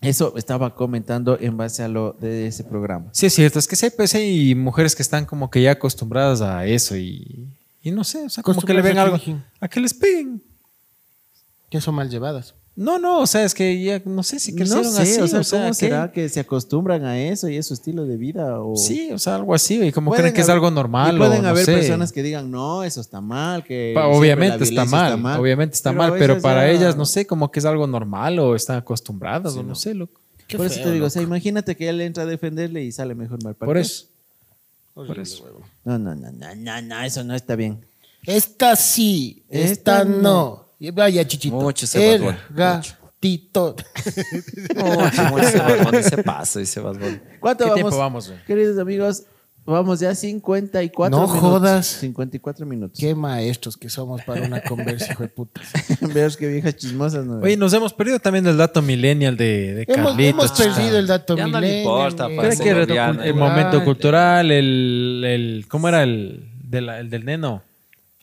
Eso 0.00 0.34
estaba 0.36 0.74
comentando 0.74 1.36
en 1.38 1.56
base 1.58 1.82
a 1.82 1.88
lo 1.88 2.14
de 2.18 2.46
ese 2.46 2.64
programa. 2.64 3.06
Sí, 3.12 3.26
es 3.26 3.34
cierto. 3.34 3.58
Es 3.58 3.68
que 3.68 3.76
sí, 3.76 3.88
pues 3.94 4.14
hay 4.14 4.54
mujeres 4.54 4.96
que 4.96 5.02
están 5.02 5.26
como 5.26 5.50
que 5.50 5.60
ya 5.62 5.72
acostumbradas 5.72 6.40
a 6.40 6.64
eso 6.64 6.96
y, 6.96 7.46
y 7.82 7.90
no 7.90 8.02
sé, 8.02 8.24
o 8.24 8.30
sea, 8.30 8.42
como 8.42 8.62
que 8.62 8.72
le 8.72 8.80
ven 8.82 8.98
algo. 8.98 9.18
A 9.60 9.68
que 9.68 9.78
les 9.78 9.92
peguen. 9.92 10.42
Que 11.68 11.80
son 11.82 11.94
mal 11.94 12.08
llevadas. 12.08 12.54
No, 12.82 12.98
no, 12.98 13.20
o 13.20 13.26
sea, 13.26 13.44
es 13.44 13.52
que 13.54 13.82
ya 13.82 14.00
no 14.06 14.22
sé 14.22 14.40
si 14.40 14.52
No 14.52 14.56
crecieron 14.56 14.90
sé, 14.90 15.02
así. 15.02 15.20
o 15.20 15.44
sea, 15.44 15.58
¿cómo 15.60 15.68
que- 15.68 15.74
será 15.74 16.10
que 16.12 16.28
se 16.30 16.40
acostumbran 16.40 17.04
a 17.04 17.20
eso 17.20 17.46
y 17.50 17.58
a 17.58 17.62
su 17.62 17.74
estilo 17.74 18.06
de 18.06 18.16
vida? 18.16 18.58
O... 18.62 18.74
Sí, 18.74 19.10
o 19.12 19.18
sea, 19.18 19.34
algo 19.34 19.54
así. 19.54 19.82
Y 19.82 19.92
como 19.92 20.12
creen 20.12 20.32
que 20.32 20.40
es 20.40 20.48
algo 20.48 20.70
normal. 20.70 21.14
Y 21.14 21.18
pueden 21.18 21.40
o 21.40 21.42
no 21.42 21.48
haber 21.50 21.66
sé. 21.66 21.74
personas 21.74 22.10
que 22.10 22.22
digan, 22.22 22.50
no, 22.50 22.82
eso 22.82 23.02
está 23.02 23.20
mal, 23.20 23.64
que 23.64 23.92
Pa- 23.94 24.06
obviamente 24.06 24.64
está 24.64 24.86
mal, 24.86 25.12
obviamente 25.38 25.74
está 25.74 25.90
Pero 25.90 25.98
mal, 26.02 26.14
pero 26.18 26.40
para 26.40 26.62
ya- 26.66 26.70
ellas, 26.72 26.96
no 26.96 27.04
sé, 27.04 27.26
como 27.26 27.50
que 27.50 27.58
es 27.58 27.66
algo 27.66 27.86
normal 27.86 28.38
o 28.38 28.56
están 28.56 28.78
acostumbradas 28.78 29.54
o 29.56 29.62
no, 29.62 29.74
sé, 29.74 29.92
loco. 29.92 30.18
Qué 30.48 30.56
Por 30.56 30.64
eso 30.66 30.80
te 30.82 30.90
digo, 30.90 31.04
o 31.04 31.10
sea, 31.10 31.20
imagínate 31.20 31.76
que 31.76 31.86
él 31.86 32.00
entra 32.00 32.22
a 32.22 32.26
defenderle 32.26 32.82
y 32.82 32.92
sale 32.92 33.14
mejor 33.14 33.44
mal 33.44 33.54
Por 33.56 33.76
eso. 33.76 34.06
Horrible, 34.94 35.22
eso. 35.22 35.44
No, 35.84 35.98
no, 35.98 36.14
no, 36.14 36.32
no, 36.32 36.54
no, 36.56 36.80
no, 36.82 37.00
eso 37.02 37.22
no 37.24 37.34
está 37.34 37.56
bien. 37.56 37.78
Esta 38.24 38.74
sí, 38.74 39.42
esta, 39.50 40.00
Esta 40.00 40.04
no. 40.06 40.69
No. 40.80 40.86
Y 40.86 40.90
Vaya, 40.90 41.26
chichito. 41.26 41.56
Mucho 41.56 41.84
ese 41.84 42.14
El 42.14 42.34
gatito. 42.50 43.76
Mucho, 44.76 45.22
mucho 45.24 45.38
ese 45.46 45.58
Bad 45.58 45.84
Bunny, 45.84 45.98
ese 45.98 46.22
paso, 46.22 46.60
ese 46.60 46.80
Bad. 46.80 46.96
¿Cuánto 47.40 47.64
¿Qué 47.64 47.70
vamos? 47.70 47.74
tiempo 47.74 47.98
vamos, 47.98 48.28
güey? 48.28 48.42
Queridos 48.46 48.78
amigos, 48.78 49.24
vamos 49.66 50.00
ya 50.00 50.14
54 50.14 51.16
No 51.18 51.26
minutos. 51.26 51.40
jodas. 51.42 51.86
54 51.86 52.64
minutos. 52.66 52.98
Qué 52.98 53.14
maestros 53.14 53.76
que 53.76 53.90
somos 53.90 54.22
para 54.22 54.42
una 54.42 54.62
conversa, 54.62 55.12
hijo 55.12 55.22
de 55.24 55.28
puta. 55.28 55.60
Veas 56.14 56.36
que 56.36 56.48
viejas 56.48 56.74
chismosas, 56.76 57.26
¿no? 57.26 57.40
Oye, 57.40 57.56
nos 57.58 57.72
hemos 57.74 57.92
perdido 57.92 58.18
también 58.18 58.46
el 58.46 58.56
dato 58.56 58.80
millennial 58.80 59.36
de, 59.36 59.74
de 59.74 59.82
hemos, 59.86 60.12
Carlitos. 60.12 60.60
hemos 60.60 60.74
perdido 60.76 60.98
el 60.98 61.06
dato 61.06 61.36
Ya 61.36 61.46
no 61.46 61.60
le 61.60 61.66
milenio, 61.66 61.82
importa, 61.82 62.26
Creo 62.26 62.50
que 62.56 62.84
gobierno, 62.86 63.22
el 63.22 63.34
momento 63.34 63.84
cultural, 63.84 64.50
el, 64.50 65.22
el 65.26 65.66
¿cómo 65.68 65.88
era 65.88 66.02
el, 66.04 66.48
de 66.64 66.80
la- 66.80 67.00
el 67.00 67.10
del 67.10 67.24
neno? 67.26 67.62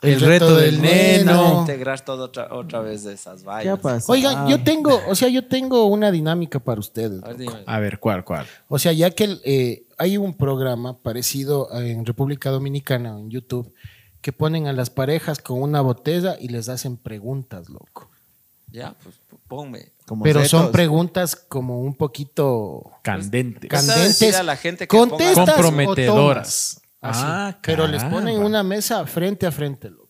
El 0.08 0.14
El, 0.16 0.20
reto 0.22 0.46
reto, 0.48 0.56
del 0.58 0.82
del 0.82 0.82
neno. 0.82 1.32
neno. 1.44 1.60
Integrar 1.62 2.02
todo 2.02 2.24
otra, 2.26 2.48
otra 2.54 2.82
vez 2.82 3.04
de 3.04 3.14
esas 3.14 3.42
¿Qué 3.42 3.46
vainas. 3.48 3.80
pasa? 3.80 4.12
Oigan, 4.12 4.48
yo 4.48 4.64
tengo, 4.64 5.00
o 5.08 5.16
sea, 5.16 5.28
yo 5.30 5.48
tengo 5.48 5.86
una 5.86 6.12
dinámica 6.12 6.60
para 6.60 6.80
ustedes. 6.80 7.22
A 7.24 7.28
ver, 7.30 7.40
loco. 7.40 7.52
dime. 7.58 7.64
A 7.68 7.80
ver, 7.80 8.00
¿cuál, 8.00 8.24
cuál? 8.24 8.46
O 8.68 8.80
sea, 8.80 8.92
ya 8.94 9.12
que 9.12 9.38
eh, 9.46 9.84
hay 9.98 10.18
un 10.18 10.36
programa 10.36 10.98
parecido 10.98 11.70
en 11.80 12.06
República 12.06 12.50
Dominicana, 12.50 13.10
en 13.20 13.30
YouTube, 13.30 13.74
que 14.22 14.34
ponen 14.34 14.68
a 14.68 14.74
las 14.74 14.90
parejas 14.90 15.40
con 15.40 15.62
una 15.62 15.82
botella 15.82 16.36
y 16.40 16.48
les 16.50 16.70
hacen 16.70 16.98
preguntas, 16.98 17.70
loco. 17.70 18.10
Ya, 18.70 18.96
pues 19.02 19.16
ponme. 19.48 19.94
como 20.06 20.24
Pero 20.24 20.44
son 20.44 20.72
preguntas 20.74 21.36
como 21.38 21.80
un 21.82 21.96
poquito 21.96 22.92
Candente. 23.02 23.68
Can- 23.70 23.86
candentes. 23.88 24.20
decir 24.20 24.36
a 24.36 24.44
la 24.44 24.58
gente 24.58 24.88
que 24.88 24.98
Comprometedoras. 24.98 26.82
Así. 27.10 27.22
Ah, 27.26 27.58
pero 27.62 27.88
les 27.88 28.04
ponen 28.04 28.40
una 28.42 28.64
mesa 28.64 29.06
frente 29.06 29.46
a 29.48 29.52
frente, 29.52 29.90
loco. 29.90 30.08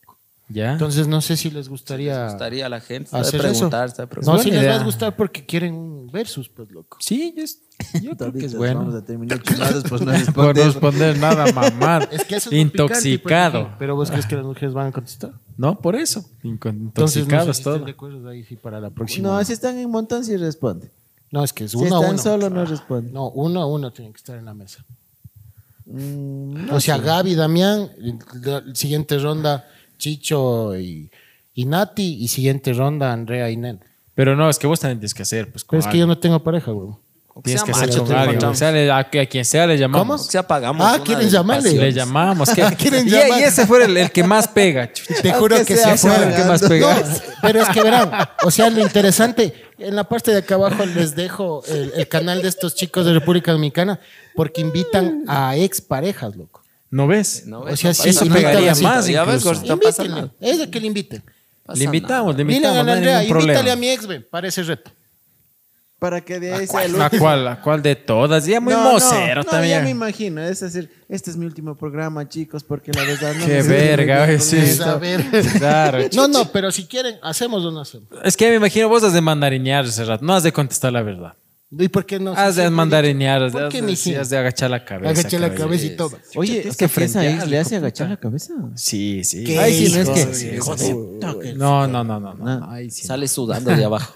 ¿Ya? 0.50 0.72
Entonces 0.72 1.08
no 1.10 1.20
sé 1.20 1.36
si 1.36 1.52
les 1.52 1.68
gustaría, 1.68 2.24
Les 2.24 2.32
gustaría 2.32 2.68
a 2.68 2.70
la 2.70 2.80
gente 2.80 3.10
hacer 3.18 3.42
de 3.42 3.50
eso. 3.52 3.70
preguntar, 3.70 3.94
preguntar. 4.08 4.36
No, 4.36 4.42
si 4.42 4.50
les 4.50 4.60
va 4.60 4.64
idea. 4.64 4.80
a 4.80 4.84
gustar 4.86 5.14
porque 5.18 5.46
quieren 5.46 5.74
un 5.74 6.08
versus, 6.10 6.48
pues, 6.48 6.72
loco. 6.72 6.98
sí, 7.02 7.34
yo, 7.36 7.44
es- 7.44 7.60
yo 8.02 8.16
creo 8.16 8.32
que 8.32 8.46
es 8.46 8.56
bueno. 8.56 8.80
Vamos 8.80 8.96
a 8.96 9.04
terminar 9.04 9.42
pues 9.44 9.60
no 9.60 9.66
Por 9.90 10.06
responder. 10.16 10.56
no 10.58 10.64
responder 10.72 11.18
nada, 11.20 11.52
mamar. 11.52 12.08
Es 12.14 12.24
que 12.24 12.38
eso 12.38 12.50
es 12.50 12.56
picante, 12.72 12.78
pues, 12.88 13.06
Intoxicado. 13.06 13.76
pero 13.78 13.96
vos 13.98 14.10
crees 14.10 14.26
que 14.26 14.36
las 14.38 14.46
mujeres 14.46 14.74
van 14.74 14.88
a 14.88 14.92
contestar. 14.94 15.34
no, 15.58 15.82
por 15.82 15.98
eso. 15.98 16.22
Inco- 16.44 16.70
Entonces, 16.70 16.74
no 16.96 17.08
sé 17.08 17.20
Intoxicados 17.20 17.58
si 17.58 17.64
todo. 17.64 17.74
estén 17.76 17.86
de 17.88 17.92
acuerdo 17.92 18.30
ahí 18.30 18.44
sí 18.46 18.56
para 18.56 18.80
la 18.80 18.90
próxima. 18.90 19.28
No, 19.28 19.44
si 19.44 19.52
están 19.52 19.78
en 19.78 19.90
montón, 19.92 20.24
sí 20.24 20.38
responde. 20.38 20.92
No, 21.30 21.44
es 21.44 21.52
que 21.52 21.66
es 21.66 21.72
Si 21.72 21.78
uno 21.78 21.98
a 21.98 22.00
están 22.00 22.14
uno. 22.14 22.24
solo, 22.24 22.50
no 22.50 22.64
responde. 22.64 23.12
No, 23.12 23.30
uno 23.32 23.62
a 23.62 23.66
uno 23.68 23.92
tiene 23.92 24.12
que 24.14 24.18
estar 24.18 24.38
en 24.38 24.46
la 24.46 24.54
mesa. 24.54 24.86
Mm, 25.90 26.66
no 26.68 26.76
o 26.76 26.80
sea. 26.80 26.98
Gaby, 26.98 27.36
Damián, 27.36 27.90
la 28.44 28.64
siguiente 28.74 29.18
ronda, 29.18 29.68
Chicho 29.98 30.78
y, 30.78 31.10
y 31.54 31.66
Nati. 31.66 32.18
Y 32.24 32.28
siguiente 32.28 32.74
ronda, 32.74 33.14
Andrea 33.14 33.50
y 33.50 33.58
Nen. 33.58 33.80
Pero 34.16 34.36
no, 34.36 34.50
es 34.50 34.58
que 34.60 34.68
vos 34.68 34.80
también 34.80 35.00
tienes 35.00 35.14
que 35.14 35.24
hacer. 35.24 35.52
Pues, 35.52 35.64
Pero 35.64 35.80
es 35.80 35.88
que 35.88 35.98
yo 35.98 36.08
no 36.08 36.18
tengo 36.18 36.44
pareja, 36.44 36.72
güey. 36.72 36.90
Tienes 37.44 37.64
que 37.64 37.72
hacer 37.72 37.96
con 38.00 38.12
alguien. 38.12 38.44
O 38.44 38.56
sea, 38.56 38.70
a, 38.96 38.98
a 39.00 39.04
quien 39.28 39.46
sea 39.46 39.68
le 39.68 39.78
llamamos. 39.78 40.22
O 40.28 40.32
sea, 40.32 40.42
pagamos. 40.48 40.84
Ah, 40.88 41.00
¿quieren 41.04 41.30
llamarle? 41.30 41.72
Le 41.74 41.94
llamamos. 41.94 42.50
que- 42.50 42.64
¿Quieren 42.78 43.08
y, 43.08 43.12
llamar? 43.12 43.40
y 43.40 43.44
ese 43.44 43.68
fue 43.68 43.86
el, 43.86 43.96
el 43.96 44.12
que 44.12 44.24
más 44.24 44.48
pega. 44.48 44.92
chucha. 44.92 45.22
Te 45.22 45.32
juro 45.34 45.56
Aunque 45.56 45.76
que 45.76 45.80
sea 45.80 45.96
fuera. 45.98 46.30
el 46.30 46.36
que 46.36 46.44
más 46.46 46.62
pega. 46.64 46.96
No, 47.00 47.06
pero 47.44 47.62
es 47.62 47.70
que 47.70 47.84
verán, 47.84 48.10
o 48.44 48.50
sea, 48.50 48.72
lo 48.72 48.82
interesante, 48.82 49.54
en 49.80 49.96
la 49.96 50.04
parte 50.06 50.32
de 50.32 50.38
acá 50.38 50.56
abajo 50.56 50.86
les 50.86 51.16
dejo 51.16 51.64
el, 51.68 51.92
el 51.96 52.08
canal 52.08 52.42
de 52.42 52.48
estos 52.50 52.76
chicos 52.76 53.06
de 53.06 53.14
República 53.14 53.52
Dominicana, 53.52 54.00
porque 54.36 54.62
invitan 54.62 55.24
a 55.28 55.56
ex 55.58 55.82
parejas, 55.82 56.36
loco. 56.36 56.64
¿no 56.90 57.06
ves? 57.08 57.44
No, 57.46 57.62
O 57.62 57.76
sea, 57.76 57.94
sí, 57.94 58.10
Eso 58.10 58.26
pegaría 58.28 58.72
así. 58.72 58.84
más 58.84 59.08
Ya 59.08 59.26
ves, 59.26 59.44
no 59.64 59.78
pasa 59.78 60.04
nada. 60.06 60.32
es 60.40 60.58
de 60.60 60.70
que 60.70 60.80
le 60.80 60.88
inviten. 60.88 61.22
Pasa 61.66 61.80
Le 61.80 61.86
invitamos, 61.86 62.36
le 62.38 62.46
Miren 62.46 62.64
invitamos. 62.64 62.78
a 62.80 62.84
No 62.84 62.86
la 62.88 62.92
hay 62.94 62.98
Andrea, 62.98 63.24
invítale 63.42 63.72
a 63.72 63.76
mi 63.76 63.90
ex, 63.90 64.08
ve, 64.08 64.22
para 64.22 64.48
ese 64.48 64.64
reto. 64.64 64.92
Para 66.00 66.22
que 66.22 66.40
de 66.40 66.54
ahí 66.54 66.68
sea 66.68 66.84
el 66.86 67.02
¿A 67.02 67.06
último. 67.06 67.22
cuál? 67.24 67.48
¿A 67.48 67.60
cuál 67.62 67.82
de 67.82 67.96
todas? 67.96 68.46
Ya 68.46 68.60
muy 68.62 68.72
No, 68.74 68.84
no, 68.84 68.92
mocero 68.94 69.42
no, 69.42 69.50
también. 69.50 69.80
ya 69.80 69.84
me 69.84 69.90
imagino. 69.90 70.42
Es 70.44 70.60
decir, 70.60 70.92
este 71.10 71.32
es 71.32 71.38
mi 71.38 71.46
último 71.48 71.76
programa, 71.76 72.30
chicos, 72.30 72.64
porque 72.64 72.92
la 72.94 73.02
verdad 73.04 73.34
no 73.34 73.46
Qué 73.48 73.64
me 73.64 73.68
verga, 73.68 74.28
con 74.28 74.40
sí. 74.40 74.58
A. 74.84 75.00
Claro. 75.58 75.98
No, 76.14 76.28
no, 76.28 76.46
pero 76.52 76.72
si 76.72 76.86
quieren, 76.86 77.16
hacemos 77.24 77.66
o 77.66 77.72
no 77.72 77.82
hacemos. 77.82 78.08
Es 78.24 78.38
que 78.38 78.48
me 78.50 78.56
imagino 78.58 78.88
vos 78.90 79.04
has 79.04 79.14
de 79.14 79.22
mandarinear 79.22 79.86
ese 79.86 80.06
rato. 80.06 80.24
No 80.24 80.36
has 80.36 80.44
de 80.44 80.52
contestar 80.54 80.94
la 80.94 81.02
verdad. 81.02 81.34
¿Y 81.70 81.90
por 81.90 82.06
qué 82.06 82.18
no? 82.18 82.32
Has 82.32 82.56
de 82.56 82.70
mandarinear, 82.70 83.44
has 83.44 83.52
de, 83.52 83.60
¿Por 83.60 83.68
qué, 83.70 83.80
has 83.80 84.08
has 84.22 84.30
de 84.30 84.38
agachar 84.38 84.70
la 84.72 84.86
cabeza. 84.86 85.10
Agaché 85.20 85.38
la 85.38 85.48
cabeza. 85.50 85.64
cabeza 85.66 85.86
y 85.86 85.96
todo. 85.98 86.18
Oye, 86.38 86.60
es 86.66 86.78
que 86.78 86.88
que 86.88 87.04
esa 87.04 87.04
ex 87.04 87.12
frentearle, 87.14 87.46
le 87.52 87.60
hace 87.60 87.76
agachar 87.76 88.08
puta. 88.08 88.16
la 88.16 88.22
cabeza. 88.22 88.54
Sí, 88.76 89.26
sí. 89.26 89.44
¿Qué 89.44 89.60
Ay, 89.60 89.74
sí, 89.88 89.94
no 89.94 90.02
es 90.02 90.10
que. 90.10 91.54
No, 91.56 91.86
no, 91.86 92.04
no, 92.06 92.20
no. 92.22 92.70
Ay, 92.70 92.90
sí. 92.90 93.02
Sale 93.08 93.28
sudando 93.28 93.76
de 93.76 93.84
abajo. 93.84 94.14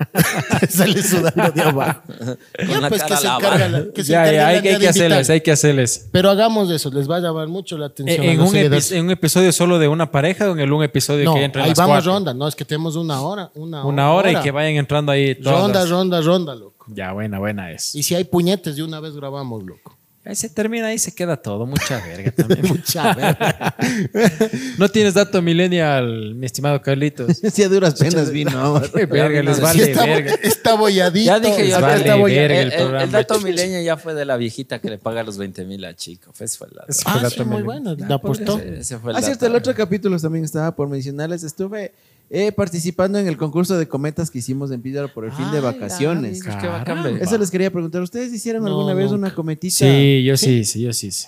Sale 0.70 1.04
sudando 1.04 1.52
de 1.52 1.62
abajo. 1.62 2.02
Con 2.08 2.68
Ya, 2.70 2.80
la 2.80 2.88
pues 2.89 3.04
cara 3.04 3.16
que 3.16 3.22
se 3.22 3.28
encarga 3.28 3.68
la- 3.68 3.93
que 3.93 4.04
se 4.06 4.12
Ya, 4.14 4.32
ya, 4.32 4.47
hay, 4.47 4.62
que- 4.62 4.88
hacerles, 4.88 5.30
hay 5.30 5.41
que 5.41 5.52
hacerles. 5.52 6.08
Pero 6.10 6.30
hagamos 6.30 6.72
eso, 6.72 6.89
les 6.89 7.10
va 7.10 7.18
a 7.18 7.20
llamar 7.20 7.49
mucho 7.49 7.78
la 7.78 7.88
atención. 7.88 8.24
En, 8.24 8.32
en 8.32 8.39
un 8.39 8.56
en 8.56 9.12
episodio 9.12 9.52
solo 9.52 9.78
de 9.78 9.89
una 9.89 10.10
pareja 10.10 10.49
o 10.49 10.58
en 10.58 10.72
un 10.72 10.84
episodio 10.84 11.34
que 11.34 11.43
entre 11.43 11.64
ahí 11.64 11.70
las 11.70 11.78
vamos 11.78 12.06
ronda. 12.06 12.34
No, 12.34 12.47
es 12.47 12.56
que 12.56 12.64
tenemos 12.64 12.95
una 12.95 13.20
hora. 13.22 13.52
Una, 13.56 13.86
Una 13.86 14.14
hora 14.14 14.32
y 14.32 14.36
que 14.38 14.52
vayan 14.52 14.76
entrando 14.78 15.12
ahí 15.12 15.36
todas. 15.36 15.60
Ronda, 15.60 15.86
ronda, 15.86 16.22
ronda, 16.22 16.56
loco. 16.56 16.70
Ya, 16.94 17.14
buena, 17.14 17.39
buena 17.39 17.72
es. 17.72 17.96
Y 17.96 18.04
si 18.04 18.16
hay 18.16 18.24
puñetes, 18.24 18.76
de 18.76 18.84
una 18.84 19.00
vez 19.00 19.16
grabamos, 19.16 19.64
loco. 19.64 19.98
Ahí 20.24 20.36
se 20.36 20.50
termina, 20.50 20.86
ahí 20.86 21.00
se 21.00 21.16
queda 21.16 21.36
todo. 21.36 21.66
Mucha 21.66 21.98
verga 22.06 22.32
también. 22.36 22.62
Mucha 22.68 23.16
verga. 23.16 23.76
no 24.78 24.88
tienes 24.88 25.16
dato 25.16 25.42
millennial, 25.42 26.36
mi 26.36 26.46
estimado 26.46 26.80
Carlitos. 26.80 27.38
Si 27.52 27.64
a 27.64 27.70
duras 27.70 27.96
penas 27.96 28.30
vino 28.32 28.80
verga, 29.10 29.42
les 29.42 29.56
Sí, 29.58 29.62
vale 29.64 29.84
Sí, 29.86 29.89
está, 29.92 30.06
verga. 30.06 30.36
está 30.44 30.74
bolladito. 30.76 31.26
Ya 31.26 31.39
dije 31.39 31.68
yo, 31.70 31.82
vale 31.82 31.98
está 32.02 32.16
verga 32.18 32.62
el 32.62 32.72
el, 32.72 32.96
el- 33.02 33.12
dato 33.12 33.39
milenio 33.42 33.82
ya 33.82 33.98
fue 33.98 34.14
de 34.14 34.26
la 34.26 34.38
viejita 34.38 34.78
que 34.80 34.89
le 34.92 35.00
paga 35.00 35.24
los 35.24 35.38
20 35.39 35.66
mil 35.66 35.84
a 35.86 35.96
Chico. 35.96 36.32
Ese 36.39 36.56
fue 36.56 36.68
el 36.68 36.74
dato. 36.76 36.86
Ese 36.92 37.02
fue 37.02 37.12
Ah, 37.14 37.20
el 37.24 37.32
sí, 37.32 37.38
dato 37.38 37.50
muy 37.50 37.64
millennial. 37.64 37.96
bueno. 37.96 38.08
La 38.08 38.16
apostó. 38.16 38.60
Ese, 38.60 38.80
ese 38.80 38.98
fue 39.00 39.12
el 39.12 39.16
Ah, 39.18 39.22
dato. 39.22 39.26
cierto, 39.26 39.48
el 39.48 39.56
otro 39.56 39.74
capítulo 39.74 40.20
también 40.20 40.46
estaba 40.46 40.76
por 40.76 40.88
mencionarles. 40.88 41.42
Estuve 41.44 41.94
eh, 42.34 42.51
participando 42.53 43.19
en 43.19 43.27
el 43.27 43.36
concurso 43.36 43.77
de 43.77 43.88
cometas 43.89 44.32
que 44.32 44.39
hicimos 44.39 44.71
en 44.71 44.82
Pídaro 44.82 45.13
por 45.13 45.25
el 45.25 45.34
fin 45.34 45.51
de 45.51 45.57
Ay, 45.57 45.63
vacaciones. 45.63 46.45
la- 46.45 46.57
qué 46.59 46.67
bacán, 46.67 46.86
Caramba. 46.86 47.09
ve. 47.11 47.19
Eso 47.23 47.38
les 47.38 47.51
quería 47.51 47.69
preguntar. 47.71 48.01
¿Ustedes 48.01 48.32
hicieron 48.34 48.63
No, 48.63 48.69
alguna 48.69 48.93
vez 48.93 49.11
nunca. 49.11 49.27
una 49.27 49.36
cometita? 49.36 49.75
Sí, 49.75 50.23
yo 50.23 50.38
sí, 50.38 50.63
sí, 50.63 50.82
yo 50.82 50.93
sí. 50.93 51.11
sí. 51.11 51.27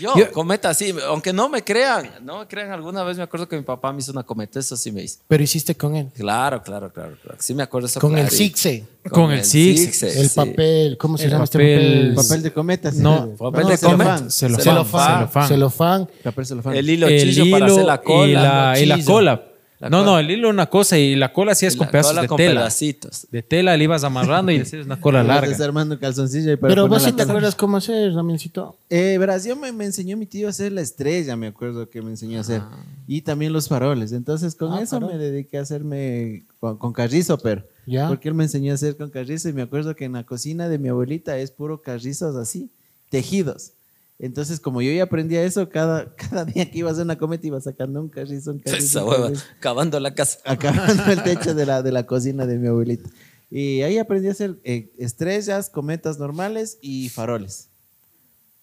Yo, 0.00 0.16
Yo- 0.16 0.30
cometa, 0.30 0.72
sí. 0.74 0.94
Aunque 1.08 1.32
no 1.32 1.48
me 1.48 1.64
crean, 1.64 2.08
no 2.22 2.38
me 2.40 2.46
crean. 2.46 2.70
Alguna 2.70 3.02
vez 3.02 3.16
me 3.16 3.24
acuerdo 3.24 3.48
que 3.48 3.56
mi 3.56 3.62
papá 3.64 3.92
me 3.92 3.98
hizo 3.98 4.12
una 4.12 4.22
cometa. 4.22 4.60
Eso 4.60 4.76
sí 4.76 4.92
me 4.92 5.02
hizo. 5.02 5.18
Pero 5.26 5.42
hiciste 5.42 5.74
con 5.74 5.96
él. 5.96 6.08
Claro, 6.16 6.62
claro, 6.62 6.92
claro. 6.92 7.16
claro. 7.20 7.36
Sí 7.40 7.52
me 7.52 7.64
acuerdo 7.64 7.88
eso 7.88 7.98
Con 8.00 8.16
el. 8.16 8.30
Sixe. 8.30 8.84
Con 9.10 9.32
el 9.32 9.44
Six. 9.44 10.02
El 10.04 10.30
papel. 10.30 10.96
¿Cómo 10.98 11.18
se 11.18 11.24
El 11.24 11.30
llama 11.30 11.44
este 11.44 11.58
papel- 11.58 12.14
papel? 12.14 12.14
Papel 12.14 12.42
de 12.44 12.52
cometas. 12.52 12.94
No, 12.94 13.30
papel 13.36 13.62
No, 13.64 13.68
de 13.70 13.76
celofán. 13.76 14.06
comet. 14.18 14.30
Celofán. 14.30 14.62
Celofán. 14.64 15.18
Celofán. 15.18 15.48
Celofán. 15.48 16.08
Papel 16.22 16.46
celofán. 16.46 16.76
El 16.76 16.90
hilo 16.90 17.08
El 17.08 17.20
chillo 17.34 17.50
para 17.50 17.66
hacer 17.66 17.84
la 17.84 18.00
cola. 18.00 18.28
y 18.28 18.32
la, 18.34 18.80
y 18.80 18.86
la 18.86 18.94
chillo. 18.96 19.06
cola. 19.06 19.42
La 19.80 19.88
no, 19.90 19.98
cola. 19.98 20.10
no, 20.10 20.18
el 20.18 20.30
hilo 20.30 20.48
una 20.50 20.66
cosa 20.66 20.98
y 20.98 21.14
la 21.14 21.32
cola 21.32 21.54
sí 21.54 21.64
es 21.64 21.76
con 21.76 21.86
pedazos 21.88 22.10
cola 22.10 22.22
de 22.22 22.28
con 22.28 22.36
tela. 22.36 22.60
pedacitos. 22.62 23.28
De 23.30 23.42
tela 23.42 23.76
le 23.76 23.84
ibas 23.84 24.02
amarrando 24.02 24.50
y 24.50 24.56
le 24.58 24.62
hacías 24.62 24.86
una 24.86 25.00
cola 25.00 25.22
larga. 25.22 25.48
Desarmando 25.48 25.94
el 25.94 26.00
calzoncillo 26.00 26.52
y 26.52 26.56
para 26.56 26.72
Pero 26.74 26.88
vos 26.88 27.02
sí 27.02 27.12
te 27.12 27.22
acuerdas 27.22 27.54
cómo 27.54 27.76
hacer, 27.76 28.12
Ramiencito. 28.12 28.76
Eh, 28.90 29.16
verás, 29.18 29.44
yo 29.44 29.54
me, 29.54 29.70
me 29.72 29.84
enseñó 29.84 30.16
mi 30.16 30.26
tío 30.26 30.48
a 30.48 30.50
hacer 30.50 30.72
la 30.72 30.80
estrella, 30.80 31.36
me 31.36 31.46
acuerdo 31.46 31.88
que 31.88 32.02
me 32.02 32.10
enseñó 32.10 32.38
a 32.38 32.40
hacer. 32.40 32.62
Y 33.06 33.22
también 33.22 33.52
los 33.52 33.68
faroles. 33.68 34.10
Entonces, 34.12 34.54
con 34.56 34.72
Ah, 34.72 34.82
eso 34.82 34.96
farol. 34.98 35.12
me 35.12 35.18
dediqué 35.18 35.58
a 35.58 35.62
hacerme 35.62 36.44
con, 36.58 36.76
con 36.76 36.92
carrizo, 36.92 37.38
pero. 37.38 37.62
Ya. 37.86 38.08
Porque 38.08 38.28
él 38.28 38.34
me 38.34 38.44
enseñó 38.44 38.72
a 38.72 38.74
hacer 38.74 38.96
con 38.96 39.10
carrizo 39.10 39.48
y 39.48 39.52
me 39.52 39.62
acuerdo 39.62 39.94
que 39.96 40.04
en 40.06 40.12
la 40.14 40.24
cocina 40.24 40.68
de 40.68 40.78
mi 40.78 40.88
abuelita 40.88 41.38
es 41.38 41.50
puro 41.52 41.80
carrizos 41.82 42.34
así, 42.36 42.68
tejidos. 43.10 43.72
Entonces, 44.18 44.58
como 44.58 44.82
yo 44.82 44.90
ya 44.90 45.04
aprendía 45.04 45.44
eso, 45.44 45.68
cada, 45.68 46.14
cada 46.16 46.44
día 46.44 46.70
que 46.70 46.78
iba 46.78 46.88
a 46.88 46.92
hacer 46.92 47.04
una 47.04 47.18
cometa 47.18 47.46
iba 47.46 47.60
sacando 47.60 48.00
un 48.00 48.08
carrizo, 48.08 48.50
un 48.52 48.58
carrizo. 48.58 48.84
Esa 48.84 49.04
hueva. 49.04 49.24
carrizo, 49.26 49.44
Cavando 49.60 50.00
la 50.00 50.14
casa. 50.14 50.38
acabando 50.44 51.04
el 51.04 51.22
techo 51.24 51.54
de 51.54 51.66
la, 51.66 51.82
de 51.82 51.92
la 51.92 52.06
cocina 52.06 52.46
de 52.46 52.58
mi 52.58 52.68
abuelita. 52.68 53.08
Y 53.50 53.82
ahí 53.82 53.98
aprendí 53.98 54.28
a 54.28 54.32
hacer 54.32 54.58
eh, 54.64 54.92
estrellas, 54.98 55.70
cometas 55.70 56.18
normales 56.18 56.78
y 56.82 57.08
faroles. 57.08 57.68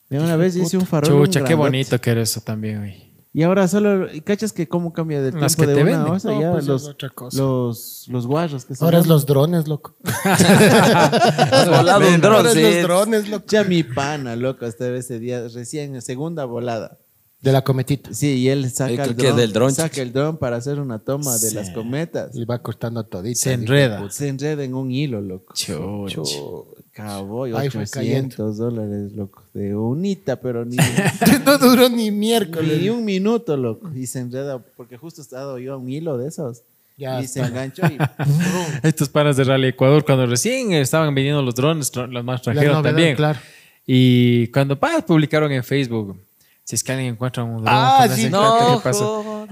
Y 0.10 0.18
una 0.18 0.36
vez 0.36 0.56
hice 0.56 0.78
un 0.78 0.86
farol. 0.86 1.14
un 1.14 1.26
Chucha, 1.26 1.44
qué 1.44 1.56
bonito 1.56 2.00
que 2.00 2.12
era 2.12 2.22
eso 2.22 2.42
también, 2.42 2.80
güey. 2.80 3.05
Y 3.38 3.44
ahora 3.44 3.68
solo, 3.68 4.10
¿y 4.14 4.22
¿cachas 4.22 4.54
que 4.54 4.66
cómo 4.70 4.94
cambia 4.94 5.22
del 5.22 5.38
Las 5.38 5.58
tiempo 5.58 5.64
que 5.64 5.68
de 5.68 5.76
te 5.76 5.82
una 5.84 5.98
venden. 5.98 6.14
osa? 6.16 6.32
No, 6.32 6.40
ya 6.42 6.52
pues 6.54 6.64
es 6.64 6.68
los, 6.70 6.88
otra 6.88 7.10
cosa. 7.10 7.38
los, 7.38 8.06
los 8.08 8.28
guarros 8.28 8.64
que 8.64 8.76
son. 8.76 8.86
Ahora 8.86 9.00
es 9.00 9.08
los 9.08 9.26
drones, 9.26 9.68
loco. 9.68 9.94
Has 10.24 11.68
volado 11.70 12.08
un 12.08 12.22
dron, 12.22 12.36
Ahora 12.36 12.52
es 12.52 12.56
los 12.62 12.82
drones, 12.84 13.28
loco. 13.30 13.46
Ya 13.50 13.66
mi 13.66 13.84
pana, 13.84 14.38
loco, 14.38 14.66
hasta 14.66 14.88
ese 14.96 15.20
día, 15.20 15.46
recién, 15.50 16.02
segunda 16.02 16.46
volada. 16.46 16.98
De 17.42 17.52
la 17.52 17.62
cometita. 17.64 18.14
Sí, 18.14 18.36
y 18.38 18.48
él 18.48 18.66
¿Y 18.66 18.70
saca 18.70 19.04
el 19.04 19.16
qué, 19.18 19.28
dron, 19.28 19.38
del 19.38 19.52
dron, 19.54 19.72
saca 19.74 20.02
el 20.02 20.14
dron 20.14 20.38
para 20.38 20.56
hacer 20.56 20.80
una 20.80 21.00
toma 21.00 21.34
de 21.34 21.50
Sí. 21.50 21.56
las 21.56 21.70
cometas. 21.72 22.34
Y 22.36 22.46
va 22.46 22.60
cortando 22.60 23.04
todito. 23.06 23.38
Se 23.40 23.52
enreda. 23.52 24.10
Se 24.12 24.30
enreda 24.30 24.64
en 24.64 24.74
un 24.74 24.92
hilo, 24.92 25.20
loco. 25.22 25.54
Chucha. 25.54 26.16
Cabo, 26.24 26.74
y 26.98 27.54
Ahí 27.54 27.70
fue 27.70 27.82
800 27.82 28.58
dólares, 28.58 29.12
loco. 29.14 29.44
De 29.54 29.76
unita, 29.76 30.38
pero 30.38 30.64
ni, 30.64 30.78
no 31.46 31.58
duró 31.58 31.90
ni 31.90 32.10
miércoles. 32.12 32.82
ni 32.82 32.90
un 32.90 33.04
minuto, 33.04 33.58
loco. 33.58 33.92
Y 33.94 34.08
se 34.08 34.20
enreda, 34.20 34.60
porque 34.78 34.98
justo 34.98 35.22
estaba 35.22 35.60
yo 35.60 35.74
a 35.74 35.78
un 35.78 35.90
hilo 35.90 36.18
de 36.18 36.30
esos. 36.30 36.62
Ya 36.98 37.22
y 37.22 37.28
se 37.28 37.42
enganchó 37.42 37.86
y 37.88 37.98
Estos 38.88 39.10
panas 39.10 39.36
de 39.36 39.44
Rally 39.44 39.68
Ecuador, 39.68 40.06
cuando 40.06 40.26
recién 40.26 40.72
estaban 40.72 41.14
vendiendo 41.14 41.42
los 41.42 41.54
drones, 41.54 41.94
los 41.94 42.24
más 42.24 42.42
trajeron 42.42 42.82
también. 42.82 43.18
claro. 43.18 43.40
Y 43.86 44.48
cuando 44.48 44.80
pa, 44.80 45.02
publicaron 45.06 45.52
en 45.52 45.64
Facebook, 45.64 46.18
si 46.64 46.76
es 46.76 46.84
que 46.84 46.94
alguien 46.94 47.14
encuentra 47.14 47.44
un 47.44 47.58
dron, 47.64 47.68
Ah, 47.68 48.08
sí, 48.10 48.30
no, 48.30 48.82
qué. 48.82 48.90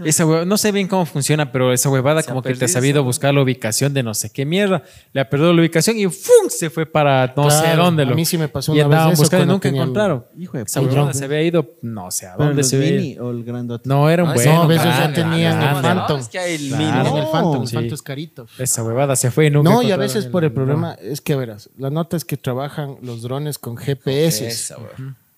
Esa 0.05 0.25
hue- 0.25 0.45
no 0.45 0.57
sé 0.57 0.71
bien 0.71 0.87
cómo 0.87 1.05
funciona, 1.05 1.51
pero 1.51 1.71
esa 1.73 1.89
huevada 1.89 2.21
Se 2.21 2.27
como 2.29 2.41
que 2.41 2.53
te 2.55 2.65
ha 2.65 2.67
sabido 2.67 2.99
esa- 2.99 3.05
buscar 3.05 3.33
la 3.33 3.41
ubicación 3.41 3.93
de 3.93 4.03
no 4.03 4.13
sé 4.13 4.31
qué 4.31 4.45
mierda. 4.45 4.83
Le 5.13 5.21
ha 5.21 5.29
perdido 5.29 5.53
la 5.53 5.61
ubicación 5.61 5.97
y 5.97 6.05
¡fum! 6.07 6.49
se 6.49 6.69
fue 6.69 6.85
para 6.85 7.33
no 7.35 7.49
sé 7.49 7.61
Claro, 7.63 7.85
dónde. 7.85 8.03
a 8.03 8.05
loco. 8.05 8.15
mí 8.15 8.25
sí 8.25 8.37
me 8.37 8.47
pasó 8.47 8.73
Y 8.73 8.79
una 8.79 8.87
vez 8.87 8.93
andaban 8.95 9.13
eso 9.13 9.21
buscando 9.23 9.45
y 9.45 9.47
nunca 9.47 9.69
el- 9.69 9.75
encontraron. 9.75 10.25
Hijo 10.37 10.57
de 10.57 10.63
Esa 10.63 10.81
huevada 10.81 11.13
se 11.13 11.25
había 11.25 11.41
ido, 11.41 11.71
no 11.81 12.11
sé 12.11 12.27
a 12.27 12.35
dónde 12.35 12.63
se 12.63 12.77
mini 12.77 13.17
o 13.19 13.31
el 13.31 13.43
grandote. 13.43 13.87
No, 13.89 14.09
era 14.09 14.23
un 14.23 14.29
Ah, 14.29 14.33
bueno. 14.35 14.53
no, 14.55 14.61
a 14.63 14.67
veces 14.67 14.85
ya 14.85 15.13
tenían 15.13 15.61
el. 15.61 15.81
Phantom. 15.81 16.19
Es 16.19 16.29
que 16.29 16.39
hay 16.39 16.55
el 16.55 16.67
Claro. 16.69 16.83
mini. 17.03 17.17
En 17.17 17.17
el 17.25 17.31
Phantom, 17.31 17.61
el 17.61 17.67
sí. 17.67 17.75
Phantom 17.75 17.93
es 17.93 18.01
carito. 18.01 18.47
Esa 18.57 18.83
huevada 18.83 19.15
se 19.15 19.31
fue 19.31 19.47
y 19.47 19.49
nunca 19.51 19.69
No, 19.69 19.81
y 19.81 19.91
a 19.91 19.97
veces 19.97 20.25
por 20.25 20.43
el 20.43 20.51
problema 20.51 20.93
es 21.01 21.21
que 21.21 21.35
verás, 21.35 21.69
la 21.77 21.89
nota 21.89 22.17
es 22.17 22.25
que 22.25 22.37
trabajan 22.37 22.97
los 23.01 23.21
drones 23.21 23.57
con 23.59 23.77
GPS. 23.77 24.47
Esa, 24.47 24.77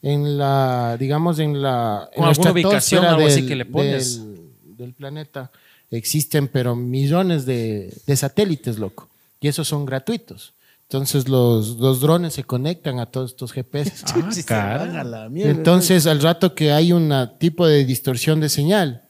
en 0.02 0.38
la, 0.38 0.98
digamos, 1.00 1.40
en 1.40 1.62
la, 1.64 2.08
en 2.12 2.18
Con 2.18 2.26
la 2.26 2.30
alguna 2.30 2.52
ubicación, 2.52 3.06
algo 3.06 3.26
así 3.26 3.46
que 3.48 3.56
le 3.56 3.66
pones. 3.66 4.20
Del, 4.24 4.35
del 4.78 4.94
planeta 4.94 5.52
existen, 5.92 6.48
pero 6.48 6.76
millones 6.76 7.46
de, 7.46 7.94
de 8.06 8.16
satélites, 8.16 8.78
loco. 8.80 9.10
Y 9.40 9.48
esos 9.48 9.68
son 9.68 9.86
gratuitos. 9.86 10.54
Entonces 10.84 11.28
los, 11.28 11.78
los 11.78 12.00
drones 12.00 12.34
se 12.34 12.44
conectan 12.44 13.00
a 13.00 13.06
todos 13.08 13.32
estos 13.32 13.52
GPS. 13.54 14.06
Ah, 14.06 14.30
Sí, 14.32 14.42
se 14.42 14.46
cara. 14.46 14.78
van 14.86 14.96
a 14.98 15.04
la 15.04 15.30
mierda. 15.30 15.52
Entonces, 15.52 16.06
al 16.08 16.22
rato 16.22 16.54
que 16.54 16.72
hay 16.72 16.92
un 16.92 17.12
tipo 17.40 17.66
de 17.68 17.86
distorsión 17.86 18.40
de 18.40 18.50
señal, 18.50 19.04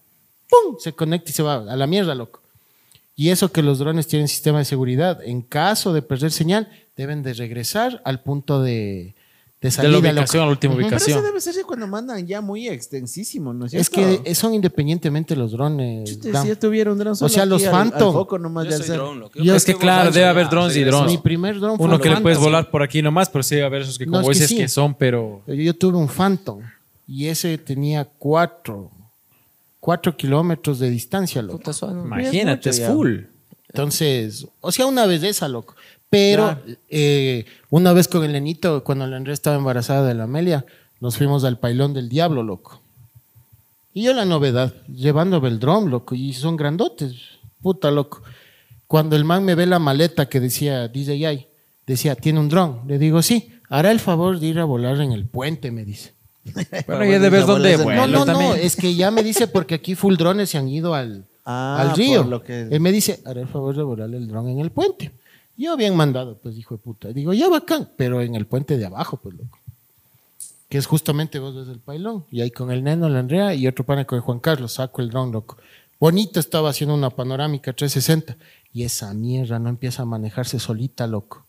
¡pum! 0.49 0.77
Se 0.79 0.93
conecta 0.93 1.31
y 1.31 1.33
se 1.33 1.43
va 1.43 1.55
a 1.55 1.75
la 1.75 1.87
mierda, 1.87 2.15
loco. 2.15 2.41
Y 3.17 3.29
eso 3.29 3.51
que 3.51 3.61
los 3.63 3.79
drones 3.79 4.07
tienen 4.07 4.27
sistema 4.27 4.59
de 4.59 4.65
seguridad. 4.65 5.21
En 5.23 5.41
caso 5.41 5.93
de 5.93 6.01
perder 6.01 6.31
señal, 6.31 6.69
deben 6.97 7.23
de 7.23 7.33
regresar 7.33 8.01
al 8.05 8.21
punto 8.21 8.61
de, 8.61 9.14
de 9.69 9.81
De 9.83 9.87
la 9.89 9.97
ubicación 9.99 10.43
a 10.43 10.45
la 10.45 10.51
última 10.51 10.75
Pero 10.75 10.87
eso 10.87 10.95
ubicación. 10.95 11.23
debe 11.23 11.41
ser 11.41 11.55
cuando 11.65 11.87
mandan 11.87 12.25
ya 12.27 12.41
muy 12.41 12.67
extensísimo, 12.67 13.53
¿no 13.53 13.65
es 13.65 13.73
Es 13.73 13.89
cierto? 13.89 14.23
que 14.23 14.35
son 14.35 14.53
independientemente 14.53 15.35
los 15.35 15.51
drones. 15.51 16.09
Chute, 16.09 16.31
si 16.41 16.47
yo 16.47 16.57
tuviera 16.57 16.91
un 16.91 16.97
dron 16.97 17.15
solo 17.15 17.29
sea, 17.29 17.45
los 17.45 17.61
aquí 17.61 17.67
al- 17.67 17.75
al 17.75 17.89
Phantom. 17.91 18.13
foco 18.13 18.37
nomás 18.39 18.65
de 18.65 18.97
Yo 19.43 19.55
es 19.55 19.65
que 19.65 19.75
claro, 19.75 20.11
debe 20.11 20.21
ya, 20.25 20.29
haber 20.29 20.49
drones 20.49 20.75
y 20.75 20.83
drones. 20.83 21.11
Mi 21.11 21.17
primer 21.17 21.59
dron 21.59 21.77
fue 21.77 21.85
Uno 21.85 21.95
un 21.95 22.01
que 22.01 22.09
le 22.09 22.21
puedes 22.21 22.37
volar 22.39 22.69
por 22.71 22.83
aquí 22.83 23.01
nomás, 23.01 23.29
pero 23.29 23.43
sí, 23.43 23.59
a 23.59 23.69
ver 23.69 23.81
esos 23.83 23.97
que 23.97 24.05
como 24.05 24.17
No, 24.17 24.21
es 24.23 24.27
que 24.27 24.33
dices 24.33 24.49
sí. 24.49 24.57
que 24.57 24.67
son, 24.67 24.93
pero 24.95 25.43
Yo 25.47 25.73
tuve 25.75 25.97
un 25.97 26.07
Phantom 26.07 26.61
y 27.07 27.27
ese 27.27 27.57
tenía 27.57 28.05
cuatro, 28.05 28.91
cuatro 29.79 30.15
kilómetros 30.17 30.79
de 30.79 30.89
distancia, 30.89 31.41
loco. 31.41 31.71
Imagínate, 31.91 32.69
es 32.69 32.77
ya. 32.79 32.87
full. 32.91 33.19
Entonces, 33.69 34.47
o 34.61 34.71
sea, 34.71 34.85
una 34.85 35.05
vez 35.05 35.21
esa, 35.23 35.47
loco. 35.47 35.75
Pero 36.15 36.59
eh, 36.89 37.45
una 37.69 37.91
vez 37.93 38.07
con 38.07 38.23
el 38.23 38.31
nenito, 38.31 38.83
cuando 38.83 39.05
la 39.07 39.17
Andrea 39.17 39.33
estaba 39.33 39.57
embarazada 39.57 40.07
de 40.07 40.13
la 40.13 40.23
Amelia, 40.23 40.65
nos 41.01 41.17
fuimos 41.17 41.43
al 41.43 41.59
pailón 41.59 41.93
del 41.93 42.07
diablo, 42.09 42.41
loco. 42.41 42.81
Y 43.93 44.03
yo 44.03 44.13
la 44.13 44.25
novedad, 44.25 44.73
llevando 44.93 45.45
el 45.45 45.59
dron, 45.59 45.89
loco, 45.89 46.15
y 46.15 46.33
son 46.33 46.55
grandotes, 46.57 47.13
puta, 47.61 47.91
loco. 47.91 48.21
Cuando 48.87 49.15
el 49.15 49.23
man 49.25 49.43
me 49.43 49.55
ve 49.55 49.65
la 49.65 49.79
maleta 49.79 50.27
que 50.27 50.39
decía 50.39 50.87
DJI, 50.87 51.47
decía, 51.87 52.15
¿tiene 52.15 52.39
un 52.39 52.49
dron? 52.49 52.81
Le 52.87 52.97
digo, 52.99 53.21
sí, 53.21 53.51
hará 53.69 53.91
el 53.91 53.99
favor 53.99 54.39
de 54.39 54.47
ir 54.47 54.59
a 54.59 54.65
volar 54.65 54.99
en 55.01 55.11
el 55.11 55.25
puente, 55.25 55.71
me 55.71 55.83
dice. 55.85 56.13
Bueno, 56.87 57.05
ya 57.05 57.19
debes 57.19 57.45
dónde 57.47 57.77
No, 57.77 57.85
no, 57.85 58.07
no, 58.07 58.25
también. 58.25 58.49
no, 58.51 58.55
es 58.55 58.75
que 58.75 58.93
ya 58.95 59.09
me 59.11 59.23
dice 59.23 59.47
porque 59.47 59.75
aquí 59.75 59.95
full 59.95 60.15
drones 60.15 60.49
se 60.49 60.57
han 60.57 60.67
ido 60.67 60.93
al, 60.93 61.25
Ah, 61.45 61.77
al 61.81 61.95
río. 61.95 62.23
lo 62.23 62.43
que- 62.43 62.67
Él 62.71 62.79
me 62.79 62.91
dice, 62.91 63.19
haré 63.25 63.41
el 63.41 63.47
favor 63.47 63.75
de 63.75 63.83
volarle 63.83 64.17
el 64.17 64.27
dron 64.27 64.49
en 64.49 64.59
el 64.59 64.71
puente. 64.71 65.11
Yo 65.57 65.77
bien 65.77 65.95
mandado, 65.95 66.37
pues 66.37 66.57
hijo 66.57 66.75
de 66.75 66.81
puta. 66.81 67.09
Digo, 67.09 67.33
ya 67.33 67.49
bacán, 67.49 67.89
pero 67.95 68.21
en 68.21 68.35
el 68.35 68.45
puente 68.45 68.77
de 68.77 68.85
abajo, 68.85 69.17
pues 69.17 69.35
loco. 69.35 69.57
Que 70.69 70.77
es 70.77 70.85
justamente 70.85 71.39
vos 71.39 71.55
desde 71.55 71.71
el 71.71 71.79
pailón. 71.79 72.25
Y 72.31 72.41
ahí 72.41 72.51
con 72.51 72.71
el 72.71 72.83
neno, 72.83 73.07
la 73.07 73.19
Andrea 73.19 73.53
y 73.53 73.67
otro 73.67 73.85
pana 73.85 74.05
con 74.05 74.17
el 74.17 74.21
Juan 74.21 74.39
Carlos, 74.39 74.73
saco 74.73 75.01
el 75.01 75.09
dron, 75.09 75.31
loco. 75.31 75.57
Bonito 75.99 76.39
estaba 76.39 76.69
haciendo 76.69 76.93
una 76.93 77.09
panorámica 77.09 77.71
360 77.71 78.35
y 78.73 78.83
esa 78.83 79.13
mierda 79.13 79.59
no 79.59 79.69
empieza 79.69 80.01
a 80.01 80.05
manejarse 80.05 80.59
solita, 80.59 81.07
loco. 81.07 81.45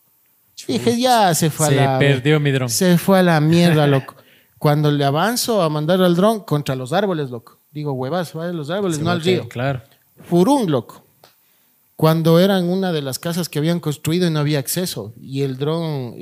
Dije, 0.68 0.98
ya 0.98 1.34
se 1.34 1.50
fue 1.50 1.68
Se 1.68 1.80
a 1.80 1.92
la... 1.92 1.98
perdió 1.98 2.38
mi 2.38 2.52
dron. 2.52 2.68
Se 2.68 2.96
fue 2.98 3.18
a 3.18 3.22
la 3.22 3.40
mierda, 3.40 3.86
loco. 3.88 4.14
Cuando 4.58 4.90
le 4.90 5.04
avanzo 5.04 5.62
a 5.62 5.68
mandar 5.68 6.00
al 6.00 6.14
dron 6.14 6.40
contra 6.40 6.76
los 6.76 6.92
árboles, 6.92 7.30
loco. 7.30 7.58
Digo, 7.72 7.92
huevas, 7.92 8.36
va 8.36 8.46
de 8.46 8.54
los 8.54 8.70
árboles, 8.70 9.00
no 9.00 9.10
al 9.10 9.20
río. 9.20 9.48
Claro. 9.48 9.82
Furún, 10.24 10.70
loco. 10.70 11.05
Cuando 11.96 12.38
era 12.40 12.58
en 12.58 12.68
una 12.68 12.92
de 12.92 13.00
las 13.02 13.18
casas 13.18 13.48
que 13.48 13.58
habían 13.58 13.80
construido 13.80 14.26
y 14.28 14.30
no 14.30 14.38
había 14.40 14.58
acceso. 14.58 15.14
Y 15.20 15.42
el 15.42 15.56
dron, 15.56 16.14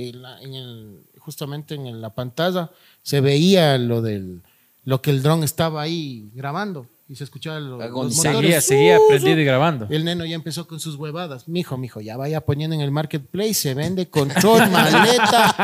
justamente 1.18 1.74
en 1.74 2.00
la 2.00 2.10
pantalla, 2.14 2.70
se 3.02 3.20
veía 3.20 3.76
lo 3.78 4.00
del 4.02 4.42
lo 4.84 5.00
que 5.02 5.10
el 5.10 5.22
dron 5.22 5.42
estaba 5.42 5.82
ahí 5.82 6.30
grabando. 6.34 6.86
Y 7.08 7.16
se 7.16 7.24
escuchaba 7.24 7.58
lo- 7.60 7.76
los 7.78 7.90
motores. 8.16 8.16
Seguía, 8.16 8.60
seguía 8.62 8.98
Uh, 8.98 9.08
prendido 9.08 9.36
uh. 9.36 9.40
y 9.40 9.44
grabando. 9.44 9.86
El 9.90 10.04
neno 10.04 10.24
ya 10.24 10.34
empezó 10.36 10.66
con 10.66 10.78
sus 10.80 10.94
huevadas. 10.96 11.48
Mijo, 11.48 11.76
mijo, 11.76 12.00
ya 12.00 12.16
vaya 12.16 12.40
poniendo 12.40 12.74
en 12.74 12.80
el 12.80 12.90
marketplace, 12.90 13.54
se 13.54 13.74
vende 13.74 14.08
control, 14.08 14.70
maleta. 14.70 15.54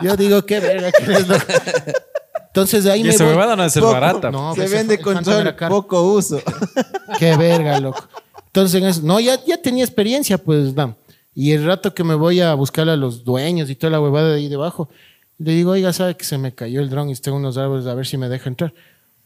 Yo 0.00 0.16
digo, 0.16 0.44
qué 0.46 0.60
verga. 0.60 0.90
Entonces 2.48 2.84
de 2.84 2.92
ahí 2.92 3.00
Y 3.00 3.04
me 3.04 3.10
esa 3.10 3.24
voy. 3.24 3.32
huevada 3.32 3.56
no 3.56 3.66
Poco. 3.68 3.92
barata. 3.92 4.30
No, 4.30 4.54
Se 4.54 4.68
vende 4.68 4.98
con 5.00 5.24
sol, 5.24 5.54
poco 5.68 6.02
uso. 6.02 6.40
Qué 7.18 7.36
verga, 7.36 7.80
loco. 7.80 8.06
Entonces, 8.52 8.80
en 8.82 8.88
eso- 8.88 9.00
no, 9.02 9.18
ya, 9.18 9.42
ya 9.46 9.56
tenía 9.56 9.82
experiencia, 9.84 10.36
pues, 10.38 10.74
no. 10.74 10.94
Y 11.34 11.52
el 11.52 11.64
rato 11.64 11.94
que 11.94 12.04
me 12.04 12.14
voy 12.14 12.40
a 12.40 12.52
buscar 12.54 12.88
a 12.90 12.96
los 12.96 13.24
dueños 13.24 13.70
y 13.70 13.74
toda 13.74 13.90
la 13.90 14.00
huevada 14.00 14.28
de 14.30 14.36
ahí 14.36 14.48
debajo, 14.48 14.88
le 15.38 15.52
digo, 15.52 15.70
oiga, 15.70 15.92
sabe 15.92 16.16
que 16.16 16.24
se 16.24 16.36
me 16.36 16.52
cayó 16.54 16.80
el 16.80 16.90
dron 16.90 17.08
y 17.08 17.12
estoy 17.12 17.32
en 17.32 17.38
unos 17.38 17.56
árboles 17.56 17.86
a 17.86 17.94
ver 17.94 18.06
si 18.06 18.18
me 18.18 18.28
deja 18.28 18.48
entrar. 18.50 18.74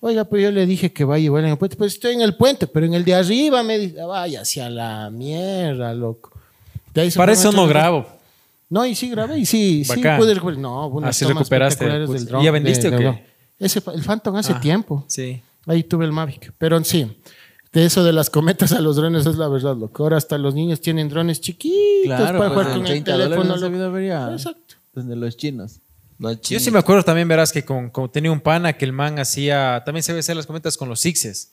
Oiga, 0.00 0.24
pues 0.24 0.42
yo 0.42 0.52
le 0.52 0.64
dije 0.66 0.92
que 0.92 1.04
vaya 1.04 1.24
y 1.24 1.28
vuela 1.28 1.48
en 1.48 1.52
el 1.54 1.58
puente. 1.58 1.76
Pues 1.76 1.94
estoy 1.94 2.14
en 2.14 2.20
el 2.20 2.36
puente, 2.36 2.66
pero 2.68 2.86
en 2.86 2.94
el 2.94 3.04
de 3.04 3.14
arriba 3.16 3.62
me 3.64 3.78
dice, 3.78 4.00
vaya 4.04 4.42
hacia 4.42 4.70
la 4.70 5.10
mierda, 5.10 5.92
loco. 5.94 6.30
De 6.94 7.10
Para 7.10 7.32
eso 7.32 7.50
no 7.50 7.66
grabo. 7.66 8.06
No, 8.70 8.86
y 8.86 8.94
sí 8.94 9.10
grabé, 9.10 9.38
y 9.38 9.46
sí, 9.46 9.84
sí 9.84 9.96
Bacán. 9.96 10.18
pude 10.20 10.34
recuperar. 10.34 10.60
No, 10.60 10.86
unas 10.88 11.10
Así 11.10 11.24
tomas 11.24 11.38
recuperaste, 11.40 11.84
pues. 12.06 12.20
del 12.20 12.26
dron. 12.26 12.42
¿Y 12.42 12.44
ya 12.44 12.50
vendiste 12.52 12.88
o 12.94 12.98
qué? 12.98 13.24
Ese, 13.58 13.82
el 13.94 14.02
Phantom 14.02 14.36
hace 14.36 14.52
Ah, 14.52 14.60
tiempo. 14.60 15.04
Sí. 15.08 15.40
Ahí 15.66 15.82
tuve 15.82 16.04
el 16.04 16.12
Mavic. 16.12 16.52
Pero 16.58 16.82
sí, 16.84 17.16
de 17.72 17.84
eso 17.84 18.04
de 18.04 18.12
las 18.12 18.30
cometas 18.30 18.72
a 18.72 18.80
los 18.80 18.96
drones 18.96 19.26
es 19.26 19.36
la 19.36 19.48
verdad, 19.48 19.76
loco. 19.76 20.02
Ahora 20.04 20.16
hasta 20.16 20.38
los 20.38 20.54
niños 20.54 20.80
tienen 20.80 21.08
drones 21.08 21.40
chiquitos 21.40 22.18
para 22.18 22.38
pues, 22.38 22.50
jugar 22.50 22.66
en 22.68 22.72
con 22.72 22.80
el 22.82 22.86
30 22.86 23.12
dólares 23.12 23.46
teléfono. 23.48 24.00
ya. 24.00 24.32
Exacto. 24.32 24.74
Desde 24.94 25.16
los 25.16 25.36
chinos. 25.36 25.80
No, 26.18 26.32
Yo 26.32 26.38
chino. 26.38 26.60
sí 26.60 26.70
me 26.70 26.78
acuerdo 26.78 27.02
también, 27.02 27.28
verás, 27.28 27.52
que 27.52 27.64
con, 27.64 27.90
con- 27.90 28.10
tenía 28.10 28.32
un 28.32 28.40
pana 28.40 28.72
que 28.72 28.86
el 28.86 28.92
man 28.92 29.18
hacía, 29.18 29.82
también 29.84 30.02
se 30.02 30.14
ve 30.14 30.20
hacer 30.20 30.36
las 30.36 30.46
cometas 30.46 30.76
con 30.78 30.88
los 30.88 31.00
sixes. 31.00 31.52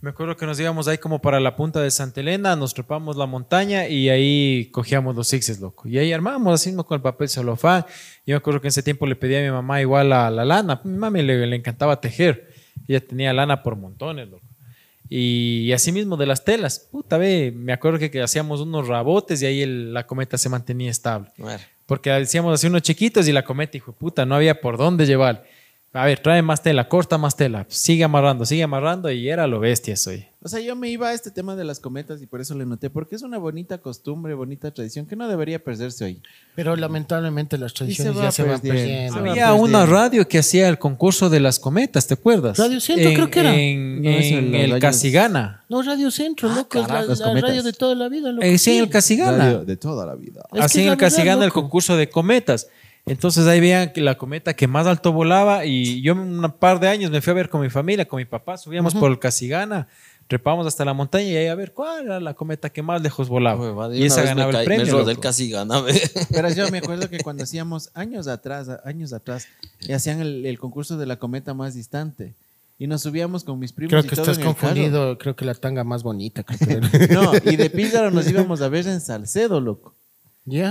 Me 0.00 0.10
acuerdo 0.10 0.36
que 0.36 0.46
nos 0.46 0.58
íbamos 0.58 0.86
ahí 0.88 0.98
como 0.98 1.20
para 1.20 1.38
la 1.40 1.54
punta 1.56 1.80
de 1.80 1.90
Santa 1.90 2.20
Elena, 2.20 2.54
nos 2.56 2.74
trepamos 2.74 3.16
la 3.16 3.26
montaña 3.26 3.88
y 3.88 4.08
ahí 4.08 4.68
cogíamos 4.72 5.14
los 5.16 5.28
sixes, 5.28 5.60
loco. 5.60 5.88
Y 5.88 5.98
ahí 5.98 6.12
armábamos 6.12 6.54
así 6.54 6.70
mismo 6.70 6.84
con 6.84 6.96
el 6.96 7.02
papel 7.02 7.28
celofán. 7.28 7.84
Yo 8.26 8.34
me 8.34 8.36
acuerdo 8.36 8.60
que 8.60 8.66
en 8.66 8.70
ese 8.70 8.82
tiempo 8.82 9.06
le 9.06 9.14
pedí 9.16 9.36
a 9.36 9.42
mi 9.42 9.50
mamá 9.50 9.80
igual 9.80 10.08
la, 10.10 10.28
la 10.30 10.44
lana. 10.44 10.80
Mi 10.84 10.96
mami 10.98 11.22
le, 11.22 11.46
le 11.46 11.54
encantaba 11.56 12.00
tejer. 12.00 12.52
Ella 12.88 13.00
tenía 13.00 13.32
lana 13.32 13.62
por 13.62 13.76
montones, 13.76 14.28
loco. 14.28 14.44
Y 15.14 15.72
así 15.72 15.92
mismo 15.92 16.16
de 16.16 16.24
las 16.24 16.42
telas. 16.44 16.88
Puta, 16.90 17.18
ve, 17.18 17.52
me 17.54 17.72
acuerdo 17.74 17.98
que, 17.98 18.10
que 18.10 18.22
hacíamos 18.22 18.60
unos 18.62 18.88
rabotes 18.88 19.42
y 19.42 19.46
ahí 19.46 19.60
el- 19.62 19.92
la 19.92 20.06
cometa 20.06 20.38
se 20.38 20.48
mantenía 20.48 20.90
estable. 20.90 21.28
Bueno, 21.36 21.60
Porque 21.84 22.08
decíamos 22.10 22.54
así 22.54 22.66
unos 22.68 22.80
chiquitos 22.80 23.28
y 23.28 23.32
la 23.32 23.44
cometa, 23.44 23.76
hijo 23.76 23.92
puta, 23.92 24.24
no 24.24 24.34
había 24.36 24.60
por 24.62 24.78
dónde 24.78 25.04
llevar. 25.04 25.44
A 25.94 26.06
ver, 26.06 26.20
trae 26.20 26.40
más 26.40 26.62
tela, 26.62 26.88
corta 26.88 27.18
más 27.18 27.36
tela, 27.36 27.66
sigue 27.68 28.02
amarrando, 28.02 28.46
sigue 28.46 28.62
amarrando 28.62 29.10
y 29.10 29.28
era 29.28 29.46
lo 29.46 29.60
bestia 29.60 29.94
soy. 29.94 30.24
O 30.44 30.48
sea, 30.48 30.58
yo 30.58 30.74
me 30.74 30.88
iba 30.88 31.08
a 31.08 31.12
este 31.12 31.30
tema 31.30 31.54
de 31.54 31.64
las 31.64 31.78
cometas 31.80 32.20
y 32.22 32.26
por 32.26 32.40
eso 32.40 32.54
le 32.56 32.64
noté, 32.64 32.88
porque 32.88 33.14
es 33.14 33.22
una 33.22 33.36
bonita 33.36 33.76
costumbre, 33.78 34.32
bonita 34.32 34.70
tradición 34.72 35.06
que 35.06 35.14
no 35.16 35.28
debería 35.28 35.62
perderse 35.62 36.04
hoy. 36.06 36.22
Pero 36.56 36.74
lamentablemente 36.76 37.58
las 37.58 37.74
tradiciones 37.74 38.16
va 38.16 38.22
ya 38.24 38.32
se 38.32 38.42
van 38.42 38.58
perdiendo, 38.60 39.22
se 39.22 39.28
Había 39.30 39.52
una 39.52 39.84
radio 39.84 40.26
que 40.26 40.38
hacía 40.38 40.68
el 40.68 40.78
concurso 40.78 41.28
de 41.28 41.40
las 41.40 41.60
cometas, 41.60 42.06
¿te 42.06 42.14
acuerdas? 42.14 42.58
Radio 42.58 42.80
Centro, 42.80 43.10
En- 43.10 43.14
creo 43.14 43.30
que 43.30 43.40
era. 43.40 43.54
En, 43.54 44.02
No, 44.02 44.08
es 44.10 44.32
en 44.32 44.54
el 44.54 44.80
Casigana. 44.80 45.62
No, 45.68 45.82
Radio 45.82 46.10
Centro, 46.10 46.48
loco, 46.48 46.80
es 46.80 46.88
la, 46.88 47.02
radio 47.40 47.62
de 47.62 47.72
toda 47.74 47.94
la 47.94 48.08
vida, 48.08 48.32
loco. 48.32 48.44
Eh, 48.44 48.56
sí, 48.56 48.72
en 48.72 48.78
el 48.78 48.84
Sí. 48.86 48.90
Casigana. 48.90 49.54
de 49.58 49.76
toda 49.76 50.06
la 50.06 50.14
vida. 50.14 50.42
Es 50.52 50.58
que 50.58 50.64
Así 50.64 50.80
en 50.80 50.86
la 50.86 50.92
el 50.92 50.98
Casigana 50.98 51.44
el 51.44 51.52
concurso 51.52 51.96
de 51.96 52.08
cometas. 52.08 52.66
Entonces 53.04 53.46
ahí 53.46 53.60
veían 53.60 53.92
que 53.92 54.00
la 54.00 54.16
cometa 54.16 54.54
que 54.54 54.68
más 54.68 54.86
alto 54.86 55.12
volaba 55.12 55.64
y 55.64 56.00
yo 56.02 56.14
un 56.14 56.54
par 56.58 56.78
de 56.78 56.88
años 56.88 57.10
me 57.10 57.20
fui 57.20 57.32
a 57.32 57.34
ver 57.34 57.48
con 57.48 57.60
mi 57.60 57.68
familia, 57.68 58.06
con 58.06 58.18
mi 58.18 58.24
papá, 58.24 58.56
subíamos 58.56 58.94
por 58.94 59.10
el 59.10 59.18
Casigana, 59.18 59.88
trepamos 60.28 60.66
hasta 60.68 60.84
la 60.84 60.94
montaña 60.94 61.26
y 61.26 61.36
ahí 61.36 61.46
a 61.48 61.54
ver 61.56 61.72
cuál 61.72 62.04
era 62.04 62.20
la 62.20 62.34
cometa 62.34 62.70
que 62.70 62.80
más 62.80 63.02
lejos 63.02 63.28
volaba. 63.28 63.92
y 63.94 64.04
esa 64.04 64.22
ganaba 64.22 64.50
el 64.60 64.64
premio. 64.64 64.86
Me 64.86 64.92
rodé 64.92 65.02
el 65.02 65.16
loco. 65.16 65.20
casi 65.20 65.50
gana, 65.50 65.80
ve. 65.80 66.00
Pero 66.30 66.48
yo 66.50 66.70
me 66.70 66.78
acuerdo 66.78 67.10
que 67.10 67.18
cuando 67.18 67.42
hacíamos 67.42 67.90
años 67.94 68.28
atrás, 68.28 68.68
años 68.84 69.12
atrás, 69.12 69.48
y 69.80 69.92
hacían 69.92 70.20
el, 70.20 70.46
el 70.46 70.58
concurso 70.60 70.96
de 70.96 71.06
la 71.06 71.18
cometa 71.18 71.54
más 71.54 71.74
distante. 71.74 72.34
Y 72.78 72.86
nos 72.86 73.02
subíamos 73.02 73.44
con 73.44 73.58
mis 73.58 73.72
primos. 73.72 73.90
Creo 73.90 74.04
y 74.04 74.08
que 74.08 74.16
todo 74.16 74.30
estás 74.30 74.38
en 74.38 74.48
el 74.48 74.54
carro. 74.54 74.68
confundido. 74.68 75.18
Creo 75.18 75.36
que 75.36 75.44
la 75.44 75.54
tanga 75.54 75.84
más 75.84 76.02
bonita. 76.02 76.42
creo 76.42 76.58
que 76.58 76.72
era. 77.04 77.14
No, 77.14 77.32
y 77.44 77.56
de 77.56 77.70
Píldaro 77.70 78.10
nos 78.10 78.28
íbamos 78.28 78.60
a 78.60 78.68
ver 78.68 78.86
en 78.86 79.00
Salcedo, 79.00 79.60
loco. 79.60 79.94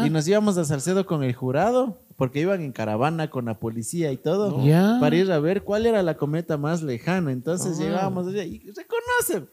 Y 0.05 0.09
nos 0.09 0.27
íbamos 0.27 0.57
a 0.57 0.65
Salcedo 0.65 1.05
con 1.05 1.23
el 1.23 1.33
jurado, 1.33 1.97
porque 2.17 2.39
iban 2.41 2.61
en 2.61 2.71
caravana 2.73 3.29
con 3.29 3.45
la 3.45 3.57
policía 3.59 4.11
y 4.11 4.17
todo, 4.17 4.57
para 4.99 5.15
ir 5.15 5.31
a 5.31 5.39
ver 5.39 5.63
cuál 5.63 5.85
era 5.85 6.03
la 6.03 6.17
cometa 6.17 6.57
más 6.57 6.81
lejana. 6.83 7.31
Entonces 7.31 7.77
Ah. 7.79 7.83
llegábamos 7.83 8.27
allá 8.27 8.43
y 8.43 8.59
reconocen 8.71 9.49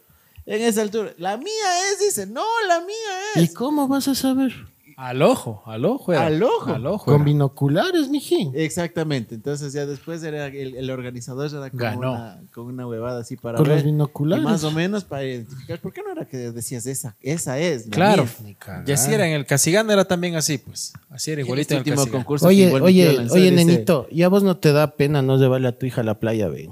en 0.46 0.62
esa 0.62 0.82
altura. 0.82 1.12
La 1.18 1.36
mía 1.36 1.92
es, 1.92 2.00
dice, 2.00 2.26
no, 2.26 2.44
la 2.66 2.80
mía 2.80 2.96
¿Y 3.36 3.44
es. 3.44 3.54
cómo 3.54 3.86
vas 3.86 4.08
a 4.08 4.14
saber? 4.14 4.52
Al 5.00 5.22
ojo, 5.22 5.62
al 5.64 5.84
ojo. 5.84 6.12
era. 6.12 6.26
Al 6.26 6.42
ojo. 6.42 6.72
Al 6.72 6.84
ojo. 6.88 7.04
Con 7.04 7.14
era. 7.14 7.24
binoculares, 7.24 8.08
mijín. 8.08 8.50
Exactamente. 8.52 9.36
Entonces 9.36 9.72
ya 9.72 9.86
después 9.86 10.24
era 10.24 10.46
el, 10.48 10.74
el 10.74 10.90
organizador 10.90 11.48
era 11.48 11.70
con 11.70 11.78
Ganó. 11.78 12.10
una, 12.14 12.40
con 12.52 12.66
una 12.66 12.84
huevada 12.84 13.20
así 13.20 13.36
para 13.36 13.58
Con 13.58 13.68
ver. 13.68 13.76
los 13.76 13.84
binoculares. 13.84 14.42
Y 14.42 14.46
más 14.48 14.64
o 14.64 14.72
menos 14.72 15.04
para 15.04 15.22
identificar. 15.24 15.78
¿Por 15.80 15.92
qué 15.92 16.02
no 16.02 16.10
era 16.10 16.24
que 16.24 16.36
decías 16.50 16.84
esa? 16.86 17.14
Esa 17.20 17.60
es. 17.60 17.86
la 17.86 17.90
Claro. 17.92 18.26
mía? 18.42 18.56
Y 18.86 18.90
así 18.90 19.12
era 19.14 19.24
en 19.28 19.34
el 19.34 19.46
Casigana, 19.46 19.92
era 19.92 20.04
también 20.04 20.34
así, 20.34 20.58
pues. 20.58 20.92
Así 21.10 21.30
era 21.30 21.42
igualito 21.42 21.74
Este 21.76 21.88
en 21.90 21.92
el 21.94 21.98
último 22.00 22.16
concurso 22.18 22.46
que 22.46 22.48
Oye, 22.48 22.64
igual 22.66 22.82
oye, 22.82 23.08
oye, 23.20 23.22
dice, 23.22 23.50
nenito, 23.52 24.08
¿y 24.10 24.24
a 24.24 24.28
vos 24.28 24.42
no 24.42 24.56
te 24.56 24.72
da 24.72 24.96
pena 24.96 25.22
no 25.22 25.36
llevarle 25.36 25.68
a 25.68 25.78
tu 25.78 25.86
hija 25.86 26.00
a 26.00 26.04
la 26.04 26.18
playa, 26.18 26.48
ve? 26.48 26.70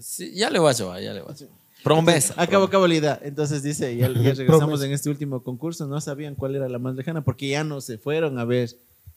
Sí, 0.00 0.32
ya 0.34 0.50
le 0.50 0.58
voy 0.58 0.70
a 0.70 0.72
llevar, 0.72 1.00
ya 1.00 1.12
le 1.12 1.22
voy 1.22 1.32
a 1.32 1.36
llevar. 1.36 1.55
Promesa. 1.86 2.34
Acabo, 2.36 2.64
acabo 2.64 2.86
la 2.86 2.94
idea. 2.96 3.20
Entonces 3.22 3.62
dice, 3.62 3.96
ya, 3.96 4.08
ya 4.08 4.14
regresamos 4.34 4.58
Promesa. 4.60 4.86
en 4.86 4.92
este 4.92 5.08
último 5.08 5.42
concurso, 5.42 5.86
no 5.86 6.00
sabían 6.00 6.34
cuál 6.34 6.56
era 6.56 6.68
la 6.68 6.78
más 6.78 6.94
lejana, 6.96 7.22
porque 7.22 7.48
ya 7.48 7.62
no 7.64 7.80
se 7.80 7.96
fueron 7.98 8.38
a 8.38 8.44
ver 8.44 8.70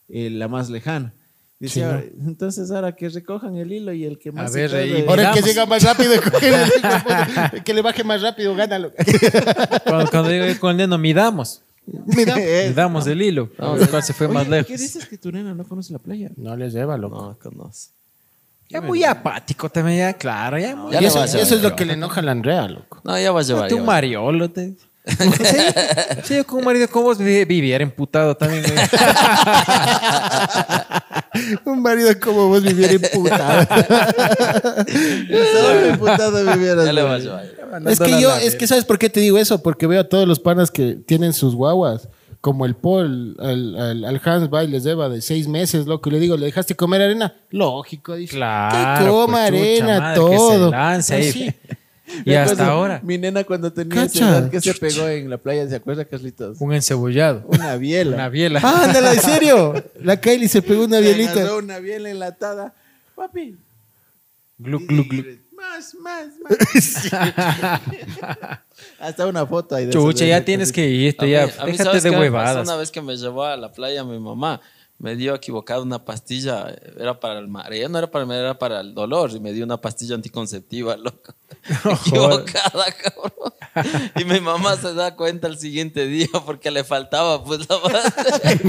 eh, 0.08 0.30
la 0.30 0.48
más 0.48 0.70
lejana. 0.70 1.12
Dice, 1.58 1.74
Sí, 1.74 1.80
¿no? 2.16 2.28
entonces 2.28 2.70
ahora 2.70 2.96
que 2.96 3.08
recojan 3.10 3.54
el 3.56 3.70
hilo 3.70 3.92
y 3.92 4.04
el 4.06 4.18
que 4.18 4.32
más 4.32 4.50
A 4.50 4.54
ver, 4.54 4.74
ahí- 4.74 5.04
Ahora 5.06 5.28
el 5.28 5.34
que 5.34 5.42
llega 5.46 5.66
más 5.66 5.82
rápido, 5.82 6.12
el 7.54 7.62
que 7.64 7.74
le 7.74 7.82
baje 7.82 8.02
más 8.04 8.22
rápido, 8.22 8.54
gánalo. 8.54 8.92
Cuando, 9.84 10.10
cuando 10.10 10.30
llegué 10.30 10.58
con 10.58 10.70
el 10.70 10.76
neno, 10.78 10.96
midamos. 10.96 11.62
Mira. 11.86 12.36
Midamos 12.36 13.06
el 13.08 13.20
hilo. 13.20 13.50
A 13.58 13.72
ver 13.72 13.88
cuál 13.90 14.02
se 14.02 14.12
fue 14.14 14.26
Oye, 14.26 14.34
más 14.34 14.44
¿Qué 14.44 14.50
lejos. 14.50 14.68
dices 14.78 15.06
que 15.06 15.18
tu 15.18 15.32
nena 15.32 15.54
no 15.54 15.64
conoce 15.64 15.92
la 15.92 15.98
playa? 15.98 16.30
No 16.36 16.56
les 16.56 16.72
lleva, 16.72 16.96
loco. 16.96 17.20
No, 17.20 17.38
conoce. 17.38 17.90
Ya 18.70 18.80
muy 18.80 19.04
apático 19.04 19.68
también, 19.68 19.98
ya, 19.98 20.12
claro. 20.14 20.58
Ya, 20.58 20.74
muy 20.76 20.92
Ya 20.92 20.98
y 20.98 21.02
le 21.02 21.08
eso, 21.08 21.18
vas 21.18 21.30
a 21.30 21.32
llevar, 21.32 21.46
eso 21.46 21.56
es 21.56 21.62
lo 21.62 21.74
que 21.76 21.84
le 21.84 21.92
enoja 21.94 22.20
a 22.20 22.22
la 22.22 22.32
Andrea, 22.32 22.68
loco. 22.68 23.00
No, 23.04 23.18
ya 23.18 23.32
va 23.32 23.40
a 23.40 23.42
llevar. 23.42 23.68
Tú 23.68 23.76
ya 23.76 23.82
a 23.82 23.84
mariolo. 23.84 24.50
Te... 24.50 24.76
sí, 25.06 25.16
sí, 26.24 26.36
yo 26.36 26.46
con 26.46 26.58
un 26.60 26.64
marido 26.66 26.86
como 26.88 27.06
vos 27.06 27.18
vi- 27.18 27.44
viviera 27.44 27.82
emputado 27.82 28.36
también. 28.36 28.62
güey. 28.62 28.76
Un 31.64 31.80
marido 31.82 32.10
como 32.20 32.48
vos 32.48 32.62
viviera 32.62 32.92
imputado. 32.92 33.62
Solo 36.18 36.52
vivieras, 36.54 36.86
Ya 36.86 36.92
le 36.92 37.02
vas 37.02 37.26
a 37.26 37.44
ir. 37.44 37.56
es 37.88 38.00
que 38.00 38.20
yo, 38.20 38.34
es 38.36 38.56
que 38.56 38.66
¿sabes 38.66 38.84
por 38.84 38.98
qué 38.98 39.08
te 39.10 39.20
digo 39.20 39.38
eso? 39.38 39.62
Porque 39.62 39.86
veo 39.86 40.00
a 40.00 40.08
todos 40.08 40.26
los 40.26 40.40
panas 40.40 40.70
que 40.70 40.94
tienen 41.06 41.32
sus 41.32 41.54
guaguas. 41.54 42.08
Como 42.40 42.64
el 42.64 42.74
Paul, 42.74 43.36
al, 43.38 43.76
al, 43.76 44.04
al 44.04 44.20
Hans 44.24 44.48
va 44.52 44.64
y 44.64 44.68
les 44.68 44.82
lleva 44.84 45.08
de 45.10 45.20
seis 45.20 45.46
meses, 45.46 45.86
loco. 45.86 46.08
Y 46.08 46.12
le 46.12 46.20
digo, 46.20 46.36
¿le 46.38 46.46
dejaste 46.46 46.74
comer 46.74 47.02
arena? 47.02 47.34
Lógico, 47.50 48.14
dice. 48.14 48.36
Claro, 48.36 49.04
Que 49.04 49.10
coma 49.10 49.26
pues, 49.26 49.50
chucha 49.50 49.56
arena, 49.84 50.00
madre, 50.00 50.14
que 50.24 50.30
se 50.30 50.36
todo. 50.36 50.70
lance 50.70 51.14
ahí. 51.14 51.54
Y 52.24 52.34
hasta 52.34 52.66
ahora, 52.66 53.00
Mi 53.04 53.18
nena 53.18 53.44
cuando 53.44 53.72
tenía 53.72 54.02
esa 54.02 54.28
edad 54.30 54.50
que 54.50 54.60
se 54.60 54.74
pegó 54.74 55.06
en 55.06 55.30
la 55.30 55.38
playa, 55.38 55.68
¿se 55.68 55.76
acuerda, 55.76 56.04
Carlitos? 56.04 56.60
un 56.60 56.72
encebollado, 56.74 57.44
Una 57.46 57.76
biela. 57.76 58.16
una 58.16 58.28
biela. 58.28 58.60
Ah, 58.64 58.86
ándala, 58.86 59.12
en 59.12 59.20
serio. 59.20 59.74
La 60.02 60.20
Kylie 60.20 60.48
se 60.48 60.60
pegó 60.60 60.86
una 60.86 60.96
Se 60.96 61.02
bielita. 61.04 61.54
una 61.54 61.78
biela 61.78 62.10
enlatada. 62.10 62.74
Papi. 63.14 63.54
Gluc, 64.58 64.82
gluc, 64.88 65.06
gluc. 65.08 65.26
Más, 65.60 65.94
más, 65.94 66.26
más. 66.42 67.80
Hasta 68.98 69.26
una 69.26 69.46
foto 69.46 69.74
ahí 69.74 69.86
de 69.86 69.92
Chucha, 69.92 70.24
ya 70.24 70.36
de- 70.40 70.46
tienes 70.46 70.72
que 70.72 70.82
A 70.82 70.86
irte, 70.86 71.26
mí- 71.26 71.32
ya. 71.32 71.42
a 71.42 71.46
mí, 71.46 71.72
Déjate 71.72 71.84
¿sabes 71.84 72.02
de 72.02 72.10
qué 72.10 72.16
me 72.16 72.30
pasó 72.30 72.32
huevadas. 72.38 72.66
Una 72.68 72.76
vez 72.76 72.90
que 72.90 73.02
me 73.02 73.16
llevó 73.16 73.44
a 73.44 73.56
la 73.56 73.70
playa 73.72 74.02
mi 74.04 74.18
mamá, 74.18 74.60
me 75.00 75.16
dio 75.16 75.34
equivocada 75.34 75.80
una 75.80 76.04
pastilla, 76.04 76.76
era 76.98 77.18
para 77.18 77.38
el 77.38 77.48
mareo, 77.48 77.88
no 77.88 77.96
era 77.96 78.10
para 78.10 78.22
el 78.22 78.28
mareo, 78.28 78.42
era 78.42 78.58
para 78.58 78.80
el 78.80 78.92
dolor, 78.92 79.30
y 79.30 79.40
me 79.40 79.54
dio 79.54 79.64
una 79.64 79.80
pastilla 79.80 80.14
anticonceptiva, 80.14 80.94
loco. 80.98 81.34
equivocada, 82.06 82.84
cabrón. 82.92 83.54
Y 84.14 84.24
mi 84.24 84.40
mamá 84.40 84.76
se 84.76 84.92
da 84.92 85.16
cuenta 85.16 85.48
el 85.48 85.56
siguiente 85.56 86.06
día 86.06 86.28
porque 86.44 86.70
le 86.70 86.84
faltaba 86.84 87.42
pues 87.42 87.60
la 87.60 87.80
pastilla. 87.80 88.60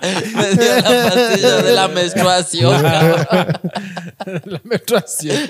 me 0.36 0.50
dio 0.50 0.76
la 0.76 1.08
pastilla 1.08 1.56
de 1.62 1.72
la 1.72 1.88
menstruación, 1.88 2.82
cabrón. 2.82 3.60
La 4.44 4.60
menstruación. 4.64 5.48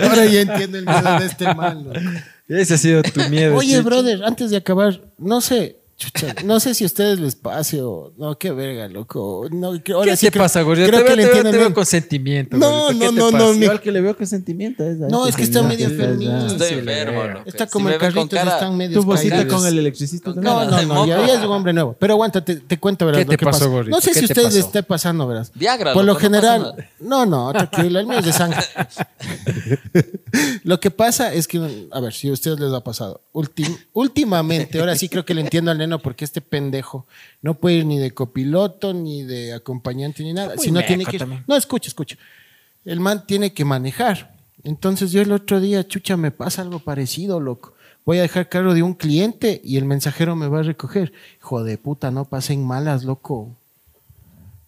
Ahora 0.00 0.26
ya 0.26 0.42
entiendo 0.42 0.78
el 0.78 0.84
miedo 0.84 1.18
de 1.18 1.26
este 1.26 1.54
man. 1.54 1.84
loco. 1.84 2.00
Ese 2.46 2.74
ha 2.74 2.78
sido 2.78 3.02
tu 3.02 3.20
miedo. 3.28 3.56
Oye, 3.56 3.80
brother, 3.82 4.22
antes 4.24 4.50
de 4.50 4.58
acabar, 4.58 5.00
no 5.18 5.40
sé, 5.40 5.77
chucha, 5.98 6.32
no 6.44 6.60
sé 6.60 6.74
si 6.74 6.84
a 6.84 6.86
ustedes 6.86 7.18
les 7.18 7.34
pase 7.34 7.82
o 7.82 8.12
no, 8.16 8.38
qué 8.38 8.52
verga, 8.52 8.86
loco. 8.88 9.48
No, 9.50 9.82
que- 9.82 9.92
ahora 9.92 10.12
¿Qué 10.12 10.16
sí 10.16 10.26
te 10.26 10.32
que- 10.32 10.38
pasa, 10.38 10.62
gordito? 10.62 10.86
Creo 10.88 11.00
Te 11.00 11.04
que 11.06 11.08
veo, 11.10 11.16
le 11.16 11.22
entienden 11.24 11.52
te 11.52 11.58
veo 11.58 11.74
con 11.74 11.84
sentimiento. 11.84 12.56
No, 12.56 12.82
gordito. 12.84 13.00
¿Qué 13.10 13.12
no, 13.16 13.30
no, 13.32 13.38
no, 13.38 13.52
Yo 13.52 13.58
mi- 13.58 13.66
al 13.66 13.80
que 13.80 13.90
le 13.90 14.00
veo 14.00 14.16
que 14.16 14.24
sentimiento 14.24 14.84
es 14.84 14.96
No, 14.98 15.26
es 15.26 15.34
que 15.34 15.42
está 15.42 15.60
medio 15.64 15.88
Está- 15.88 16.04
enfermito. 16.04 16.46
Estoy 16.46 16.68
enfermo, 16.78 17.24
loco. 17.24 17.42
Está 17.46 17.66
Si 17.66 17.72
como 17.72 17.88
me 17.88 17.94
el 17.94 17.98
con 18.00 18.08
carrito, 18.12 18.36
cara- 18.36 18.52
están 18.54 18.76
medio 18.76 19.00
Tu 19.02 19.08
caídos. 19.08 19.52
con 19.52 19.66
el 19.66 19.78
electricista. 19.78 20.32
Con 20.32 20.42
No, 20.42 20.64
no, 20.64 20.82
no, 20.82 21.06
ya, 21.06 21.24
es 21.34 21.38
un 21.44 21.50
hombre 21.50 21.72
nuevo. 21.72 21.96
Pero 21.98 22.14
aguanta, 22.14 22.44
te, 22.44 22.54
te 22.56 22.78
cuento, 22.78 23.04
verás. 23.04 23.18
¿Qué 23.18 23.24
lo 23.24 23.30
te 23.32 23.36
que 23.36 23.44
pasó, 23.44 23.70
pasa. 23.70 23.90
No 23.90 24.00
sé 24.00 24.10
¿Qué 24.12 24.20
si 24.20 24.24
a 24.24 24.28
te 24.28 24.32
ustedes 24.34 24.54
les 24.54 24.64
esté 24.66 24.82
pasando, 24.84 25.26
verás. 25.26 25.50
Viagra, 25.52 25.94
Por 25.94 26.04
lo 26.04 26.14
general, 26.14 26.74
no, 27.00 27.26
no, 27.26 27.52
tranquilo, 27.52 27.98
el 27.98 28.06
mío 28.06 28.20
es 28.20 28.24
de 28.24 28.32
sangre. 28.32 28.60
lo 30.62 30.78
que 30.78 30.90
pasa 30.92 31.32
es 31.34 31.48
que, 31.48 31.88
a 31.90 32.00
ver, 32.00 32.12
si 32.12 32.28
a 32.28 32.32
ustedes 32.32 32.60
les 32.60 32.72
ha 32.72 32.80
pasado. 32.84 33.20
Últimamente, 33.92 34.78
ahora 34.80 34.96
sí 34.96 35.08
creo 35.08 35.24
que 35.24 35.34
le 35.34 35.40
entiendo 35.40 35.70
al 35.70 35.78
porque 35.96 36.26
este 36.26 36.42
pendejo 36.42 37.06
no 37.40 37.54
puede 37.54 37.76
ir 37.76 37.86
ni 37.86 37.98
de 37.98 38.10
copiloto, 38.10 38.92
ni 38.92 39.22
de 39.22 39.54
acompañante, 39.54 40.22
ni 40.22 40.34
nada. 40.34 40.58
Si 40.58 40.70
no 40.70 40.84
tiene 40.84 41.06
que 41.06 41.18
también. 41.18 41.42
No, 41.48 41.56
escucha, 41.56 41.88
escucha. 41.88 42.16
El 42.84 43.00
man 43.00 43.24
tiene 43.26 43.54
que 43.54 43.64
manejar. 43.64 44.34
Entonces 44.64 45.10
yo 45.12 45.22
el 45.22 45.32
otro 45.32 45.60
día, 45.60 45.86
chucha, 45.88 46.18
me 46.18 46.30
pasa 46.30 46.60
algo 46.60 46.80
parecido, 46.80 47.40
loco. 47.40 47.72
Voy 48.04 48.18
a 48.18 48.22
dejar 48.22 48.48
cargo 48.48 48.74
de 48.74 48.82
un 48.82 48.92
cliente 48.94 49.60
y 49.64 49.76
el 49.78 49.84
mensajero 49.86 50.34
me 50.36 50.48
va 50.48 50.60
a 50.60 50.62
recoger. 50.64 51.12
Hijo 51.40 51.62
de 51.64 51.78
puta, 51.78 52.10
no 52.10 52.24
pasen 52.26 52.66
malas, 52.66 53.04
loco. 53.04 53.54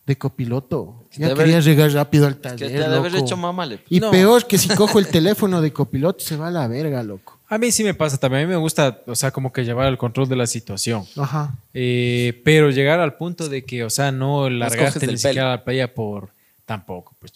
De 0.06 0.16
copiloto. 0.16 1.04
Ya 1.12 1.28
Debe- 1.28 1.36
quería 1.44 1.60
llegar 1.60 1.90
rápido 1.92 2.26
al 2.26 2.36
Que 2.36 2.40
taller, 2.42 2.68
te 2.70 2.84
ha 2.84 2.88
de 2.88 2.96
haber 2.96 3.12
loco. 3.12 3.24
hecho 3.24 3.36
mamá, 3.36 3.64
le- 3.66 3.80
Y 3.88 4.00
No. 4.00 4.10
peor 4.10 4.46
que 4.46 4.58
si 4.58 4.68
cojo 4.68 4.98
el 4.98 5.06
teléfono 5.08 5.60
de 5.60 5.72
copiloto 5.72 6.20
se 6.24 6.36
va 6.36 6.48
a 6.48 6.50
la 6.50 6.66
verga, 6.68 7.02
loco. 7.02 7.38
A 7.50 7.58
mí 7.58 7.72
sí 7.72 7.82
me 7.82 7.94
pasa 7.94 8.16
también. 8.16 8.44
A 8.44 8.46
mí 8.46 8.50
me 8.52 8.56
gusta, 8.56 9.02
o 9.06 9.14
sea, 9.16 9.32
como 9.32 9.52
que 9.52 9.64
llevar 9.64 9.88
el 9.88 9.98
control 9.98 10.28
de 10.28 10.36
la 10.36 10.46
situación. 10.46 11.04
Ajá. 11.16 11.54
Eh, 11.74 12.40
pero 12.44 12.70
llegar 12.70 13.00
al 13.00 13.14
punto 13.16 13.48
de 13.48 13.64
que, 13.64 13.82
o 13.84 13.90
sea, 13.90 14.12
no 14.12 14.48
largarte 14.48 15.04
ni 15.08 15.16
siquiera 15.18 15.34
pelo. 15.42 15.46
a 15.46 15.50
la 15.56 15.64
playa 15.64 15.92
por 15.94 16.30
tampoco, 16.64 17.16
pues. 17.18 17.32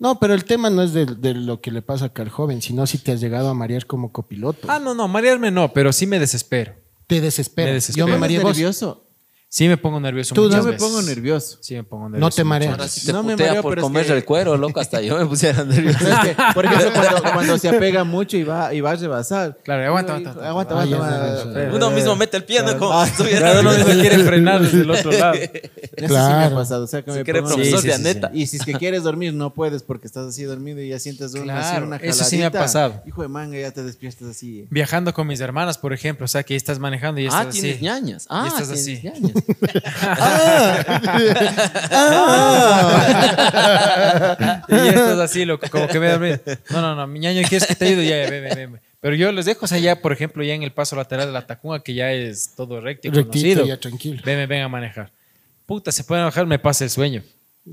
No, 0.00 0.18
pero 0.18 0.34
el 0.34 0.44
tema 0.44 0.68
no 0.68 0.82
es 0.82 0.92
de, 0.92 1.06
de 1.06 1.34
lo 1.34 1.60
que 1.60 1.70
le 1.70 1.80
pasa 1.80 2.06
acá 2.06 2.22
al 2.22 2.28
joven, 2.30 2.60
sino 2.60 2.86
si 2.86 2.98
te 2.98 3.12
has 3.12 3.20
llegado 3.20 3.48
a 3.50 3.54
marear 3.54 3.86
como 3.86 4.10
copiloto. 4.10 4.66
Ah, 4.68 4.80
no, 4.80 4.94
no, 4.94 5.06
marearme 5.06 5.50
no, 5.52 5.72
pero 5.72 5.92
sí 5.92 6.06
me 6.06 6.18
desespero. 6.18 6.74
te 7.06 7.20
desespera. 7.20 7.68
me 7.68 7.74
desespero. 7.74 8.06
Yo 8.06 8.08
me 8.08 8.12
¿Eres 8.12 8.20
mareé 8.20 8.38
vos. 8.40 8.56
nervioso. 8.56 9.04
Sí 9.52 9.66
me 9.66 9.76
pongo 9.76 9.98
nervioso 9.98 10.32
Tú, 10.32 10.48
Yo 10.48 10.58
me 10.62 10.70
veces. 10.70 10.80
pongo 10.80 11.02
nervioso. 11.02 11.58
Sí 11.60 11.74
me 11.74 11.82
pongo 11.82 12.08
nervioso. 12.08 12.20
No 12.24 12.30
te 12.30 12.44
mareas. 12.44 12.70
Ahora 12.70 12.86
sí 12.86 13.04
te 13.04 13.12
No 13.12 13.24
me 13.24 13.32
putea 13.32 13.48
mareo, 13.48 13.62
por 13.62 13.72
pero 13.72 13.80
es 13.80 13.82
comer 13.82 14.06
que- 14.06 14.12
el 14.12 14.24
cuero, 14.24 14.56
loco. 14.56 14.78
Hasta 14.78 15.00
yo 15.00 15.18
me 15.18 15.26
pusiera 15.26 15.64
nervioso. 15.64 15.98
Es 16.08 16.18
que, 16.20 16.36
por 16.54 16.64
ejemplo, 16.66 16.90
cuando, 16.94 17.32
cuando 17.32 17.58
se 17.58 17.68
apega 17.68 18.04
mucho 18.04 18.36
y 18.36 18.44
va, 18.44 18.72
y 18.72 18.80
va 18.80 18.92
a 18.92 18.94
rebasar. 18.94 19.58
Claro, 19.64 19.84
aguanta, 19.88 20.14
aguanta, 20.14 20.48
aguanta, 20.48 20.74
Ah, 20.78 20.82
aguanta. 20.82 21.74
Uno 21.74 21.90
mismo 21.90 22.14
mete 22.14 22.36
el 22.36 22.44
pie, 22.44 22.62
¿no? 22.62 22.78
Como 22.78 22.92
Ah, 22.92 23.04
si 23.06 23.10
estuviera 23.10 23.40
Claro, 23.40 23.60
uno 23.62 23.72
mismo 23.72 24.00
quiere 24.00 24.18
frenar 24.22 24.62
desde 24.62 24.82
el 24.82 24.90
otro 24.92 25.10
lado. 25.10 25.34
Eso 25.34 25.50
sí 25.96 26.14
me 26.14 26.44
ha 26.44 26.54
pasado. 26.54 26.84
O 26.84 26.86
sea, 26.86 27.02
que 27.02 27.10
Se 27.10 27.18
me 27.18 27.24
cree 27.24 27.42
pongo- 27.42 27.54
profesor 27.54 27.80
Sí, 27.80 27.88
de 27.88 27.94
sí, 27.94 28.00
Aneta. 28.00 28.30
Y 28.32 28.46
si 28.46 28.56
es 28.58 28.64
que 28.64 28.74
quieres 28.74 29.02
dormir, 29.02 29.34
no 29.34 29.52
puedes 29.52 29.82
porque 29.82 30.06
estás 30.06 30.28
así 30.28 30.44
dormido 30.44 30.80
y 30.80 30.90
ya 30.90 31.00
sientes 31.00 31.34
una, 31.34 31.58
así 31.58 31.70
Claro, 31.72 31.86
una 31.88 31.96
eso 31.96 32.22
sí 32.22 32.38
me 32.38 32.44
ha 32.44 32.52
pasado. 32.52 33.02
Hijo 33.04 33.22
de 33.22 33.26
manga, 33.28 33.58
ya 33.58 33.72
te 33.72 33.82
despiertas 33.82 34.28
así. 34.28 34.68
Viajando 34.70 35.12
con 35.12 35.26
mis 35.26 35.40
hermanas, 35.40 35.76
por 35.76 35.92
ejemplo, 35.92 36.24
o 36.26 36.28
sea, 36.28 36.44
que 36.44 36.54
estás 36.54 36.78
manejando 36.78 37.20
y 37.20 37.24
Ah, 37.24 37.40
estás 37.40 37.48
tienes 37.54 37.74
así. 37.78 37.84
ñañas. 37.84 38.26
Ah, 38.30 38.44
estás 38.46 38.68
tienes 38.84 39.39
así. 39.48 39.80
ñañas. 39.90 40.84
Y 44.68 44.74
ya 44.74 44.90
estás 44.90 45.18
así, 45.18 45.44
loco, 45.44 45.66
como 45.70 45.88
que 45.88 45.98
me 46.00 46.08
dormido. 46.10 46.38
No, 46.70 46.80
no, 46.80 46.94
no, 46.94 47.06
mi 47.06 47.18
ñaño, 47.18 47.42
¿quieres 47.48 47.66
que 47.66 47.74
te 47.74 47.86
ayude? 47.86 48.06
Ya, 48.06 48.24
ya, 48.24 48.30
ven, 48.30 48.44
ven, 48.44 48.72
ven. 48.72 48.80
Pero 49.00 49.16
yo 49.16 49.32
les 49.32 49.46
dejo, 49.46 49.64
o 49.64 49.68
sea, 49.68 49.78
ya, 49.78 50.00
por 50.00 50.12
ejemplo, 50.12 50.42
ya 50.44 50.54
en 50.54 50.62
el 50.62 50.72
paso 50.72 50.94
lateral 50.96 51.26
de 51.26 51.32
la 51.32 51.46
Tacunga, 51.46 51.80
que 51.82 51.94
ya 51.94 52.12
es 52.12 52.54
todo 52.54 52.80
recto 52.80 53.08
y 53.08 53.10
Rectito, 53.10 53.30
conocido. 53.32 53.66
ya 53.66 53.78
tranquilo. 53.80 54.22
Ven, 54.24 54.48
ven, 54.48 54.62
a 54.62 54.68
manejar. 54.68 55.10
Puta, 55.66 55.90
se 55.92 56.04
pueden 56.04 56.24
bajar, 56.24 56.46
me 56.46 56.58
pasa 56.58 56.84
el 56.84 56.90
sueño. 56.90 57.22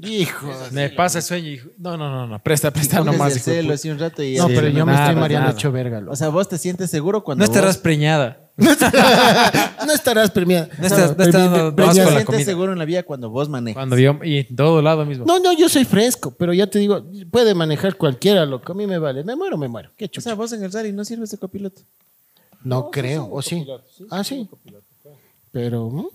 Hijo. 0.01 0.53
Me 0.71 0.89
pasa 0.89 1.19
el 1.19 1.23
sueño 1.23 1.47
y... 1.49 1.61
No, 1.77 1.97
no, 1.97 2.09
no, 2.09 2.27
no, 2.27 2.39
presta, 2.39 2.71
presta 2.71 3.01
nomás. 3.03 3.35
hijo 3.35 3.45
celo 3.45 3.61
puta. 3.63 3.73
así 3.75 3.89
un 3.89 3.99
rato 3.99 4.23
y 4.23 4.35
No, 4.35 4.47
Sí, 4.47 4.53
pero 4.55 4.67
yo 4.69 4.85
me 4.85 4.93
estoy 4.93 5.15
mareando 5.15 5.51
hecho 5.51 5.71
verga, 5.71 5.99
loco. 5.99 6.13
O 6.13 6.15
sea, 6.15 6.29
vos 6.29 6.47
te 6.47 6.57
sientes 6.57 6.89
seguro 6.91 7.23
cuando 7.23 7.43
No 7.45 7.45
estarás 7.51 7.75
vos 7.75 7.83
preñada. 7.83 8.46
No 8.57 9.93
estarás 9.93 10.31
premiada. 10.31 10.67
No 10.79 10.87
estás- 10.87 11.15
no 11.17 11.23
estás 11.23 12.13
la 12.13 12.25
comida. 12.25 12.43
seguro 12.43 12.73
en 12.73 12.79
la 12.79 12.85
vida 12.85 13.03
cuando 13.03 13.29
vos 13.29 13.49
manejas. 13.49 13.75
Cuando 13.77 13.97
yo... 13.97 14.17
Y 14.23 14.37
en 14.39 14.55
todo 14.55 14.81
lado 14.81 15.05
mismo. 15.05 15.25
No, 15.25 15.39
no, 15.39 15.53
yo 15.53 15.69
soy 15.69 15.85
fresco, 15.85 16.31
pero 16.37 16.53
ya 16.53 16.67
te 16.67 16.79
digo, 16.79 17.05
puede 17.31 17.53
manejar 17.53 17.95
cualquiera, 17.95 18.45
loco. 18.45 18.71
A 18.71 18.75
mí 18.75 18.87
me 18.87 18.97
vale. 18.97 19.23
Me 19.23 19.35
muero, 19.35 19.57
me 19.57 19.67
muero. 19.67 19.91
Qué 19.95 20.09
O 20.17 20.21
sea, 20.21 20.33
vos 20.33 20.51
en 20.53 20.63
el 20.63 20.71
Rari 20.71 20.91
no 20.91 21.05
sirves 21.05 21.31
de 21.31 21.37
copiloto. 21.37 21.81
No 22.63 22.89
creo, 22.89 23.29
¿o 23.31 23.41
sí? 23.41 23.65
Ah, 24.09 24.23
sí. 24.23 24.49
Pero. 25.51 26.09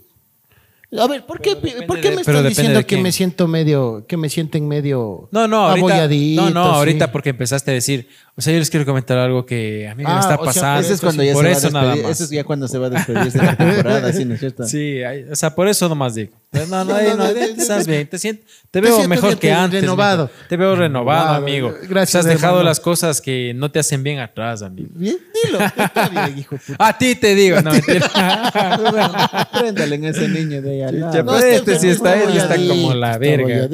A 1.01 1.07
ver, 1.07 1.25
¿por 1.25 1.41
qué, 1.41 1.57
¿por 1.57 1.99
qué 2.01 2.11
de- 2.11 2.17
me 2.17 2.21
están 2.21 2.35
depende 2.35 2.49
diciendo 2.51 2.79
de 2.81 2.85
que 2.87 2.99
me 2.99 3.13
siento 3.13 3.49
medio, 3.49 4.05
que 4.07 4.19
me 4.19 4.29
sienten 4.29 4.69
medio 4.69 5.27
No, 5.33 5.49
no, 5.49 5.69
ahorita, 5.69 5.87
abolladito, 5.87 6.43
no, 6.43 6.51
no, 6.51 6.65
sí? 6.65 6.77
ahorita 6.77 7.11
porque 7.13 7.31
empezaste 7.31 7.71
a 7.71 7.75
decir, 7.75 8.09
o 8.35 8.41
sea, 8.41 8.53
yo 8.55 8.59
les 8.61 8.71
quiero 8.71 8.87
comentar 8.87 9.19
algo 9.19 9.45
que 9.45 9.87
a 9.89 9.95
mí 9.95 10.05
me 10.05 10.11
Ah, 10.11 10.21
está 10.21 10.35
o 10.37 10.39
sea, 10.39 10.45
pasando. 10.47 10.81
Ese 10.81 10.95
es 10.95 11.01
cuando 11.03 11.23
ya 11.23 11.33
por 11.35 11.45
se 11.45 11.51
eso 11.53 11.61
va 11.61 11.69
a 11.69 11.73
nada 11.73 11.85
despedir. 11.87 12.03
más. 12.09 12.17
Eso 12.17 12.25
es 12.25 12.31
ya 12.31 12.45
cuando 12.45 12.67
se 12.69 12.79
va 12.79 12.87
a 12.87 12.91
despedirse 12.91 13.39
de 13.39 13.45
la 13.45 13.57
temporada, 13.57 14.13
¿sí 14.13 14.25
no 14.25 14.35
es 14.35 14.41
cierto? 14.41 14.65
Sí, 14.65 15.03
ay, 15.03 15.25
o 15.31 15.37
sea, 15.37 15.55
por 15.55 15.69
eso 15.69 15.87
nomás 15.89 16.15
digo. 16.15 16.33
No, 16.53 16.67
no, 16.67 16.85
No, 16.85 16.85
no, 16.85 17.03
no, 17.03 17.17
no, 17.17 17.29
te 17.33 17.41
no, 17.41 17.63
estás 17.63 17.87
no, 17.87 17.93
bien, 17.93 18.07
te, 18.09 18.19
siento, 18.19 18.45
te 18.71 18.81
veo 18.81 18.93
siento 18.93 19.09
mejor 19.09 19.31
que 19.39 19.49
te- 19.49 19.53
antes. 19.53 19.81
renovado. 19.83 20.31
Te 20.49 20.57
veo 20.57 20.75
renovado, 20.77 21.35
amigo. 21.35 21.75
gracias, 21.89 22.13
Te 22.13 22.19
has 22.31 22.35
dejado 22.37 22.55
hermano. 22.55 22.69
las 22.71 22.81
cosas 22.81 23.21
que 23.21 23.53
no 23.55 23.71
te 23.71 23.79
hacen 23.79 24.03
bien 24.03 24.19
atrás, 24.19 24.63
amigo. 24.63 24.89
Bien, 24.95 25.17
dilo. 25.45 25.59
Está 25.61 26.09
bien, 26.09 26.39
hijo 26.39 26.57
puta. 26.57 26.77
A 26.89 26.97
ti 26.97 27.15
te 27.17 27.35
digo, 27.35 27.61
no 27.61 27.71
mentira. 27.73 29.49
Préndale 29.59 29.97
en 29.97 30.05
ese 30.07 30.29
niño 30.29 30.63
de 30.63 30.71
ahí 30.71 30.83
al 30.83 31.01
lado. 31.01 31.15
Ya, 31.15 31.25
pero 31.25 31.39
este 31.39 31.79
sí 31.79 31.89
está- 31.89 32.15
él 32.23 32.31
está 32.31 32.45
abolladito, 32.55 32.75
como 32.75 32.95
la 32.95 33.07
está 33.13 33.19
verga. 33.19 33.69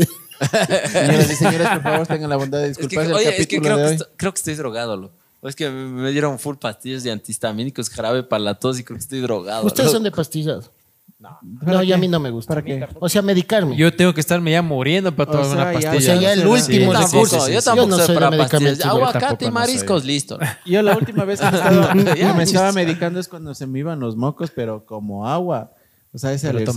Señoras 0.90 1.30
y 1.30 1.34
señores, 1.36 1.68
por 1.68 1.82
favor, 1.82 2.06
tengan 2.06 2.30
la 2.30 2.36
bondad 2.36 2.58
de 2.60 2.70
Es 2.70 2.76
que, 2.78 2.82
disculparse 2.82 3.12
oye, 3.14 3.28
el 3.28 3.40
es 3.40 3.46
que 3.46 3.56
capítulo 3.56 3.62
creo 3.62 3.76
de 3.76 3.82
que, 3.82 3.88
hoy. 3.88 3.94
estoy, 3.96 4.08
creo 4.16 4.32
que 4.32 4.38
estoy 4.38 4.54
drogado, 4.54 4.96
loco. 4.96 5.14
Es 5.42 5.54
que 5.54 5.70
me 5.70 6.10
dieron 6.10 6.38
full 6.38 6.56
pastillas 6.56 7.02
de 7.04 7.12
antihistamínicos, 7.12 7.88
jarabe 7.90 8.22
para 8.24 8.40
la 8.42 8.54
tos 8.54 8.78
y 8.80 8.84
creo 8.84 8.96
que 8.96 9.02
estoy 9.02 9.20
drogado. 9.20 9.64
¿Ustedes 9.66 9.86
loco. 9.86 9.96
son 9.96 10.02
de 10.04 10.10
pastillas? 10.10 10.70
No, 11.62 11.82
ya 11.82 11.96
a 11.96 11.98
mí 11.98 12.06
no 12.06 12.20
me 12.20 12.30
gusta. 12.30 12.54
¿Para 12.54 12.62
qué? 12.64 12.86
O 13.00 13.08
sea, 13.08 13.22
medicarme. 13.22 13.76
Yo 13.76 13.92
tengo 13.94 14.14
que 14.14 14.20
estarme 14.20 14.52
ya 14.52 14.62
muriendo 14.62 15.14
para 15.14 15.30
O 15.30 15.32
tomar 15.32 15.46
sea, 15.46 15.54
una 15.54 15.64
ya- 15.64 15.72
pastilla. 15.90 15.96
o 15.96 16.00
sea, 16.00 16.14
ya 16.20 16.32
el 16.32 16.40
Sí, 16.42 16.46
último 16.46 16.60
sí, 16.60 16.76
sí, 16.76 17.52
yo 17.54 17.62
tampoco 17.62 17.76
Yo 17.76 17.86
no 17.88 17.98
soy 17.98 18.14
para 18.14 18.30
pastillas. 18.36 18.84
Aguacate 18.84 19.44
y 19.44 19.48
no 19.48 19.54
mariscos, 19.54 20.04
listo. 20.04 20.38
Yo 20.64 20.80
la 20.82 20.96
última 20.96 21.24
vez 21.24 21.40
que 21.40 21.50
me 21.50 21.56
estaba, 21.58 21.94
Ya, 22.14 22.72
me 22.72 22.84
medicando 22.84 23.18
es 23.18 23.26
cuando 23.28 23.52
se 23.54 23.66
me 23.66 23.80
iban 23.80 23.98
los 23.98 24.14
mocos, 24.16 24.50
pero 24.54 24.86
como 24.86 25.26
agua. 25.28 25.72
O 26.12 26.18
sea, 26.18 26.32
ese 26.32 26.52
Pero 26.52 26.72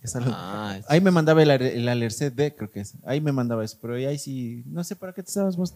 Ah, 0.26 0.78
Ahí 0.88 1.00
me 1.00 1.10
mandaba 1.10 1.42
el, 1.42 1.50
el 1.50 1.88
alercet 1.88 2.34
D, 2.34 2.54
creo 2.54 2.70
que 2.70 2.80
es. 2.80 2.94
Ahí 3.04 3.20
me 3.20 3.32
mandaba 3.32 3.64
eso, 3.64 3.78
pero 3.80 3.94
ahí 3.94 4.18
sí, 4.18 4.62
no 4.66 4.82
sé 4.84 4.96
para 4.96 5.12
qué 5.12 5.22
te 5.22 5.28
estabas 5.28 5.56
vos. 5.56 5.74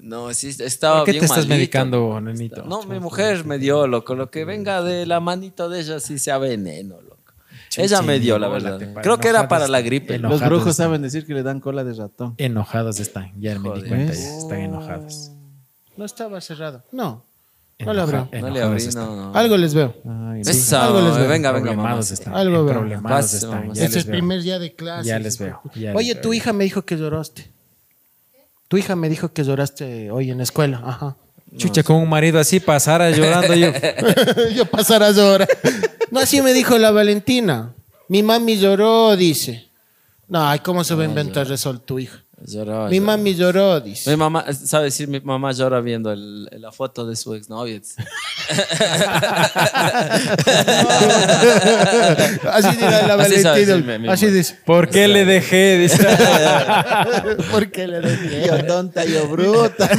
no, 0.00 0.32
sí, 0.34 0.54
estaba 0.60 0.98
¿Por 0.98 1.06
qué 1.06 1.10
bien 1.12 1.20
te 1.20 1.26
estás 1.26 1.38
malito. 1.46 1.54
medicando, 1.54 2.20
nenito? 2.20 2.64
No, 2.64 2.84
mi 2.84 3.00
mujer 3.00 3.44
me 3.44 3.58
dio, 3.58 3.86
loco. 3.86 4.14
Lo 4.14 4.30
que 4.30 4.44
venga 4.44 4.82
de 4.82 5.06
la 5.06 5.20
manito 5.20 5.68
de 5.68 5.80
ella 5.80 5.98
sí 6.00 6.18
sea 6.18 6.38
veneno, 6.38 7.00
loco. 7.00 7.14
Ella 7.76 8.02
me 8.02 8.20
dio, 8.20 8.38
la 8.38 8.46
verdad. 8.46 8.78
Creo 9.02 9.18
que 9.18 9.28
era 9.28 9.48
para 9.48 9.66
la 9.66 9.80
gripe. 9.80 10.18
Los 10.20 10.40
brujos 10.40 10.68
están. 10.70 10.86
saben 10.86 11.02
decir 11.02 11.26
que 11.26 11.34
le 11.34 11.42
dan 11.42 11.58
cola 11.58 11.82
de 11.82 11.94
ratón. 11.94 12.34
Enojadas 12.38 13.00
están, 13.00 13.32
ya 13.40 13.58
me 13.58 13.72
di 13.74 13.88
cuenta, 13.88 14.12
ya 14.12 14.38
están 14.38 14.60
enojadas. 14.60 15.32
No 15.96 16.04
estaba 16.04 16.40
cerrado. 16.40 16.84
No. 16.92 17.24
No 17.80 17.92
le 17.92 18.00
abro. 18.00 18.28
No 18.32 18.50
le 18.50 18.62
abrí, 18.62 18.86
no, 18.94 19.16
no. 19.16 19.34
Algo 19.34 19.56
les 19.56 19.74
veo. 19.74 19.94
Ay, 20.04 20.42
Eso, 20.42 20.80
Algo 20.80 21.00
les 21.00 21.16
veo. 21.16 21.28
venga, 21.28 21.50
venga, 21.52 21.70
mamá. 21.70 21.82
Problemados 21.82 22.10
están. 22.12 22.34
Algo 22.34 22.64
veo. 22.64 22.74
Problemados 22.74 23.34
están. 23.34 23.72
ya 23.74 23.84
Este 23.84 23.98
es 23.98 24.06
veo. 24.06 24.12
primer 24.12 24.42
día 24.42 24.58
de 24.58 24.74
clase. 24.74 25.08
Ya 25.08 25.18
les 25.18 25.38
veo, 25.38 25.60
ya 25.74 25.88
les 25.90 25.96
Oye, 25.96 26.12
veo, 26.14 26.22
tu 26.22 26.32
hija 26.32 26.52
me 26.52 26.64
dijo 26.64 26.82
que 26.82 26.96
lloraste. 26.96 27.50
Tu 28.68 28.78
hija 28.78 28.96
me 28.96 29.08
dijo 29.08 29.32
que 29.32 29.44
lloraste 29.44 30.10
hoy 30.10 30.30
en 30.30 30.38
la 30.38 30.44
escuela. 30.44 30.82
Ajá. 30.84 31.16
Chucha, 31.56 31.82
con 31.84 31.96
un 31.96 32.08
marido 32.08 32.40
así 32.40 32.58
pasara 32.58 33.10
llorando 33.10 33.54
yo. 33.54 33.70
Yo 34.56 34.64
pasará 34.66 35.10
llorar. 35.12 35.48
No, 36.10 36.18
así 36.20 36.42
me 36.42 36.52
dijo 36.52 36.78
la 36.78 36.90
Valentina. 36.90 37.72
Mi 38.08 38.22
mami 38.22 38.56
lloró, 38.56 39.14
dice. 39.16 39.68
No, 40.26 40.44
ay, 40.48 40.58
¿cómo 40.60 40.82
se 40.82 40.94
va 40.94 41.02
a 41.02 41.06
inventar 41.06 41.50
eso 41.52 41.78
tu 41.78 41.98
hija? 41.98 42.23
Lloró, 42.46 42.88
Mi 42.88 42.96
lloró. 42.96 43.06
mami 43.06 43.34
lloró, 43.34 43.80
dice. 43.80 44.10
Mi 44.10 44.16
mamá, 44.16 44.44
sabe 44.52 44.84
decir, 44.86 45.08
mi 45.08 45.20
mamá 45.20 45.52
llora 45.52 45.80
viendo 45.80 46.12
el- 46.12 46.48
la 46.58 46.72
foto 46.72 47.06
de 47.06 47.16
su 47.16 47.34
exnovio. 47.34 47.80
Así 52.50 52.76
dirá 52.76 53.06
la 53.06 53.14
Así 53.14 53.40
sabe 53.40 53.64
Valentina. 53.66 54.12
Así 54.12 54.26
dice. 54.26 54.56
¿Por 54.64 54.88
qué 54.88 55.08
le 55.08 55.24
dejé? 55.24 55.78
Dice. 55.78 56.06
¿Por 57.50 57.70
qué 57.70 57.86
le 57.86 58.00
dejé? 58.00 58.46
Yo 58.46 58.64
tonta, 58.66 59.04
yo 59.04 59.28
bruta. 59.28 59.88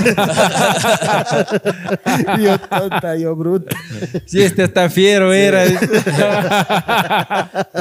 Yo 2.39 2.57
tonta, 2.59 3.15
yo 3.15 3.35
bruta. 3.35 3.75
Si 4.25 4.41
este 4.41 4.63
hasta 4.63 4.89
fiero 4.89 5.33
era. 5.33 5.63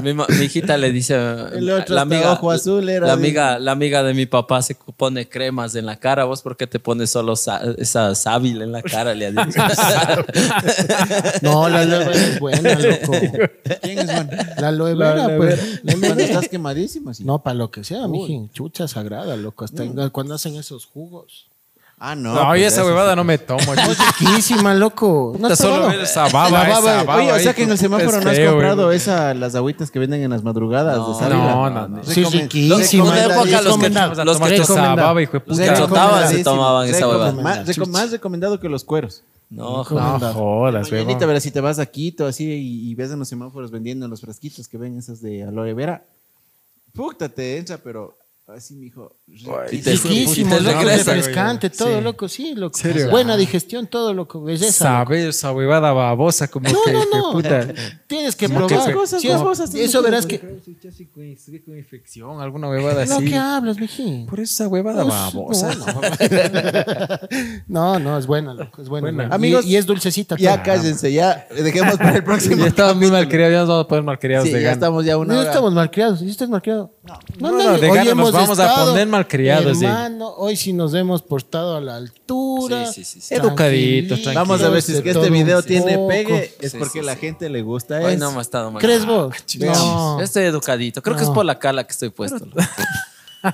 mi, 0.03 0.15
hijita 0.45 0.77
le 0.77 0.91
dice, 0.93 1.15
El 1.55 1.71
otro 1.71 1.99
hasta 1.99 2.33
ojo 2.33 2.51
azul 2.51 2.89
era, 2.89 3.07
la 3.07 3.13
amiga, 3.13 3.59
la 3.59 3.73
amiga 3.73 4.03
de 4.03 4.15
mi 4.15 4.27
papá 4.27 4.54
se 4.63 4.75
pone 4.75 5.29
cremas 5.29 5.75
en 5.75 5.87
la 5.87 5.97
cara. 5.97 6.25
¿Vos 6.25 6.43
por 6.43 6.57
qué 6.57 6.67
te 6.67 6.79
pones 6.79 7.11
solo 7.11 7.37
sa- 7.37 7.63
esa 7.79 8.15
sábil 8.15 8.63
en 8.63 8.73
la 8.73 8.83
cara? 8.83 9.15
Le 9.15 9.27
ha 9.27 9.31
dicho. 9.31 9.61
No, 11.43 11.69
la 11.69 11.81
aloe 11.81 11.99
vera 12.05 12.13
es 12.13 12.41
buena, 12.41 12.75
loco. 12.79 13.13
¿Quién 13.83 13.99
es 13.99 14.07
bueno? 14.07 14.31
La 14.59 14.69
aloe 14.69 14.95
La 14.95 15.13
vera, 15.13 15.25
aloe 15.27 15.37
pues. 15.37 15.81
La 15.85 15.93
Cuando 15.99 16.23
estás 16.23 16.49
quemadísimo, 16.49 17.13
sí. 17.15 17.25
No, 17.25 17.43
para 17.43 17.55
lo 17.55 17.71
que 17.71 17.85
sea, 17.85 18.07
mijín. 18.09 18.51
Chucha 18.51 18.89
sagrada, 18.89 19.37
loco. 19.37 19.65
Hasta 19.65 19.85
en- 19.85 20.11
cuando 20.11 20.35
hacen 20.35 20.57
esos 20.57 20.87
jugos. 20.87 21.47
Ah, 21.99 22.15
no. 22.15 22.35
No, 22.35 22.49
pues 22.49 22.61
yo 22.61 22.67
esa 22.67 22.85
huevada 22.85 23.17
no 23.17 23.25
me 23.25 23.39
tomo. 23.39 23.61
Es 23.73 23.99
riquísima, 24.19 24.75
loco. 24.75 25.35
No 25.39 25.49
has 25.49 25.57
solo 25.59 25.77
probado? 25.77 26.03
esa 26.03 26.29
baba, 26.29 26.51
La 26.51 26.69
esa 26.69 26.81
baba. 26.81 27.03
baba 27.05 27.17
Oye, 27.23 27.31
o 27.33 27.35
ahí, 27.35 27.43
sea 27.45 27.55
que 27.55 27.63
en 27.63 27.71
el 27.71 27.79
semáforo 27.79 28.21
no 28.21 28.31
has 28.31 28.37
feo, 28.37 28.51
comprado 28.53 28.85
güey. 28.87 28.97
esa, 28.97 29.33
las 29.33 29.55
agüitas 29.55 29.91
que 29.91 29.99
venden 30.01 30.23
en 30.23 30.31
las 30.31 30.43
madrugadas 30.43 30.99
No, 30.99 31.13
de 31.15 31.19
sábila. 31.19 31.39
no, 31.55 31.71
no, 31.71 31.89
no. 31.89 32.05
Sí, 32.05 32.23
Recomen- 32.23 32.43
riquísima. 32.43 33.05
Una 33.05 33.25
época 33.25 33.35
los 33.37 33.45
que- 33.47 33.51
los 33.53 33.63
que- 33.63 33.63
Recomendado. 33.89 34.13
esa 34.53 34.95
baba, 34.95 35.23
hijo 35.23 35.33
de 35.33 35.41
puta. 35.41 35.77
Chotaban 35.77 36.29
se 36.29 36.45
tomaban 36.45 36.89
esa 36.89 37.09
huevada. 37.09 37.33
Recomend- 37.33 37.43
Más, 37.43 37.67
reco- 37.67 37.87
más 37.89 38.11
recomendado 38.11 38.61
que 38.61 38.69
los 38.69 38.85
cueros. 38.85 39.23
No, 39.51 39.79
No 39.79 39.85
jodas, 39.85 40.35
Mañanita, 40.91 40.91
huevón. 40.91 41.29
verás, 41.29 41.43
si 41.43 41.51
te 41.53 41.61
vas 41.61 41.79
a 41.79 41.87
Quito 41.87 42.27
así 42.27 42.45
y, 42.45 42.91
y 42.91 42.95
ves 42.97 43.13
en 43.13 43.19
los 43.21 43.29
semáforos 43.29 43.71
vendiendo 43.71 44.09
los 44.09 44.21
frasquitos 44.21 44.67
que 44.69 44.77
ven 44.79 44.99
esas 44.99 45.23
de 45.23 45.45
aloe 45.45 45.73
vera, 45.75 46.03
puta, 46.93 47.29
te 47.29 47.59
entra, 47.59 47.79
pero 47.79 48.17
así, 48.47 48.75
mijo. 48.75 49.17
Y 49.27 49.79
te- 49.79 49.93
Riquísimo, 49.93 50.55
y 50.55 50.59
te 50.59 50.61
loco, 50.65 50.79
regresa, 50.81 51.15
refrescante, 51.15 51.71
todo, 51.71 51.99
Sí. 51.99 52.05
loco, 52.05 52.29
sí, 52.29 52.55
loco. 52.55 52.77
¿Serio? 52.79 53.11
Buena 53.11 53.37
digestión, 53.37 53.87
todo, 53.87 54.13
loco, 54.15 54.43
belleza. 54.43 54.85
loco. 55.01 55.05
Sabe 55.07 55.29
esa 55.29 55.53
huevada 55.53 55.93
babosa 55.93 56.49
como 56.49 56.69
No, 56.69 56.79
que, 56.85 56.93
no, 56.93 57.05
no. 57.11 57.33
puta. 57.33 57.67
Tienes 58.07 58.37
que 58.37 58.49
probar. 58.49 58.93
cosas 58.93 59.23
Sí, 59.23 59.29
es- 59.29 59.35
babosas, 59.35 59.71
tienes 59.71 59.91
eso 59.91 60.03
verás 60.03 60.27
que... 60.27 60.39
con 60.41 61.77
infección, 61.79 62.41
alguna 62.41 62.69
huevada 62.69 63.05
No, 63.07 63.17
así. 63.17 63.25
¿qué 63.27 63.37
hablas, 63.37 63.79
mijín? 63.79 64.27
Por 64.27 64.41
esa 64.41 64.69
huevada 64.69 65.03
Pues, 65.03 65.15
babosa. 65.63 65.75
No, 67.67 67.99
no, 67.99 67.99
no, 67.99 68.19
es 68.19 68.27
buena, 68.27 68.55
loco, 68.55 68.83
es 68.83 68.89
buena. 68.89 69.05
Buena. 69.11 69.25
Y- 69.25 69.35
Amigos, 69.35 69.65
y, 69.67 69.77
es 69.77 69.87
dulcecita. 69.87 70.37
Ya 70.37 70.63
claro. 70.63 70.79
cállense, 70.81 71.13
ya 71.13 71.47
dejemos 71.51 71.97
para 71.97 72.17
el 72.17 72.25
próximo. 72.25 72.57
Ya 72.57 72.67
estamos 72.69 72.97
muy 72.97 73.11
malcriados, 73.11 73.53
ya 73.53 73.59
nos 73.61 73.69
vamos 73.69 73.85
a 73.85 73.89
poner 73.89 74.05
malcriados 74.05 74.47
Sí, 74.49 74.53
de 74.55 74.61
ya 74.61 74.65
gana. 74.65 74.75
estamos 74.75 75.05
ya 75.05 75.17
una 75.17 75.35
No 75.35 75.41
hora. 75.41 75.49
estamos 75.51 75.73
malcriados. 75.73 76.19
¿Sí 76.21 76.29
estás 76.31 76.49
malcriado? 76.49 76.95
No, 77.39 77.51
No, 77.51 77.59
no, 77.59 77.79
de 77.79 77.89
vamos 78.35 78.59
a 78.59 78.75
poner 78.85 79.07
malcriados, 79.07 79.79
sí. 79.79 79.85
Hermano, 79.85 80.29
hoy 80.37 80.57
sí 80.57 80.73
nos 80.73 80.93
hemos 80.95 81.23
portado 81.23 81.77
a 81.77 81.81
la 81.81 81.97
altura. 81.97 82.87
Sí, 82.87 83.05
sí, 83.05 83.05
sí, 83.05 83.21
sí. 83.21 83.35
Educaditos, 83.35 84.23
tranquilitos, 84.23 84.35
Vamos 84.35 84.63
a 84.63 84.69
ver 84.69 84.83
si 84.83 84.93
es 84.95 85.01
que 85.03 85.11
este 85.11 85.31
video 85.31 85.63
tiene 85.63 85.95
poco. 85.97 86.09
pegue, 86.09 86.55
es 86.61 86.73
Sí, 86.73 86.79
porque 86.79 87.01
sí, 87.01 87.05
la 87.07 87.15
sí. 87.15 87.21
gente 87.21 87.49
le 87.49 87.63
gusta 87.63 87.99
Hoy 88.01 88.15
eso. 88.15 88.19
no 88.25 88.33
me 88.33 88.39
ha 88.39 88.43
estado 88.43 88.71
mal. 88.71 88.81
¿Crees 88.83 89.07
vos? 89.07 89.35
No. 89.61 90.19
Yo 90.19 90.25
estoy 90.25 90.45
educadito. 90.45 91.01
Creo 91.03 91.17
que 91.17 91.23
es 91.23 91.29
No. 91.29 91.35
por 91.35 91.45
la 91.45 91.59
cala 91.59 91.85
que 91.85 91.93
estoy 91.93 92.11
puesto. 92.11 92.47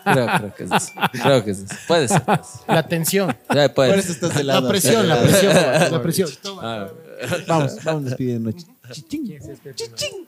creo, 0.05 0.27
creo 0.39 0.55
que 0.55 0.65
es 0.65 0.71
eso. 0.73 0.93
Creo 1.23 1.45
que 1.45 1.51
es 1.53 1.59
eso. 1.61 1.75
Puede 1.89 2.09
ser. 2.09 2.23
puede 2.25 2.39
ser. 2.45 2.61
La 2.69 2.87
tensión. 2.87 3.37
Ya, 3.55 3.73
puede 3.75 3.91
Por 3.91 3.99
eso 3.99 4.13
estás 4.13 4.35
de 4.35 4.45
lado. 4.45 4.61
La 4.63 4.69
presión, 4.69 5.09
la 5.09 5.21
presión. 5.21 5.55
La 5.55 6.03
presión. 6.03 6.29
Ah, 6.63 6.89
Vamos, 7.47 7.73
vamos 7.85 8.05
despidiendo. 8.05 8.53
Chichín. 8.93 10.27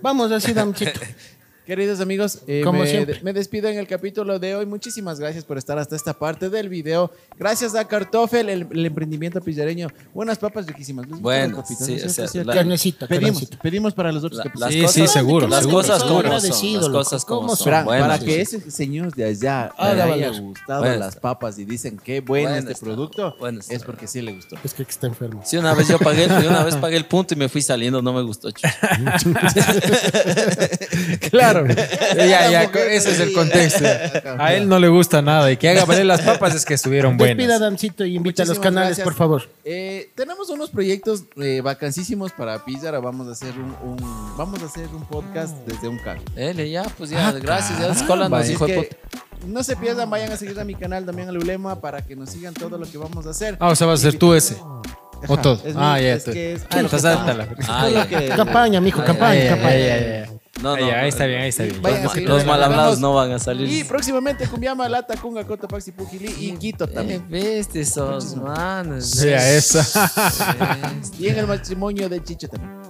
Vamos 0.00 0.32
así, 0.32 0.52
Damchito. 0.52 0.98
Queridos 1.66 2.00
amigos, 2.00 2.40
eh, 2.48 2.62
Como 2.64 2.80
me, 2.80 2.88
siempre. 2.88 3.20
me 3.22 3.32
despido 3.32 3.68
en 3.68 3.78
el 3.78 3.86
capítulo 3.86 4.40
de 4.40 4.56
hoy. 4.56 4.66
Muchísimas 4.66 5.20
gracias 5.20 5.44
por 5.44 5.58
estar 5.58 5.78
hasta 5.78 5.94
esta 5.94 6.12
parte 6.12 6.50
del 6.50 6.68
video. 6.68 7.12
Gracias 7.38 7.76
a 7.76 7.86
Cartofel, 7.86 8.48
el, 8.48 8.66
el 8.72 8.84
emprendimiento 8.86 9.40
pillareño. 9.40 9.86
Buenas 10.12 10.38
papas 10.38 10.66
riquísimas. 10.66 11.06
Papitas, 11.06 11.86
sí, 11.86 11.92
¿no 11.92 11.96
es 11.98 12.04
o 12.04 12.08
sea, 12.08 12.26
cierto? 12.26 12.48
la- 12.48 12.54
Carnecita, 12.56 13.06
pedimos, 13.06 13.30
carnecita. 13.34 13.62
pedimos 13.62 13.94
para 13.94 14.10
los 14.10 14.24
otros 14.24 14.38
La- 14.38 14.44
capítulos. 14.44 14.68
las 14.70 14.74
Sí, 14.74 14.82
cosas, 14.82 14.94
sí, 14.94 15.06
seguro, 15.18 15.46
Las 15.46 15.66
cosas 15.68 16.02
como 16.02 16.18
Agradecido, 16.18 16.82
son. 16.82 16.92
Las 16.92 17.04
cosas 17.04 17.24
como 17.24 17.40
¿Cómo 17.42 17.54
son. 17.56 17.64
Para, 17.66 17.84
Buenas. 17.84 18.08
para 18.08 18.24
que 18.24 18.40
ese 18.40 18.68
señor 18.68 19.14
de 19.14 19.24
allá 19.24 19.66
Haga 19.78 20.06
le 20.06 20.12
haya 20.14 20.40
gustado 20.40 20.80
Bueno 20.82 20.96
las 20.96 21.14
papas 21.14 21.60
y 21.60 21.64
dicen 21.64 21.96
qué 22.02 22.22
bueno 22.22 22.48
Bueno 22.48 22.58
este 22.58 22.72
está. 22.72 22.84
producto, 22.86 23.36
Bueno 23.38 23.60
está. 23.60 23.72
es 23.72 23.84
porque 23.84 24.08
sí 24.08 24.20
le 24.20 24.32
gustó. 24.32 24.56
Es 24.64 24.74
que 24.74 24.82
está 24.82 25.06
enfermo. 25.06 25.42
Sí, 25.44 25.58
una 25.58 25.74
vez 25.74 25.86
yo 25.86 26.00
pagué, 26.00 26.26
yo 26.26 26.48
una 26.50 26.64
vez 26.64 26.74
pagué 26.74 26.96
el 26.96 27.04
punto 27.06 27.34
y 27.34 27.36
me 27.36 27.48
fui 27.48 27.62
saliendo, 27.62 28.02
no 28.02 28.12
me 28.12 28.22
gustó. 28.22 28.50
chucha. 28.50 28.72
Claro. 31.52 31.66
ya, 32.16 32.50
ya, 32.50 32.62
ese 32.90 33.10
es 33.12 33.20
el 33.20 33.32
contexto. 33.32 33.84
A 34.38 34.54
él 34.54 34.68
no 34.68 34.78
le 34.78 34.88
gusta 34.88 35.22
nada 35.22 35.50
y 35.52 35.56
que 35.56 35.68
haga 35.68 35.84
valer 35.84 36.06
las 36.06 36.20
papas 36.22 36.54
es 36.54 36.64
que 36.64 36.74
estuvieron 36.74 37.16
Despida, 37.16 37.36
buenas. 37.46 37.60
Damcito, 37.60 38.04
y 38.04 38.16
invita 38.16 38.42
a 38.42 38.46
los 38.46 38.58
canales, 38.58 38.88
gracias. 38.90 39.04
por 39.04 39.14
favor. 39.14 39.48
Eh, 39.64 40.10
tenemos 40.14 40.48
unos 40.50 40.70
proyectos 40.70 41.24
eh, 41.40 41.60
vacancísimos 41.62 42.32
para 42.32 42.64
Pizarra. 42.64 42.98
Vamos 43.00 43.28
a 43.28 43.32
hacer 43.32 43.52
un, 43.58 43.74
un- 43.88 44.36
vamos 44.36 44.62
a 44.62 44.66
hacer 44.66 44.86
un 44.94 45.04
podcast 45.04 45.56
desde 45.66 45.88
un 45.88 45.98
carro. 45.98 46.22
Ele, 46.36 46.70
ya, 46.70 46.82
pues 46.98 47.10
ya, 47.10 47.28
Ah, 47.28 47.32
gracias. 47.32 47.78
Ya, 47.78 47.86
hijo 48.50 48.66
de 48.66 48.74
puta. 48.74 48.96
no 49.46 49.62
se 49.62 49.76
pierdan, 49.76 50.08
vayan 50.10 50.32
a 50.32 50.36
seguir 50.36 50.58
a 50.58 50.64
mi 50.64 50.74
canal 50.74 51.04
también 51.06 51.28
al 51.28 51.36
Ulema 51.38 51.80
para 51.80 52.02
que 52.04 52.16
nos 52.16 52.30
sigan 52.30 52.54
todo 52.54 52.78
lo 52.78 52.86
que 52.90 52.98
vamos 52.98 53.26
a 53.26 53.30
hacer. 53.30 53.56
Ah, 53.60 53.68
o 53.68 53.76
sea, 53.76 53.86
vas 53.86 54.00
a 54.00 54.10
ser 54.10 54.18
tú 54.18 54.34
ese. 54.34 54.56
O 55.28 55.36
todo. 55.36 55.60
Ah, 55.76 55.94
mi- 55.98 56.02
ya. 56.04 56.14
es 56.14 56.24
tú. 56.24 56.32
que 56.32 56.54
es- 56.54 56.62
Ah. 56.68 57.46
Ah, 57.68 58.06
Campaña, 58.36 58.80
mijo, 58.80 59.00
Ay, 59.00 59.06
campaña, 59.06 59.48
campaña. 59.48 60.41
No, 60.60 60.74
Ahí, 60.74 60.84
no. 60.84 60.90
ahí 60.92 61.08
está 61.08 61.24
bien, 61.26 61.40
ahí 61.40 61.48
está 61.48 61.62
bien. 61.62 61.80
Vayan 61.80 62.00
a 62.02 62.04
Los, 62.04 62.16
los 62.16 62.44
mal 62.44 62.62
hablados 62.62 62.98
no 63.00 63.14
van 63.14 63.32
a 63.32 63.38
salir. 63.38 63.66
Y 63.68 63.84
próximamente 63.84 64.46
Cumbiama, 64.46 64.86
Lata, 64.88 65.16
Cunga, 65.16 65.44
Cota, 65.46 65.66
Paxi, 65.66 65.92
Pujili 65.92 66.34
y 66.38 66.52
Quito 66.58 66.84
Eh, 66.84 66.88
también. 66.88 67.24
viste 67.28 67.80
esos 67.80 68.36
manos. 68.36 69.08
Sea 69.10 69.56
esa. 69.56 69.82
Y 71.18 71.28
en 71.28 71.38
el 71.38 71.46
matrimonio 71.46 72.08
de 72.08 72.22
Chicho 72.22 72.48
también. 72.48 72.80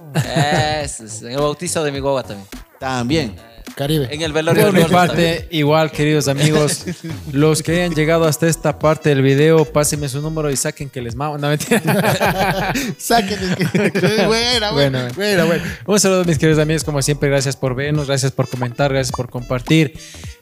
Eso 0.83 1.05
es. 1.05 1.21
En 1.21 1.31
el 1.31 1.37
bautizo 1.39 1.83
de 1.83 1.91
mi 1.91 1.99
guagua 1.99 2.23
también. 2.23 2.47
También. 2.79 3.35
Caribe. 3.75 4.07
En 4.11 4.21
el 4.21 4.33
velorio 4.33 4.65
Por 4.65 4.73
mi 4.73 4.83
parte, 4.83 5.47
igual, 5.51 5.91
queridos 5.91 6.27
amigos, 6.27 6.85
los 7.31 7.63
que 7.63 7.71
hayan 7.73 7.93
llegado 7.93 8.25
hasta 8.25 8.47
esta 8.47 8.77
parte 8.77 9.09
del 9.09 9.21
video, 9.21 9.65
pásenme 9.65 10.09
su 10.09 10.21
número 10.21 10.51
y 10.51 10.55
saquen 10.55 10.89
que 10.89 11.01
les 11.01 11.15
mamo. 11.15 11.37
No, 11.37 11.49
mentira. 11.49 11.81
Sáquenle. 12.97 14.27
Buena, 14.27 14.71
Bueno, 14.73 14.99
buena, 15.15 15.45
buena. 15.45 15.79
Un 15.85 15.99
saludo, 15.99 16.25
mis 16.25 16.37
queridos 16.37 16.61
amigos. 16.61 16.83
Como 16.83 17.01
siempre, 17.01 17.29
gracias 17.29 17.55
por 17.55 17.75
vernos, 17.75 18.07
gracias 18.07 18.31
por 18.31 18.47
comentar, 18.47 18.91
gracias 18.91 19.15
por 19.15 19.29
compartir. 19.29 19.93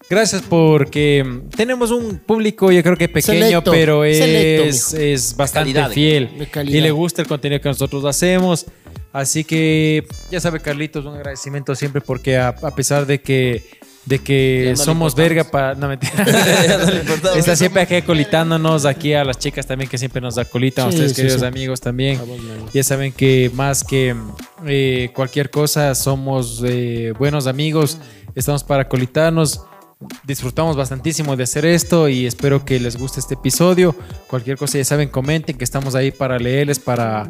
Gracias 0.09 0.41
porque 0.41 1.23
mm, 1.23 1.49
tenemos 1.55 1.89
un 1.89 2.17
público, 2.17 2.69
yo 2.69 2.83
creo 2.83 2.97
que 2.97 3.07
pequeño, 3.07 3.45
Selecto, 3.45 3.71
pero 3.71 4.03
es, 4.03 4.17
selecto, 4.17 4.97
es 4.97 5.37
bastante 5.37 5.71
calidad, 5.71 5.89
fiel 5.89 6.29
y 6.65 6.81
le 6.81 6.91
gusta 6.91 7.21
el 7.21 7.29
contenido 7.29 7.61
que 7.61 7.69
nosotros 7.69 8.03
hacemos. 8.03 8.65
Así 9.13 9.43
que 9.43 10.07
ya 10.29 10.39
sabe, 10.39 10.59
Carlitos, 10.61 11.05
un 11.05 11.15
agradecimiento 11.15 11.75
siempre 11.75 12.01
porque 12.01 12.37
a, 12.37 12.49
a 12.49 12.71
pesar 12.75 13.05
de 13.05 13.21
que, 13.21 13.63
de 14.05 14.19
que 14.19 14.73
no 14.77 14.83
somos 14.83 15.15
verga 15.15 15.43
para... 15.43 15.75
No, 15.75 15.87
mentira. 15.87 16.13
No. 17.23 17.31
Está 17.35 17.55
siempre 17.55 17.81
aquí 17.81 18.01
colitándonos, 18.03 18.85
aquí 18.85 19.13
a 19.13 19.23
las 19.23 19.37
chicas 19.37 19.67
también 19.67 19.89
que 19.89 19.97
siempre 19.97 20.21
nos 20.21 20.37
acolitan, 20.37 20.85
a 20.85 20.89
ustedes 20.89 21.11
sí, 21.11 21.17
queridos 21.17 21.41
sí. 21.41 21.45
amigos 21.45 21.81
también. 21.81 22.19
A 22.19 22.23
vos, 22.23 22.39
man. 22.41 22.65
Ya 22.73 22.83
saben 22.83 23.11
que 23.11 23.51
más 23.53 23.83
que 23.83 24.15
eh, 24.65 25.09
cualquier 25.13 25.49
cosa 25.49 25.93
somos 25.95 26.63
eh, 26.65 27.13
buenos 27.17 27.47
amigos, 27.47 27.97
estamos 28.33 28.63
para 28.63 28.87
colitarnos. 28.87 29.61
Disfrutamos 30.23 30.75
bastantísimo 30.75 31.35
de 31.35 31.43
hacer 31.43 31.65
esto 31.65 32.09
y 32.09 32.25
espero 32.25 32.65
que 32.65 32.79
les 32.79 32.97
guste 32.97 33.19
este 33.19 33.35
episodio. 33.35 33.95
Cualquier 34.27 34.57
cosa 34.57 34.77
ya 34.77 34.85
saben, 34.85 35.09
comenten 35.09 35.57
que 35.57 35.63
estamos 35.63 35.95
ahí 35.95 36.11
para 36.11 36.39
leerles, 36.39 36.79
para 36.79 37.29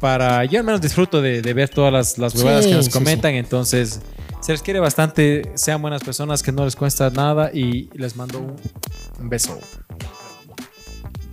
para. 0.00 0.44
Yo 0.46 0.58
al 0.58 0.64
menos 0.64 0.80
disfruto 0.80 1.22
de, 1.22 1.42
de 1.42 1.54
ver 1.54 1.68
todas 1.68 1.92
las, 1.92 2.18
las 2.18 2.34
huevadas 2.34 2.64
Sí, 2.64 2.70
que 2.70 2.76
nos 2.76 2.86
sí, 2.86 2.90
comentan. 2.90 3.34
Entonces, 3.34 4.00
se 4.40 4.52
les 4.52 4.62
quiere 4.62 4.80
bastante. 4.80 5.52
Sean 5.54 5.80
buenas 5.80 6.02
personas, 6.02 6.42
que 6.42 6.50
no 6.50 6.64
les 6.64 6.74
cuesta 6.74 7.10
nada. 7.10 7.50
Y 7.52 7.90
les 7.94 8.16
mando 8.16 8.40
un, 8.40 9.28
beso. 9.28 9.58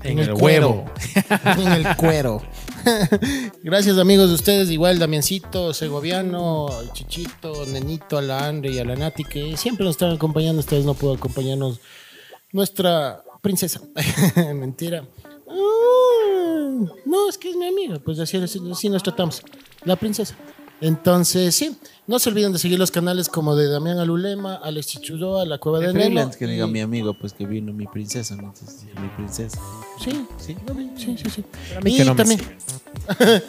En, 0.03 0.19
el, 0.19 0.31
cuero. 0.31 0.85
huevo. 0.85 1.61
en 1.61 1.71
el 1.73 1.95
cuero. 1.97 2.41
Gracias 3.63 3.97
amigos 3.97 4.29
de 4.29 4.35
ustedes, 4.35 4.69
igual 4.69 4.99
Damiancito, 4.99 5.73
Segoviano, 5.73 6.67
Chichito, 6.93 7.65
Nenito, 7.65 8.17
a 8.17 8.21
la 8.21 8.47
Andre 8.47 8.71
y 8.71 8.79
a 8.79 8.85
la 8.85 8.95
Nati, 8.95 9.23
que 9.23 9.57
siempre 9.57 9.85
nos 9.85 9.95
están 9.95 10.11
acompañando. 10.11 10.59
Ustedes 10.59 10.85
no 10.85 10.93
pudo 10.93 11.13
acompañarnos 11.13 11.79
nuestra 12.51 13.23
princesa. 13.41 13.81
Mentira. 14.55 15.03
Ah, 15.49 16.85
no, 17.05 17.29
es 17.29 17.37
que 17.37 17.49
es 17.49 17.55
mi 17.55 17.67
amiga, 17.67 17.99
pues 17.99 18.19
así, 18.19 18.37
así, 18.37 18.59
así 18.71 18.89
nos 18.89 19.03
tratamos. 19.03 19.41
La 19.83 19.95
princesa. 19.95 20.35
Entonces, 20.79 21.55
sí, 21.55 21.75
no 22.07 22.19
se 22.19 22.29
olviden 22.29 22.53
de 22.53 22.59
seguir 22.59 22.79
los 22.79 22.89
canales 22.91 23.27
como 23.29 23.55
de 23.55 23.67
Damián 23.69 23.99
Alulema, 23.99 24.55
Alex 24.55 24.87
Chichudoa, 24.87 25.45
La 25.45 25.57
Cueva 25.57 25.79
de. 25.79 25.91
Freelance 25.91 26.37
que 26.39 26.47
diga 26.47 26.65
y- 26.65 26.71
mi 26.71 26.79
amigo, 26.81 27.13
pues 27.19 27.33
que 27.33 27.45
vino 27.45 27.73
mi 27.73 27.85
princesa, 27.87 28.35
¿no? 28.35 28.43
Entonces, 28.53 28.85
mi 29.01 29.07
princesa. 29.09 29.59
Sí, 30.03 30.25
Sí. 30.39 30.55
sí, 30.95 31.15
sí, 31.17 31.29
sí. 31.29 31.43
a 31.75 31.81
mí 31.81 31.93
y 31.93 31.97
que 31.97 32.05
no 32.05 32.13
me 32.15 32.17
también. 32.17 32.41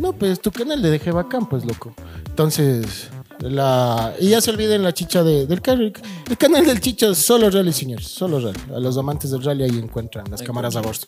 no, 0.00 0.12
pues 0.12 0.40
tu 0.40 0.50
canal 0.50 0.82
de 0.82 0.90
DG 0.98 1.12
Bacán, 1.12 1.48
pues 1.48 1.64
loco. 1.64 1.94
Entonces, 2.26 3.10
la. 3.40 4.14
Y 4.20 4.28
ya 4.30 4.40
se 4.40 4.50
olviden 4.50 4.82
la 4.82 4.92
chicha 4.92 5.22
de, 5.22 5.46
del 5.46 5.60
carro. 5.60 5.82
El 5.84 6.38
canal 6.38 6.64
del 6.66 6.80
chicha 6.80 7.14
solo 7.14 7.50
rally, 7.50 7.72
señores. 7.72 8.06
Solo 8.08 8.40
rally. 8.40 8.58
A 8.74 8.78
los 8.80 8.96
amantes 8.96 9.30
del 9.30 9.42
rally 9.42 9.64
ahí 9.64 9.78
encuentran 9.78 10.24
las 10.30 10.42
cámaras 10.42 10.76
a 10.76 10.80
bordo. 10.80 11.06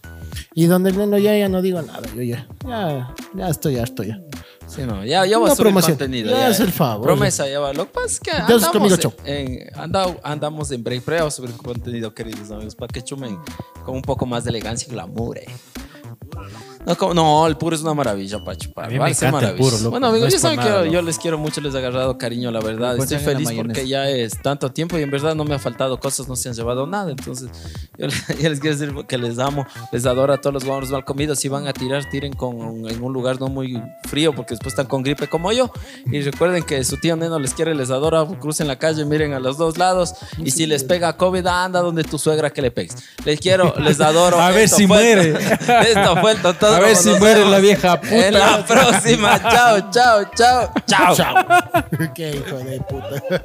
Y 0.54 0.66
donde 0.66 0.90
el 0.90 0.98
neno 0.98 1.18
ya, 1.18 1.36
ya 1.36 1.48
no 1.48 1.62
digo 1.62 1.80
nada. 1.82 2.02
Yo 2.14 2.22
ya. 2.22 2.46
Ya, 2.66 3.14
ya 3.34 3.48
estoy 3.48 3.76
harto 3.78 4.02
ya. 4.02 4.20
Sí, 4.66 4.82
no, 4.82 5.04
ya, 5.04 5.24
ya 5.26 5.38
va 5.38 5.52
a 5.52 5.54
subir 5.54 5.72
contenido. 5.72 6.30
Ya 6.30 6.48
es 6.48 6.58
el 6.58 6.72
favor. 6.72 7.06
Promesa, 7.06 7.48
ya 7.48 7.60
va. 7.60 7.72
Lo 7.72 7.84
que 7.86 7.92
pasa 7.92 8.06
es 8.06 8.20
que 8.20 8.30
Ya 8.32 8.56
es 8.56 8.66
conmigo, 8.66 8.94
andamos, 8.94 8.98
chao. 8.98 9.12
en, 9.24 9.60
anda- 9.76 10.16
andamos 10.24 10.70
en 10.72 10.82
break, 10.82 11.02
pero 11.04 11.16
ya 11.18 11.22
va 11.22 11.28
a 11.28 11.30
subir 11.30 11.52
contenido, 11.52 12.12
queridos 12.12 12.50
amigos, 12.50 12.74
para 12.74 12.92
que 12.92 13.00
chumen 13.02 13.38
con 13.84 13.94
un 13.94 14.02
poco 14.02 14.26
más 14.26 14.42
de 14.42 14.50
elegancia 14.50 14.88
y 14.88 14.90
glamour. 14.92 15.38
eh. 15.38 15.46
No, 16.86 16.96
como- 16.96 17.14
no, 17.14 17.46
el 17.48 17.56
puro 17.56 17.74
es 17.74 17.82
una 17.82 17.94
maravilla 17.94 18.42
para 18.44 18.56
chupar. 18.56 18.84
A 18.84 18.88
mí 18.88 18.98
me 18.98 19.08
encanta 19.10 19.26
el 19.26 19.32
maravilloso. 19.32 19.70
puro, 19.70 19.78
loco. 19.82 19.90
Bueno, 19.90 20.06
amigos, 20.06 20.28
No 20.28 20.32
ya 20.32 20.38
saben 20.38 20.60
que 20.60 20.90
yo, 20.92 21.02
les 21.02 21.18
quiero 21.18 21.36
mucho, 21.36 21.60
les 21.60 21.74
he 21.74 21.78
agarrado 21.78 22.16
cariño, 22.16 22.50
la 22.52 22.60
verdad. 22.60 22.96
Pues 22.96 23.10
Estoy 23.10 23.24
feliz 23.34 23.50
porque 23.56 23.88
ya 23.88 24.08
es 24.08 24.40
tanto 24.40 24.70
tiempo 24.70 24.96
y 24.96 25.02
en 25.02 25.10
verdad 25.10 25.34
no 25.34 25.44
me 25.44 25.54
ha 25.54 25.58
faltado 25.58 25.98
cosas, 25.98 26.28
no 26.28 26.36
se 26.36 26.48
han 26.48 26.54
llevado 26.54 26.86
nada. 26.86 27.10
Entonces, 27.10 27.48
yo, 27.98 28.06
yo 28.40 28.48
les 28.48 28.60
quiero 28.60 28.76
decir 28.76 28.94
que 29.06 29.18
les 29.18 29.38
amo, 29.38 29.66
les 29.92 30.06
adoro 30.06 30.32
a 30.32 30.38
todos 30.40 30.54
los 30.54 30.64
guanos 30.64 30.90
mal 30.90 31.04
comidos. 31.04 31.38
Si 31.40 31.48
van 31.48 31.66
a 31.66 31.72
tirar, 31.72 32.08
tiren 32.08 32.32
con, 32.32 32.88
en 32.88 33.02
un 33.02 33.12
lugar 33.12 33.40
no 33.40 33.48
muy 33.48 33.82
frío 34.08 34.32
porque 34.32 34.54
después 34.54 34.72
están 34.72 34.86
con 34.86 35.02
gripe 35.02 35.26
como 35.28 35.50
yo. 35.52 35.70
Y 36.06 36.20
recuerden 36.22 36.62
que 36.62 36.84
su 36.84 36.98
tío 36.98 37.16
Neno 37.16 37.38
les 37.40 37.52
quiere, 37.52 37.74
les 37.74 37.90
adora. 37.90 38.24
Crucen 38.40 38.68
la 38.68 38.76
calle, 38.78 39.04
miren 39.04 39.32
a 39.32 39.40
los 39.40 39.58
dos 39.58 39.76
lados. 39.76 40.14
Y 40.38 40.52
si 40.52 40.66
les 40.66 40.84
pega 40.84 41.16
COVID, 41.16 41.44
anda 41.46 41.80
donde 41.80 42.04
tu 42.04 42.16
suegra 42.18 42.50
que 42.50 42.62
le 42.62 42.70
pegues. 42.70 42.94
Les 43.24 43.40
quiero, 43.40 43.74
les 43.80 44.00
adoro. 44.00 44.40
A 44.40 44.50
ver 44.50 44.64
Esto 44.66 44.76
si 44.76 44.86
fue- 44.86 44.96
muere. 45.16 45.30
Esto 45.90 46.16
fue 46.20 46.32
el 46.32 46.42
total. 46.42 46.75
A 46.76 46.80
ver 46.80 46.96
si 46.96 47.10
muere 47.10 47.44
la 47.44 47.58
vieja 47.58 48.00
puta. 48.00 48.16
En 48.28 48.34
la 48.34 48.64
próxima. 48.66 49.40
Chao, 49.40 49.90
chao, 49.90 50.24
chao, 50.36 50.72
chao. 50.86 51.14
Chao. 51.14 51.34
Qué 52.14 52.30
hijo 52.36 52.56
de 52.58 52.80
puta. 52.80 53.42